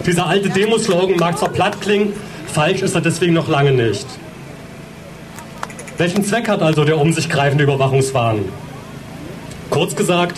Dieser 0.06 0.28
alte 0.28 0.49
Demoslogan 0.49 1.18
mag 1.18 1.38
zwar 1.38 1.49
platt 1.49 1.82
klingen, 1.82 2.14
falsch 2.47 2.81
ist 2.81 2.95
er 2.95 3.01
deswegen 3.01 3.33
noch 3.33 3.47
lange 3.47 3.71
nicht. 3.71 4.05
Welchen 5.97 6.23
Zweck 6.23 6.49
hat 6.49 6.61
also 6.61 6.83
der 6.83 6.97
um 6.97 7.13
sich 7.13 7.29
greifende 7.29 7.63
Überwachungswahn? 7.63 8.45
Kurz 9.69 9.95
gesagt, 9.95 10.37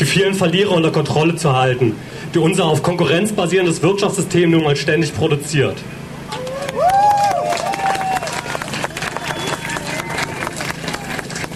die 0.00 0.04
vielen 0.04 0.34
Verlierer 0.34 0.72
unter 0.72 0.90
Kontrolle 0.90 1.36
zu 1.36 1.56
halten, 1.56 1.94
die 2.34 2.38
unser 2.38 2.64
auf 2.64 2.82
Konkurrenz 2.82 3.32
basierendes 3.32 3.82
Wirtschaftssystem 3.82 4.50
nun 4.50 4.64
mal 4.64 4.76
ständig 4.76 5.14
produziert. 5.14 5.76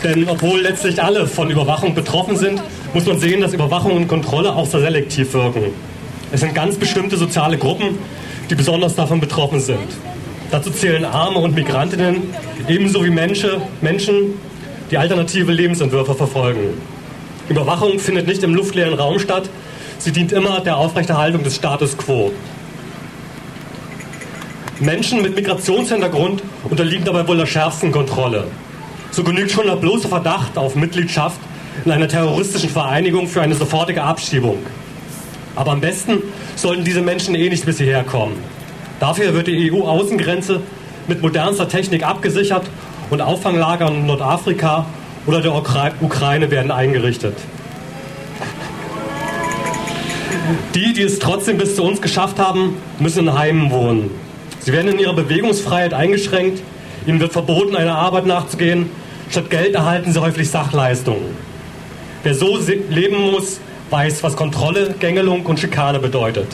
Denn 0.03 0.26
obwohl 0.28 0.61
letztlich 0.61 1.03
alle 1.03 1.26
von 1.26 1.51
Überwachung 1.51 1.94
betroffen 1.94 2.36
sind, 2.36 2.62
muss 2.94 3.05
man 3.07 3.18
sehen, 3.18 3.40
dass 3.40 3.53
Überwachung 3.53 3.92
und 3.92 4.09
Kontrolle 4.09 4.55
auch 4.55 4.66
sehr 4.66 4.80
selektiv 4.80 5.34
wirken. 5.34 5.64
Es 6.32 6.40
sind 6.40 6.55
ganz 6.55 6.76
bestimmte 6.76 7.16
soziale 7.16 7.59
Gruppen, 7.59 7.98
die 8.51 8.57
besonders 8.57 8.96
davon 8.96 9.20
betroffen 9.20 9.61
sind. 9.61 9.88
Dazu 10.51 10.70
zählen 10.70 11.05
Arme 11.05 11.38
und 11.38 11.55
Migrantinnen, 11.55 12.34
ebenso 12.68 13.05
wie 13.05 13.11
Menschen, 13.11 13.62
Menschen, 13.80 14.34
die 14.90 14.98
alternative 14.98 15.53
Lebensentwürfe 15.53 16.14
verfolgen. 16.14 16.74
Überwachung 17.48 18.01
findet 18.01 18.26
nicht 18.26 18.42
im 18.42 18.55
luftleeren 18.55 18.94
Raum 18.94 19.20
statt, 19.20 19.48
sie 19.98 20.11
dient 20.11 20.32
immer 20.32 20.61
der 20.61 20.76
Aufrechterhaltung 20.76 21.44
des 21.44 21.55
Status 21.55 21.96
quo. 21.96 22.32
Menschen 24.80 25.22
mit 25.22 25.36
Migrationshintergrund 25.36 26.42
unterliegen 26.68 27.05
dabei 27.05 27.28
wohl 27.28 27.36
der 27.36 27.46
schärfsten 27.46 27.92
Kontrolle. 27.92 28.48
So 29.12 29.22
genügt 29.22 29.53
schon 29.53 29.66
der 29.66 29.76
bloße 29.76 30.09
Verdacht 30.09 30.57
auf 30.57 30.74
Mitgliedschaft 30.74 31.38
in 31.84 31.92
einer 31.92 32.09
terroristischen 32.09 32.70
Vereinigung 32.70 33.28
für 33.28 33.42
eine 33.42 33.55
sofortige 33.55 34.03
Abschiebung. 34.03 34.59
Aber 35.55 35.72
am 35.72 35.80
besten 35.80 36.22
sollten 36.61 36.85
diese 36.85 37.03
Menschen 37.03 37.35
eh 37.35 37.49
nicht 37.49 37.65
bis 37.65 37.79
hierher 37.79 38.05
kommen. 38.05 38.37
Dafür 38.99 39.35
wird 39.35 39.47
die 39.47 39.73
EU-Außengrenze 39.73 40.61
mit 41.09 41.23
modernster 41.23 41.69
Technik 41.69 42.05
abgesichert 42.05 42.65
und 43.09 43.21
Auffanglager 43.21 43.89
in 43.89 44.07
Nordafrika 44.07 44.87
oder 45.27 45.41
der 45.41 45.55
Ukraine 45.55 46.51
werden 46.51 46.71
eingerichtet. 46.71 47.35
Die, 50.75 50.93
die 50.93 51.03
es 51.03 51.19
trotzdem 51.19 51.59
bis 51.59 51.77
zu 51.77 51.83
uns 51.83 52.01
geschafft 52.01 52.39
haben, 52.39 52.77
müssen 52.99 53.29
in 53.29 53.39
Heimen 53.39 53.71
wohnen. 53.71 54.11
Sie 54.61 54.73
werden 54.73 54.93
in 54.93 54.99
ihrer 54.99 55.15
Bewegungsfreiheit 55.15 55.95
eingeschränkt, 55.95 56.63
ihnen 57.07 57.21
wird 57.21 57.33
verboten, 57.33 57.77
einer 57.77 57.97
Arbeit 57.97 58.27
nachzugehen, 58.27 58.91
statt 59.31 59.49
Geld 59.49 59.75
erhalten 59.75 60.13
sie 60.13 60.21
häufig 60.21 60.51
Sachleistungen. 60.51 61.37
Wer 62.23 62.35
so 62.35 62.59
leben 62.91 63.31
muss, 63.31 63.61
weiß, 63.91 64.22
was 64.22 64.36
Kontrolle, 64.36 64.95
Gängelung 64.99 65.45
und 65.47 65.59
Schikane 65.59 65.99
bedeutet. 65.99 66.49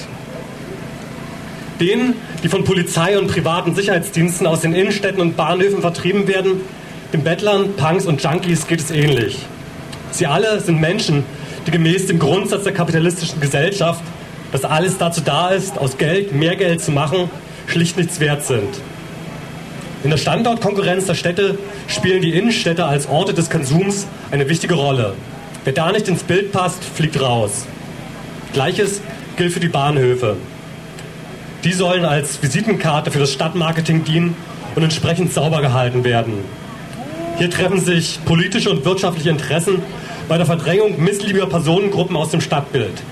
Denen, 1.81 2.15
die 2.43 2.49
von 2.49 2.65
Polizei 2.65 3.19
und 3.19 3.27
privaten 3.29 3.75
Sicherheitsdiensten 3.75 4.47
aus 4.47 4.63
den 4.63 4.75
Innenstädten 4.75 5.21
und 5.21 5.37
Bahnhöfen 5.37 5.81
vertrieben 5.81 6.27
werden, 6.27 6.63
den 7.13 7.23
Bettlern, 7.23 7.75
Punks 7.77 8.07
und 8.07 8.23
Junkies 8.23 8.67
geht 8.67 8.81
es 8.81 8.91
ähnlich. 8.91 9.39
Sie 10.11 10.27
alle 10.27 10.61
sind 10.61 10.81
Menschen, 10.81 11.25
die 11.67 11.71
gemäß 11.71 12.07
dem 12.07 12.19
Grundsatz 12.19 12.65
der 12.65 12.73
kapitalistischen 12.73 13.41
Gesellschaft, 13.41 14.03
dass 14.53 14.65
alles 14.65 14.97
dazu 14.99 15.21
da 15.21 15.51
ist, 15.51 15.79
aus 15.79 15.99
Geld 15.99 16.33
mehr 16.33 16.57
Geld 16.57 16.81
zu 16.81 16.93
machen, 16.93 17.31
schlicht 17.67 17.97
nichts 17.97 18.21
wert 18.21 18.45
sind. 18.45 18.81
In 20.05 20.11
der 20.11 20.19
Standortkonkurrenz 20.19 21.07
der 21.07 21.15
Städte 21.15 21.59
spielen 21.89 22.23
die 22.23 22.35
Innenstädte 22.39 22.85
als 22.87 23.09
Orte 23.09 23.35
des 23.35 23.51
Konsums 23.51 24.07
eine 24.31 24.49
wichtige 24.49 24.75
Rolle. 24.75 25.15
Wer 25.67 25.73
da 25.73 25.91
nicht 25.91 26.07
ins 26.07 26.23
Bild 26.23 26.53
passt, 26.53 26.85
fliegt 26.85 27.21
raus. 27.21 27.67
Gleiches 28.53 29.01
gilt 29.37 29.53
für 29.53 29.59
die 29.59 29.67
Bahnhöfe. 29.67 30.37
Die 31.65 31.73
sollen 31.73 32.05
als 32.05 32.41
Visitenkarte 32.41 33.11
für 33.11 33.19
das 33.19 33.33
Stadtmarketing 33.33 34.05
dienen 34.05 34.37
und 34.77 34.85
entsprechend 34.85 35.33
sauber 35.33 35.61
gehalten 35.63 36.05
werden. 36.05 36.35
Hier 37.39 37.51
treffen 37.51 37.81
sich 37.81 38.21
politische 38.25 38.71
und 38.71 38.85
wirtschaftliche 38.85 39.31
Interessen 39.31 39.83
bei 40.29 40.37
der 40.37 40.47
Verdrängung 40.47 41.03
missliebiger 41.03 41.47
Personengruppen 41.47 42.17
aus 42.17 42.31
dem 42.31 42.41
Stadtbild. 42.41 43.03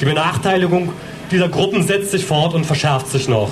Die 0.00 0.04
Benachteiligung 0.04 0.92
dieser 1.32 1.48
Gruppen 1.48 1.82
setzt 1.82 2.12
sich 2.12 2.24
fort 2.24 2.54
und 2.54 2.64
verschärft 2.64 3.08
sich 3.08 3.26
noch. 3.26 3.50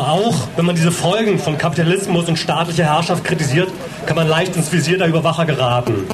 Aber 0.00 0.12
auch, 0.12 0.48
wenn 0.56 0.64
man 0.64 0.76
diese 0.76 0.92
Folgen 0.92 1.38
von 1.38 1.58
Kapitalismus 1.58 2.26
und 2.26 2.38
staatlicher 2.38 2.84
Herrschaft 2.84 3.22
kritisiert, 3.22 3.68
kann 4.06 4.16
man 4.16 4.28
leicht 4.28 4.56
ins 4.56 4.72
Visier 4.72 4.96
der 4.96 5.08
Überwacher 5.08 5.44
geraten. 5.44 6.06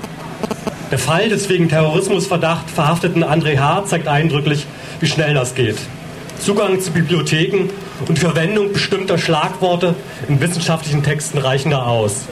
Der 0.91 0.99
Fall 0.99 1.29
des 1.29 1.49
wegen 1.49 1.69
Terrorismusverdacht 1.69 2.69
verhafteten 2.69 3.23
André 3.23 3.59
H. 3.59 3.85
zeigt 3.85 4.09
eindrücklich, 4.09 4.67
wie 4.99 5.07
schnell 5.07 5.35
das 5.35 5.55
geht. 5.55 5.77
Zugang 6.41 6.81
zu 6.81 6.91
Bibliotheken 6.91 7.71
und 8.09 8.19
Verwendung 8.19 8.73
bestimmter 8.73 9.19
Schlagworte 9.19 9.95
in 10.27 10.41
wissenschaftlichen 10.41 11.05
Texten 11.05 11.39
reichen 11.39 11.71
da 11.71 11.85
aus. 11.85 12.25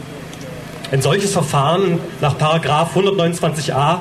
Ein 0.90 1.02
solches 1.02 1.34
Verfahren 1.34 2.00
nach 2.20 2.36
129a 2.36 3.98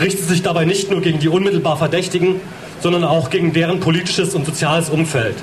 richtet 0.00 0.28
sich 0.28 0.42
dabei 0.42 0.64
nicht 0.64 0.90
nur 0.90 1.02
gegen 1.02 1.18
die 1.18 1.28
unmittelbar 1.28 1.76
Verdächtigen, 1.76 2.40
sondern 2.80 3.04
auch 3.04 3.28
gegen 3.28 3.52
deren 3.52 3.80
politisches 3.80 4.34
und 4.34 4.46
soziales 4.46 4.88
Umfeld. 4.88 5.36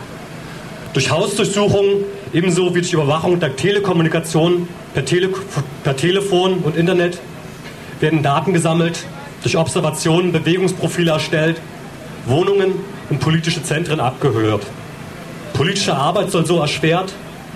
Durch 0.94 1.10
Hausdurchsuchungen 1.10 2.06
ebenso 2.34 2.76
wie 2.76 2.82
durch 2.82 2.94
Überwachung 2.94 3.40
der 3.40 3.56
Telekommunikation 3.56 4.68
per, 4.94 5.04
Tele 5.04 5.30
per 5.84 5.96
Telefon 5.96 6.60
und 6.60 6.78
Internet 6.78 7.20
werden 8.00 8.22
Daten 8.22 8.54
gesammelt, 8.54 9.04
durch 9.42 9.58
Observationen 9.58 10.32
Bewegungsprofile 10.32 11.12
erstellt, 11.12 11.60
Wohnungen 12.28 12.74
und 13.10 13.20
politische 13.20 13.64
Zentren 13.64 14.00
abgehört. 14.00 14.64
Politische 15.54 15.96
Arbeit 15.96 16.30
soll 16.30 16.46
so 16.46 16.60
erschwert, 16.60 17.12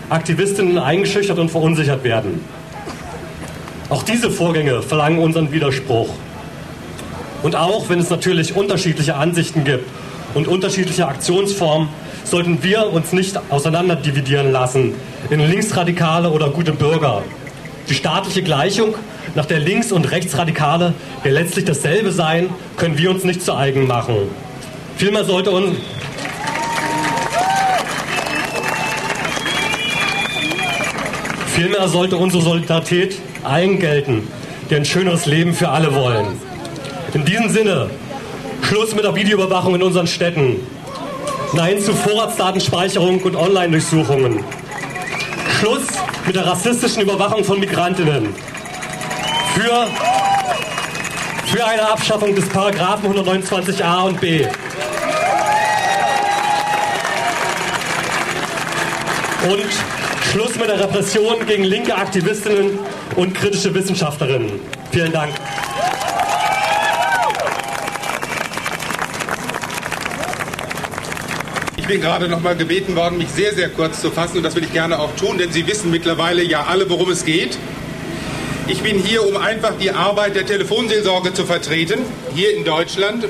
Aktivistinnen 0.09 0.79
eingeschüchtert 0.79 1.37
und 1.37 1.49
verunsichert 1.49 2.03
werden. 2.03 2.41
Auch 3.89 4.03
diese 4.03 4.31
Vorgänge 4.31 4.81
verlangen 4.81 5.19
unseren 5.19 5.51
Widerspruch. 5.51 6.09
Und 7.43 7.55
auch 7.55 7.87
wenn 7.89 7.99
es 7.99 8.09
natürlich 8.09 8.55
unterschiedliche 8.55 9.15
Ansichten 9.15 9.63
gibt 9.63 9.87
und 10.33 10.47
unterschiedliche 10.47 11.07
Aktionsformen, 11.07 11.87
sollten 12.29 12.61
wir 12.61 12.91
uns 12.91 13.13
nicht 13.13 13.39
auseinanderdividieren 13.49 14.51
lassen 14.51 14.93
in 15.29 15.39
Linksradikale 15.39 16.29
oder 16.29 16.49
gute 16.49 16.73
Bürger. 16.73 17.23
Die 17.89 17.93
staatliche 17.93 18.43
Gleichung, 18.43 18.95
nach 19.35 19.45
der 19.45 19.59
Links- 19.59 19.91
und 19.91 20.11
Rechtsradikale 20.11 20.93
ja 21.23 21.31
letztlich 21.31 21.65
dasselbe 21.65 22.11
sein, 22.11 22.49
können 22.75 22.97
wir 22.97 23.11
uns 23.11 23.23
nicht 23.23 23.41
zu 23.41 23.55
eigen 23.55 23.87
machen. 23.87 24.15
Vielmehr 24.97 25.23
sollte 25.23 25.51
uns 25.51 25.77
Vielmehr 31.55 31.87
sollte 31.87 32.17
unsere 32.17 32.43
Solidarität 32.43 33.15
allen 33.43 33.79
gelten, 33.79 34.27
die 34.69 34.75
ein 34.75 34.85
schöneres 34.85 35.25
Leben 35.25 35.55
für 35.55 35.69
alle 35.69 35.95
wollen. 35.95 36.27
In 37.15 37.25
diesem 37.25 37.49
Sinne, 37.49 37.89
Schluss 38.61 38.93
mit 38.93 39.03
der 39.03 39.15
Videoüberwachung 39.15 39.73
in 39.73 39.81
unseren 39.81 40.05
Städten. 40.05 40.57
Nein 41.53 41.79
zu 41.79 41.93
Vorratsdatenspeicherung 41.93 43.21
und 43.21 43.35
Online-Durchsuchungen. 43.35 44.43
Schluss 45.59 45.85
mit 46.25 46.35
der 46.35 46.45
rassistischen 46.45 47.01
Überwachung 47.03 47.43
von 47.43 47.59
Migrantinnen. 47.59 48.35
Für, 49.55 49.87
für 51.45 51.65
eine 51.65 51.89
Abschaffung 51.89 52.35
des 52.35 52.47
Paragraphen 52.49 53.13
129a 53.13 54.07
und 54.07 54.19
b. 54.19 54.45
Und 59.49 60.31
Schluss 60.31 60.55
mit 60.57 60.67
der 60.67 60.79
Repression 60.79 61.45
gegen 61.47 61.63
linke 61.63 61.95
Aktivistinnen 61.95 62.77
und 63.15 63.33
kritische 63.33 63.73
Wissenschaftlerinnen. 63.73 64.51
Vielen 64.91 65.11
Dank. 65.13 65.31
Ich 71.87 71.93
bin 71.93 72.01
gerade 72.01 72.27
noch 72.27 72.41
mal 72.41 72.53
gebeten 72.53 72.97
worden, 72.97 73.17
mich 73.17 73.29
sehr, 73.29 73.53
sehr 73.53 73.69
kurz 73.69 74.01
zu 74.01 74.11
fassen 74.11 74.35
und 74.35 74.43
das 74.43 74.57
will 74.57 74.63
ich 74.65 74.73
gerne 74.73 74.99
auch 74.99 75.15
tun, 75.15 75.37
denn 75.37 75.53
Sie 75.53 75.65
wissen 75.67 75.89
mittlerweile 75.89 76.43
ja 76.43 76.65
alle, 76.65 76.89
worum 76.89 77.09
es 77.11 77.23
geht. 77.23 77.57
Ich 78.67 78.81
bin 78.81 78.99
hier, 78.99 79.25
um 79.25 79.37
einfach 79.37 79.71
die 79.79 79.91
Arbeit 79.91 80.35
der 80.35 80.45
Telefonseelsorge 80.45 81.33
zu 81.33 81.45
vertreten, 81.45 82.01
hier 82.35 82.53
in 82.57 82.65
Deutschland. 82.65 83.23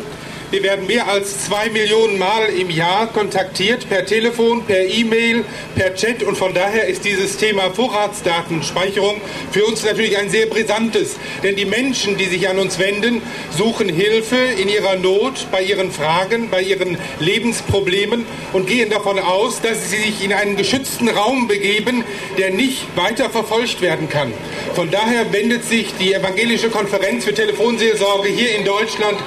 Wir 0.49 0.63
werden 0.63 0.87
mehr 0.87 1.09
als 1.09 1.43
zwei 1.43 1.69
Millionen 1.69 2.17
Mal 2.17 2.45
im 2.57 2.69
Jahr 2.69 3.07
kontaktiert, 3.07 3.89
per 3.89 4.05
Telefon, 4.05 4.63
per 4.63 4.81
E-Mail, 4.81 5.43
per 5.75 5.93
Chat. 5.93 6.23
Und 6.23 6.37
von 6.37 6.53
daher 6.53 6.87
ist 6.87 7.03
dieses 7.03 7.35
Thema 7.35 7.69
Vorratsdatenspeicherung 7.71 9.19
für 9.51 9.65
uns 9.65 9.83
natürlich 9.83 10.17
ein 10.17 10.29
sehr 10.29 10.45
brisantes. 10.45 11.17
Denn 11.43 11.57
die 11.57 11.65
Menschen, 11.65 12.15
die 12.15 12.27
sich 12.27 12.47
an 12.47 12.59
uns 12.59 12.79
wenden, 12.79 13.21
suchen 13.57 13.89
Hilfe 13.89 14.37
in 14.37 14.69
ihrer 14.69 14.95
Not, 14.95 15.47
bei 15.51 15.61
ihren 15.61 15.91
Fragen, 15.91 16.49
bei 16.49 16.61
ihren 16.61 16.97
Lebensproblemen 17.19 18.25
und 18.53 18.67
gehen 18.67 18.89
davon 18.89 19.19
aus, 19.19 19.59
dass 19.59 19.89
sie 19.89 19.97
sich 19.97 20.23
in 20.23 20.31
einen 20.31 20.55
geschützten 20.55 21.09
Raum 21.09 21.49
begeben, 21.49 22.05
der 22.37 22.51
nicht 22.51 22.85
weiter 22.95 23.29
verfolgt 23.29 23.81
werden 23.81 24.07
kann. 24.07 24.31
Von 24.75 24.91
daher 24.91 25.33
wendet 25.33 25.65
sich 25.65 25.93
die 25.99 26.13
Evangelische 26.13 26.69
Konferenz 26.69 27.25
für 27.25 27.33
Telefonseelsorge 27.33 28.29
hier 28.29 28.55
in 28.55 28.63
Deutschland 28.63 29.17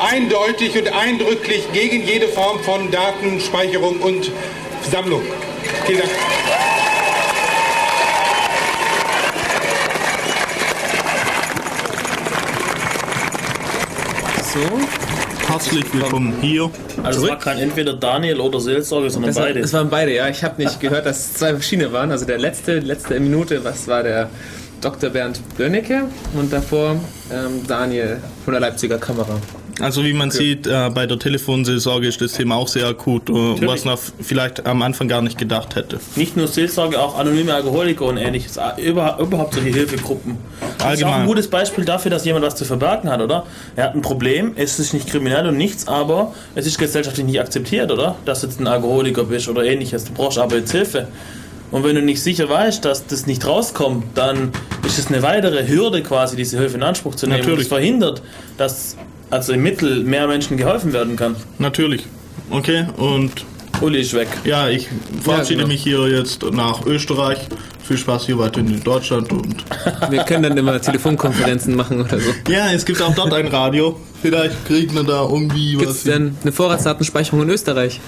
eindeutig 0.00 0.78
und 0.78 0.92
eindrücklich 0.92 1.64
gegen 1.72 2.06
jede 2.06 2.28
Form 2.28 2.60
von 2.60 2.90
Datenspeicherung 2.90 4.00
und 4.00 4.30
Sammlung. 4.90 5.22
Vielen 5.86 6.00
Dank. 6.00 6.10
So. 14.52 14.60
Herzlich 15.52 15.84
willkommen 15.92 16.34
hier. 16.40 16.70
Also 17.02 17.24
es 17.24 17.30
war 17.30 17.38
kein 17.38 17.58
entweder 17.58 17.94
Daniel 17.94 18.40
oder 18.40 18.60
Seelsorge, 18.60 19.10
sondern 19.10 19.30
Das, 19.30 19.36
war, 19.36 19.44
beide. 19.46 19.60
das 19.60 19.72
waren 19.72 19.90
beide, 19.90 20.14
ja. 20.14 20.28
Ich 20.28 20.44
habe 20.44 20.62
nicht 20.62 20.80
gehört, 20.80 21.06
dass 21.06 21.18
es 21.18 21.34
zwei 21.34 21.52
verschiedene 21.52 21.92
waren. 21.92 22.10
Also 22.10 22.24
der 22.24 22.38
letzte, 22.38 22.78
letzte 22.78 23.18
Minute, 23.18 23.64
was 23.64 23.88
war 23.88 24.02
der 24.02 24.30
Dr. 24.80 25.10
Bernd 25.10 25.40
Bönnecke 25.56 26.04
und 26.34 26.52
davor 26.52 26.96
ähm, 27.32 27.66
Daniel 27.66 28.18
von 28.44 28.52
der 28.52 28.60
Leipziger 28.60 28.98
Kamera. 28.98 29.40
Also 29.80 30.04
wie 30.04 30.12
man 30.12 30.30
sieht, 30.30 30.66
äh, 30.66 30.90
bei 30.94 31.06
der 31.06 31.18
Telefonseelsorge 31.18 32.06
ist 32.06 32.20
das 32.20 32.32
Thema 32.32 32.56
auch 32.56 32.68
sehr 32.68 32.86
akut, 32.86 33.30
äh, 33.30 33.32
was 33.66 33.84
man 33.84 33.96
vielleicht 34.20 34.66
am 34.66 34.82
Anfang 34.82 35.08
gar 35.08 35.22
nicht 35.22 35.38
gedacht 35.38 35.74
hätte. 35.76 35.98
Nicht 36.16 36.36
nur 36.36 36.48
Seelsorge, 36.48 37.00
auch 37.00 37.18
anonyme 37.18 37.54
Alkoholiker 37.54 38.04
und 38.06 38.16
ähnliches. 38.18 38.58
Ah, 38.58 38.76
Über, 38.76 39.18
überhaupt 39.20 39.54
solche 39.54 39.70
Hilfegruppen. 39.70 40.36
Das 40.60 40.68
ist 40.68 40.80
auch 40.82 40.86
Allgemein. 40.86 41.20
ein 41.22 41.26
gutes 41.26 41.48
Beispiel 41.48 41.84
dafür, 41.84 42.10
dass 42.10 42.24
jemand 42.24 42.44
was 42.44 42.56
zu 42.56 42.64
verbergen 42.64 43.10
hat, 43.10 43.20
oder? 43.20 43.46
Er 43.76 43.84
hat 43.84 43.94
ein 43.94 44.02
Problem, 44.02 44.52
es 44.56 44.78
ist 44.78 44.92
nicht 44.92 45.08
kriminell 45.08 45.46
und 45.46 45.56
nichts, 45.56 45.88
aber 45.88 46.34
es 46.54 46.66
ist 46.66 46.78
gesellschaftlich 46.78 47.26
nicht 47.26 47.40
akzeptiert, 47.40 47.90
oder? 47.90 48.16
Dass 48.24 48.42
du 48.42 48.48
jetzt 48.48 48.60
ein 48.60 48.66
Alkoholiker 48.66 49.24
bist 49.24 49.48
oder 49.48 49.64
ähnliches. 49.64 50.04
Du 50.04 50.12
brauchst 50.12 50.38
aber 50.38 50.56
jetzt 50.56 50.72
Hilfe. 50.72 51.08
Und 51.70 51.84
wenn 51.84 51.94
du 51.94 52.02
nicht 52.02 52.20
sicher 52.22 52.48
weißt, 52.48 52.84
dass 52.84 53.06
das 53.06 53.26
nicht 53.26 53.46
rauskommt, 53.46 54.04
dann 54.16 54.50
ist 54.84 54.98
es 54.98 55.06
eine 55.06 55.22
weitere 55.22 55.68
Hürde 55.68 56.02
quasi, 56.02 56.34
diese 56.36 56.58
Hilfe 56.58 56.76
in 56.76 56.82
Anspruch 56.82 57.14
zu 57.14 57.26
nehmen. 57.26 57.36
Und 57.40 57.46
Natürlich. 57.46 57.68
das 57.68 57.78
verhindert, 57.78 58.22
dass 58.58 58.96
also 59.30 59.52
im 59.52 59.62
Mittel 59.62 60.04
mehr 60.04 60.26
Menschen 60.26 60.56
geholfen 60.56 60.92
werden 60.92 61.16
kann. 61.16 61.36
Natürlich. 61.58 62.04
Okay, 62.50 62.86
und 62.96 63.30
Uli 63.80 64.00
ist 64.00 64.12
weg. 64.14 64.28
ja, 64.44 64.68
ich 64.68 64.88
verabschiede 65.22 65.58
genau. 65.58 65.68
mich 65.68 65.82
hier 65.82 66.08
jetzt 66.08 66.42
nach 66.52 66.84
Österreich. 66.86 67.38
Viel 67.84 67.96
Spaß 67.98 68.26
hier 68.26 68.38
weiterhin 68.38 68.72
in 68.74 68.82
Deutschland 68.84 69.32
und 69.32 69.64
Wir 70.10 70.22
können 70.24 70.42
dann 70.44 70.56
immer 70.56 70.80
Telefonkonferenzen 70.80 71.74
machen 71.74 72.00
oder 72.00 72.20
so. 72.20 72.30
ja, 72.48 72.70
es 72.72 72.84
gibt 72.84 73.00
auch 73.02 73.14
dort 73.14 73.32
ein 73.32 73.48
Radio. 73.48 73.98
Vielleicht 74.22 74.64
kriegt 74.66 74.92
man 74.94 75.06
da 75.06 75.22
irgendwie 75.22 75.72
Gibt 75.72 75.86
was. 75.88 75.96
es 75.96 76.02
denn 76.04 76.36
eine 76.42 76.52
Vorratsdatenspeicherung 76.52 77.42
in 77.42 77.50
Österreich? 77.50 78.00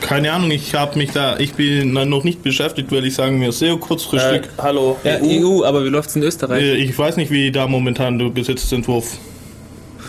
Keine 0.00 0.32
Ahnung, 0.32 0.50
ich 0.50 0.74
habe 0.74 0.98
mich 0.98 1.12
da, 1.12 1.38
ich 1.38 1.54
bin 1.54 1.92
noch 1.92 2.24
nicht 2.24 2.42
beschäftigt, 2.42 2.90
weil 2.90 3.04
ich 3.04 3.14
sagen 3.14 3.40
wir 3.40 3.52
sehr 3.52 3.74
Äh, 3.74 3.78
kurzfristig. 3.78 4.42
hallo, 4.58 4.96
Ja, 5.04 5.18
EU, 5.22 5.62
aber 5.64 5.84
wie 5.84 5.88
läuft 5.90 6.08
es 6.10 6.16
in 6.16 6.24
Österreich? 6.24 6.60
Äh, 6.60 6.74
ich 6.76 6.98
weiß 6.98 7.16
nicht, 7.16 7.30
wie 7.30 7.52
da 7.52 7.68
momentan 7.68 8.18
der 8.18 8.30
Gesetzentwurf 8.30 9.16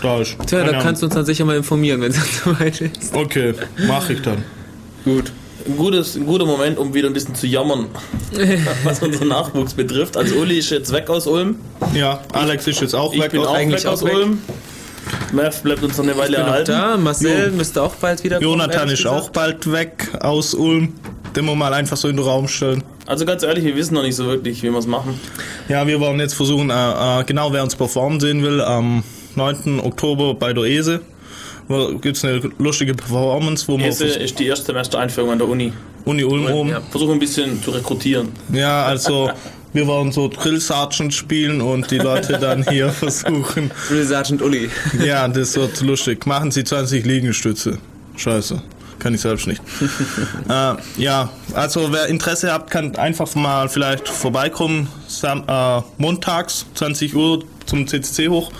da 0.04 0.20
ist. 0.20 0.36
Tja, 0.46 0.64
da 0.64 0.78
kannst 0.80 1.02
du 1.02 1.06
uns 1.06 1.14
dann 1.14 1.24
sicher 1.24 1.44
mal 1.44 1.56
informieren, 1.56 2.00
wenn 2.00 2.10
es 2.12 2.18
soweit 2.44 2.80
ist. 2.80 3.14
Okay, 3.14 3.54
mache 3.88 4.12
ich 4.14 4.22
dann. 4.22 4.44
Gut. 5.04 5.32
Ein, 5.66 5.76
gutes, 5.78 6.14
ein 6.16 6.26
guter 6.26 6.44
Moment, 6.44 6.76
um 6.78 6.92
wieder 6.92 7.08
ein 7.08 7.14
bisschen 7.14 7.34
zu 7.34 7.46
jammern, 7.46 7.86
was 8.84 9.00
unseren 9.02 9.28
Nachwuchs 9.28 9.72
betrifft. 9.72 10.16
Also 10.16 10.34
Uli 10.36 10.58
ist 10.58 10.70
jetzt 10.70 10.92
weg 10.92 11.08
aus 11.08 11.26
Ulm. 11.26 11.56
Ja, 11.94 12.20
Alex 12.32 12.66
ist 12.66 12.82
jetzt 12.82 12.94
auch 12.94 13.14
Ich 13.14 13.22
weg. 13.22 13.30
bin 13.32 13.40
auch 13.40 13.54
eigentlich 13.54 13.82
weg 13.84 13.90
aus 13.90 14.04
weg. 14.04 14.12
Ulm. 14.14 14.38
Mev 15.32 15.62
bleibt 15.62 15.82
uns 15.82 15.96
noch 15.96 16.04
eine 16.04 16.16
Weile 16.18 16.30
Ich 16.30 16.36
bin 16.36 16.40
noch 16.44 16.48
erhalten. 16.52 16.70
da. 16.72 16.96
Marcel 16.98 17.50
müsste 17.52 17.82
auch 17.82 17.94
bald 17.96 18.22
wieder 18.24 18.40
Jonathan 18.40 18.88
ist 18.90 19.06
auch 19.06 19.30
bald 19.30 19.70
weg 19.72 20.10
aus 20.20 20.54
Ulm. 20.54 20.92
Den 21.34 21.46
wir 21.46 21.54
mal 21.56 21.72
einfach 21.74 21.96
so 21.96 22.08
in 22.08 22.16
den 22.16 22.24
Raum 22.24 22.46
stellen. 22.46 22.84
Also 23.06 23.24
ganz 23.24 23.42
ehrlich, 23.42 23.64
wir 23.64 23.74
wissen 23.74 23.94
noch 23.94 24.02
nicht 24.02 24.14
so 24.16 24.26
wirklich, 24.26 24.62
wie 24.62 24.70
wir 24.70 24.78
es 24.78 24.86
machen. 24.86 25.18
Ja, 25.68 25.86
wir 25.86 25.98
wollen 25.98 26.20
jetzt 26.20 26.34
versuchen, 26.34 26.70
äh, 26.70 27.20
äh, 27.20 27.24
genau 27.24 27.52
wer 27.52 27.62
uns 27.64 27.74
performen 27.74 28.20
sehen 28.20 28.42
will, 28.42 28.60
am 28.60 29.02
9. 29.36 29.80
Oktober 29.80 30.34
bei 30.34 30.52
der 30.52 30.64
ESE. 30.64 31.00
Gibt 32.00 32.16
es 32.16 32.24
eine 32.24 32.42
lustige 32.58 32.94
Performance, 32.94 33.66
wo 33.68 33.78
wir 33.78 33.86
Ese 33.86 34.06
ist 34.06 34.38
die 34.38 34.46
Erstsemester-Einführung 34.46 35.30
an 35.32 35.38
der 35.38 35.48
Uni. 35.48 35.72
Uni 36.04 36.22
Ulm 36.22 36.46
oben. 36.46 36.68
Ja, 36.68 36.82
versuchen 36.82 37.14
ein 37.14 37.18
bisschen 37.18 37.62
zu 37.62 37.70
rekrutieren. 37.70 38.28
Ja, 38.52 38.84
also 38.84 39.30
wir 39.72 39.86
wollen 39.86 40.12
so 40.12 40.28
Drill 40.28 40.60
Sergeant 40.60 41.12
spielen 41.14 41.60
und 41.60 41.90
die 41.90 41.98
Leute 41.98 42.38
dann 42.40 42.68
hier 42.68 42.90
versuchen. 42.90 43.70
Drill 43.88 44.04
Sergeant 44.04 44.42
Uli. 44.42 44.70
Ja, 45.04 45.26
das 45.26 45.56
wird 45.56 45.80
lustig. 45.80 46.26
Machen 46.26 46.50
Sie 46.50 46.64
20 46.64 47.04
Liegestütze. 47.04 47.78
Scheiße. 48.16 48.62
Kann 48.98 49.14
ich 49.14 49.20
selbst 49.20 49.46
nicht. 49.46 49.60
äh, 50.48 50.74
ja, 50.96 51.28
also 51.52 51.92
wer 51.92 52.06
Interesse 52.06 52.52
hat, 52.52 52.70
kann 52.70 52.94
einfach 52.96 53.34
mal 53.34 53.68
vielleicht 53.68 54.08
vorbeikommen. 54.08 54.88
Sam, 55.08 55.44
äh, 55.48 55.82
montags, 55.98 56.66
20 56.74 57.14
Uhr 57.14 57.44
zum 57.66 57.86
CCC 57.88 58.28
hoch. 58.28 58.52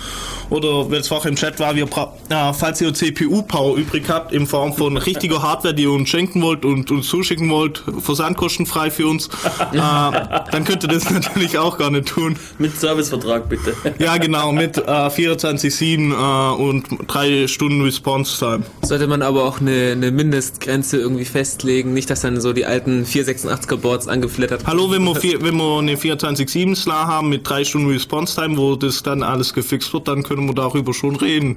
Oder 0.51 0.91
wenn 0.91 1.01
es 1.01 1.09
vorher 1.09 1.31
im 1.31 1.37
Chat 1.37 1.59
war, 1.61 1.75
wir 1.75 1.85
äh, 1.85 2.53
falls 2.53 2.81
ihr 2.81 2.93
CPU-Power 2.93 3.77
übrig 3.77 4.05
habt, 4.09 4.33
in 4.33 4.47
Form 4.47 4.73
von 4.73 4.97
richtiger 4.97 5.43
Hardware, 5.43 5.75
die 5.75 5.85
ihr 5.85 5.91
uns 5.91 6.09
schenken 6.09 6.43
wollt 6.43 6.65
und 6.65 6.91
uns 6.91 7.09
zuschicken 7.09 7.51
wollt, 7.51 7.83
versandkostenfrei 8.01 8.91
für 8.91 9.07
uns, 9.07 9.29
äh, 9.73 9.77
dann 9.79 10.65
könnt 10.65 10.83
ihr 10.83 10.89
das 10.89 11.11
natürlich 11.11 11.59
auch 11.59 11.79
gerne 11.79 12.05
tun. 12.05 12.37
Mit 12.59 12.79
Servicevertrag 12.79 13.49
bitte. 13.49 13.75
Ja, 13.99 14.17
genau, 14.17 14.53
mit 14.53 14.79
äh, 14.79 14.81
24-7 14.81 16.13
äh, 16.13 16.63
und 16.63 16.85
drei 17.07 17.47
Stunden 17.49 17.83
Response 17.83 18.39
Time. 18.39 18.63
Sollte 18.83 19.07
man 19.07 19.23
aber 19.23 19.45
auch 19.45 19.61
eine, 19.61 19.93
eine 19.93 20.11
Mindestgrenze 20.11 20.99
irgendwie 20.99 21.25
festlegen, 21.25 21.95
nicht, 21.95 22.11
dass 22.11 22.21
dann 22.21 22.41
so 22.41 22.53
die 22.53 22.67
alten 22.67 23.05
486er 23.05 23.77
Boards 23.77 24.09
angeflattert 24.09 24.65
Hallo, 24.67 24.91
wenn 24.91 25.05
wir, 25.05 25.15
vier, 25.21 25.43
wenn 25.43 25.57
wir 25.57 25.79
eine 25.79 25.97
24-7 25.97 26.75
Slar 26.75 27.07
haben 27.07 27.29
mit 27.29 27.49
drei 27.49 27.65
Stunden 27.65 27.91
Response 27.91 28.35
Time, 28.35 28.57
wo 28.57 28.77
das 28.77 29.03
dann 29.03 29.23
alles 29.23 29.53
gefixt 29.53 29.93
wird, 29.93 30.09
dann 30.09 30.23
können 30.23 30.34
wir 30.43 30.55
darüber 30.55 30.93
schon 30.95 31.17
reden. 31.17 31.57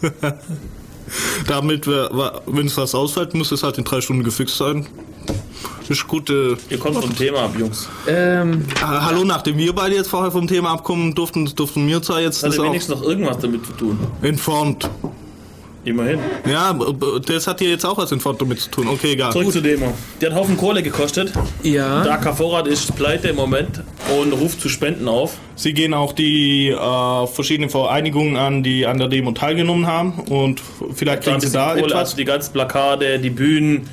Damit, 1.46 1.86
wir- 1.86 2.40
wenn 2.46 2.66
es 2.66 2.76
was 2.76 2.94
ausfällt, 2.94 3.34
muss 3.34 3.52
es 3.52 3.62
halt 3.62 3.78
in 3.78 3.84
drei 3.84 4.00
Stunden 4.00 4.24
gefixt 4.24 4.56
sein. 4.56 4.86
Ist 5.88 6.06
gute. 6.08 6.56
Ihr 6.70 6.78
kommt 6.78 6.96
vom 6.96 7.14
Thema 7.14 7.40
ab, 7.42 7.54
Jungs. 7.58 7.88
Ähm, 8.06 8.64
Ah, 8.80 9.04
Hallo, 9.04 9.24
nachdem 9.24 9.58
wir 9.58 9.74
beide 9.74 9.94
jetzt 9.96 10.08
vorher 10.08 10.30
vom 10.30 10.46
Thema 10.46 10.70
abkommen 10.70 11.14
durften, 11.14 11.44
durften 11.54 11.86
wir 11.86 12.00
zwar 12.02 12.20
jetzt 12.20 12.42
Das 12.42 12.50
das 12.50 12.58
hat 12.58 12.64
auch 12.64 12.70
wenigstens 12.70 12.94
noch 13.00 13.02
irgendwas 13.02 13.38
damit 13.38 13.66
zu 13.66 13.72
tun. 13.72 13.98
entfernt. 14.22 14.88
Immerhin. 15.84 16.20
Ja, 16.48 16.78
das 17.26 17.48
hat 17.48 17.58
hier 17.58 17.70
jetzt 17.70 17.84
auch 17.84 17.98
was 17.98 18.12
entfernt 18.12 18.40
damit 18.40 18.60
zu 18.60 18.70
tun. 18.70 18.86
Okay, 18.88 19.12
egal. 19.14 19.32
Zurück 19.32 19.50
zur 19.50 19.62
Demo. 19.62 19.92
Die 20.20 20.26
hat 20.26 20.32
einen 20.32 20.40
Haufen 20.40 20.56
Kohle 20.56 20.80
gekostet. 20.82 21.32
ja. 21.64 22.04
Der 22.04 22.12
AK 22.12 22.36
Vorrat 22.36 22.68
ist 22.68 22.94
pleite 22.94 23.28
im 23.28 23.36
Moment 23.36 23.82
und 24.16 24.32
ruft 24.32 24.60
zu 24.60 24.68
Spenden 24.68 25.08
auf. 25.08 25.36
Sie 25.56 25.72
gehen 25.74 25.92
auch 25.92 26.12
die 26.12 26.68
äh, 26.68 27.26
verschiedenen 27.26 27.68
Vereinigungen 27.68 28.36
an, 28.36 28.62
die 28.62 28.86
an 28.86 28.98
der 28.98 29.08
Demo 29.08 29.32
teilgenommen 29.32 29.86
haben 29.88 30.20
und 30.30 30.62
vielleicht 30.94 31.22
kriegen 31.24 31.40
Sie 31.40 31.50
da 31.50 31.70
Kohle, 31.74 31.86
etwas. 31.86 31.98
also 31.98 32.16
die 32.16 32.24
ganzen 32.26 32.52
Plakate, 32.52 33.18
die 33.18 33.30
Bühnen, 33.30 33.88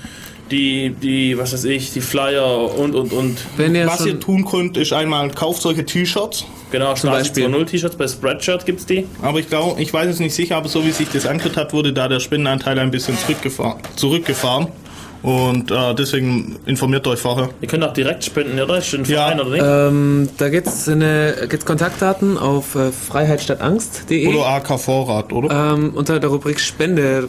die, 0.51 0.89
die, 0.89 1.37
was 1.37 1.53
weiß 1.53 1.65
ich, 1.65 1.93
die 1.93 2.01
Flyer 2.01 2.75
und, 2.77 2.95
und, 2.95 3.13
und. 3.13 3.37
Wenn 3.57 3.75
ihr 3.75 3.87
was 3.87 4.05
ihr 4.05 4.19
tun 4.19 4.45
könnt, 4.45 4.77
ist 4.77 4.93
einmal 4.93 5.29
kauft 5.31 5.61
solche 5.61 5.85
T-Shirts. 5.85 6.45
Genau, 6.71 6.93
zum 6.93 7.11
Beispiel 7.11 7.47
2.0 7.47 7.65
T-Shirts, 7.65 7.95
bei 7.95 8.07
Spreadshirt 8.07 8.65
gibt 8.65 8.79
es 8.79 8.85
die. 8.85 9.05
Aber 9.21 9.39
ich 9.39 9.49
glaube, 9.49 9.81
ich 9.81 9.91
weiß 9.93 10.07
es 10.09 10.19
nicht 10.19 10.35
sicher, 10.35 10.57
aber 10.57 10.69
so 10.69 10.85
wie 10.85 10.91
sich 10.91 11.09
das 11.11 11.25
angehört 11.25 11.57
hat, 11.57 11.73
wurde 11.73 11.93
da 11.93 12.07
der 12.07 12.19
Spendenanteil 12.19 12.77
ein 12.79 12.91
bisschen 12.91 13.17
zurückgefahren. 13.17 13.81
zurückgefahren. 13.95 14.67
Und 15.21 15.69
äh, 15.69 15.93
deswegen 15.95 16.57
informiert 16.65 17.05
euch 17.05 17.19
vorher. 17.19 17.49
Ihr 17.59 17.67
könnt 17.67 17.83
auch 17.83 17.91
direkt 17.91 18.23
spenden, 18.23 18.59
oder? 18.59 18.77
Ist 18.77 18.93
ein 18.93 19.03
Verein, 19.03 19.37
ja. 19.37 19.43
oder 19.43 19.51
nicht? 19.51 19.63
Ähm, 19.65 20.29
da 20.37 20.49
gibt 20.49 20.67
es 20.67 20.85
gibt's 21.49 21.65
Kontaktdaten 21.65 22.37
auf 22.37 22.75
äh, 22.75 22.91
freiheitstattangst.de. 22.91 24.27
Oder 24.27 24.47
AK 24.47 24.79
Vorrat, 24.79 25.33
oder? 25.33 25.73
Ähm, 25.73 25.91
unter 25.93 26.21
der 26.21 26.29
Rubrik 26.29 26.59
Spende 26.59 27.27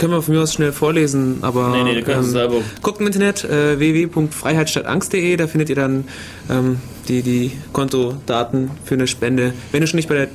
können 0.00 0.14
wir 0.14 0.22
von 0.22 0.34
mir 0.34 0.40
aus 0.40 0.54
schnell 0.54 0.72
vorlesen, 0.72 1.40
aber 1.42 1.68
nee, 1.68 1.82
nee, 1.82 2.10
ähm, 2.10 2.22
selber. 2.24 2.62
guckt 2.80 3.00
im 3.00 3.06
Internet 3.06 3.44
äh, 3.44 3.78
www.freiheitstattangst.de, 3.78 5.36
da 5.36 5.46
findet 5.46 5.68
ihr 5.68 5.76
dann 5.76 6.04
ähm, 6.48 6.78
die, 7.06 7.20
die 7.20 7.52
Kontodaten 7.74 8.70
für 8.82 8.94
eine 8.94 9.06
Spende. 9.06 9.52
Wenn 9.72 9.82
ihr 9.82 9.86
schon 9.86 9.98
nicht 9.98 10.08
bei 10.08 10.14
der 10.14 10.28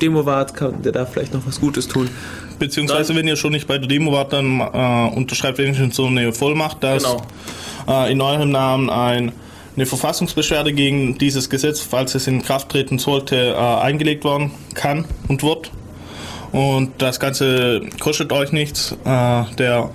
Demo 0.00 0.26
wart, 0.26 0.54
könnt 0.54 0.86
ihr 0.86 0.92
da 0.92 1.06
vielleicht 1.06 1.34
noch 1.34 1.44
was 1.44 1.60
Gutes 1.60 1.88
tun. 1.88 2.08
Beziehungsweise, 2.60 3.16
wenn 3.16 3.26
ihr 3.26 3.34
schon 3.34 3.50
nicht 3.50 3.66
bei 3.66 3.78
der 3.78 3.88
Demo 3.88 4.12
wart, 4.12 4.32
dann 4.32 4.60
äh, 4.60 5.16
unterschreibt 5.16 5.58
wenigstens 5.58 5.96
so 5.96 6.06
eine 6.06 6.32
Vollmacht, 6.32 6.84
dass 6.84 7.02
genau. 7.02 7.22
äh, 7.88 8.12
in 8.12 8.20
eurem 8.20 8.50
Namen 8.50 8.90
ein, 8.90 9.32
eine 9.74 9.86
Verfassungsbeschwerde 9.86 10.72
gegen 10.72 11.18
dieses 11.18 11.50
Gesetz, 11.50 11.80
falls 11.80 12.14
es 12.14 12.28
in 12.28 12.42
Kraft 12.42 12.68
treten 12.68 13.00
sollte, 13.00 13.34
äh, 13.36 13.56
eingelegt 13.56 14.24
werden 14.24 14.52
kann 14.74 15.04
und 15.26 15.42
wird. 15.42 15.72
Und 16.52 16.90
das 16.98 17.20
Ganze 17.20 17.82
kostet 18.00 18.32
euch 18.32 18.52
nichts. 18.52 18.96
Äh, 19.04 19.44
der 19.58 19.90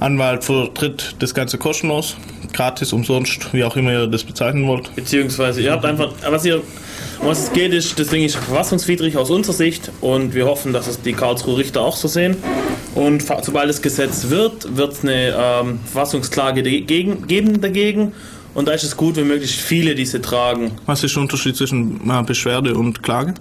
Anwalt 0.00 0.44
vertritt 0.44 1.14
das 1.18 1.34
Ganze 1.34 1.58
kostenlos, 1.58 2.16
gratis, 2.52 2.92
umsonst, 2.92 3.52
wie 3.52 3.64
auch 3.64 3.76
immer 3.76 3.92
ihr 3.92 4.06
das 4.06 4.24
bezeichnen 4.24 4.66
wollt. 4.66 4.94
Beziehungsweise 4.96 5.60
ihr 5.60 5.72
habt 5.72 5.84
einfach, 5.84 6.12
was 6.28 6.44
ihr 6.44 6.62
um 7.20 7.28
was 7.28 7.44
es 7.44 7.52
geht, 7.52 7.74
ist, 7.74 7.98
das 7.98 8.08
Ding 8.08 8.24
ist 8.24 8.36
verfassungswidrig 8.36 9.16
aus 9.18 9.30
unserer 9.30 9.54
Sicht 9.54 9.92
und 10.00 10.34
wir 10.34 10.46
hoffen, 10.46 10.72
dass 10.72 10.86
es 10.86 11.02
die 11.02 11.12
Karlsruhe 11.12 11.58
Richter 11.58 11.82
auch 11.82 11.96
so 11.96 12.08
sehen. 12.08 12.36
Und 12.94 13.22
sobald 13.42 13.68
es 13.68 13.82
Gesetz 13.82 14.30
wird, 14.30 14.76
wird 14.76 14.92
es 14.94 15.02
eine 15.02 15.34
ähm, 15.36 15.80
Verfassungsklage 15.84 16.62
dagegen, 16.62 17.26
geben 17.26 17.60
dagegen. 17.60 18.12
Und 18.54 18.68
da 18.68 18.72
ist 18.72 18.84
es 18.84 18.96
gut, 18.96 19.16
wenn 19.16 19.28
möglichst 19.28 19.60
viele 19.60 19.94
diese 19.94 20.20
tragen. 20.20 20.72
Was 20.86 21.04
ist 21.04 21.14
der 21.14 21.22
Unterschied 21.22 21.56
zwischen 21.56 22.10
äh, 22.10 22.22
Beschwerde 22.22 22.74
und 22.74 23.02
Klage? 23.02 23.34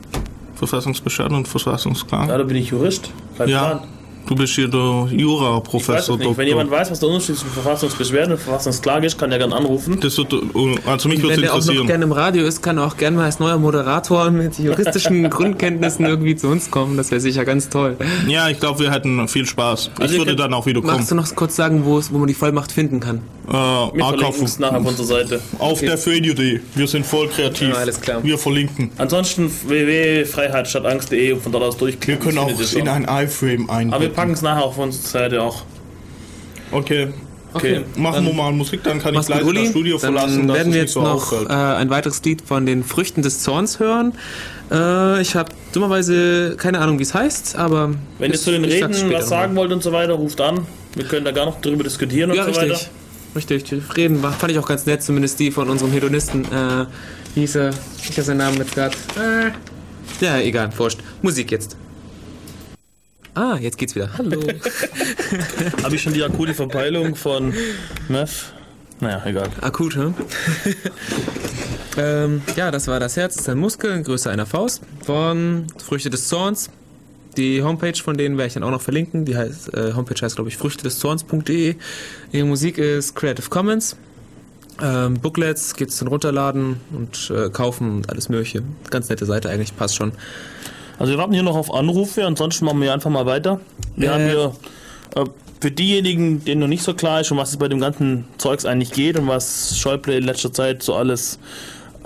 Verfassungsbeschwerde 0.59 1.35
und 1.35 1.47
Verfassungsklage? 1.47 2.29
Ja, 2.29 2.37
da 2.37 2.43
bin 2.43 2.57
ich 2.57 2.69
Jurist. 2.69 3.11
Kein 3.37 3.49
ja. 3.49 3.65
Plan. 3.65 3.98
Du 4.29 4.35
bist 4.35 4.53
hier 4.53 4.67
der 4.67 5.07
Jura-Professor. 5.09 6.19
Wenn 6.19 6.47
jemand 6.47 6.69
weiß, 6.69 6.91
was 6.91 6.99
der 6.99 7.09
Unterschied 7.09 7.35
zwischen 7.35 7.51
Verfassungsbeschwerde 7.51 8.33
und 8.33 8.39
Verfassungsklage 8.39 9.07
ist, 9.07 9.17
kann 9.17 9.31
er 9.31 9.39
gerne 9.39 9.55
anrufen. 9.55 9.99
Das 9.99 10.19
wird, 10.19 10.31
also 10.85 11.09
mich 11.09 11.19
würde 11.23 11.35
Wenn 11.37 11.41
der 11.41 11.55
auch 11.55 11.65
noch 11.65 11.87
gerne 11.87 12.03
im 12.03 12.11
Radio 12.11 12.45
ist, 12.45 12.61
kann 12.61 12.77
er 12.77 12.85
auch 12.85 12.95
gerne 12.95 13.17
mal 13.17 13.25
als 13.25 13.39
neuer 13.39 13.57
Moderator 13.57 14.29
mit 14.29 14.59
juristischen 14.59 15.27
Grundkenntnissen 15.31 16.05
irgendwie 16.05 16.35
zu 16.35 16.47
uns 16.47 16.69
kommen. 16.69 16.95
Das 16.95 17.09
wäre 17.09 17.19
sicher 17.19 17.43
ganz 17.43 17.69
toll. 17.69 17.97
Ja, 18.27 18.49
ich 18.49 18.59
glaube, 18.59 18.81
wir 18.81 18.91
hätten 18.91 19.27
viel 19.27 19.47
Spaß. 19.47 19.89
Also 19.97 20.13
ich 20.13 20.19
würde 20.19 20.35
dann 20.35 20.53
auch 20.53 20.67
wieder 20.67 20.81
kommen. 20.81 20.97
Magst 20.97 21.09
du 21.09 21.15
noch 21.15 21.33
kurz 21.33 21.55
sagen, 21.55 21.85
wo, 21.85 21.99
wo 22.11 22.19
man 22.19 22.27
die 22.27 22.35
Vollmacht 22.35 22.71
finden 22.71 22.99
kann? 22.99 23.23
Äh, 23.47 23.51
wir 23.51 24.05
verlinken 24.05 24.43
es 24.43 24.59
nachher 24.59 24.77
auf 24.77 24.85
unserer 24.85 25.07
Seite. 25.07 25.41
Auf 25.57 25.79
okay. 25.79 25.87
der 25.87 25.97
Födio.de. 25.97 26.59
Wir 26.75 26.87
sind 26.87 27.03
voll 27.03 27.29
kreativ. 27.29 27.69
Ja, 27.69 27.75
alles 27.75 27.99
klar. 27.99 28.23
Wir 28.23 28.37
verlinken. 28.37 28.91
Ansonsten 28.99 29.49
www.freiheitstattangst.de 29.49 31.31
und 31.31 31.41
von 31.41 31.51
dort 31.51 31.63
aus 31.63 31.77
durchklicken. 31.77 32.23
Wir 32.23 32.31
können 32.31 32.37
auch 32.37 32.75
in 32.75 32.87
ein 32.87 33.05
iFrame 33.05 33.67
einbinden. 33.71 34.18
Packen 34.19 34.33
es 34.33 34.41
nachher 34.41 34.63
auf 34.63 34.77
unsere 34.77 35.07
Seite 35.07 35.41
auch. 35.41 35.63
Okay. 36.71 37.07
Okay, 37.51 37.83
machen 37.95 38.25
wir 38.27 38.33
mal 38.33 38.51
Musik, 38.51 38.83
dann 38.83 38.99
kann 38.99 39.15
ich 39.15 39.25
gleich 39.25 39.41
das 39.41 39.69
Studio 39.69 39.97
dann 39.97 40.13
verlassen. 40.13 40.47
Dann 40.47 40.55
werden 40.55 40.73
wir 40.73 40.81
jetzt 40.81 40.93
so 40.93 41.01
noch 41.01 41.33
äh, 41.33 41.51
ein 41.51 41.89
weiteres 41.89 42.21
Lied 42.23 42.43
von 42.43 42.67
den 42.67 42.83
Früchten 42.83 43.23
des 43.23 43.41
Zorns 43.41 43.79
hören. 43.79 44.13
Äh, 44.69 45.19
ich 45.21 45.35
habe 45.35 45.49
dummerweise 45.73 46.55
keine 46.57 46.79
Ahnung, 46.79 46.99
wie 46.99 47.03
es 47.03 47.15
heißt, 47.15 47.55
aber. 47.55 47.95
Wenn 48.19 48.31
ihr 48.31 48.37
zu 48.37 48.51
den 48.51 48.65
Reden 48.65 49.11
was 49.11 49.29
sagen 49.29 49.55
wollt 49.55 49.71
und 49.71 49.81
so 49.81 49.91
weiter, 49.91 50.13
ruft 50.13 50.39
an. 50.41 50.67
Wir 50.93 51.05
können 51.05 51.25
da 51.25 51.31
gar 51.31 51.47
noch 51.47 51.59
drüber 51.59 51.83
diskutieren 51.83 52.31
ja, 52.35 52.45
und 52.45 52.53
so 52.53 52.59
richtig. 52.59 52.77
weiter. 52.77 52.91
Richtig, 53.35 53.97
Reden 53.97 54.21
war, 54.21 54.31
fand 54.33 54.51
ich 54.51 54.59
auch 54.59 54.67
ganz 54.67 54.85
nett, 54.85 55.01
zumindest 55.01 55.39
die 55.39 55.49
von 55.49 55.69
unserem 55.69 55.91
Hedonisten. 55.91 56.45
Äh, 56.45 56.85
hieß 57.33 57.55
er, 57.55 57.71
ich 57.99 58.11
habe 58.11 58.23
seinen 58.23 58.37
Namen 58.37 58.57
jetzt 58.57 58.75
gerade. 58.75 58.95
Äh, 59.17 60.23
ja, 60.23 60.37
egal, 60.37 60.69
wurscht. 60.77 60.99
Musik 61.23 61.49
jetzt. 61.51 61.77
Ah, 63.35 63.57
jetzt 63.59 63.77
geht's 63.77 63.95
wieder. 63.95 64.09
Hallo. 64.17 64.41
Habe 65.83 65.95
ich 65.95 66.01
schon 66.01 66.13
die 66.13 66.23
akute 66.23 66.53
Verpeilung 66.53 67.15
von 67.15 67.53
Meth? 68.07 68.53
Naja, 68.99 69.21
egal. 69.25 69.49
Akut, 69.61 69.95
hm? 69.95 70.13
ähm, 71.97 72.41
ja, 72.55 72.69
das 72.69 72.87
war 72.87 72.99
das 72.99 73.15
Herz, 73.15 73.35
das 73.35 73.43
ist 73.43 73.49
ein 73.49 73.57
Muskel, 73.57 74.01
Größe 74.03 74.29
einer 74.29 74.45
Faust 74.45 74.81
von 75.05 75.67
Früchte 75.77 76.09
des 76.09 76.27
Zorns. 76.27 76.69
Die 77.37 77.63
Homepage 77.63 77.95
von 77.95 78.17
denen 78.17 78.37
werde 78.37 78.47
ich 78.47 78.53
dann 78.55 78.63
auch 78.63 78.71
noch 78.71 78.81
verlinken. 78.81 79.23
Die 79.23 79.37
heißt, 79.37 79.73
äh, 79.73 79.93
Homepage 79.93 80.19
heißt, 80.21 80.35
glaube 80.35 80.49
ich, 80.49 80.57
früchtedeszorns.de. 80.57 81.75
Ihre 82.31 82.45
Musik 82.45 82.77
ist 82.77 83.15
Creative 83.15 83.49
Commons. 83.49 83.95
Ähm, 84.81 85.19
Booklets 85.19 85.75
gibt 85.75 85.91
es 85.91 85.97
zum 85.97 86.07
Runterladen 86.07 86.77
und 86.91 87.31
äh, 87.33 87.49
kaufen 87.49 87.97
und 87.97 88.09
alles 88.09 88.27
Mögliche. 88.29 88.63
Ganz 88.89 89.09
nette 89.09 89.25
Seite 89.25 89.49
eigentlich, 89.49 89.75
passt 89.77 89.95
schon. 89.95 90.11
Also 90.99 91.13
wir 91.13 91.17
warten 91.17 91.33
hier 91.33 91.43
noch 91.43 91.55
auf 91.55 91.73
Anrufe, 91.73 92.25
ansonsten 92.25 92.65
machen 92.65 92.81
wir 92.81 92.93
einfach 92.93 93.09
mal 93.09 93.25
weiter. 93.25 93.61
Wir 93.95 94.09
äh, 94.09 94.13
haben 94.13 94.25
hier 94.25 94.53
äh, 95.15 95.25
für 95.61 95.71
diejenigen, 95.71 96.43
denen 96.43 96.59
noch 96.61 96.67
nicht 96.67 96.83
so 96.83 96.93
klar 96.93 97.21
ist, 97.21 97.31
um 97.31 97.37
was 97.37 97.51
es 97.51 97.57
bei 97.57 97.69
dem 97.69 97.79
ganzen 97.79 98.25
Zeugs 98.37 98.65
eigentlich 98.65 98.91
geht 98.91 99.17
und 99.17 99.27
was 99.27 99.77
Schäuble 99.77 100.15
in 100.17 100.25
letzter 100.25 100.51
Zeit 100.51 100.83
so 100.83 100.95
alles 100.95 101.39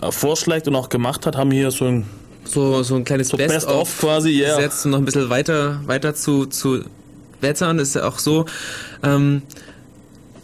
äh, 0.01 0.11
vorschlägt 0.11 0.67
und 0.67 0.75
auch 0.75 0.89
gemacht 0.89 1.25
hat, 1.25 1.35
haben 1.35 1.51
wir 1.51 1.59
hier 1.59 1.71
so 1.71 1.85
ein 1.85 2.05
so, 2.45 2.83
so 2.83 2.95
ein 2.95 3.05
kleines 3.05 3.29
so 3.29 3.37
Best-of 3.37 3.89
Best 3.89 3.99
quasi, 3.99 4.31
ja. 4.31 4.49
Yeah. 4.49 4.61
Jetzt 4.61 4.85
um 4.85 4.91
noch 4.91 4.97
ein 4.99 5.05
bisschen 5.05 5.29
weiter, 5.29 5.79
weiter 5.85 6.13
zu, 6.13 6.45
zu 6.45 6.83
wettern, 7.41 7.79
ist 7.79 7.95
ja 7.95 8.05
auch 8.05 8.19
so, 8.19 8.45
ähm, 9.01 9.43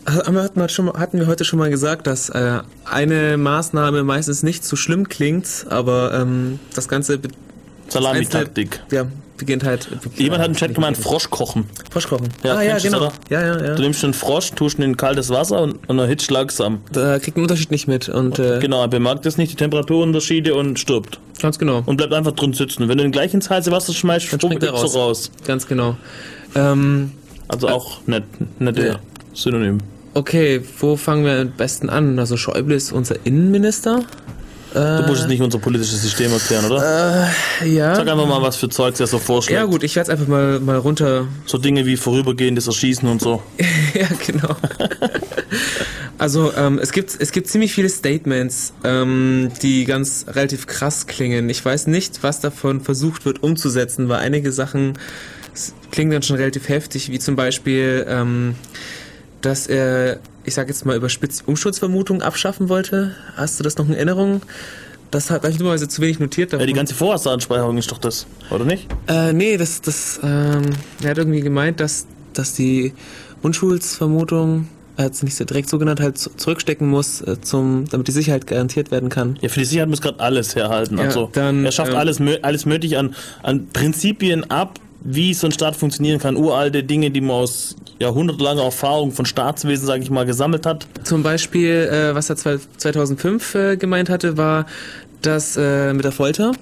hatten 0.05 0.55
wir, 0.55 0.69
schon, 0.69 0.91
hatten 0.93 1.19
wir 1.19 1.27
heute 1.27 1.43
schon 1.43 1.59
mal 1.59 1.69
gesagt, 1.69 2.07
dass 2.07 2.29
äh, 2.29 2.61
eine 2.85 3.37
Maßnahme 3.37 4.03
meistens 4.03 4.43
nicht 4.43 4.63
so 4.63 4.75
schlimm 4.75 5.09
klingt, 5.09 5.65
aber 5.69 6.13
ähm, 6.13 6.59
das 6.73 6.87
Ganze 6.87 7.19
Salami-Taktik. 7.89 8.81
Ja, 8.91 9.05
beginnt 9.37 9.63
halt. 9.63 9.87
Jemand 10.15 10.41
hat 10.41 10.49
im 10.49 10.55
Chat 10.55 10.75
gemeint, 10.75 10.97
Frosch 10.97 11.29
kochen. 11.29 11.65
Frosch 11.89 12.07
kochen. 12.07 12.29
Ja, 12.43 12.55
ah, 12.55 12.61
ja, 12.61 12.77
genau. 12.77 13.11
Ja, 13.29 13.41
ja, 13.41 13.63
ja. 13.63 13.75
Du 13.75 13.81
nimmst 13.81 14.03
einen 14.03 14.13
Frosch, 14.13 14.51
tust 14.51 14.77
ihn 14.77 14.83
in 14.83 14.97
kaltes 14.97 15.29
Wasser 15.29 15.61
und, 15.61 15.89
und 15.89 15.97
dann 15.97 16.07
hitzt 16.07 16.29
langsam. 16.29 16.81
Da 16.91 17.19
kriegt 17.19 17.37
einen 17.37 17.45
Unterschied 17.45 17.71
nicht 17.71 17.87
mit. 17.87 18.09
Und, 18.09 18.37
äh, 18.39 18.59
genau, 18.59 18.81
er 18.81 18.87
bemerkt 18.87 19.25
jetzt 19.25 19.37
nicht 19.37 19.51
die 19.51 19.55
Temperaturunterschiede 19.55 20.53
und 20.53 20.79
stirbt. 20.79 21.19
Ganz 21.41 21.57
genau. 21.57 21.83
Und 21.85 21.97
bleibt 21.97 22.13
einfach 22.13 22.33
drin 22.33 22.53
sitzen. 22.53 22.83
Und 22.83 22.89
wenn 22.89 22.97
du 22.97 23.03
ihn 23.03 23.11
gleich 23.11 23.33
ins 23.33 23.49
heiße 23.49 23.71
Wasser 23.71 23.93
schmeißt, 23.93 24.31
dann 24.31 24.39
springt 24.39 24.63
er 24.63 24.71
raus. 24.71 24.95
raus. 24.95 25.31
Ganz 25.45 25.67
genau. 25.67 25.95
Ähm, 26.55 27.11
also 27.47 27.67
auch 27.69 28.05
nett, 28.05 28.23
nette 28.59 28.85
ja. 28.85 28.99
Synonym. 29.33 29.79
Okay, 30.13 30.61
wo 30.79 30.95
fangen 30.95 31.23
wir 31.23 31.39
am 31.39 31.51
besten 31.51 31.89
an? 31.89 32.19
Also 32.19 32.35
Schäuble 32.35 32.75
ist 32.75 32.91
unser 32.91 33.15
Innenminister. 33.25 34.03
Du 34.73 35.03
musst 35.07 35.27
nicht 35.27 35.41
unser 35.41 35.57
politisches 35.57 36.01
System 36.01 36.31
erklären, 36.31 36.65
oder? 36.65 37.29
Äh, 37.61 37.69
ja. 37.69 37.95
Sag 37.95 38.07
einfach 38.07 38.27
mal, 38.27 38.41
was 38.41 38.55
für 38.55 38.69
Zeugs 38.69 38.99
er 38.99 39.07
so 39.07 39.17
vorschlägt. 39.17 39.59
Ja 39.59 39.65
gut, 39.65 39.83
ich 39.83 39.95
werde 39.95 40.11
es 40.11 40.17
einfach 40.17 40.27
mal, 40.27 40.59
mal 40.59 40.77
runter... 40.77 41.27
So 41.45 41.57
Dinge 41.57 41.85
wie 41.85 41.97
vorübergehendes 41.97 42.67
Erschießen 42.67 43.07
und 43.09 43.21
so. 43.21 43.41
ja, 43.93 44.07
genau. 44.25 44.55
also 46.19 46.53
ähm, 46.55 46.77
es, 46.79 46.91
gibt, 46.91 47.17
es 47.19 47.31
gibt 47.31 47.47
ziemlich 47.47 47.73
viele 47.73 47.89
Statements, 47.89 48.73
ähm, 48.83 49.51
die 49.63 49.85
ganz 49.85 50.25
relativ 50.27 50.67
krass 50.67 51.07
klingen. 51.07 51.49
Ich 51.49 51.65
weiß 51.65 51.87
nicht, 51.87 52.21
was 52.21 52.39
davon 52.39 52.81
versucht 52.81 53.25
wird 53.25 53.41
umzusetzen, 53.41 54.07
weil 54.07 54.19
einige 54.19 54.51
Sachen 54.51 54.99
klingen 55.91 56.11
dann 56.11 56.21
schon 56.21 56.35
relativ 56.35 56.69
heftig, 56.69 57.11
wie 57.11 57.19
zum 57.19 57.35
Beispiel, 57.35 58.05
ähm, 58.07 58.55
dass 59.41 59.67
er 59.67 60.19
ich 60.49 60.55
sage 60.55 60.69
jetzt 60.69 60.85
mal 60.85 60.97
überspitzt, 60.97 61.47
Umsturzvermutung 61.47 62.21
abschaffen 62.21 62.69
wollte. 62.69 63.15
Hast 63.35 63.59
du 63.59 63.63
das 63.63 63.77
noch 63.77 63.87
in 63.87 63.93
Erinnerung? 63.93 64.41
Das 65.11 65.29
hat, 65.29 65.43
habe 65.43 65.51
ich 65.51 65.59
normalerweise 65.59 65.87
zu 65.87 66.01
wenig 66.01 66.19
notiert. 66.19 66.51
Davon. 66.51 66.61
Ja, 66.61 66.65
die 66.65 66.73
ganze 66.73 66.93
Vorratsansprechung 66.95 67.77
ist 67.77 67.91
doch 67.91 67.97
das, 67.99 68.27
oder 68.49 68.65
nicht? 68.65 68.87
Äh, 69.07 69.31
nee, 69.33 69.57
das, 69.57 69.81
das, 69.81 70.19
ähm, 70.23 70.71
er 71.01 71.11
hat 71.11 71.17
irgendwie 71.17 71.41
gemeint, 71.41 71.79
dass, 71.79 72.05
dass 72.33 72.53
die 72.53 72.93
Unschuldsvermutung, 73.41 74.67
er 74.97 75.05
hat 75.05 75.13
es 75.13 75.23
nicht 75.23 75.35
so 75.35 75.45
direkt 75.45 75.69
so 75.69 75.77
genannt, 75.77 75.99
halt 75.99 76.17
zurückstecken 76.17 76.87
muss, 76.87 77.21
äh, 77.21 77.39
zum, 77.41 77.85
damit 77.89 78.07
die 78.07 78.11
Sicherheit 78.11 78.45
garantiert 78.45 78.91
werden 78.91 79.09
kann. 79.09 79.37
Ja, 79.41 79.49
für 79.49 79.59
die 79.59 79.65
Sicherheit 79.65 79.89
muss 79.89 80.01
gerade 80.01 80.19
alles 80.19 80.55
herhalten. 80.55 80.97
Ja, 80.97 81.05
also, 81.05 81.29
dann, 81.31 81.63
er 81.63 81.71
schafft 81.71 81.93
ähm, 81.93 81.97
alles, 81.97 82.19
alles 82.41 82.65
möglich 82.65 82.97
an, 82.97 83.15
an 83.43 83.67
Prinzipien 83.71 84.49
ab, 84.49 84.79
wie 85.01 85.33
so 85.33 85.47
ein 85.47 85.51
Staat 85.51 85.75
funktionieren 85.75 86.19
kann, 86.19 86.35
uralte 86.35 86.83
Dinge, 86.83 87.11
die 87.11 87.21
man 87.21 87.37
aus 87.37 87.75
jahrhundertelanger 87.99 88.63
Erfahrung 88.63 89.11
von 89.11 89.25
Staatswesen, 89.25 89.85
sage 89.85 90.01
ich 90.01 90.09
mal, 90.09 90.25
gesammelt 90.25 90.65
hat. 90.65 90.87
Zum 91.03 91.23
Beispiel, 91.23 91.89
äh, 91.91 92.15
was 92.15 92.29
er 92.29 92.37
2005 92.37 93.55
äh, 93.55 93.77
gemeint 93.77 94.09
hatte, 94.09 94.37
war, 94.37 94.65
dass 95.21 95.57
äh, 95.57 95.93
mit 95.93 96.05
der 96.05 96.11
Folter, 96.11 96.53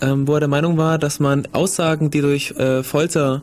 ähm, 0.00 0.28
wo 0.28 0.34
er 0.34 0.40
der 0.40 0.48
Meinung 0.48 0.76
war, 0.76 0.98
dass 0.98 1.20
man 1.20 1.48
Aussagen, 1.52 2.10
die 2.10 2.20
durch 2.20 2.50
äh, 2.52 2.82
Folter 2.82 3.42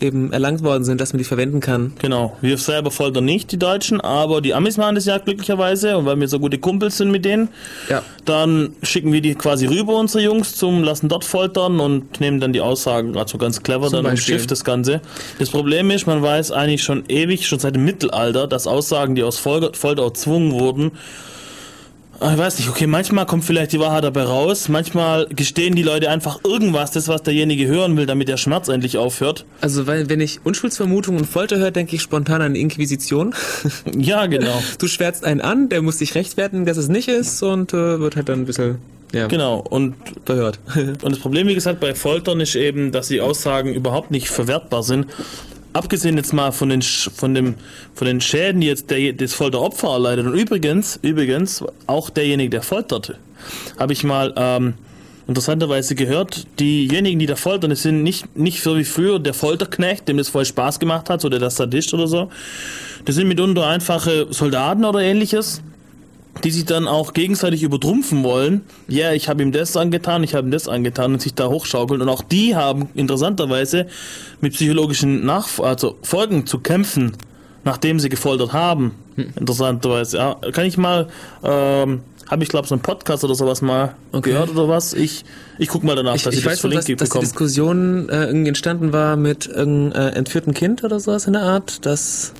eben 0.00 0.32
erlangt 0.32 0.62
worden 0.62 0.84
sind, 0.84 1.00
dass 1.00 1.12
man 1.12 1.18
die 1.18 1.24
verwenden 1.24 1.60
kann. 1.60 1.92
Genau. 2.00 2.36
Wir 2.40 2.58
selber 2.58 2.90
foltern 2.90 3.24
nicht, 3.24 3.52
die 3.52 3.58
Deutschen, 3.58 4.00
aber 4.00 4.40
die 4.40 4.54
Amis 4.54 4.76
machen 4.76 4.94
das 4.94 5.06
ja 5.06 5.18
glücklicherweise 5.18 5.96
und 5.96 6.06
weil 6.06 6.18
wir 6.18 6.28
so 6.28 6.38
gute 6.38 6.58
Kumpels 6.58 6.98
sind 6.98 7.10
mit 7.10 7.24
denen, 7.24 7.48
ja. 7.88 8.02
dann 8.24 8.74
schicken 8.82 9.12
wir 9.12 9.20
die 9.20 9.34
quasi 9.34 9.66
rüber, 9.66 9.96
unsere 9.96 10.24
Jungs, 10.24 10.56
zum 10.56 10.82
lassen 10.82 11.08
dort 11.08 11.24
foltern 11.24 11.80
und 11.80 12.20
nehmen 12.20 12.40
dann 12.40 12.52
die 12.52 12.60
Aussagen, 12.60 13.16
also 13.16 13.38
ganz 13.38 13.62
clever 13.62 13.86
Zum 13.86 13.92
dann 13.98 14.04
im 14.06 14.10
Beispiel. 14.12 14.34
Schiff 14.38 14.46
das 14.46 14.64
Ganze. 14.64 15.00
Das 15.38 15.50
Problem 15.50 15.90
ist, 15.90 16.06
man 16.06 16.22
weiß 16.22 16.50
eigentlich 16.52 16.82
schon 16.82 17.04
ewig, 17.08 17.46
schon 17.46 17.58
seit 17.58 17.76
dem 17.76 17.84
Mittelalter, 17.84 18.46
dass 18.46 18.66
Aussagen, 18.66 19.14
die 19.14 19.22
aus 19.22 19.38
Folter, 19.38 20.02
erzwungen 20.04 20.52
wurden, 20.52 20.92
Ich 22.20 22.38
weiß 22.38 22.58
nicht, 22.58 22.68
okay, 22.68 22.86
manchmal 22.86 23.26
kommt 23.26 23.44
vielleicht 23.44 23.72
die 23.72 23.80
Wahrheit 23.80 24.04
dabei 24.04 24.22
raus, 24.22 24.68
manchmal 24.68 25.26
gestehen 25.26 25.74
die 25.74 25.82
Leute 25.82 26.10
einfach 26.10 26.40
irgendwas, 26.44 26.90
das, 26.90 27.08
was 27.08 27.22
derjenige 27.22 27.66
hören 27.66 27.96
will, 27.96 28.06
damit 28.06 28.28
der 28.28 28.36
Schmerz 28.36 28.68
endlich 28.68 28.96
aufhört. 28.98 29.44
Also, 29.60 29.86
weil, 29.86 30.08
wenn 30.08 30.20
ich 30.20 30.40
Unschuldsvermutung 30.44 31.16
und 31.16 31.26
Folter 31.26 31.58
höre, 31.58 31.70
denke 31.70 31.96
ich 31.96 32.02
spontan 32.02 32.42
an 32.42 32.54
Inquisition. 32.54 33.34
Ja, 33.96 34.26
genau. 34.26 34.62
Du 34.78 34.86
schwärzt 34.86 35.24
einen 35.24 35.40
an, 35.40 35.68
der 35.68 35.82
muss 35.82 35.98
sich 35.98 36.14
rechtfertigen, 36.14 36.64
dass 36.64 36.76
es 36.76 36.88
nicht 36.88 37.08
ist 37.08 37.42
und 37.42 37.72
äh, 37.72 38.00
wird 38.00 38.16
halt 38.16 38.28
dann 38.28 38.40
ein 38.40 38.46
bisschen, 38.46 38.78
ja. 39.12 39.28
Genau, 39.28 39.58
und 39.58 39.94
verhört. 40.24 40.58
und 40.76 41.04
das 41.04 41.18
Problem, 41.18 41.46
wie 41.46 41.54
gesagt, 41.54 41.80
bei 41.80 41.94
Foltern 41.94 42.40
ist 42.40 42.56
eben, 42.56 42.92
dass 42.92 43.08
die 43.08 43.20
Aussagen 43.20 43.72
überhaupt 43.72 44.10
nicht 44.10 44.28
verwertbar 44.28 44.82
sind. 44.82 45.06
Abgesehen 45.74 46.16
jetzt 46.16 46.32
mal 46.32 46.52
von 46.52 46.68
den, 46.68 46.82
von 46.82 47.34
dem, 47.34 47.56
von 47.94 48.06
den 48.06 48.20
Schäden, 48.20 48.60
die 48.60 48.68
jetzt 48.68 48.90
der, 48.90 49.12
das 49.12 49.34
Folteropfer 49.34 49.88
erleidet. 49.88 50.24
Und 50.24 50.34
übrigens, 50.34 51.00
übrigens, 51.02 51.64
auch 51.88 52.10
derjenige, 52.10 52.48
der 52.48 52.62
folterte, 52.62 53.18
habe 53.76 53.92
ich 53.92 54.04
mal 54.04 54.32
ähm, 54.36 54.74
interessanterweise 55.26 55.96
gehört, 55.96 56.46
diejenigen, 56.60 57.18
die 57.18 57.26
da 57.26 57.34
foltern, 57.34 57.70
das 57.70 57.82
sind 57.82 58.04
nicht, 58.04 58.36
nicht 58.36 58.62
so 58.62 58.76
wie 58.76 58.84
früher 58.84 59.18
der 59.18 59.34
Folterknecht, 59.34 60.06
dem 60.06 60.16
das 60.16 60.28
voll 60.28 60.44
Spaß 60.44 60.78
gemacht 60.78 61.10
hat, 61.10 61.24
oder 61.24 61.40
der 61.40 61.50
Sadist 61.50 61.92
oder 61.92 62.06
so. 62.06 62.30
Das 63.04 63.16
sind 63.16 63.26
mitunter 63.26 63.66
einfache 63.66 64.28
Soldaten 64.30 64.84
oder 64.84 65.00
ähnliches, 65.00 65.60
die 66.42 66.50
sich 66.50 66.64
dann 66.64 66.88
auch 66.88 67.12
gegenseitig 67.12 67.62
übertrumpfen 67.62 68.24
wollen. 68.24 68.62
Ja, 68.88 69.12
ich 69.12 69.28
habe 69.28 69.42
ihm 69.42 69.52
das 69.52 69.76
angetan, 69.76 70.24
ich 70.24 70.34
habe 70.34 70.48
ihm 70.48 70.50
das 70.50 70.68
angetan 70.68 71.12
und 71.14 71.22
sich 71.22 71.34
da 71.34 71.48
hochschaukeln. 71.48 72.02
Und 72.02 72.08
auch 72.08 72.22
die 72.22 72.56
haben 72.56 72.88
interessanterweise 72.94 73.86
mit 74.40 74.54
psychologischen 74.54 75.24
Nach 75.24 75.48
also 75.60 75.96
Folgen 76.02 76.46
zu 76.46 76.58
kämpfen, 76.58 77.12
nachdem 77.64 78.00
sie 78.00 78.08
gefoltert 78.08 78.52
haben. 78.52 78.94
Interessanterweise. 79.16 80.16
Ja, 80.16 80.34
kann 80.52 80.66
ich 80.66 80.76
mal, 80.76 81.06
ähm, 81.44 82.00
habe 82.28 82.42
ich 82.42 82.48
glaube 82.48 82.66
so 82.66 82.74
einen 82.74 82.82
Podcast 82.82 83.22
oder 83.22 83.34
sowas 83.34 83.62
mal 83.62 83.94
gehört 84.12 84.50
oder 84.50 84.68
was? 84.68 84.92
Ich, 84.92 85.24
ich 85.58 85.68
guck 85.68 85.84
mal 85.84 85.94
danach, 85.94 86.16
Ich, 86.16 86.24
dass 86.24 86.34
ich, 86.34 86.40
ich, 86.40 86.44
das 86.44 86.50
weiß 86.50 86.56
dass, 86.56 86.60
verlinkt 86.60 86.80
dass 86.80 86.86
die 86.86 86.96
bekomme. 86.96 87.24
Diskussion 87.24 88.08
äh, 88.08 88.24
irgendwie 88.24 88.48
entstanden 88.48 88.92
war 88.92 89.16
mit 89.16 89.46
irgendeinem 89.46 89.92
äh, 89.92 90.16
entführten 90.16 90.52
Kind 90.52 90.82
oder 90.82 90.98
sowas 90.98 91.26
in 91.26 91.34
der 91.34 91.42
Art, 91.42 91.86
dass, 91.86 92.32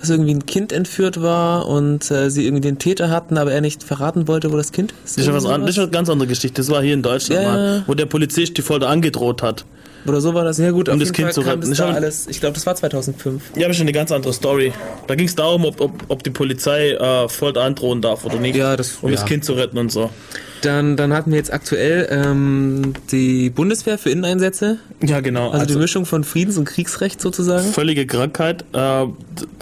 dass 0.00 0.10
irgendwie 0.10 0.32
ein 0.34 0.46
Kind 0.46 0.72
entführt 0.72 1.20
war 1.22 1.66
und 1.68 2.10
äh, 2.10 2.30
sie 2.30 2.44
irgendwie 2.44 2.60
den 2.62 2.78
Täter 2.78 3.10
hatten, 3.10 3.36
aber 3.38 3.52
er 3.52 3.60
nicht 3.60 3.82
verraten 3.82 4.28
wollte, 4.28 4.52
wo 4.52 4.56
das 4.56 4.72
Kind 4.72 4.92
ist. 5.04 5.18
Das 5.18 5.26
ist, 5.26 5.32
was 5.32 5.44
an, 5.44 5.62
das 5.62 5.70
ist 5.70 5.78
eine 5.78 5.90
ganz 5.90 6.08
andere 6.08 6.28
Geschichte. 6.28 6.60
Das 6.60 6.70
war 6.70 6.82
hier 6.82 6.94
in 6.94 7.02
Deutschland 7.02 7.42
Ja, 7.42 7.48
mal, 7.52 7.82
wo 7.86 7.94
der 7.94 8.06
Polizist 8.06 8.56
die 8.56 8.62
Folter 8.62 8.88
angedroht 8.88 9.42
hat. 9.42 9.64
Oder 10.06 10.20
so 10.20 10.32
war 10.32 10.44
das. 10.44 10.58
Ja 10.58 10.70
gut, 10.70 10.88
Um 10.88 10.98
das 11.00 11.12
Kind 11.12 11.26
Fall 11.26 11.34
zu 11.34 11.40
retten. 11.42 11.60
das 11.60 11.70
Ich 11.70 11.78
da 11.78 12.30
ich 12.30 12.40
glaube, 12.40 12.54
das 12.54 12.64
war 12.66 12.74
2005. 12.76 13.42
Ja, 13.56 13.66
aber 13.66 13.74
schon 13.74 13.82
eine 13.82 13.92
ganz 13.92 14.12
andere 14.12 14.32
Story. 14.32 14.72
Da 15.06 15.14
ging 15.16 15.26
es 15.26 15.34
darum, 15.34 15.64
ob, 15.64 15.80
ob, 15.80 15.92
ob 16.08 16.22
die 16.22 16.30
Polizei 16.30 16.92
äh, 16.92 17.28
Folter 17.28 17.62
androhen 17.62 18.00
darf 18.00 18.24
oder 18.24 18.38
nicht. 18.38 18.56
Ja, 18.56 18.76
das- 18.76 18.98
um 19.02 19.10
das 19.10 19.20
ja. 19.22 19.26
Kind 19.26 19.44
zu 19.44 19.54
retten 19.54 19.76
und 19.76 19.90
so. 19.90 20.10
Dann, 20.62 20.96
dann 20.96 21.12
hatten 21.12 21.30
wir 21.30 21.38
jetzt 21.38 21.52
aktuell 21.52 22.08
ähm, 22.10 22.94
die 23.10 23.50
Bundeswehr 23.50 23.98
für 23.98 24.10
Inneneinsätze. 24.10 24.78
Ja, 25.02 25.20
genau. 25.20 25.50
Also, 25.50 25.66
die 25.66 25.76
Mischung 25.76 26.06
von 26.06 26.24
Friedens- 26.24 26.58
und 26.58 26.64
Kriegsrecht 26.64 27.20
sozusagen. 27.20 27.70
Völlige 27.72 28.06
Krankheit. 28.06 28.62
Äh, 28.72 29.06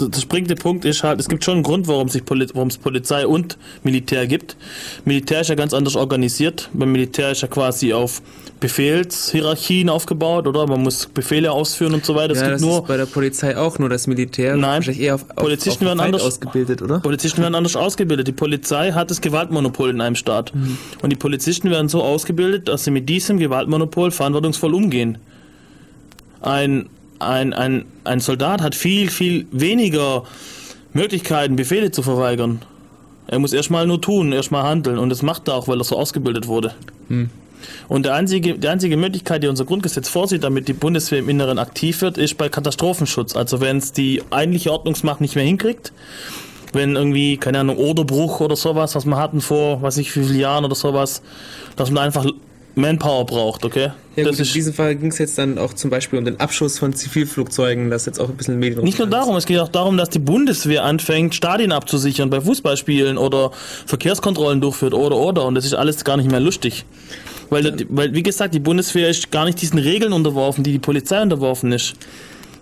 der 0.00 0.20
springende 0.20 0.54
Punkt 0.54 0.84
ist 0.84 1.02
halt, 1.02 1.20
es 1.20 1.28
gibt 1.28 1.44
schon 1.44 1.54
einen 1.54 1.62
Grund, 1.62 1.88
warum 1.88 2.08
sich 2.08 2.24
Poli 2.24 2.46
warum 2.54 2.68
es 2.68 2.78
Polizei 2.78 3.26
und 3.26 3.58
Militär 3.82 4.26
gibt. 4.26 4.56
Militär 5.04 5.40
ist 5.40 5.48
ja 5.48 5.54
ganz 5.54 5.74
anders 5.74 5.96
organisiert. 5.96 6.70
Beim 6.72 6.92
Militär 6.92 7.32
ist 7.32 7.42
ja 7.42 7.48
quasi 7.48 7.92
auf 7.92 8.22
Befehlshierarchien 8.60 9.90
aufgebaut, 9.90 10.46
oder? 10.46 10.66
Man 10.66 10.82
muss 10.82 11.06
Befehle 11.06 11.52
ausführen 11.52 11.92
und 11.92 12.06
so 12.06 12.14
weiter. 12.14 12.32
Es 12.32 12.40
ja, 12.40 12.46
gibt 12.46 12.54
das 12.54 12.62
nur 12.62 12.78
ist 12.78 12.86
bei 12.86 12.96
der 12.96 13.06
Polizei 13.06 13.56
auch 13.56 13.78
nur 13.78 13.88
das 13.88 14.06
Militär. 14.06 14.56
Nein, 14.56 14.82
eher 14.82 15.16
auf, 15.16 15.28
Polizisten 15.28 15.84
auf 15.84 15.90
werden 15.90 16.00
anders 16.00 16.22
ausgebildet, 16.22 16.80
oder? 16.80 17.00
Polizisten 17.00 17.42
werden 17.42 17.54
anders 17.54 17.76
ausgebildet. 17.76 18.26
Die 18.26 18.32
Polizei 18.32 18.92
hat 18.92 19.10
das 19.10 19.20
Gewaltmonopol 19.20 19.90
in 19.90 20.00
einem 20.00 20.16
Staat. 20.16 20.54
Mhm. 20.54 20.78
Und 21.02 21.10
die 21.10 21.16
Polizisten 21.16 21.70
werden 21.70 21.88
so 21.88 22.02
ausgebildet, 22.02 22.68
dass 22.68 22.84
sie 22.84 22.90
mit 22.90 23.08
diesem 23.08 23.38
Gewaltmonopol 23.38 24.10
verantwortungsvoll 24.10 24.74
umgehen. 24.74 25.18
Ein, 26.40 26.88
ein, 27.18 27.52
ein, 27.52 27.84
ein 28.04 28.20
Soldat 28.20 28.60
hat 28.62 28.74
viel, 28.74 29.10
viel 29.10 29.46
weniger 29.50 30.24
Möglichkeiten, 30.92 31.56
Befehle 31.56 31.90
zu 31.90 32.02
verweigern. 32.02 32.62
Er 33.26 33.38
muss 33.38 33.52
erstmal 33.52 33.86
nur 33.86 34.00
tun, 34.00 34.32
erstmal 34.32 34.62
handeln. 34.62 34.98
Und 34.98 35.10
das 35.10 35.22
macht 35.22 35.48
er 35.48 35.54
auch, 35.54 35.68
weil 35.68 35.80
er 35.80 35.84
so 35.84 35.96
ausgebildet 35.96 36.46
wurde. 36.46 36.74
Hm. 37.08 37.30
Und 37.88 38.04
der 38.04 38.14
einzige, 38.14 38.58
die 38.58 38.68
einzige 38.68 38.96
Möglichkeit, 38.96 39.42
die 39.42 39.48
unser 39.48 39.64
Grundgesetz 39.64 40.08
vorsieht, 40.08 40.44
damit 40.44 40.68
die 40.68 40.72
Bundeswehr 40.72 41.18
im 41.18 41.28
Inneren 41.28 41.58
aktiv 41.58 42.00
wird, 42.02 42.18
ist 42.18 42.36
bei 42.38 42.48
Katastrophenschutz. 42.48 43.34
Also 43.34 43.60
wenn 43.60 43.78
es 43.78 43.92
die 43.92 44.22
eigentliche 44.30 44.72
Ordnungsmacht 44.72 45.20
nicht 45.20 45.34
mehr 45.34 45.44
hinkriegt, 45.44 45.92
wenn 46.72 46.96
irgendwie, 46.96 47.36
keine 47.36 47.60
Ahnung, 47.60 47.76
Oderbruch 47.78 48.40
oder 48.40 48.56
sowas, 48.56 48.94
was 48.94 49.04
wir 49.06 49.16
hatten 49.16 49.40
vor, 49.40 49.82
weiß 49.82 49.98
ich 49.98 50.14
wie 50.16 50.24
viele 50.24 50.38
Jahren 50.38 50.64
oder 50.64 50.74
sowas, 50.74 51.22
dass 51.76 51.90
man 51.90 52.04
einfach 52.04 52.26
Manpower 52.74 53.24
braucht, 53.24 53.64
okay? 53.64 53.92
Ja, 54.16 54.24
das 54.24 54.36
gut, 54.36 54.46
in 54.48 54.52
diesem 54.52 54.74
Fall 54.74 54.96
ging 54.96 55.08
es 55.10 55.16
jetzt 55.18 55.38
dann 55.38 55.56
auch 55.56 55.72
zum 55.72 55.88
Beispiel 55.88 56.18
um 56.18 56.26
den 56.26 56.38
Abschuss 56.40 56.78
von 56.78 56.92
Zivilflugzeugen, 56.92 57.88
das 57.90 58.04
jetzt 58.04 58.20
auch 58.20 58.28
ein 58.28 58.36
bisschen 58.36 58.58
Medien 58.58 58.82
nicht 58.84 58.98
nur 58.98 59.08
darum, 59.08 59.34
es 59.36 59.46
geht 59.46 59.58
auch 59.60 59.68
darum, 59.68 59.96
dass 59.96 60.10
die 60.10 60.18
Bundeswehr 60.18 60.84
anfängt, 60.84 61.34
Stadien 61.34 61.72
abzusichern 61.72 62.28
bei 62.28 62.40
Fußballspielen 62.42 63.16
oder 63.16 63.50
Verkehrskontrollen 63.86 64.60
durchführt 64.60 64.92
oder 64.92 65.16
oder 65.16 65.44
und 65.46 65.54
das 65.54 65.64
ist 65.64 65.74
alles 65.74 66.04
gar 66.04 66.18
nicht 66.18 66.30
mehr 66.30 66.40
lustig. 66.40 66.84
Weil, 67.48 67.86
weil 67.88 68.12
wie 68.12 68.22
gesagt, 68.22 68.54
die 68.54 68.58
Bundeswehr 68.60 69.08
ist 69.08 69.30
gar 69.30 69.44
nicht 69.46 69.62
diesen 69.62 69.78
Regeln 69.78 70.12
unterworfen, 70.12 70.64
die 70.64 70.72
die 70.72 70.78
Polizei 70.80 71.22
unterworfen 71.22 71.72
ist. 71.72 71.94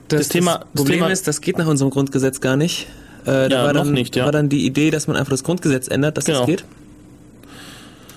Das, 0.09 0.21
Das 0.21 0.29
Thema- 0.29 0.59
das 0.59 0.65
Problem 0.75 0.99
das 1.01 1.07
Thema- 1.07 1.11
ist, 1.13 1.27
das 1.27 1.41
geht 1.41 1.57
nach 1.59 1.67
unserem 1.67 1.91
Grundgesetz 1.91 2.41
gar 2.41 2.57
nicht. 2.57 2.87
Äh, 3.25 3.49
da 3.49 3.49
Ja, 3.49 3.65
war 3.65 3.73
noch 3.73 3.85
dann, 3.85 3.93
nicht, 3.93 4.17
ja. 4.17 4.25
war 4.25 4.33
dann 4.33 4.49
die 4.49 4.67
Idee, 4.67 4.91
dass 4.91 5.07
man 5.07 5.17
einfach 5.17 5.31
das 5.31 5.45
Grundgesetz 5.45 5.89
ändert, 5.89 6.17
dass 6.17 6.25
Genau. 6.25 6.41
das 6.41 6.47
geht. 6.47 6.65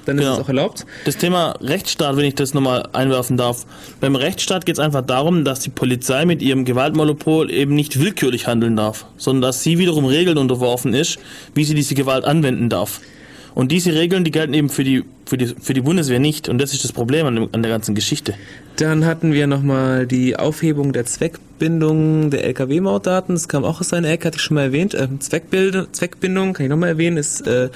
Dann 0.05 0.17
ist 0.17 0.23
Genau. 0.23 0.35
es 0.35 0.39
auch 0.43 0.47
erlaubt. 0.47 0.85
Das 1.03 1.17
Thema 1.17 1.55
Rechtsstaat, 1.61 2.15
wenn 2.15 2.23
ich 2.25 2.35
das 2.35 2.53
nochmal 2.53 2.87
einwerfen 2.93 3.35
darf. 3.35 3.65
Beim 3.99 4.15
Rechtsstaat 4.15 4.65
geht 4.65 4.75
es 4.75 4.79
einfach 4.79 5.01
darum, 5.01 5.43
dass 5.43 5.59
die 5.59 5.69
Polizei 5.69 6.25
mit 6.25 6.41
ihrem 6.41 6.63
Gewaltmonopol 6.63 7.51
eben 7.51 7.75
nicht 7.75 7.99
willkürlich 7.99 8.47
handeln 8.47 8.77
darf, 8.77 9.05
sondern 9.17 9.41
dass 9.41 9.63
sie 9.63 9.77
wiederum 9.79 10.05
Regeln 10.05 10.37
unterworfen 10.37 10.93
ist, 10.93 11.19
wie 11.55 11.65
sie 11.65 11.75
diese 11.75 11.93
Gewalt 11.93 12.23
anwenden 12.23 12.69
darf. 12.69 13.01
Und 13.53 13.71
diese 13.71 13.93
Regeln, 13.95 14.23
die 14.23 14.31
gelten 14.31 14.53
eben 14.53 14.69
für 14.69 14.83
die, 14.85 15.03
für 15.25 15.37
die, 15.37 15.47
für 15.47 15.73
die 15.73 15.81
Bundeswehr 15.81 16.19
nicht. 16.19 16.47
Und 16.47 16.59
das 16.59 16.73
ist 16.73 16.83
das 16.85 16.93
Problem 16.93 17.25
an, 17.25 17.35
dem, 17.35 17.49
an 17.51 17.61
der 17.63 17.71
ganzen 17.71 17.93
Geschichte. 17.95 18.33
Dann 18.77 19.05
hatten 19.05 19.33
wir 19.33 19.47
nochmal 19.47 20.05
die 20.05 20.35
Aufhebung 20.35 20.93
der 20.93 21.03
Zweckbindung 21.05 22.29
der 22.29 22.43
LKW-Mautdaten. 22.43 23.33
Das 23.33 23.47
kam 23.47 23.65
auch 23.65 23.81
aus 23.81 23.89
seiner 23.89 24.09
Ecke, 24.09 24.27
hatte 24.27 24.37
ich 24.37 24.43
schon 24.43 24.53
mal 24.53 24.65
erwähnt. 24.65 24.93
Ähm, 24.93 25.19
Zweckbild 25.19 25.95
Zweckbindung, 25.95 26.53
kann 26.53 26.67
ich 26.67 26.69
nochmal 26.69 26.89
erwähnen, 26.89 27.17
ist 27.17 27.47
äh, 27.47 27.69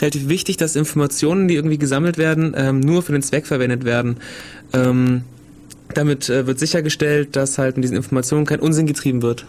relativ 0.00 0.28
wichtig, 0.28 0.56
dass 0.56 0.74
Informationen, 0.74 1.46
die 1.46 1.56
irgendwie 1.56 1.76
gesammelt 1.76 2.16
werden, 2.16 2.54
ähm, 2.56 2.80
nur 2.80 3.02
für 3.02 3.12
den 3.12 3.22
Zweck 3.22 3.46
verwendet 3.46 3.84
werden. 3.84 4.16
Ähm, 4.72 5.24
damit 5.92 6.30
äh, 6.30 6.46
wird 6.46 6.58
sichergestellt, 6.58 7.36
dass 7.36 7.58
halt 7.58 7.76
in 7.76 7.82
diesen 7.82 7.96
Informationen 7.96 8.46
kein 8.46 8.60
Unsinn 8.60 8.86
getrieben 8.86 9.20
wird. 9.20 9.44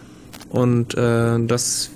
Und 0.50 0.94
äh, 0.94 1.38
das 1.46 1.90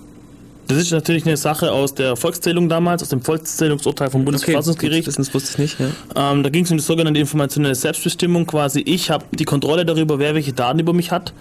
Das 0.69 0.79
ist 0.79 0.93
natürlich 0.93 1.27
eine 1.27 1.37
Sache 1.37 1.73
aus 1.73 1.95
der 1.95 2.17
Volkszählung 2.17 2.69
damals, 2.69 3.03
aus 3.03 3.09
dem 3.09 3.23
Volkszählungsurteil 3.23 4.11
vom 4.11 4.25
Bundesverfassungsgericht. 4.25 5.09
Okay, 5.09 5.17
das, 5.17 5.35
wusste 5.35 5.51
ich 5.53 5.59
nicht. 5.59 5.81
Ja. 5.81 6.33
Ähm, 6.33 6.43
da 6.43 6.51
ging 6.51 6.65
es 6.65 6.71
um 6.71 6.77
die 6.77 6.83
sogenannte 6.83 7.21
informationelle 7.21 7.75
Selbstbestimmung. 7.75 8.47
Quasi 8.47 8.81
ich 8.81 9.11
habe 9.11 9.25
die 9.33 9.45
Kontrolle 9.45 9.85
darüber, 9.85 10.19
wer 10.19 10.35
welche 10.35 10.53
Daten 10.53 10.79
über 10.79 10.93
mich 10.93 11.11
hat. 11.11 11.33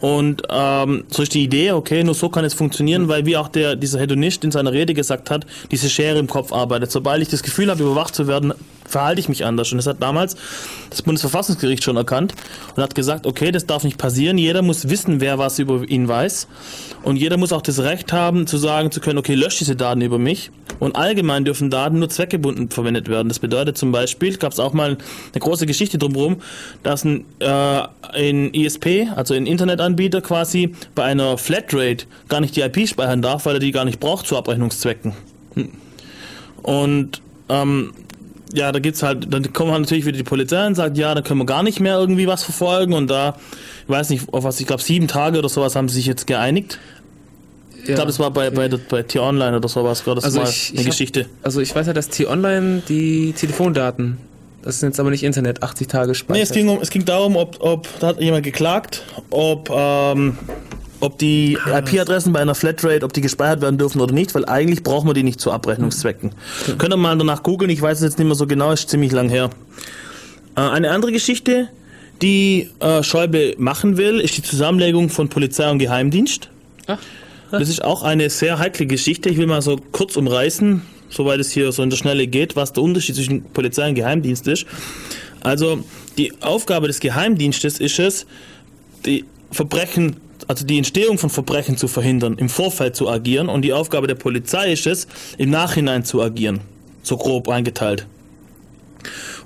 Und 0.00 0.42
ähm, 0.50 1.04
so 1.08 1.22
ist 1.22 1.32
die 1.32 1.44
Idee, 1.44 1.70
okay, 1.70 2.02
nur 2.02 2.14
so 2.14 2.28
kann 2.28 2.44
es 2.44 2.54
funktionieren, 2.54 3.06
weil 3.06 3.24
wie 3.24 3.36
auch 3.36 3.46
der 3.46 3.76
dieser 3.76 4.00
Hedonist 4.00 4.42
in 4.42 4.50
seiner 4.50 4.72
Rede 4.72 4.94
gesagt 4.94 5.30
hat, 5.30 5.46
diese 5.70 5.88
Schere 5.88 6.18
im 6.18 6.26
Kopf 6.26 6.52
arbeitet. 6.52 6.90
Sobald 6.90 7.22
ich 7.22 7.28
das 7.28 7.44
Gefühl 7.44 7.70
habe, 7.70 7.84
überwacht 7.84 8.12
zu 8.12 8.26
werden, 8.26 8.52
verhalte 8.92 9.20
ich 9.20 9.28
mich 9.28 9.44
anders. 9.44 9.72
Und 9.72 9.78
das 9.78 9.86
hat 9.86 10.00
damals 10.00 10.36
das 10.90 11.02
Bundesverfassungsgericht 11.02 11.82
schon 11.82 11.96
erkannt 11.96 12.34
und 12.76 12.82
hat 12.82 12.94
gesagt, 12.94 13.26
okay, 13.26 13.50
das 13.50 13.66
darf 13.66 13.82
nicht 13.82 13.98
passieren. 13.98 14.38
Jeder 14.38 14.62
muss 14.62 14.88
wissen, 14.88 15.20
wer 15.20 15.38
was 15.38 15.58
über 15.58 15.88
ihn 15.88 16.06
weiß. 16.06 16.46
Und 17.02 17.16
jeder 17.16 17.36
muss 17.36 17.52
auch 17.52 17.62
das 17.62 17.80
Recht 17.80 18.12
haben, 18.12 18.46
zu 18.46 18.58
sagen 18.58 18.90
zu 18.90 19.00
können, 19.00 19.18
okay, 19.18 19.34
lösch 19.34 19.58
diese 19.58 19.74
Daten 19.74 20.00
über 20.02 20.18
mich. 20.18 20.50
Und 20.78 20.96
allgemein 20.96 21.44
dürfen 21.44 21.70
Daten 21.70 21.98
nur 21.98 22.08
zweckgebunden 22.08 22.70
verwendet 22.70 23.08
werden. 23.08 23.28
Das 23.28 23.38
bedeutet 23.38 23.78
zum 23.78 23.92
Beispiel, 23.92 24.36
gab 24.36 24.52
es 24.52 24.60
auch 24.60 24.72
mal 24.72 24.96
eine 25.32 25.40
große 25.40 25.66
Geschichte 25.66 25.98
drumherum, 25.98 26.36
dass 26.82 27.04
ein, 27.04 27.24
äh, 27.40 27.82
ein 28.12 28.52
ISP, 28.52 29.08
also 29.14 29.34
ein 29.34 29.46
Internetanbieter 29.46 30.20
quasi 30.20 30.74
bei 30.94 31.04
einer 31.04 31.38
Flatrate 31.38 32.06
gar 32.28 32.40
nicht 32.40 32.56
die 32.56 32.60
IP 32.60 32.88
speichern 32.88 33.22
darf, 33.22 33.46
weil 33.46 33.54
er 33.54 33.60
die 33.60 33.72
gar 33.72 33.84
nicht 33.84 34.00
braucht 34.00 34.26
zu 34.26 34.36
Abrechnungszwecken. 34.36 35.14
Und 36.62 37.22
ähm, 37.48 37.92
ja, 38.54 38.70
da 38.72 38.78
gibt's 38.78 39.02
halt, 39.02 39.32
dann 39.32 39.52
kommen 39.52 39.70
halt 39.72 39.82
natürlich 39.82 40.04
wieder 40.06 40.16
die 40.18 40.24
Polizei 40.24 40.66
und 40.66 40.74
sagt, 40.74 40.96
ja, 40.98 41.14
da 41.14 41.22
können 41.22 41.40
wir 41.40 41.46
gar 41.46 41.62
nicht 41.62 41.80
mehr 41.80 41.96
irgendwie 41.98 42.26
was 42.26 42.42
verfolgen 42.44 42.92
und 42.92 43.08
da, 43.08 43.36
ich 43.84 43.88
weiß 43.88 44.10
nicht, 44.10 44.32
auf 44.32 44.44
was, 44.44 44.60
ich 44.60 44.66
glaube 44.66 44.82
sieben 44.82 45.08
Tage 45.08 45.38
oder 45.38 45.48
sowas 45.48 45.74
haben 45.76 45.88
sie 45.88 45.96
sich 45.96 46.06
jetzt 46.06 46.26
geeinigt. 46.26 46.78
Ich 47.78 47.86
glaube, 47.86 48.06
das 48.06 48.20
war 48.20 48.30
bei, 48.30 48.48
bei, 48.50 48.68
bei 48.68 49.02
T-Online 49.02 49.56
oder 49.56 49.68
sowas, 49.68 50.06
war 50.06 50.14
das 50.14 50.24
Also 50.24 50.40
mal 50.40 50.48
ich- 50.48 50.70
eine 50.70 50.80
ich 50.80 50.86
hab- 50.86 50.90
Geschichte. 50.92 51.26
Also 51.42 51.60
ich 51.60 51.74
weiß 51.74 51.88
ja, 51.88 51.92
dass 51.92 52.08
T-Online 52.10 52.82
die 52.88 53.32
Telefondaten, 53.32 54.18
das 54.62 54.78
sind 54.78 54.90
jetzt 54.90 55.00
aber 55.00 55.10
nicht 55.10 55.24
Internet, 55.24 55.64
80 55.64 55.88
Tage 55.88 56.14
speichert. 56.14 56.36
Nee, 56.36 56.42
es 56.42 56.52
ging, 56.52 56.68
um, 56.68 56.78
es 56.80 56.90
ging 56.90 57.04
darum, 57.04 57.34
ob, 57.34 57.56
ob 57.60 57.88
da 57.98 58.08
hat 58.08 58.20
jemand 58.20 58.44
geklagt, 58.44 59.02
ob, 59.30 59.68
ähm, 59.70 60.38
ob 61.02 61.18
die. 61.18 61.58
IP-Adressen 61.66 62.32
bei 62.32 62.40
einer 62.40 62.54
Flatrate, 62.54 63.04
ob 63.04 63.12
die 63.12 63.20
gespeichert 63.20 63.60
werden 63.60 63.76
dürfen 63.76 64.00
oder 64.00 64.14
nicht, 64.14 64.34
weil 64.34 64.44
eigentlich 64.46 64.82
brauchen 64.82 65.08
wir 65.08 65.14
die 65.14 65.24
nicht 65.24 65.40
zu 65.40 65.50
Abrechnungszwecken. 65.50 66.32
Könnt 66.78 66.92
ihr 66.92 66.96
mal 66.96 67.16
danach 67.18 67.42
googeln, 67.42 67.70
ich 67.70 67.82
weiß 67.82 67.98
es 67.98 68.04
jetzt 68.04 68.18
nicht 68.18 68.26
mehr 68.26 68.36
so 68.36 68.46
genau, 68.46 68.72
ist 68.72 68.88
ziemlich 68.88 69.12
lang 69.12 69.28
her. 69.28 69.50
Äh, 70.56 70.60
eine 70.60 70.90
andere 70.90 71.12
Geschichte, 71.12 71.68
die 72.22 72.70
äh, 72.78 73.02
Schäuble 73.02 73.54
machen 73.58 73.96
will, 73.96 74.20
ist 74.20 74.36
die 74.36 74.42
Zusammenlegung 74.42 75.08
von 75.10 75.28
Polizei 75.28 75.68
und 75.70 75.78
Geheimdienst. 75.78 76.48
Das 77.50 77.68
ist 77.68 77.84
auch 77.84 78.02
eine 78.02 78.30
sehr 78.30 78.58
heikle 78.58 78.86
Geschichte. 78.86 79.28
Ich 79.28 79.36
will 79.36 79.46
mal 79.46 79.60
so 79.60 79.78
kurz 79.92 80.16
umreißen, 80.16 80.82
soweit 81.10 81.40
es 81.40 81.50
hier 81.50 81.70
so 81.72 81.82
in 81.82 81.90
der 81.90 81.96
Schnelle 81.96 82.26
geht, 82.26 82.56
was 82.56 82.72
der 82.72 82.82
Unterschied 82.82 83.16
zwischen 83.16 83.42
Polizei 83.42 83.88
und 83.88 83.94
Geheimdienst 83.94 84.46
ist. 84.46 84.66
Also 85.42 85.84
die 86.16 86.32
Aufgabe 86.42 86.86
des 86.86 87.00
Geheimdienstes 87.00 87.80
ist 87.80 87.98
es, 87.98 88.26
die 89.04 89.24
Verbrechen, 89.50 90.16
also 90.48 90.64
die 90.64 90.78
Entstehung 90.78 91.18
von 91.18 91.30
Verbrechen 91.30 91.76
zu 91.76 91.88
verhindern, 91.88 92.36
im 92.38 92.48
Vorfeld 92.48 92.96
zu 92.96 93.08
agieren 93.08 93.48
und 93.48 93.62
die 93.62 93.72
Aufgabe 93.72 94.06
der 94.06 94.14
Polizei 94.14 94.72
ist 94.72 94.86
es, 94.86 95.06
im 95.38 95.50
Nachhinein 95.50 96.04
zu 96.04 96.22
agieren. 96.22 96.60
So 97.02 97.16
grob 97.16 97.48
eingeteilt. 97.48 98.06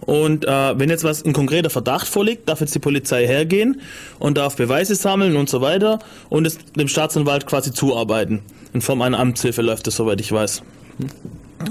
Und 0.01 0.45
äh, 0.45 0.79
wenn 0.79 0.91
jetzt 0.91 1.05
was 1.05 1.25
ein 1.25 1.33
konkreter 1.33 1.71
Verdacht 1.71 2.07
vorliegt, 2.07 2.49
darf 2.49 2.61
jetzt 2.61 2.75
die 2.75 2.81
Polizei 2.81 3.27
hergehen 3.27 3.81
und 4.19 4.37
darf 4.37 4.57
Beweise 4.57 4.95
sammeln 4.95 5.37
und 5.37 5.49
so 5.49 5.61
weiter 5.61 5.99
und 6.29 6.47
es 6.47 6.59
dem 6.77 6.89
Staatsanwalt 6.89 7.47
quasi 7.47 7.73
zuarbeiten. 7.73 8.43
In 8.73 8.83
Form 8.83 9.03
einer 9.03 9.19
Amtshilfe 9.19 9.63
läuft 9.63 9.87
das, 9.87 9.97
soweit 9.97 10.21
ich 10.21 10.31
weiß. 10.31 10.63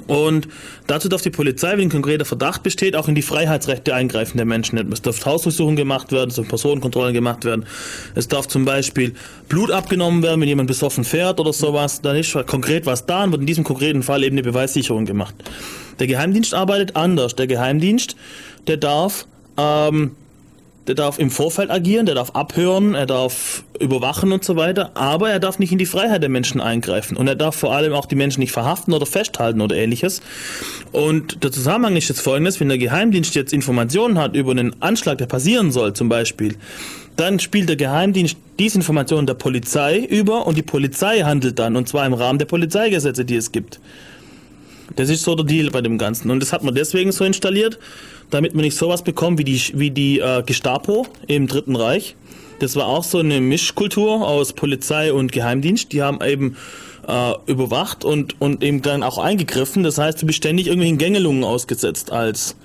Und 0.08 0.48
dazu 0.88 1.10
darf 1.10 1.22
die 1.22 1.30
Polizei, 1.30 1.74
wenn 1.74 1.82
ein 1.82 1.90
konkreter 1.90 2.26
Verdacht 2.26 2.64
besteht, 2.64 2.96
auch 2.96 3.08
in 3.08 3.16
die 3.16 3.22
Freiheitsrechte 3.22 3.94
eingreifen 3.94 4.38
der 4.38 4.46
Menschen. 4.46 4.78
Es 4.92 5.02
darf 5.02 5.26
Hausdurchsuchungen 5.26 5.76
gemacht 5.76 6.12
werden, 6.12 6.30
es 6.30 6.36
dürfen 6.36 6.50
Personenkontrollen 6.50 7.14
gemacht 7.14 7.46
werden. 7.46 7.66
Es 8.16 8.28
darf 8.28 8.48
zum 8.48 8.66
Beispiel 8.66 9.14
Blut 9.48 9.72
abgenommen 9.72 10.24
werden, 10.24 10.42
wenn 10.42 10.48
jemand 10.48 10.68
besoffen 10.68 11.04
fährt 11.04 11.40
oder 11.40 11.54
sowas. 11.54 12.02
Dann 12.02 12.16
ist 12.16 12.34
konkret 12.48 12.86
was 12.86 13.06
da 13.06 13.24
und 13.24 13.32
wird 13.32 13.42
in 13.42 13.48
diesem 13.48 13.64
konkreten 13.64 14.04
Fall 14.04 14.24
eben 14.24 14.36
eine 14.36 14.44
Beweissicherung 14.44 15.06
gemacht. 15.06 15.36
Der 16.00 16.08
Geheimdienst 16.08 16.54
arbeitet 16.54 16.96
anders. 16.96 17.36
Der 17.36 17.48
Geheimdienst, 17.48 18.16
der 18.68 18.78
darf 18.78 19.28
ähm, 19.58 20.12
der 20.88 20.96
darf 20.96 21.18
im 21.20 21.32
Vorfeld 21.32 21.72
agieren, 21.72 22.06
der 22.06 22.16
darf 22.16 22.32
abhören, 22.32 22.94
er 22.94 23.06
darf 23.06 23.64
überwachen 23.80 24.32
und 24.32 24.44
so 24.44 24.56
weiter, 24.56 24.92
aber 24.94 25.32
er 25.32 25.40
darf 25.40 25.60
nicht 25.60 25.72
in 25.72 25.78
die 25.78 25.86
Freiheit 25.86 26.22
der 26.22 26.30
Menschen 26.30 26.62
eingreifen 26.62 27.18
und 27.18 27.28
er 27.28 27.36
darf 27.36 27.56
vor 27.56 27.74
allem 27.74 27.94
auch 27.94 28.06
die 28.06 28.16
Menschen 28.16 28.40
nicht 28.40 28.52
verhaften 28.52 28.94
oder 28.94 29.06
festhalten 29.06 29.62
oder 29.62 29.76
ähnliches. 29.76 30.22
Und 30.92 31.44
der 31.44 31.52
Zusammenhang 31.52 31.96
ist 31.96 32.08
jetzt 32.08 32.22
folgendes, 32.22 32.60
wenn 32.60 32.70
der 32.70 32.78
Geheimdienst 32.78 33.36
jetzt 33.36 33.54
Informationen 33.54 34.18
hat 34.18 34.36
über 34.36 34.52
einen 34.52 34.82
Anschlag, 34.82 35.18
der 35.18 35.26
passieren 35.26 35.72
soll 35.72 35.94
zum 35.94 36.08
Beispiel, 36.08 36.56
dann 37.16 37.40
spielt 37.40 37.70
der 37.70 37.76
Geheimdienst 37.76 38.38
diese 38.60 38.78
Informationen 38.78 39.28
der 39.28 39.34
Polizei 39.34 40.00
über 40.00 40.46
und 40.46 40.58
die 40.58 40.64
Polizei 40.64 41.22
handelt 41.22 41.60
dann 41.60 41.76
und 41.76 41.88
zwar 41.88 42.06
im 42.06 42.14
Rahmen 42.14 42.40
der 42.40 42.46
Polizeigesetze, 42.46 43.26
die 43.26 43.36
es 43.36 43.52
gibt. 43.52 43.80
Das 44.96 45.10
ist 45.10 45.24
so 45.24 45.36
der 45.36 45.46
Deal 45.46 45.70
bei 45.72 45.82
dem 45.82 45.98
Ganzen. 45.98 46.32
Und 46.32 46.40
das 46.40 46.54
hat 46.54 46.64
man 46.64 46.74
deswegen 46.74 47.12
so 47.12 47.26
installiert, 47.26 47.80
damit 48.30 48.56
man 48.56 48.64
nicht 48.64 48.78
sowas 48.78 49.04
bekommt 49.04 49.40
wie 49.40 49.44
die, 49.44 49.62
wie 49.74 49.92
die 49.92 50.20
äh, 50.20 50.44
Gestapo 50.44 51.08
im 51.28 51.48
Dritten 51.48 51.76
Reich. 51.76 52.16
Das 52.60 52.76
war 52.76 52.88
auch 52.88 53.04
so 53.04 53.20
eine 53.20 53.42
Mischkultur 53.42 54.26
aus 54.26 54.54
Polizei 54.54 55.12
und 55.12 55.32
Geheimdienst. 55.32 55.92
Die 55.92 56.02
haben 56.02 56.20
eben 56.24 56.56
äh, 57.08 57.34
überwacht 57.48 58.06
und, 58.06 58.40
und 58.40 58.64
eben 58.64 58.82
dann 58.82 59.04
auch 59.04 59.18
eingegriffen. 59.18 59.84
Das 59.84 59.98
heißt, 59.98 60.22
du 60.22 60.26
bist 60.26 60.38
ständig 60.38 60.68
irgendwelchen 60.68 60.98
Gängelungen 60.98 61.44
ausgesetzt 61.44 62.12
als, 62.12 62.56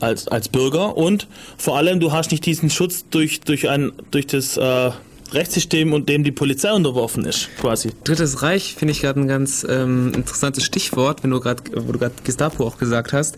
als, 0.00 0.28
als 0.28 0.48
Bürger 0.48 0.96
und 0.96 1.26
vor 1.56 1.76
allem 1.76 2.00
du 2.00 2.12
hast 2.12 2.30
nicht 2.30 2.46
diesen 2.46 2.70
Schutz 2.70 3.06
durch, 3.10 3.40
durch, 3.40 3.68
ein, 3.68 3.92
durch 4.10 4.26
das 4.26 4.56
äh, 4.56 4.90
Rechtssystem 5.32 5.92
und 5.92 6.08
dem 6.08 6.24
die 6.24 6.32
Polizei 6.32 6.72
unterworfen 6.72 7.24
ist, 7.24 7.48
quasi. 7.60 7.90
Drittes 8.04 8.42
Reich 8.42 8.74
finde 8.76 8.92
ich 8.92 9.02
gerade 9.02 9.20
ein 9.20 9.28
ganz 9.28 9.66
ähm, 9.68 10.12
interessantes 10.14 10.64
Stichwort, 10.64 11.22
wenn 11.22 11.30
du 11.30 11.40
gerade, 11.40 11.62
wo 11.76 11.92
du 11.92 11.98
gerade 11.98 12.14
Gestapo 12.24 12.66
auch 12.66 12.78
gesagt 12.78 13.12
hast. 13.12 13.36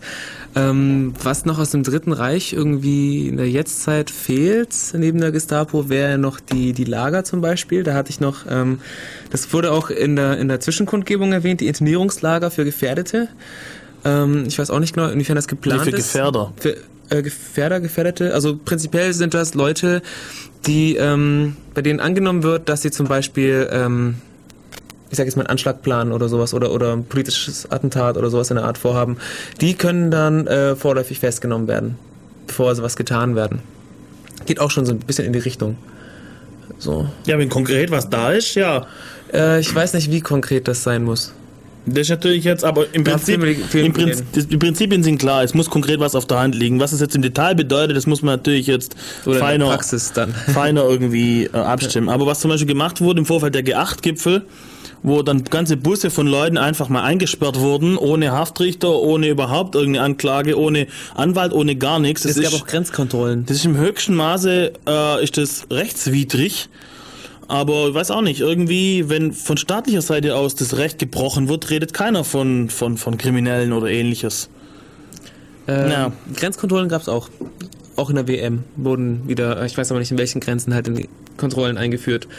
Ähm, 0.55 1.13
was 1.21 1.45
noch 1.45 1.59
aus 1.59 1.71
dem 1.71 1.83
Dritten 1.83 2.11
Reich 2.11 2.53
irgendwie 2.53 3.27
in 3.27 3.37
der 3.37 3.49
Jetztzeit 3.49 4.09
fehlt, 4.09 4.73
neben 4.93 5.19
der 5.19 5.31
Gestapo, 5.31 5.89
wäre 5.89 6.17
noch 6.17 6.39
die, 6.39 6.73
die 6.73 6.83
Lager 6.83 7.23
zum 7.23 7.41
Beispiel. 7.41 7.83
Da 7.83 7.93
hatte 7.93 8.09
ich 8.09 8.19
noch, 8.19 8.45
ähm, 8.49 8.79
das 9.29 9.53
wurde 9.53 9.71
auch 9.71 9.89
in 9.89 10.15
der, 10.15 10.37
in 10.37 10.47
der 10.47 10.59
Zwischenkundgebung 10.59 11.31
erwähnt, 11.33 11.61
die 11.61 11.67
Internierungslager 11.67 12.51
für 12.51 12.65
Gefährdete. 12.65 13.27
Ähm, 14.03 14.45
ich 14.47 14.57
weiß 14.57 14.71
auch 14.71 14.79
nicht 14.79 14.93
genau, 14.95 15.09
inwiefern 15.09 15.35
das 15.35 15.47
geplant 15.47 15.85
Nee, 15.85 15.91
für 15.91 15.97
ist. 15.97 16.13
Gefährder. 16.13 16.53
Für, 16.57 16.75
äh, 17.11 17.21
Gefährder, 17.21 17.79
Gefährdete. 17.79 18.33
Also 18.33 18.57
prinzipiell 18.57 19.13
sind 19.13 19.33
das 19.33 19.53
Leute, 19.53 20.01
die, 20.65 20.95
ähm, 20.95 21.57
bei 21.73 21.81
denen 21.81 21.99
angenommen 21.99 22.43
wird, 22.43 22.69
dass 22.69 22.81
sie 22.81 22.91
zum 22.91 23.07
Beispiel, 23.07 23.69
ähm, 23.71 24.15
ich 25.09 25.17
sage 25.17 25.27
jetzt 25.27 25.35
mal 25.35 25.43
einen 25.43 25.49
Anschlag 25.49 25.81
planen 25.81 26.11
oder 26.11 26.29
sowas 26.29 26.53
oder, 26.53 26.71
oder 26.71 26.93
ein 26.93 27.05
politisches 27.05 27.69
Attentat 27.69 28.17
oder 28.17 28.29
sowas 28.29 28.49
in 28.49 28.55
der 28.55 28.65
Art 28.65 28.77
vorhaben, 28.77 29.17
die 29.59 29.73
können 29.73 30.09
dann 30.09 30.47
äh, 30.47 30.75
vorläufig 30.75 31.19
festgenommen 31.19 31.67
werden, 31.67 31.97
bevor 32.47 32.73
sowas 32.75 32.95
getan 32.95 33.35
werden. 33.35 33.59
Geht 34.45 34.59
auch 34.59 34.71
schon 34.71 34.85
so 34.85 34.93
ein 34.93 34.99
bisschen 34.99 35.25
in 35.25 35.33
die 35.33 35.39
Richtung. 35.39 35.77
So. 36.77 37.07
Ja, 37.25 37.37
wenn 37.37 37.49
konkret 37.49 37.91
was 37.91 38.09
da 38.09 38.31
ist, 38.31 38.55
ja. 38.55 38.87
Äh, 39.33 39.59
ich 39.59 39.73
weiß 39.73 39.93
nicht, 39.93 40.09
wie 40.09 40.21
konkret 40.21 40.67
das 40.67 40.83
sein 40.83 41.03
muss. 41.03 41.33
Das 41.85 42.01
ist 42.01 42.09
natürlich 42.09 42.43
jetzt, 42.43 42.63
aber 42.63 42.93
im 42.93 43.03
Prinzip, 43.03 43.43
im 43.73 43.93
Prinzip 43.93 44.49
die 44.49 44.57
Prinzipien 44.57 45.03
sind 45.03 45.17
klar. 45.17 45.43
Es 45.43 45.53
muss 45.53 45.69
konkret 45.69 45.99
was 45.99 46.15
auf 46.15 46.25
der 46.25 46.39
Hand 46.39 46.53
liegen. 46.53 46.79
Was 46.79 46.91
es 46.91 47.01
jetzt 47.01 47.15
im 47.15 47.23
Detail 47.23 47.55
bedeutet, 47.55 47.97
das 47.97 48.05
muss 48.05 48.21
man 48.21 48.35
natürlich 48.35 48.67
jetzt 48.67 48.95
Oder 49.25 49.53
in 49.53 49.59
der 49.61 49.79
feiner, 49.79 50.33
feiner 50.53 50.83
irgendwie 50.83 51.45
äh, 51.45 51.57
abstimmen. 51.57 52.09
Aber 52.09 52.27
was 52.27 52.39
zum 52.39 52.49
Beispiel 52.51 52.67
gemacht 52.67 53.01
wurde 53.01 53.19
im 53.19 53.25
Vorfeld 53.25 53.55
der 53.55 53.65
G8-Gipfel, 53.65 54.43
wo 55.01 55.23
dann 55.23 55.43
ganze 55.45 55.75
Busse 55.75 56.11
von 56.11 56.27
Leuten 56.27 56.57
einfach 56.57 56.89
mal 56.89 57.01
eingesperrt 57.01 57.59
wurden, 57.59 57.97
ohne 57.97 58.31
Haftrichter, 58.31 58.99
ohne 58.99 59.29
überhaupt 59.29 59.73
irgendeine 59.73 60.05
Anklage, 60.05 60.59
ohne 60.59 60.85
Anwalt, 61.15 61.51
ohne 61.51 61.75
gar 61.75 61.99
nichts. 61.99 62.25
Es 62.25 62.35
gab 62.35 62.53
ist, 62.53 62.61
auch 62.61 62.67
Grenzkontrollen. 62.67 63.45
das 63.47 63.57
ist 63.57 63.65
im 63.65 63.77
höchsten 63.77 64.13
Maße, 64.13 64.73
äh, 64.87 65.23
ist 65.23 65.37
das 65.37 65.65
rechtswidrig. 65.71 66.69
Aber 67.51 67.89
ich 67.89 67.93
weiß 67.93 68.11
auch 68.11 68.21
nicht, 68.21 68.39
irgendwie, 68.39 69.09
wenn 69.09 69.33
von 69.33 69.57
staatlicher 69.57 70.01
Seite 70.01 70.37
aus 70.37 70.55
das 70.55 70.77
Recht 70.77 70.99
gebrochen 70.99 71.49
wird, 71.49 71.69
redet 71.69 71.93
keiner 71.93 72.23
von, 72.23 72.69
von, 72.69 72.95
von 72.97 73.17
Kriminellen 73.17 73.73
oder 73.73 73.87
ähnliches. 73.89 74.49
Ähm, 75.67 75.91
Ja. 75.91 76.11
Grenzkontrollen 76.33 76.87
gab 76.87 77.01
es 77.01 77.09
auch. 77.09 77.27
Auch 77.97 78.09
in 78.09 78.15
der 78.15 78.27
WM 78.29 78.63
wurden 78.77 79.27
wieder, 79.27 79.65
ich 79.65 79.77
weiß 79.77 79.91
aber 79.91 79.99
nicht 79.99 80.11
in 80.11 80.17
welchen 80.17 80.39
Grenzen 80.39 80.73
halt 80.73 80.89
Kontrollen 81.35 81.77
eingeführt, 81.77 82.29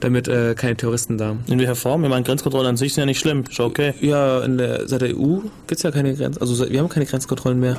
damit 0.00 0.28
äh, 0.28 0.54
keine 0.54 0.76
Terroristen 0.76 1.16
da. 1.16 1.36
In 1.46 1.58
welcher 1.58 1.74
Form? 1.74 2.04
Ich 2.04 2.10
meine, 2.10 2.24
Grenzkontrollen 2.24 2.68
an 2.68 2.76
sich 2.76 2.92
sind 2.92 3.00
ja 3.02 3.06
nicht 3.06 3.20
schlimm, 3.20 3.44
ist 3.50 3.58
okay. 3.60 3.94
Ja, 4.02 4.40
in 4.42 4.58
der, 4.58 4.86
seit 4.86 5.00
der 5.00 5.16
EU 5.18 5.38
gibt's 5.66 5.82
ja 5.82 5.90
keine 5.90 6.14
Grenzen, 6.14 6.42
also 6.42 6.54
seit- 6.54 6.70
wir 6.70 6.80
haben 6.80 6.90
keine 6.90 7.06
Grenzkontrollen 7.06 7.58
mehr. 7.58 7.78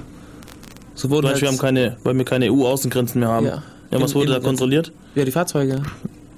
So 0.95 1.11
wurden 1.11 1.27
Weil 1.27 1.39
wir, 1.39 1.47
haben 1.49 1.59
keine, 1.59 1.97
weil 2.03 2.17
wir 2.17 2.25
keine 2.25 2.51
EU-Außengrenzen 2.51 3.19
mehr 3.19 3.29
haben. 3.29 3.45
Ja. 3.45 3.61
Ja, 3.91 4.01
was 4.01 4.11
In- 4.11 4.17
wurde 4.17 4.31
da 4.33 4.39
kontrolliert? 4.39 4.91
Ja, 5.13 5.23
die 5.23 5.31
Fahrzeuge. 5.31 5.83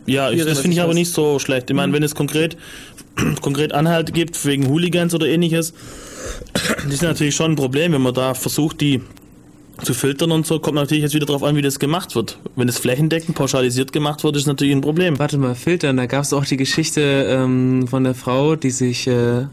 Ja, 0.05 0.31
ich, 0.31 0.43
das 0.43 0.59
finde 0.59 0.75
ich 0.75 0.81
aber 0.81 0.93
nicht 0.93 1.11
so 1.11 1.39
schlecht. 1.39 1.69
Ich 1.69 1.75
meine, 1.75 1.93
wenn 1.93 2.03
es 2.03 2.15
konkret, 2.15 2.57
konkret 3.41 3.73
Anhalt 3.73 4.13
gibt 4.13 4.43
wegen 4.45 4.67
Hooligans 4.67 5.13
oder 5.13 5.27
ähnliches, 5.27 5.73
das 6.53 6.93
ist 6.93 7.03
natürlich 7.03 7.35
schon 7.35 7.51
ein 7.51 7.55
Problem, 7.55 7.93
wenn 7.93 8.01
man 8.01 8.13
da 8.13 8.33
versucht, 8.33 8.81
die 8.81 9.01
zu 9.83 9.93
filtern 9.93 10.31
und 10.31 10.45
so, 10.45 10.59
kommt 10.59 10.75
natürlich 10.75 11.01
jetzt 11.01 11.15
wieder 11.15 11.25
darauf 11.25 11.43
an, 11.43 11.55
wie 11.55 11.61
das 11.61 11.79
gemacht 11.79 12.15
wird. 12.15 12.37
Wenn 12.55 12.69
es 12.69 12.77
flächendeckend 12.77 13.35
pauschalisiert 13.35 13.91
gemacht 13.91 14.23
wird, 14.23 14.35
ist 14.35 14.45
natürlich 14.45 14.75
ein 14.75 14.81
Problem. 14.81 15.17
Warte 15.17 15.37
mal, 15.37 15.55
filtern, 15.55 15.97
da 15.97 16.05
gab's 16.05 16.33
auch 16.33 16.45
die 16.45 16.57
Geschichte 16.57 17.01
ähm, 17.01 17.87
von 17.87 18.03
der 18.03 18.13
Frau, 18.13 18.55
die 18.55 18.69
sich 18.69 19.07
äh, 19.07 19.45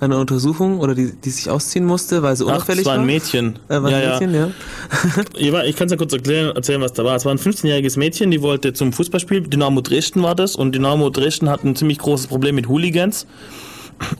eine 0.00 0.18
Untersuchung 0.18 0.80
oder 0.80 0.94
die, 0.94 1.12
die 1.12 1.30
sich 1.30 1.48
ausziehen 1.50 1.84
musste, 1.86 2.22
weil 2.22 2.36
sie 2.36 2.44
unauffällig 2.44 2.84
das 2.84 2.86
war 2.86 2.94
war. 2.94 3.00
ein 3.00 3.06
Mädchen. 3.06 3.58
Äh, 3.68 3.82
war 3.82 3.90
ja, 3.90 3.98
ein 3.98 4.30
Mädchen, 4.30 4.34
ja. 4.34 4.50
Ich, 5.36 5.52
war- 5.52 5.64
ich 5.64 5.76
kann 5.76 5.86
es 5.86 5.92
ja 5.92 5.96
kurz 5.96 6.12
erklären, 6.12 6.54
erzählen, 6.54 6.80
was 6.80 6.92
da 6.92 7.04
war. 7.04 7.16
Es 7.16 7.24
war 7.24 7.32
ein 7.32 7.38
15-jähriges 7.38 7.98
Mädchen, 7.98 8.30
die 8.30 8.42
wollte 8.42 8.72
zum 8.72 8.92
Fußballspiel. 8.92 9.42
Dynamo 9.42 9.80
Dresden 9.80 10.22
war 10.22 10.34
das. 10.34 10.56
Und 10.56 10.74
Dynamo 10.74 11.10
Dresden 11.10 11.48
hat 11.48 11.64
ein 11.64 11.76
ziemlich 11.76 11.98
großes 11.98 12.26
Problem 12.26 12.54
mit 12.56 12.68
Hooligans. 12.68 13.26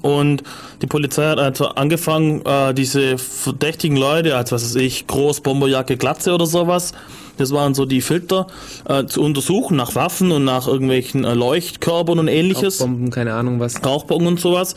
Und 0.00 0.42
die 0.80 0.86
Polizei 0.86 1.26
hat 1.26 1.38
also 1.38 1.66
angefangen, 1.68 2.40
äh, 2.46 2.72
diese 2.72 3.18
verdächtigen 3.18 3.96
Leute, 3.98 4.34
als 4.36 4.50
was 4.52 4.64
weiß 4.64 4.76
ich, 4.76 5.06
Groß, 5.06 5.40
Bomberjacke, 5.42 5.98
Glatze 5.98 6.32
oder 6.32 6.46
sowas, 6.46 6.92
das 7.36 7.52
waren 7.52 7.74
so 7.74 7.84
die 7.84 8.00
Filter, 8.00 8.46
äh, 8.88 9.04
zu 9.04 9.20
untersuchen 9.22 9.76
nach 9.76 9.94
Waffen 9.94 10.32
und 10.32 10.44
nach 10.44 10.66
irgendwelchen 10.66 11.24
äh, 11.24 11.34
Leuchtkörpern 11.34 12.18
und 12.18 12.28
ähnliches. 12.28 12.80
Rauchbomben, 12.80 13.10
keine 13.10 13.34
Ahnung 13.34 13.60
was. 13.60 13.84
Rauchbomben 13.84 14.26
und 14.28 14.40
sowas. 14.40 14.76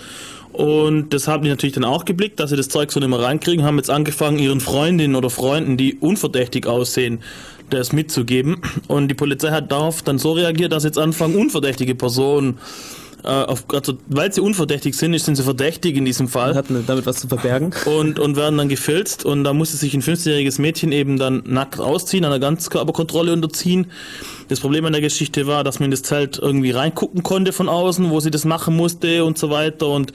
Und 0.59 1.13
das 1.13 1.29
haben 1.29 1.43
die 1.43 1.49
natürlich 1.49 1.75
dann 1.75 1.85
auch 1.85 2.03
geblickt, 2.03 2.41
dass 2.41 2.49
sie 2.49 2.57
das 2.57 2.67
Zeug 2.67 2.91
so 2.91 2.99
nicht 2.99 3.07
mehr 3.07 3.21
reinkriegen, 3.21 3.63
haben 3.63 3.77
jetzt 3.77 3.89
angefangen, 3.89 4.39
ihren 4.39 4.59
Freundinnen 4.59 5.15
oder 5.15 5.29
Freunden, 5.29 5.77
die 5.77 5.93
unverdächtig 5.93 6.67
aussehen, 6.67 7.19
das 7.69 7.93
mitzugeben. 7.93 8.61
Und 8.89 9.07
die 9.07 9.13
Polizei 9.13 9.51
hat 9.51 9.71
darauf 9.71 10.01
dann 10.01 10.19
so 10.19 10.33
reagiert, 10.33 10.73
dass 10.73 10.83
jetzt 10.83 10.97
anfangen, 10.97 11.35
unverdächtige 11.35 11.95
Personen 11.95 12.57
äh, 13.23 13.27
auf, 13.27 13.63
also, 13.73 13.93
weil 14.07 14.33
sie 14.33 14.41
unverdächtig 14.41 14.97
sind, 14.97 15.17
sind 15.17 15.35
sie 15.35 15.43
verdächtig 15.43 15.95
in 15.95 16.03
diesem 16.03 16.27
Fall. 16.27 16.55
Hatten 16.55 16.83
damit 16.85 17.05
was 17.05 17.21
zu 17.21 17.29
verbergen. 17.29 17.73
Und, 17.85 18.19
und 18.19 18.35
werden 18.35 18.57
dann 18.57 18.67
gefilzt 18.67 19.23
und 19.23 19.45
da 19.45 19.53
musste 19.53 19.77
sich 19.77 19.93
ein 19.93 20.01
15-jähriges 20.01 20.59
Mädchen 20.59 20.91
eben 20.91 21.17
dann 21.17 21.41
nackt 21.45 21.79
ausziehen, 21.79 22.25
einer 22.25 22.39
Ganzkörperkontrolle 22.39 23.31
unterziehen. 23.31 23.87
Das 24.49 24.59
Problem 24.59 24.83
an 24.83 24.91
der 24.91 25.01
Geschichte 25.01 25.47
war, 25.47 25.63
dass 25.63 25.79
man 25.79 25.85
in 25.85 25.91
das 25.91 26.01
Zelt 26.01 26.37
irgendwie 26.37 26.71
reingucken 26.71 27.23
konnte 27.23 27.53
von 27.53 27.69
außen, 27.69 28.09
wo 28.09 28.19
sie 28.19 28.29
das 28.29 28.43
machen 28.43 28.75
musste 28.75 29.23
und 29.23 29.37
so 29.37 29.49
weiter 29.49 29.87
und 29.87 30.11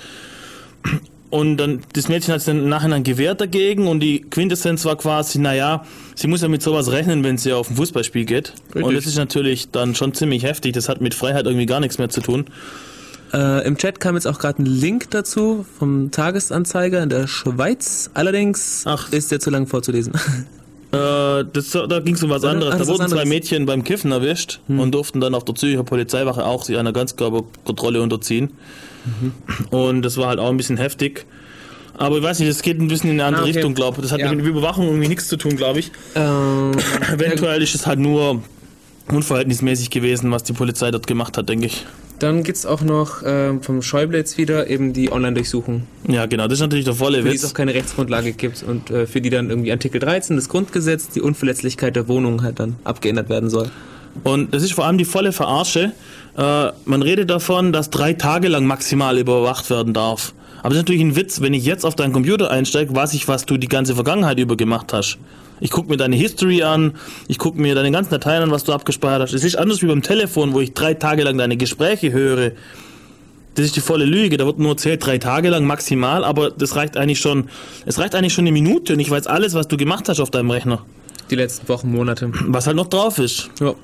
und 1.31 1.57
dann, 1.57 1.81
das 1.93 2.09
Mädchen 2.09 2.33
hat 2.33 2.41
sich 2.41 2.47
dann 2.47 2.63
im 2.63 2.69
Nachhinein 2.69 3.03
gewehrt 3.03 3.41
dagegen 3.41 3.89
und 3.89 4.01
die 4.01 4.21
Quintessenz 4.21 4.85
war 4.85 4.97
quasi, 4.97 5.39
naja, 5.39 5.85
sie 6.15 6.29
muss 6.29 6.43
ja 6.43 6.49
mit 6.49 6.63
sowas 6.63 6.93
rechnen, 6.93 7.25
wenn 7.25 7.39
sie 7.39 7.53
auf 7.53 7.71
ein 7.71 7.77
Fußballspiel 7.77 8.25
geht. 8.25 8.53
Richtig. 8.69 8.85
Und 8.85 8.95
das 8.95 9.07
ist 9.07 9.17
natürlich 9.17 9.71
dann 9.71 9.95
schon 9.97 10.15
ziemlich 10.15 10.45
heftig. 10.45 10.75
Das 10.75 10.89
hat 10.89 11.01
mit 11.01 11.13
Freiheit 11.13 11.47
irgendwie 11.47 11.67
gar 11.67 11.81
nichts 11.81 11.99
mehr 11.99 12.09
zu 12.09 12.21
tun. 12.21 12.47
Äh, 13.33 13.67
Im 13.67 13.77
Chat 13.77 13.99
kam 13.99 14.15
jetzt 14.15 14.29
auch 14.29 14.39
gerade 14.39 14.63
ein 14.63 14.67
Link 14.67 15.11
dazu 15.11 15.67
vom 15.79 16.13
Tagesanzeiger 16.13 17.03
in 17.03 17.09
der 17.09 17.27
Schweiz. 17.27 18.11
Allerdings 18.15 18.85
Ach. 18.87 19.13
ist 19.13 19.33
der 19.33 19.41
zu 19.41 19.51
lang 19.51 19.67
vorzulesen. 19.67 20.13
Äh, 20.93 21.45
das, 21.53 21.71
da 21.71 21.99
ging 21.99 22.15
es 22.15 22.23
um 22.23 22.31
was 22.31 22.45
anderes. 22.45 22.75
Ach, 22.75 22.79
da 22.79 22.87
wurden 22.87 23.09
zwei 23.09 23.25
Mädchen 23.25 23.67
beim 23.67 23.83
Kiffen 23.83 24.13
erwischt 24.13 24.61
hm. 24.69 24.79
und 24.79 24.93
durften 24.95 25.21
dann 25.21 25.35
auf 25.35 25.45
der 25.45 25.57
Zürcher 25.57 25.83
Polizeiwache 25.83 26.47
auch 26.47 26.63
sich 26.63 26.79
einer 26.79 26.93
Ganzkörperkontrolle 26.93 28.01
unterziehen. 28.01 28.51
Mhm. 29.05 29.33
Und 29.71 30.03
das 30.03 30.17
war 30.17 30.29
halt 30.29 30.39
auch 30.39 30.49
ein 30.49 30.57
bisschen 30.57 30.77
heftig. 30.77 31.27
Aber 31.97 32.19
ich 32.19 32.23
weiß 32.23 32.41
nicht, 32.41 32.51
das 32.51 32.63
geht 32.63 32.81
ein 32.81 32.89
bisschen 32.89 33.11
in 33.11 33.21
eine 33.21 33.27
andere 33.27 33.43
ah, 33.43 33.45
okay. 33.45 33.55
Richtung, 33.55 33.75
glaube 33.75 33.99
ich. 33.99 34.03
Das 34.03 34.13
hat 34.13 34.21
ja. 34.21 34.33
mit 34.33 34.45
Überwachung 34.45 34.87
irgendwie 34.87 35.09
nichts 35.09 35.29
zu 35.29 35.37
tun, 35.37 35.57
glaube 35.57 35.79
ich. 35.79 35.93
Ähm, 36.17 36.73
Eventuell 37.13 37.63
ist 37.63 37.75
es 37.75 37.87
halt 37.87 38.01
nur 38.01 38.43
unverhältnismäßig 39.09 39.91
gewesen, 39.91 40.31
was 40.31 40.43
die 40.43 40.55
Polizei 40.55 40.91
dort 40.91 41.07
gemacht 41.07 41.39
hat, 41.39 41.49
denke 41.49 41.67
ich. 41.67 41.87
Dann 42.19 42.43
gibt 42.43 42.57
es 42.57 42.65
auch 42.65 42.83
noch 42.83 43.23
ähm, 43.25 43.61
vom 43.61 43.83
Schäuble 43.83 44.17
jetzt 44.17 44.39
wieder 44.39 44.71
eben 44.71 44.93
die 44.93 45.11
Online-Durchsuchung. 45.11 45.83
Ja, 46.09 46.27
genau, 46.27 46.45
das 46.45 46.55
ist 46.55 46.61
natürlich 46.61 46.85
der 46.85 46.95
volle 46.95 47.19
für 47.19 47.25
Witz. 47.25 47.33
Für 47.33 47.39
die 47.39 47.45
es 47.45 47.51
auch 47.51 47.55
keine 47.55 47.75
Rechtsgrundlage 47.75 48.33
gibt 48.33 48.63
und 48.63 48.91
äh, 48.91 49.07
für 49.07 49.21
die 49.21 49.31
dann 49.31 49.51
irgendwie 49.51 49.73
Artikel 49.73 50.01
13 50.01 50.37
des 50.37 50.49
Grundgesetzes, 50.49 51.11
die 51.11 51.21
Unverletzlichkeit 51.21 51.97
der 51.97 52.09
Wohnung 52.09 52.43
halt 52.43 52.61
dann 52.61 52.77
abgeändert 52.85 53.29
werden 53.29 53.51
soll. 53.51 53.71
Und 54.23 54.55
das 54.55 54.63
ist 54.63 54.73
vor 54.73 54.85
allem 54.85 54.99
die 54.99 55.05
volle 55.05 55.33
Verarsche. 55.33 55.93
Äh, 56.37 56.73
man 56.85 57.03
redet 57.03 57.31
davon, 57.31 57.73
dass 57.73 57.91
drei 57.91 58.13
Tage 58.13 58.49
lang 58.49 58.67
maximal 58.67 59.19
überwacht 59.19 59.71
werden 59.71 59.93
darf. 59.93 60.33
Aber 60.61 60.71
das 60.71 60.79
ist 60.79 60.85
natürlich 60.85 61.03
ein 61.03 61.17
Witz, 61.17 61.41
wenn 61.41 61.53
ich 61.53 61.65
jetzt 61.65 61.85
auf 61.85 61.95
deinen 61.95 62.13
Computer 62.13 62.51
einsteige, 62.51 62.95
weiß 62.95 63.15
ich, 63.15 63.29
was 63.29 63.45
du 63.45 63.57
die 63.57 63.69
ganze 63.69 63.95
Vergangenheit 63.95 64.39
über 64.39 64.57
gemacht 64.57 64.93
hast. 64.93 65.19
Ich 65.61 65.71
gucke 65.71 65.91
mir 65.91 65.97
deine 65.97 66.17
History 66.17 66.63
an, 66.63 66.95
ich 67.29 67.39
gucke 67.39 67.61
mir 67.61 67.75
deine 67.75 67.91
ganzen 67.91 68.11
Dateien 68.11 68.43
an, 68.43 68.51
was 68.51 68.65
du 68.65 68.73
abgespeichert 68.73 69.23
hast. 69.23 69.35
Es 69.35 69.45
ist 69.45 69.57
anders 69.57 69.83
wie 69.83 69.87
beim 69.87 70.03
Telefon, 70.03 70.53
wo 70.53 70.61
ich 70.61 70.73
drei 70.73 70.95
Tage 70.95 71.23
lang 71.23 71.39
deine 71.39 71.57
Gespräche 71.57 72.13
höre. 72.13 72.53
Das 73.55 73.67
ist 73.67 73.77
die 73.77 73.81
volle 73.81 74.05
Lüge. 74.05 74.37
Da 74.37 74.47
wird 74.47 74.59
nur 74.59 74.77
zählt 74.77 75.05
drei 75.05 75.19
Tage 75.19 75.49
lang 75.51 75.65
maximal, 75.65 76.25
aber 76.25 76.51
das 76.51 76.75
reicht 76.77 76.97
eigentlich 76.97 77.21
schon. 77.21 77.49
Es 77.87 77.99
reicht 77.99 78.15
eigentlich 78.15 78.33
schon 78.33 78.45
eine 78.45 78.53
Minute 78.53 78.95
und 78.95 79.01
ich 79.01 79.11
weiß 79.11 79.27
alles, 79.27 79.55
was 79.55 79.69
du 79.69 79.77
gemacht 79.77 80.09
hast 80.09 80.19
auf 80.19 80.31
deinem 80.31 80.51
Rechner. 80.51 80.83
Die 81.31 81.37
letzten 81.37 81.69
Wochen, 81.69 81.91
Monate. 81.91 82.31
Was 82.47 82.67
halt 82.67 82.77
noch 82.77 82.89
drauf 82.89 83.19
ist. 83.19 83.51
Ja. 83.61 83.75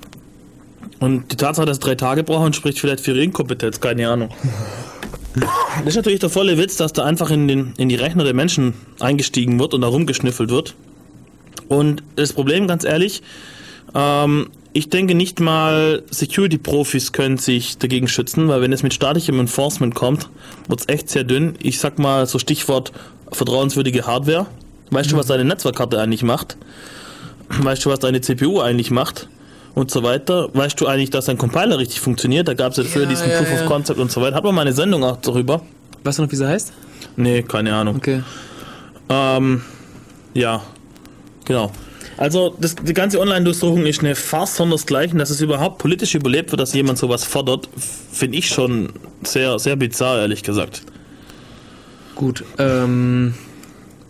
Und 0.99 1.33
die 1.33 1.37
Tatsache, 1.37 1.67
dass 1.67 1.79
drei 1.79 1.95
Tage 1.95 2.23
brauchen, 2.23 2.53
spricht 2.53 2.79
vielleicht 2.79 3.01
für 3.01 3.13
ihre 3.13 3.23
Inkompetenz, 3.23 3.81
keine 3.81 4.09
Ahnung. 4.09 4.31
Das 5.35 5.87
ist 5.87 5.97
natürlich 5.97 6.19
der 6.19 6.31
volle 6.31 6.59
Witz, 6.59 6.77
dass 6.77 6.93
da 6.93 7.05
einfach 7.05 7.31
in, 7.31 7.47
den, 7.49 7.73
in 7.77 7.89
die 7.89 7.95
Rechner 7.95 8.25
der 8.25 8.35
Menschen 8.35 8.75
eingestiegen 8.99 9.59
wird 9.59 9.75
und 9.75 9.81
da 9.83 9.89
rumgeschnüffelt 9.89 10.51
wird. 10.51 10.75
Und 11.69 12.03
das 12.17 12.33
Problem, 12.33 12.67
ganz 12.67 12.85
ehrlich, 12.85 13.23
ähm, 13.95 14.51
ich 14.73 14.89
denke 14.89 15.15
nicht 15.15 15.41
mal 15.41 16.03
Security-Profis 16.11 17.13
können 17.13 17.39
sich 17.39 17.79
dagegen 17.79 18.09
schützen, 18.09 18.49
weil 18.49 18.61
wenn 18.61 18.73
es 18.73 18.83
mit 18.83 18.95
staatlichem 18.95 19.39
Enforcement 19.41 19.95
kommt, 19.95 20.29
wird 20.69 20.81
es 20.81 20.89
echt 20.89 21.09
sehr 21.09 21.25
dünn. 21.25 21.55
Ich 21.61 21.79
sag 21.79 21.99
mal 21.99 22.27
so 22.27 22.39
Stichwort 22.39 22.93
vertrauenswürdige 23.33 24.07
Hardware. 24.07 24.47
Weißt 24.91 25.09
mhm. 25.09 25.13
du, 25.13 25.19
was 25.19 25.27
deine 25.27 25.45
Netzwerkkarte 25.45 26.01
eigentlich 26.01 26.23
macht? 26.23 26.57
Weißt 27.49 27.85
du, 27.85 27.91
was 27.91 27.99
deine 27.99 28.21
CPU 28.21 28.61
eigentlich 28.61 28.91
macht? 28.91 29.29
Und 29.75 29.91
so 29.91 30.03
weiter. 30.03 30.49
Weißt 30.53 30.81
du 30.81 30.87
eigentlich, 30.87 31.11
dass 31.11 31.27
dein 31.27 31.39
Compiler 31.39 31.79
richtig 31.79 32.01
funktioniert? 32.01 32.49
Da 32.49 32.55
gab 32.55 32.73
es 32.73 32.79
ja 32.79 32.85
früher 32.85 33.07
diesen 33.07 33.31
ja, 33.31 33.39
Proof 33.39 33.51
ja. 33.51 33.63
of 33.63 33.67
Concept 33.67 34.01
und 34.01 34.11
so 34.11 34.21
weiter. 34.21 34.37
Hat 34.37 34.45
man 34.45 34.55
mal 34.55 34.63
eine 34.63 34.73
Sendung 34.73 35.05
auch 35.05 35.17
darüber? 35.19 35.63
Weißt 36.03 36.19
du 36.19 36.23
noch, 36.23 36.33
wie 36.33 36.37
sie 36.37 36.49
heißt? 36.49 36.73
Nee, 37.17 37.43
keine 37.43 37.75
Ahnung. 37.75 37.97
Okay. 37.97 38.23
Ähm, 39.09 39.63
ja, 40.35 40.63
Genau. 41.51 41.73
Also 42.17 42.55
das, 42.61 42.77
die 42.77 42.95
ganze 42.95 43.19
Online-Durchsuchung 43.19 43.85
ist 43.85 44.05
eine 44.05 44.15
Farce 44.15 44.55
sondersgleichen, 44.55 45.19
dass 45.19 45.31
es 45.31 45.41
überhaupt 45.41 45.79
politisch 45.79 46.15
überlebt 46.15 46.53
wird, 46.53 46.61
dass 46.61 46.73
jemand 46.73 46.97
sowas 46.97 47.25
fordert, 47.25 47.69
finde 47.77 48.39
ich 48.39 48.49
schon 48.49 48.91
sehr, 49.25 49.59
sehr 49.59 49.75
bizarr, 49.75 50.21
ehrlich 50.21 50.45
gesagt. 50.45 50.83
Gut, 52.15 52.45
ähm... 52.59 53.35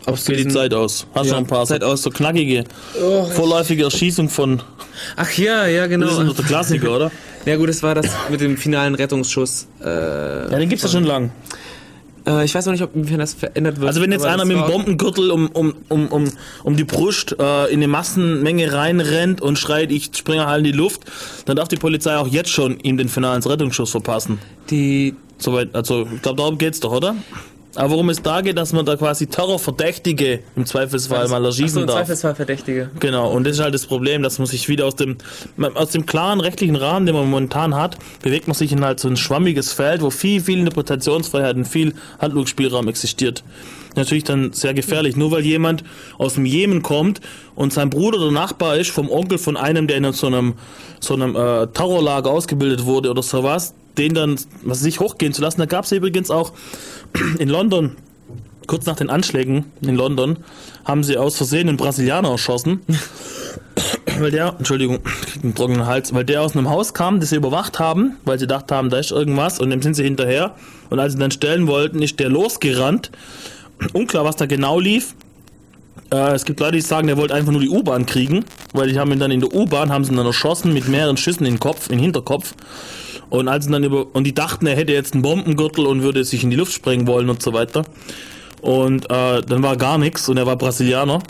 Ob 0.07 0.25
geht 0.25 0.39
die 0.39 0.49
Zeit 0.49 0.75
aus? 0.75 1.07
Hast 1.15 1.25
du 1.25 1.29
ja, 1.29 1.33
noch 1.35 1.41
ein 1.41 1.47
paar 1.47 1.67
Zeit 1.67 1.85
aus, 1.85 2.03
so 2.03 2.11
knackige, 2.11 2.65
oh, 3.03 3.25
vorläufige 3.25 3.85
Erschießung 3.85 4.29
von... 4.29 4.63
Ach 5.17 5.31
ja, 5.33 5.67
ja, 5.67 5.87
genau. 5.87 6.07
Das 6.07 6.19
ist 6.19 6.29
doch 6.29 6.37
der 6.37 6.45
Klassiker, 6.45 6.97
oder? 6.97 7.11
Ja 7.47 7.57
gut, 7.57 7.71
das 7.71 7.83
war 7.83 7.95
das 7.95 8.07
mit 8.29 8.43
dem 8.43 8.59
finalen 8.59 8.95
Rettungsschuss. 8.95 9.67
Äh, 9.83 9.87
ja, 9.87 10.59
den 10.59 10.69
gibt's 10.69 10.83
ja 10.83 10.91
schon 10.91 11.05
lang. 11.05 11.31
Äh, 12.27 12.45
ich 12.45 12.55
weiß 12.55 12.67
noch 12.67 12.73
nicht, 12.73 12.83
ob 12.83 12.91
das 12.93 13.33
verändert 13.33 13.79
wird. 13.79 13.89
Also 13.89 14.03
wenn 14.03 14.13
jetzt 14.13 14.27
einer 14.27 14.45
mit 14.45 14.59
dem 14.59 14.67
Bombengürtel 14.67 15.31
um, 15.31 15.49
um, 15.49 15.75
um, 15.89 16.09
um, 16.09 16.31
um 16.65 16.77
die 16.77 16.85
Brust 16.85 17.35
äh, 17.39 17.73
in 17.73 17.79
eine 17.79 17.89
Massenmenge 17.89 18.75
reinrennt 18.75 19.41
und 19.41 19.59
schreit, 19.59 19.91
ich 19.91 20.11
springe 20.15 20.47
halt 20.47 20.59
in 20.59 20.65
die 20.65 20.73
Luft, 20.73 21.01
dann 21.47 21.57
darf 21.57 21.69
die 21.69 21.77
Polizei 21.77 22.15
auch 22.15 22.29
jetzt 22.29 22.51
schon 22.51 22.79
ihm 22.81 22.99
den 22.99 23.09
finalen 23.09 23.43
Rettungsschuss 23.43 23.91
verpassen. 23.91 24.39
Die 24.69 25.15
Soweit, 25.41 25.75
also 25.75 26.07
ich 26.15 26.23
glaube, 26.23 26.37
darum 26.37 26.59
geht's 26.59 26.81
doch, 26.81 26.93
oder? 26.93 27.17
Aber 27.77 27.91
worum 27.91 28.09
es 28.11 28.21
da 28.21 28.41
geht, 28.41 28.59
dass 28.59 28.73
man 28.73 28.85
da 28.85 28.97
quasi 28.97 29.27
Terrorverdächtige 29.27 30.41
im 30.57 30.67
Zweifelsfall 30.67 31.29
mal 31.29 31.45
erschießen 31.45 31.69
so, 31.69 31.81
im 31.83 31.87
darf. 31.87 31.99
Im 31.99 32.05
Zweifelsfall 32.05 32.35
Verdächtige. 32.35 32.91
Genau, 32.99 33.31
und 33.31 33.45
das 33.45 33.55
ist 33.55 33.63
halt 33.63 33.75
das 33.75 33.87
Problem, 33.87 34.23
dass 34.23 34.39
man 34.39 34.47
sich 34.47 34.69
wieder 34.69 34.87
aus 34.87 34.97
dem, 34.97 35.19
aus 35.75 35.91
dem 35.91 36.05
klaren 36.05 36.41
rechtlichen 36.41 36.77
Rahmen, 36.77 37.07
den 37.07 37.15
man 37.15 37.31
momentan 37.31 37.77
hat, 37.77 37.97
bewegt 38.23 38.49
man 38.49 38.55
sich 38.55 38.73
in 38.73 38.85
halt 38.85 38.99
so 38.99 39.09
ein 39.09 39.17
schwammiges 39.17 39.73
Feld, 39.73 40.03
wo 40.03 40.11
viel, 40.11 40.41
viel 40.41 40.59
Interpretationsfreiheit 40.59 41.57
und 41.57 41.67
viel 41.67 41.95
Handlungsspielraum 42.19 42.89
existiert. 42.89 43.45
Natürlich 43.97 44.25
dann 44.25 44.53
sehr 44.53 44.75
gefährlich. 44.75 45.17
Nur 45.17 45.31
weil 45.31 45.45
jemand 45.45 45.85
aus 46.19 46.35
dem 46.35 46.45
Jemen 46.45 46.83
kommt 46.83 47.21
und 47.55 47.73
sein 47.73 47.91
Bruder 47.91 48.19
oder 48.19 48.31
Nachbar 48.31 48.77
ist 48.77 48.91
vom 48.91 49.11
Onkel 49.11 49.39
von 49.39 49.57
einem, 49.57 49.87
der 49.87 49.97
in 49.97 50.13
so 50.13 50.27
einem, 50.27 50.55
so 51.01 51.15
einem 51.15 51.37
äh, 51.37 51.67
Terrorlager 51.69 52.31
ausgebildet 52.31 52.85
wurde 52.85 53.11
oder 53.11 53.23
sowas, 53.23 53.75
den 53.99 54.15
dann, 54.15 54.37
was 54.63 54.81
sich 54.81 55.01
hochgehen 55.01 55.33
zu 55.33 55.43
lassen. 55.43 55.61
Da 55.61 55.67
gab 55.67 55.85
es 55.85 55.93
übrigens 55.93 56.31
auch 56.31 56.53
in 57.39 57.49
London, 57.49 57.97
kurz 58.67 58.87
nach 58.87 58.97
den 58.97 59.11
Anschlägen 59.11 59.67
in 59.81 59.97
London, 59.97 60.39
haben 60.85 61.03
sie 61.03 61.17
aus 61.17 61.37
Versehen 61.37 61.69
einen 61.69 61.77
Brasilianer 61.77 62.31
erschossen. 62.31 62.81
weil 64.19 64.31
der, 64.31 64.55
Entschuldigung, 64.59 65.03
kriegt 65.03 65.45
einen 65.45 65.55
trockenen 65.55 65.87
Hals, 65.87 66.13
weil 66.15 66.25
der 66.25 66.43
aus 66.43 66.57
einem 66.57 66.69
Haus 66.69 66.95
kam, 66.95 67.21
das 67.21 67.31
sie 67.31 67.37
überwacht 67.37 67.79
haben, 67.79 68.17
weil 68.25 68.39
sie 68.39 68.45
gedacht 68.45 68.71
haben, 68.71 68.91
da 68.91 68.99
ist 68.99 69.11
irgendwas 69.11 69.59
und 69.59 69.71
dem 69.71 69.83
sind 69.83 69.95
sie 69.95 70.05
hinterher. 70.05 70.55
Und 70.91 70.99
als 70.99 71.15
sie 71.15 71.19
dann 71.19 71.31
stellen 71.31 71.67
wollten, 71.67 72.03
ist 72.03 72.19
der 72.21 72.29
losgerannt. 72.29 73.11
Unklar, 73.93 74.25
was 74.25 74.37
da 74.37 74.47
genau 74.47 74.79
lief. 74.79 75.15
Äh, 76.13 76.35
es 76.35 76.45
gibt 76.45 76.61
Leute, 76.61 76.73
die 76.73 76.81
sagen, 76.81 77.07
der 77.07 77.17
wollte 77.17 77.35
einfach 77.35 77.53
nur 77.53 77.61
die 77.61 77.69
U-Bahn 77.69 78.07
kriegen, 78.07 78.45
weil 78.73 78.89
die 78.89 78.99
haben 78.99 79.13
ihn 79.13 79.19
dann 79.19 79.31
in 79.31 79.41
der 79.41 79.55
U-Bahn, 79.55 79.91
haben 79.91 80.05
sie 80.05 80.13
ihn 80.13 80.17
dann 80.17 80.27
erschossen 80.27 80.73
mit 80.73 80.89
mehreren 80.89 81.17
Schüssen 81.17 81.47
in 81.47 81.55
den 81.55 81.61
Kopf, 81.61 81.87
in 81.87 81.97
den 81.97 82.01
Hinterkopf. 82.01 82.55
Und 83.29 83.49
als 83.49 83.69
dann 83.69 83.85
über 83.85 84.07
und 84.13 84.25
die 84.25 84.35
dachten, 84.35 84.67
er 84.67 84.77
hätte 84.77 84.93
jetzt 84.93 85.15
einen 85.15 85.23
Bombengürtel 85.23 85.87
und 85.87 86.03
würde 86.03 86.25
sich 86.25 86.43
in 86.43 86.51
die 86.51 86.57
Luft 86.57 86.73
sprengen 86.73 87.07
wollen 87.07 87.31
und 87.31 87.43
so 87.43 87.53
weiter. 87.53 87.85
Und 88.61 89.09
äh, 89.09 89.41
dann 89.41 89.63
war 89.63 89.77
gar 89.77 89.99
nichts 89.99 90.29
und 90.29 90.37
er 90.37 90.47
war 90.47 90.57
Brasilianer. 90.57 91.21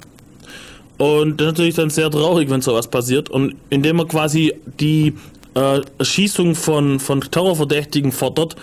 Und 0.96 1.40
das 1.40 1.46
ist 1.46 1.52
natürlich 1.52 1.74
dann 1.74 1.90
sehr 1.90 2.10
traurig, 2.10 2.50
wenn 2.50 2.62
sowas 2.62 2.88
passiert. 2.88 3.28
Und 3.28 3.54
indem 3.68 3.98
er 3.98 4.06
quasi 4.06 4.54
die 4.80 5.14
äh, 5.54 5.80
Erschießung 5.98 6.54
von, 6.54 7.00
von 7.00 7.20
Terrorverdächtigen 7.20 8.12
fordert, 8.12 8.56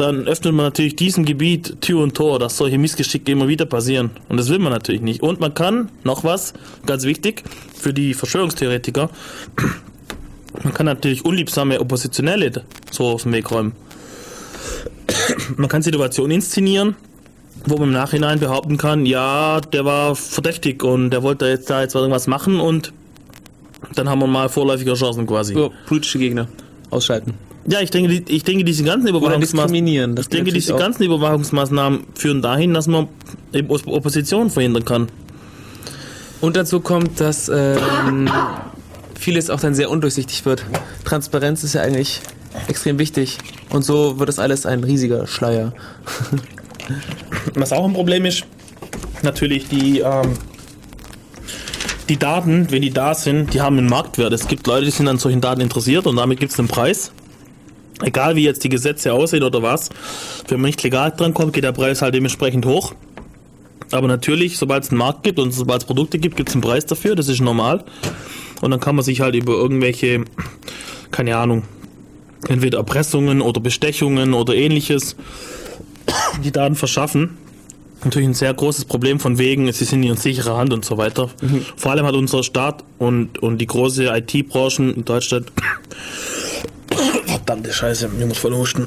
dann 0.00 0.26
öffnet 0.26 0.54
man 0.54 0.64
natürlich 0.64 0.96
diesem 0.96 1.26
Gebiet 1.26 1.82
Tür 1.82 2.00
und 2.00 2.14
Tor, 2.14 2.38
dass 2.38 2.56
solche 2.56 2.78
Missgeschicke 2.78 3.32
immer 3.32 3.48
wieder 3.48 3.66
passieren. 3.66 4.10
Und 4.30 4.38
das 4.38 4.48
will 4.48 4.58
man 4.58 4.72
natürlich 4.72 5.02
nicht. 5.02 5.22
Und 5.22 5.40
man 5.40 5.52
kann, 5.52 5.90
noch 6.04 6.24
was, 6.24 6.54
ganz 6.86 7.04
wichtig, 7.04 7.42
für 7.74 7.92
die 7.92 8.14
Verschwörungstheoretiker, 8.14 9.10
man 10.64 10.72
kann 10.72 10.86
natürlich 10.86 11.26
unliebsame 11.26 11.80
Oppositionelle 11.80 12.64
so 12.90 13.08
aus 13.08 13.24
dem 13.24 13.32
Weg 13.32 13.50
räumen. 13.50 13.72
man 15.56 15.68
kann 15.68 15.82
Situationen 15.82 16.30
inszenieren, 16.30 16.96
wo 17.66 17.76
man 17.76 17.88
im 17.88 17.92
Nachhinein 17.92 18.40
behaupten 18.40 18.78
kann, 18.78 19.04
ja, 19.04 19.60
der 19.60 19.84
war 19.84 20.16
verdächtig 20.16 20.82
und 20.82 21.10
der 21.10 21.22
wollte 21.22 21.46
jetzt 21.46 21.68
da 21.68 21.82
jetzt 21.82 21.94
irgendwas 21.94 22.26
machen 22.26 22.58
und 22.58 22.94
dann 23.94 24.08
haben 24.08 24.20
wir 24.20 24.26
mal 24.26 24.48
vorläufige 24.48 24.94
Chancen 24.94 25.26
quasi. 25.26 25.52
So, 25.52 25.72
politische 25.86 26.18
Gegner 26.18 26.48
ausschalten. 26.88 27.34
Ja, 27.66 27.80
ich 27.80 27.90
denke, 27.90 28.22
ich 28.26 28.42
denke, 28.42 28.64
diese 28.64 28.84
ganzen 28.84 29.08
Überwachungsmaßnahmen, 29.08 30.16
ich 30.16 30.28
denke, 30.28 30.52
diese 30.52 30.74
auch. 30.74 30.78
ganzen 30.78 31.02
Überwachungsmaßnahmen 31.02 32.04
führen 32.14 32.42
dahin, 32.42 32.74
dass 32.74 32.86
man 32.86 33.08
Opposition 33.68 34.50
verhindern 34.50 34.84
kann. 34.84 35.08
Und 36.40 36.56
dazu 36.56 36.80
kommt, 36.80 37.20
dass 37.20 37.50
ähm, 37.50 38.30
vieles 39.18 39.50
auch 39.50 39.60
dann 39.60 39.74
sehr 39.74 39.90
undurchsichtig 39.90 40.46
wird. 40.46 40.64
Transparenz 41.04 41.62
ist 41.62 41.74
ja 41.74 41.82
eigentlich 41.82 42.22
extrem 42.66 42.98
wichtig. 42.98 43.38
Und 43.68 43.84
so 43.84 44.18
wird 44.18 44.28
das 44.28 44.38
alles 44.38 44.64
ein 44.64 44.82
riesiger 44.82 45.26
Schleier. 45.26 45.72
Was 47.54 47.72
auch 47.72 47.84
ein 47.84 47.92
Problem 47.92 48.24
ist, 48.24 48.44
natürlich 49.22 49.68
die, 49.68 50.00
ähm, 50.00 50.32
die 52.08 52.16
Daten, 52.16 52.70
wenn 52.70 52.82
die 52.82 52.90
da 52.90 53.14
sind, 53.14 53.54
die 53.54 53.60
haben 53.60 53.78
einen 53.78 53.88
Marktwert. 53.88 54.32
Es 54.32 54.48
gibt 54.48 54.66
Leute, 54.66 54.86
die 54.86 54.90
sind 54.90 55.06
an 55.08 55.18
solchen 55.18 55.40
Daten 55.40 55.60
interessiert 55.60 56.06
und 56.06 56.16
damit 56.16 56.40
gibt 56.40 56.52
es 56.52 56.58
einen 56.58 56.68
Preis. 56.68 57.12
Egal 58.02 58.36
wie 58.36 58.44
jetzt 58.44 58.64
die 58.64 58.68
Gesetze 58.68 59.12
aussehen 59.12 59.42
oder 59.42 59.62
was, 59.62 59.90
wenn 60.48 60.60
man 60.60 60.68
nicht 60.68 60.82
legal 60.82 61.12
dran 61.16 61.34
kommt, 61.34 61.52
geht 61.52 61.64
der 61.64 61.72
Preis 61.72 62.02
halt 62.02 62.14
dementsprechend 62.14 62.64
hoch. 62.66 62.94
Aber 63.92 64.08
natürlich, 64.08 64.56
sobald 64.56 64.84
es 64.84 64.90
einen 64.90 64.98
Markt 64.98 65.22
gibt 65.22 65.38
und 65.38 65.52
sobald 65.52 65.82
es 65.82 65.86
Produkte 65.86 66.18
gibt, 66.18 66.36
gibt 66.36 66.48
es 66.48 66.54
einen 66.54 66.62
Preis 66.62 66.86
dafür, 66.86 67.16
das 67.16 67.28
ist 67.28 67.40
normal. 67.40 67.84
Und 68.60 68.70
dann 68.70 68.80
kann 68.80 68.94
man 68.94 69.04
sich 69.04 69.20
halt 69.20 69.34
über 69.34 69.52
irgendwelche, 69.52 70.24
keine 71.10 71.36
Ahnung, 71.36 71.64
entweder 72.48 72.78
Erpressungen 72.78 73.40
oder 73.40 73.60
Bestechungen 73.60 74.32
oder 74.32 74.54
ähnliches 74.54 75.16
die 76.44 76.52
Daten 76.52 76.76
verschaffen. 76.76 77.38
Natürlich 78.04 78.28
ein 78.28 78.34
sehr 78.34 78.54
großes 78.54 78.86
Problem 78.86 79.20
von 79.20 79.36
wegen, 79.36 79.70
sie 79.72 79.84
sind 79.84 80.02
in 80.02 80.16
sicherer 80.16 80.56
Hand 80.56 80.72
und 80.72 80.86
so 80.86 80.96
weiter. 80.96 81.28
Vor 81.76 81.92
allem 81.92 82.06
hat 82.06 82.14
unser 82.14 82.42
Staat 82.42 82.82
und, 82.98 83.38
und 83.42 83.58
die 83.58 83.66
große 83.66 84.04
IT-Branchen 84.04 84.94
in 84.94 85.04
Deutschland 85.04 85.52
verdammte 87.26 87.72
Scheiße, 87.72 88.10
ich 88.18 88.26
muss 88.26 88.38
voll 88.38 88.54
husten. 88.54 88.86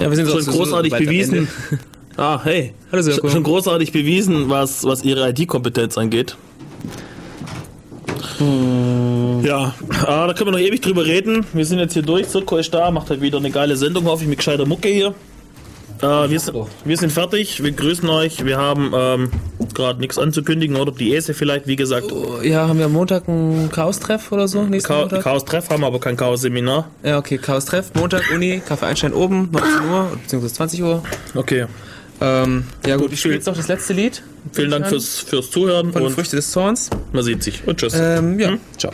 Ja, 0.00 0.08
wir 0.10 0.16
sind 0.16 0.28
schon 0.28 0.40
so- 0.42 0.50
so 0.52 0.56
großartig 0.58 0.94
am 0.94 1.04
bewiesen. 1.04 1.48
Ah, 2.16 2.40
hey. 2.42 2.74
Hallo, 2.90 3.02
Sirko. 3.02 3.20
schon, 3.22 3.30
schon 3.30 3.42
großartig 3.44 3.92
bewiesen, 3.92 4.48
was, 4.50 4.82
was 4.84 5.04
ihre 5.04 5.28
IT-Kompetenz 5.30 5.96
angeht. 5.96 6.36
Ja, 9.42 9.74
ah, 10.06 10.26
da 10.26 10.34
können 10.34 10.48
wir 10.48 10.52
noch 10.52 10.58
ewig 10.58 10.80
drüber 10.80 11.04
reden. 11.04 11.44
Wir 11.52 11.64
sind 11.64 11.78
jetzt 11.78 11.94
hier 11.94 12.02
durch. 12.02 12.26
Sirko 12.28 12.56
ist 12.56 12.72
da, 12.74 12.90
macht 12.90 13.10
halt 13.10 13.20
wieder 13.20 13.38
eine 13.38 13.50
geile 13.50 13.76
Sendung, 13.76 14.04
hoffe 14.06 14.22
ich, 14.24 14.28
mit 14.28 14.38
gescheiter 14.38 14.66
Mucke 14.66 14.88
hier. 14.88 15.14
Äh, 16.00 16.30
wir, 16.30 16.38
sind, 16.40 16.56
wir 16.84 16.96
sind 16.96 17.10
fertig, 17.12 17.62
wir 17.62 17.72
grüßen 17.72 18.08
euch. 18.08 18.44
Wir 18.44 18.56
haben 18.58 18.92
ähm, 18.94 19.30
gerade 19.74 20.00
nichts 20.00 20.18
anzukündigen, 20.18 20.76
oder 20.76 20.92
die 20.92 21.14
ESE 21.14 21.34
vielleicht, 21.34 21.66
wie 21.66 21.76
gesagt. 21.76 22.06
Ja, 22.42 22.68
haben 22.68 22.78
wir 22.78 22.86
am 22.86 22.92
Montag 22.92 23.26
ein 23.28 23.68
Chaos-Treff 23.72 24.30
oder 24.32 24.46
so? 24.48 24.62
Montag? 24.62 25.22
Chaos-Treff 25.22 25.70
haben 25.70 25.80
wir 25.82 25.86
aber 25.88 26.00
kein 26.00 26.16
Chaos-Seminar. 26.16 26.88
Ja, 27.02 27.18
okay, 27.18 27.38
Chaos-Treff. 27.38 27.92
Montag, 27.94 28.22
Uni, 28.34 28.62
Kaffee 28.66 28.86
Einstein 28.86 29.12
oben, 29.12 29.48
19 29.52 29.90
Uhr, 29.90 30.10
beziehungsweise 30.22 30.54
20 30.54 30.82
Uhr. 30.82 31.02
Okay. 31.34 31.66
Ähm, 32.20 32.64
ja 32.84 32.96
gut, 32.96 33.12
ich 33.12 33.20
spiele 33.20 33.34
jetzt 33.34 33.46
noch 33.46 33.56
das 33.56 33.68
letzte 33.68 33.92
Lied. 33.92 34.22
Vielen 34.52 34.70
Dank 34.72 34.88
fürs, 34.88 35.20
fürs 35.20 35.50
Zuhören 35.50 35.92
Von 35.92 36.02
und 36.02 36.10
Früchte 36.12 36.36
des 36.36 36.50
Zorns. 36.50 36.90
man 37.12 37.22
sieht 37.22 37.42
sich. 37.42 37.62
Und 37.66 37.78
tschüss. 37.78 37.94
Ähm, 37.94 38.38
ja, 38.40 38.48
Hm? 38.48 38.60
ciao. 38.76 38.92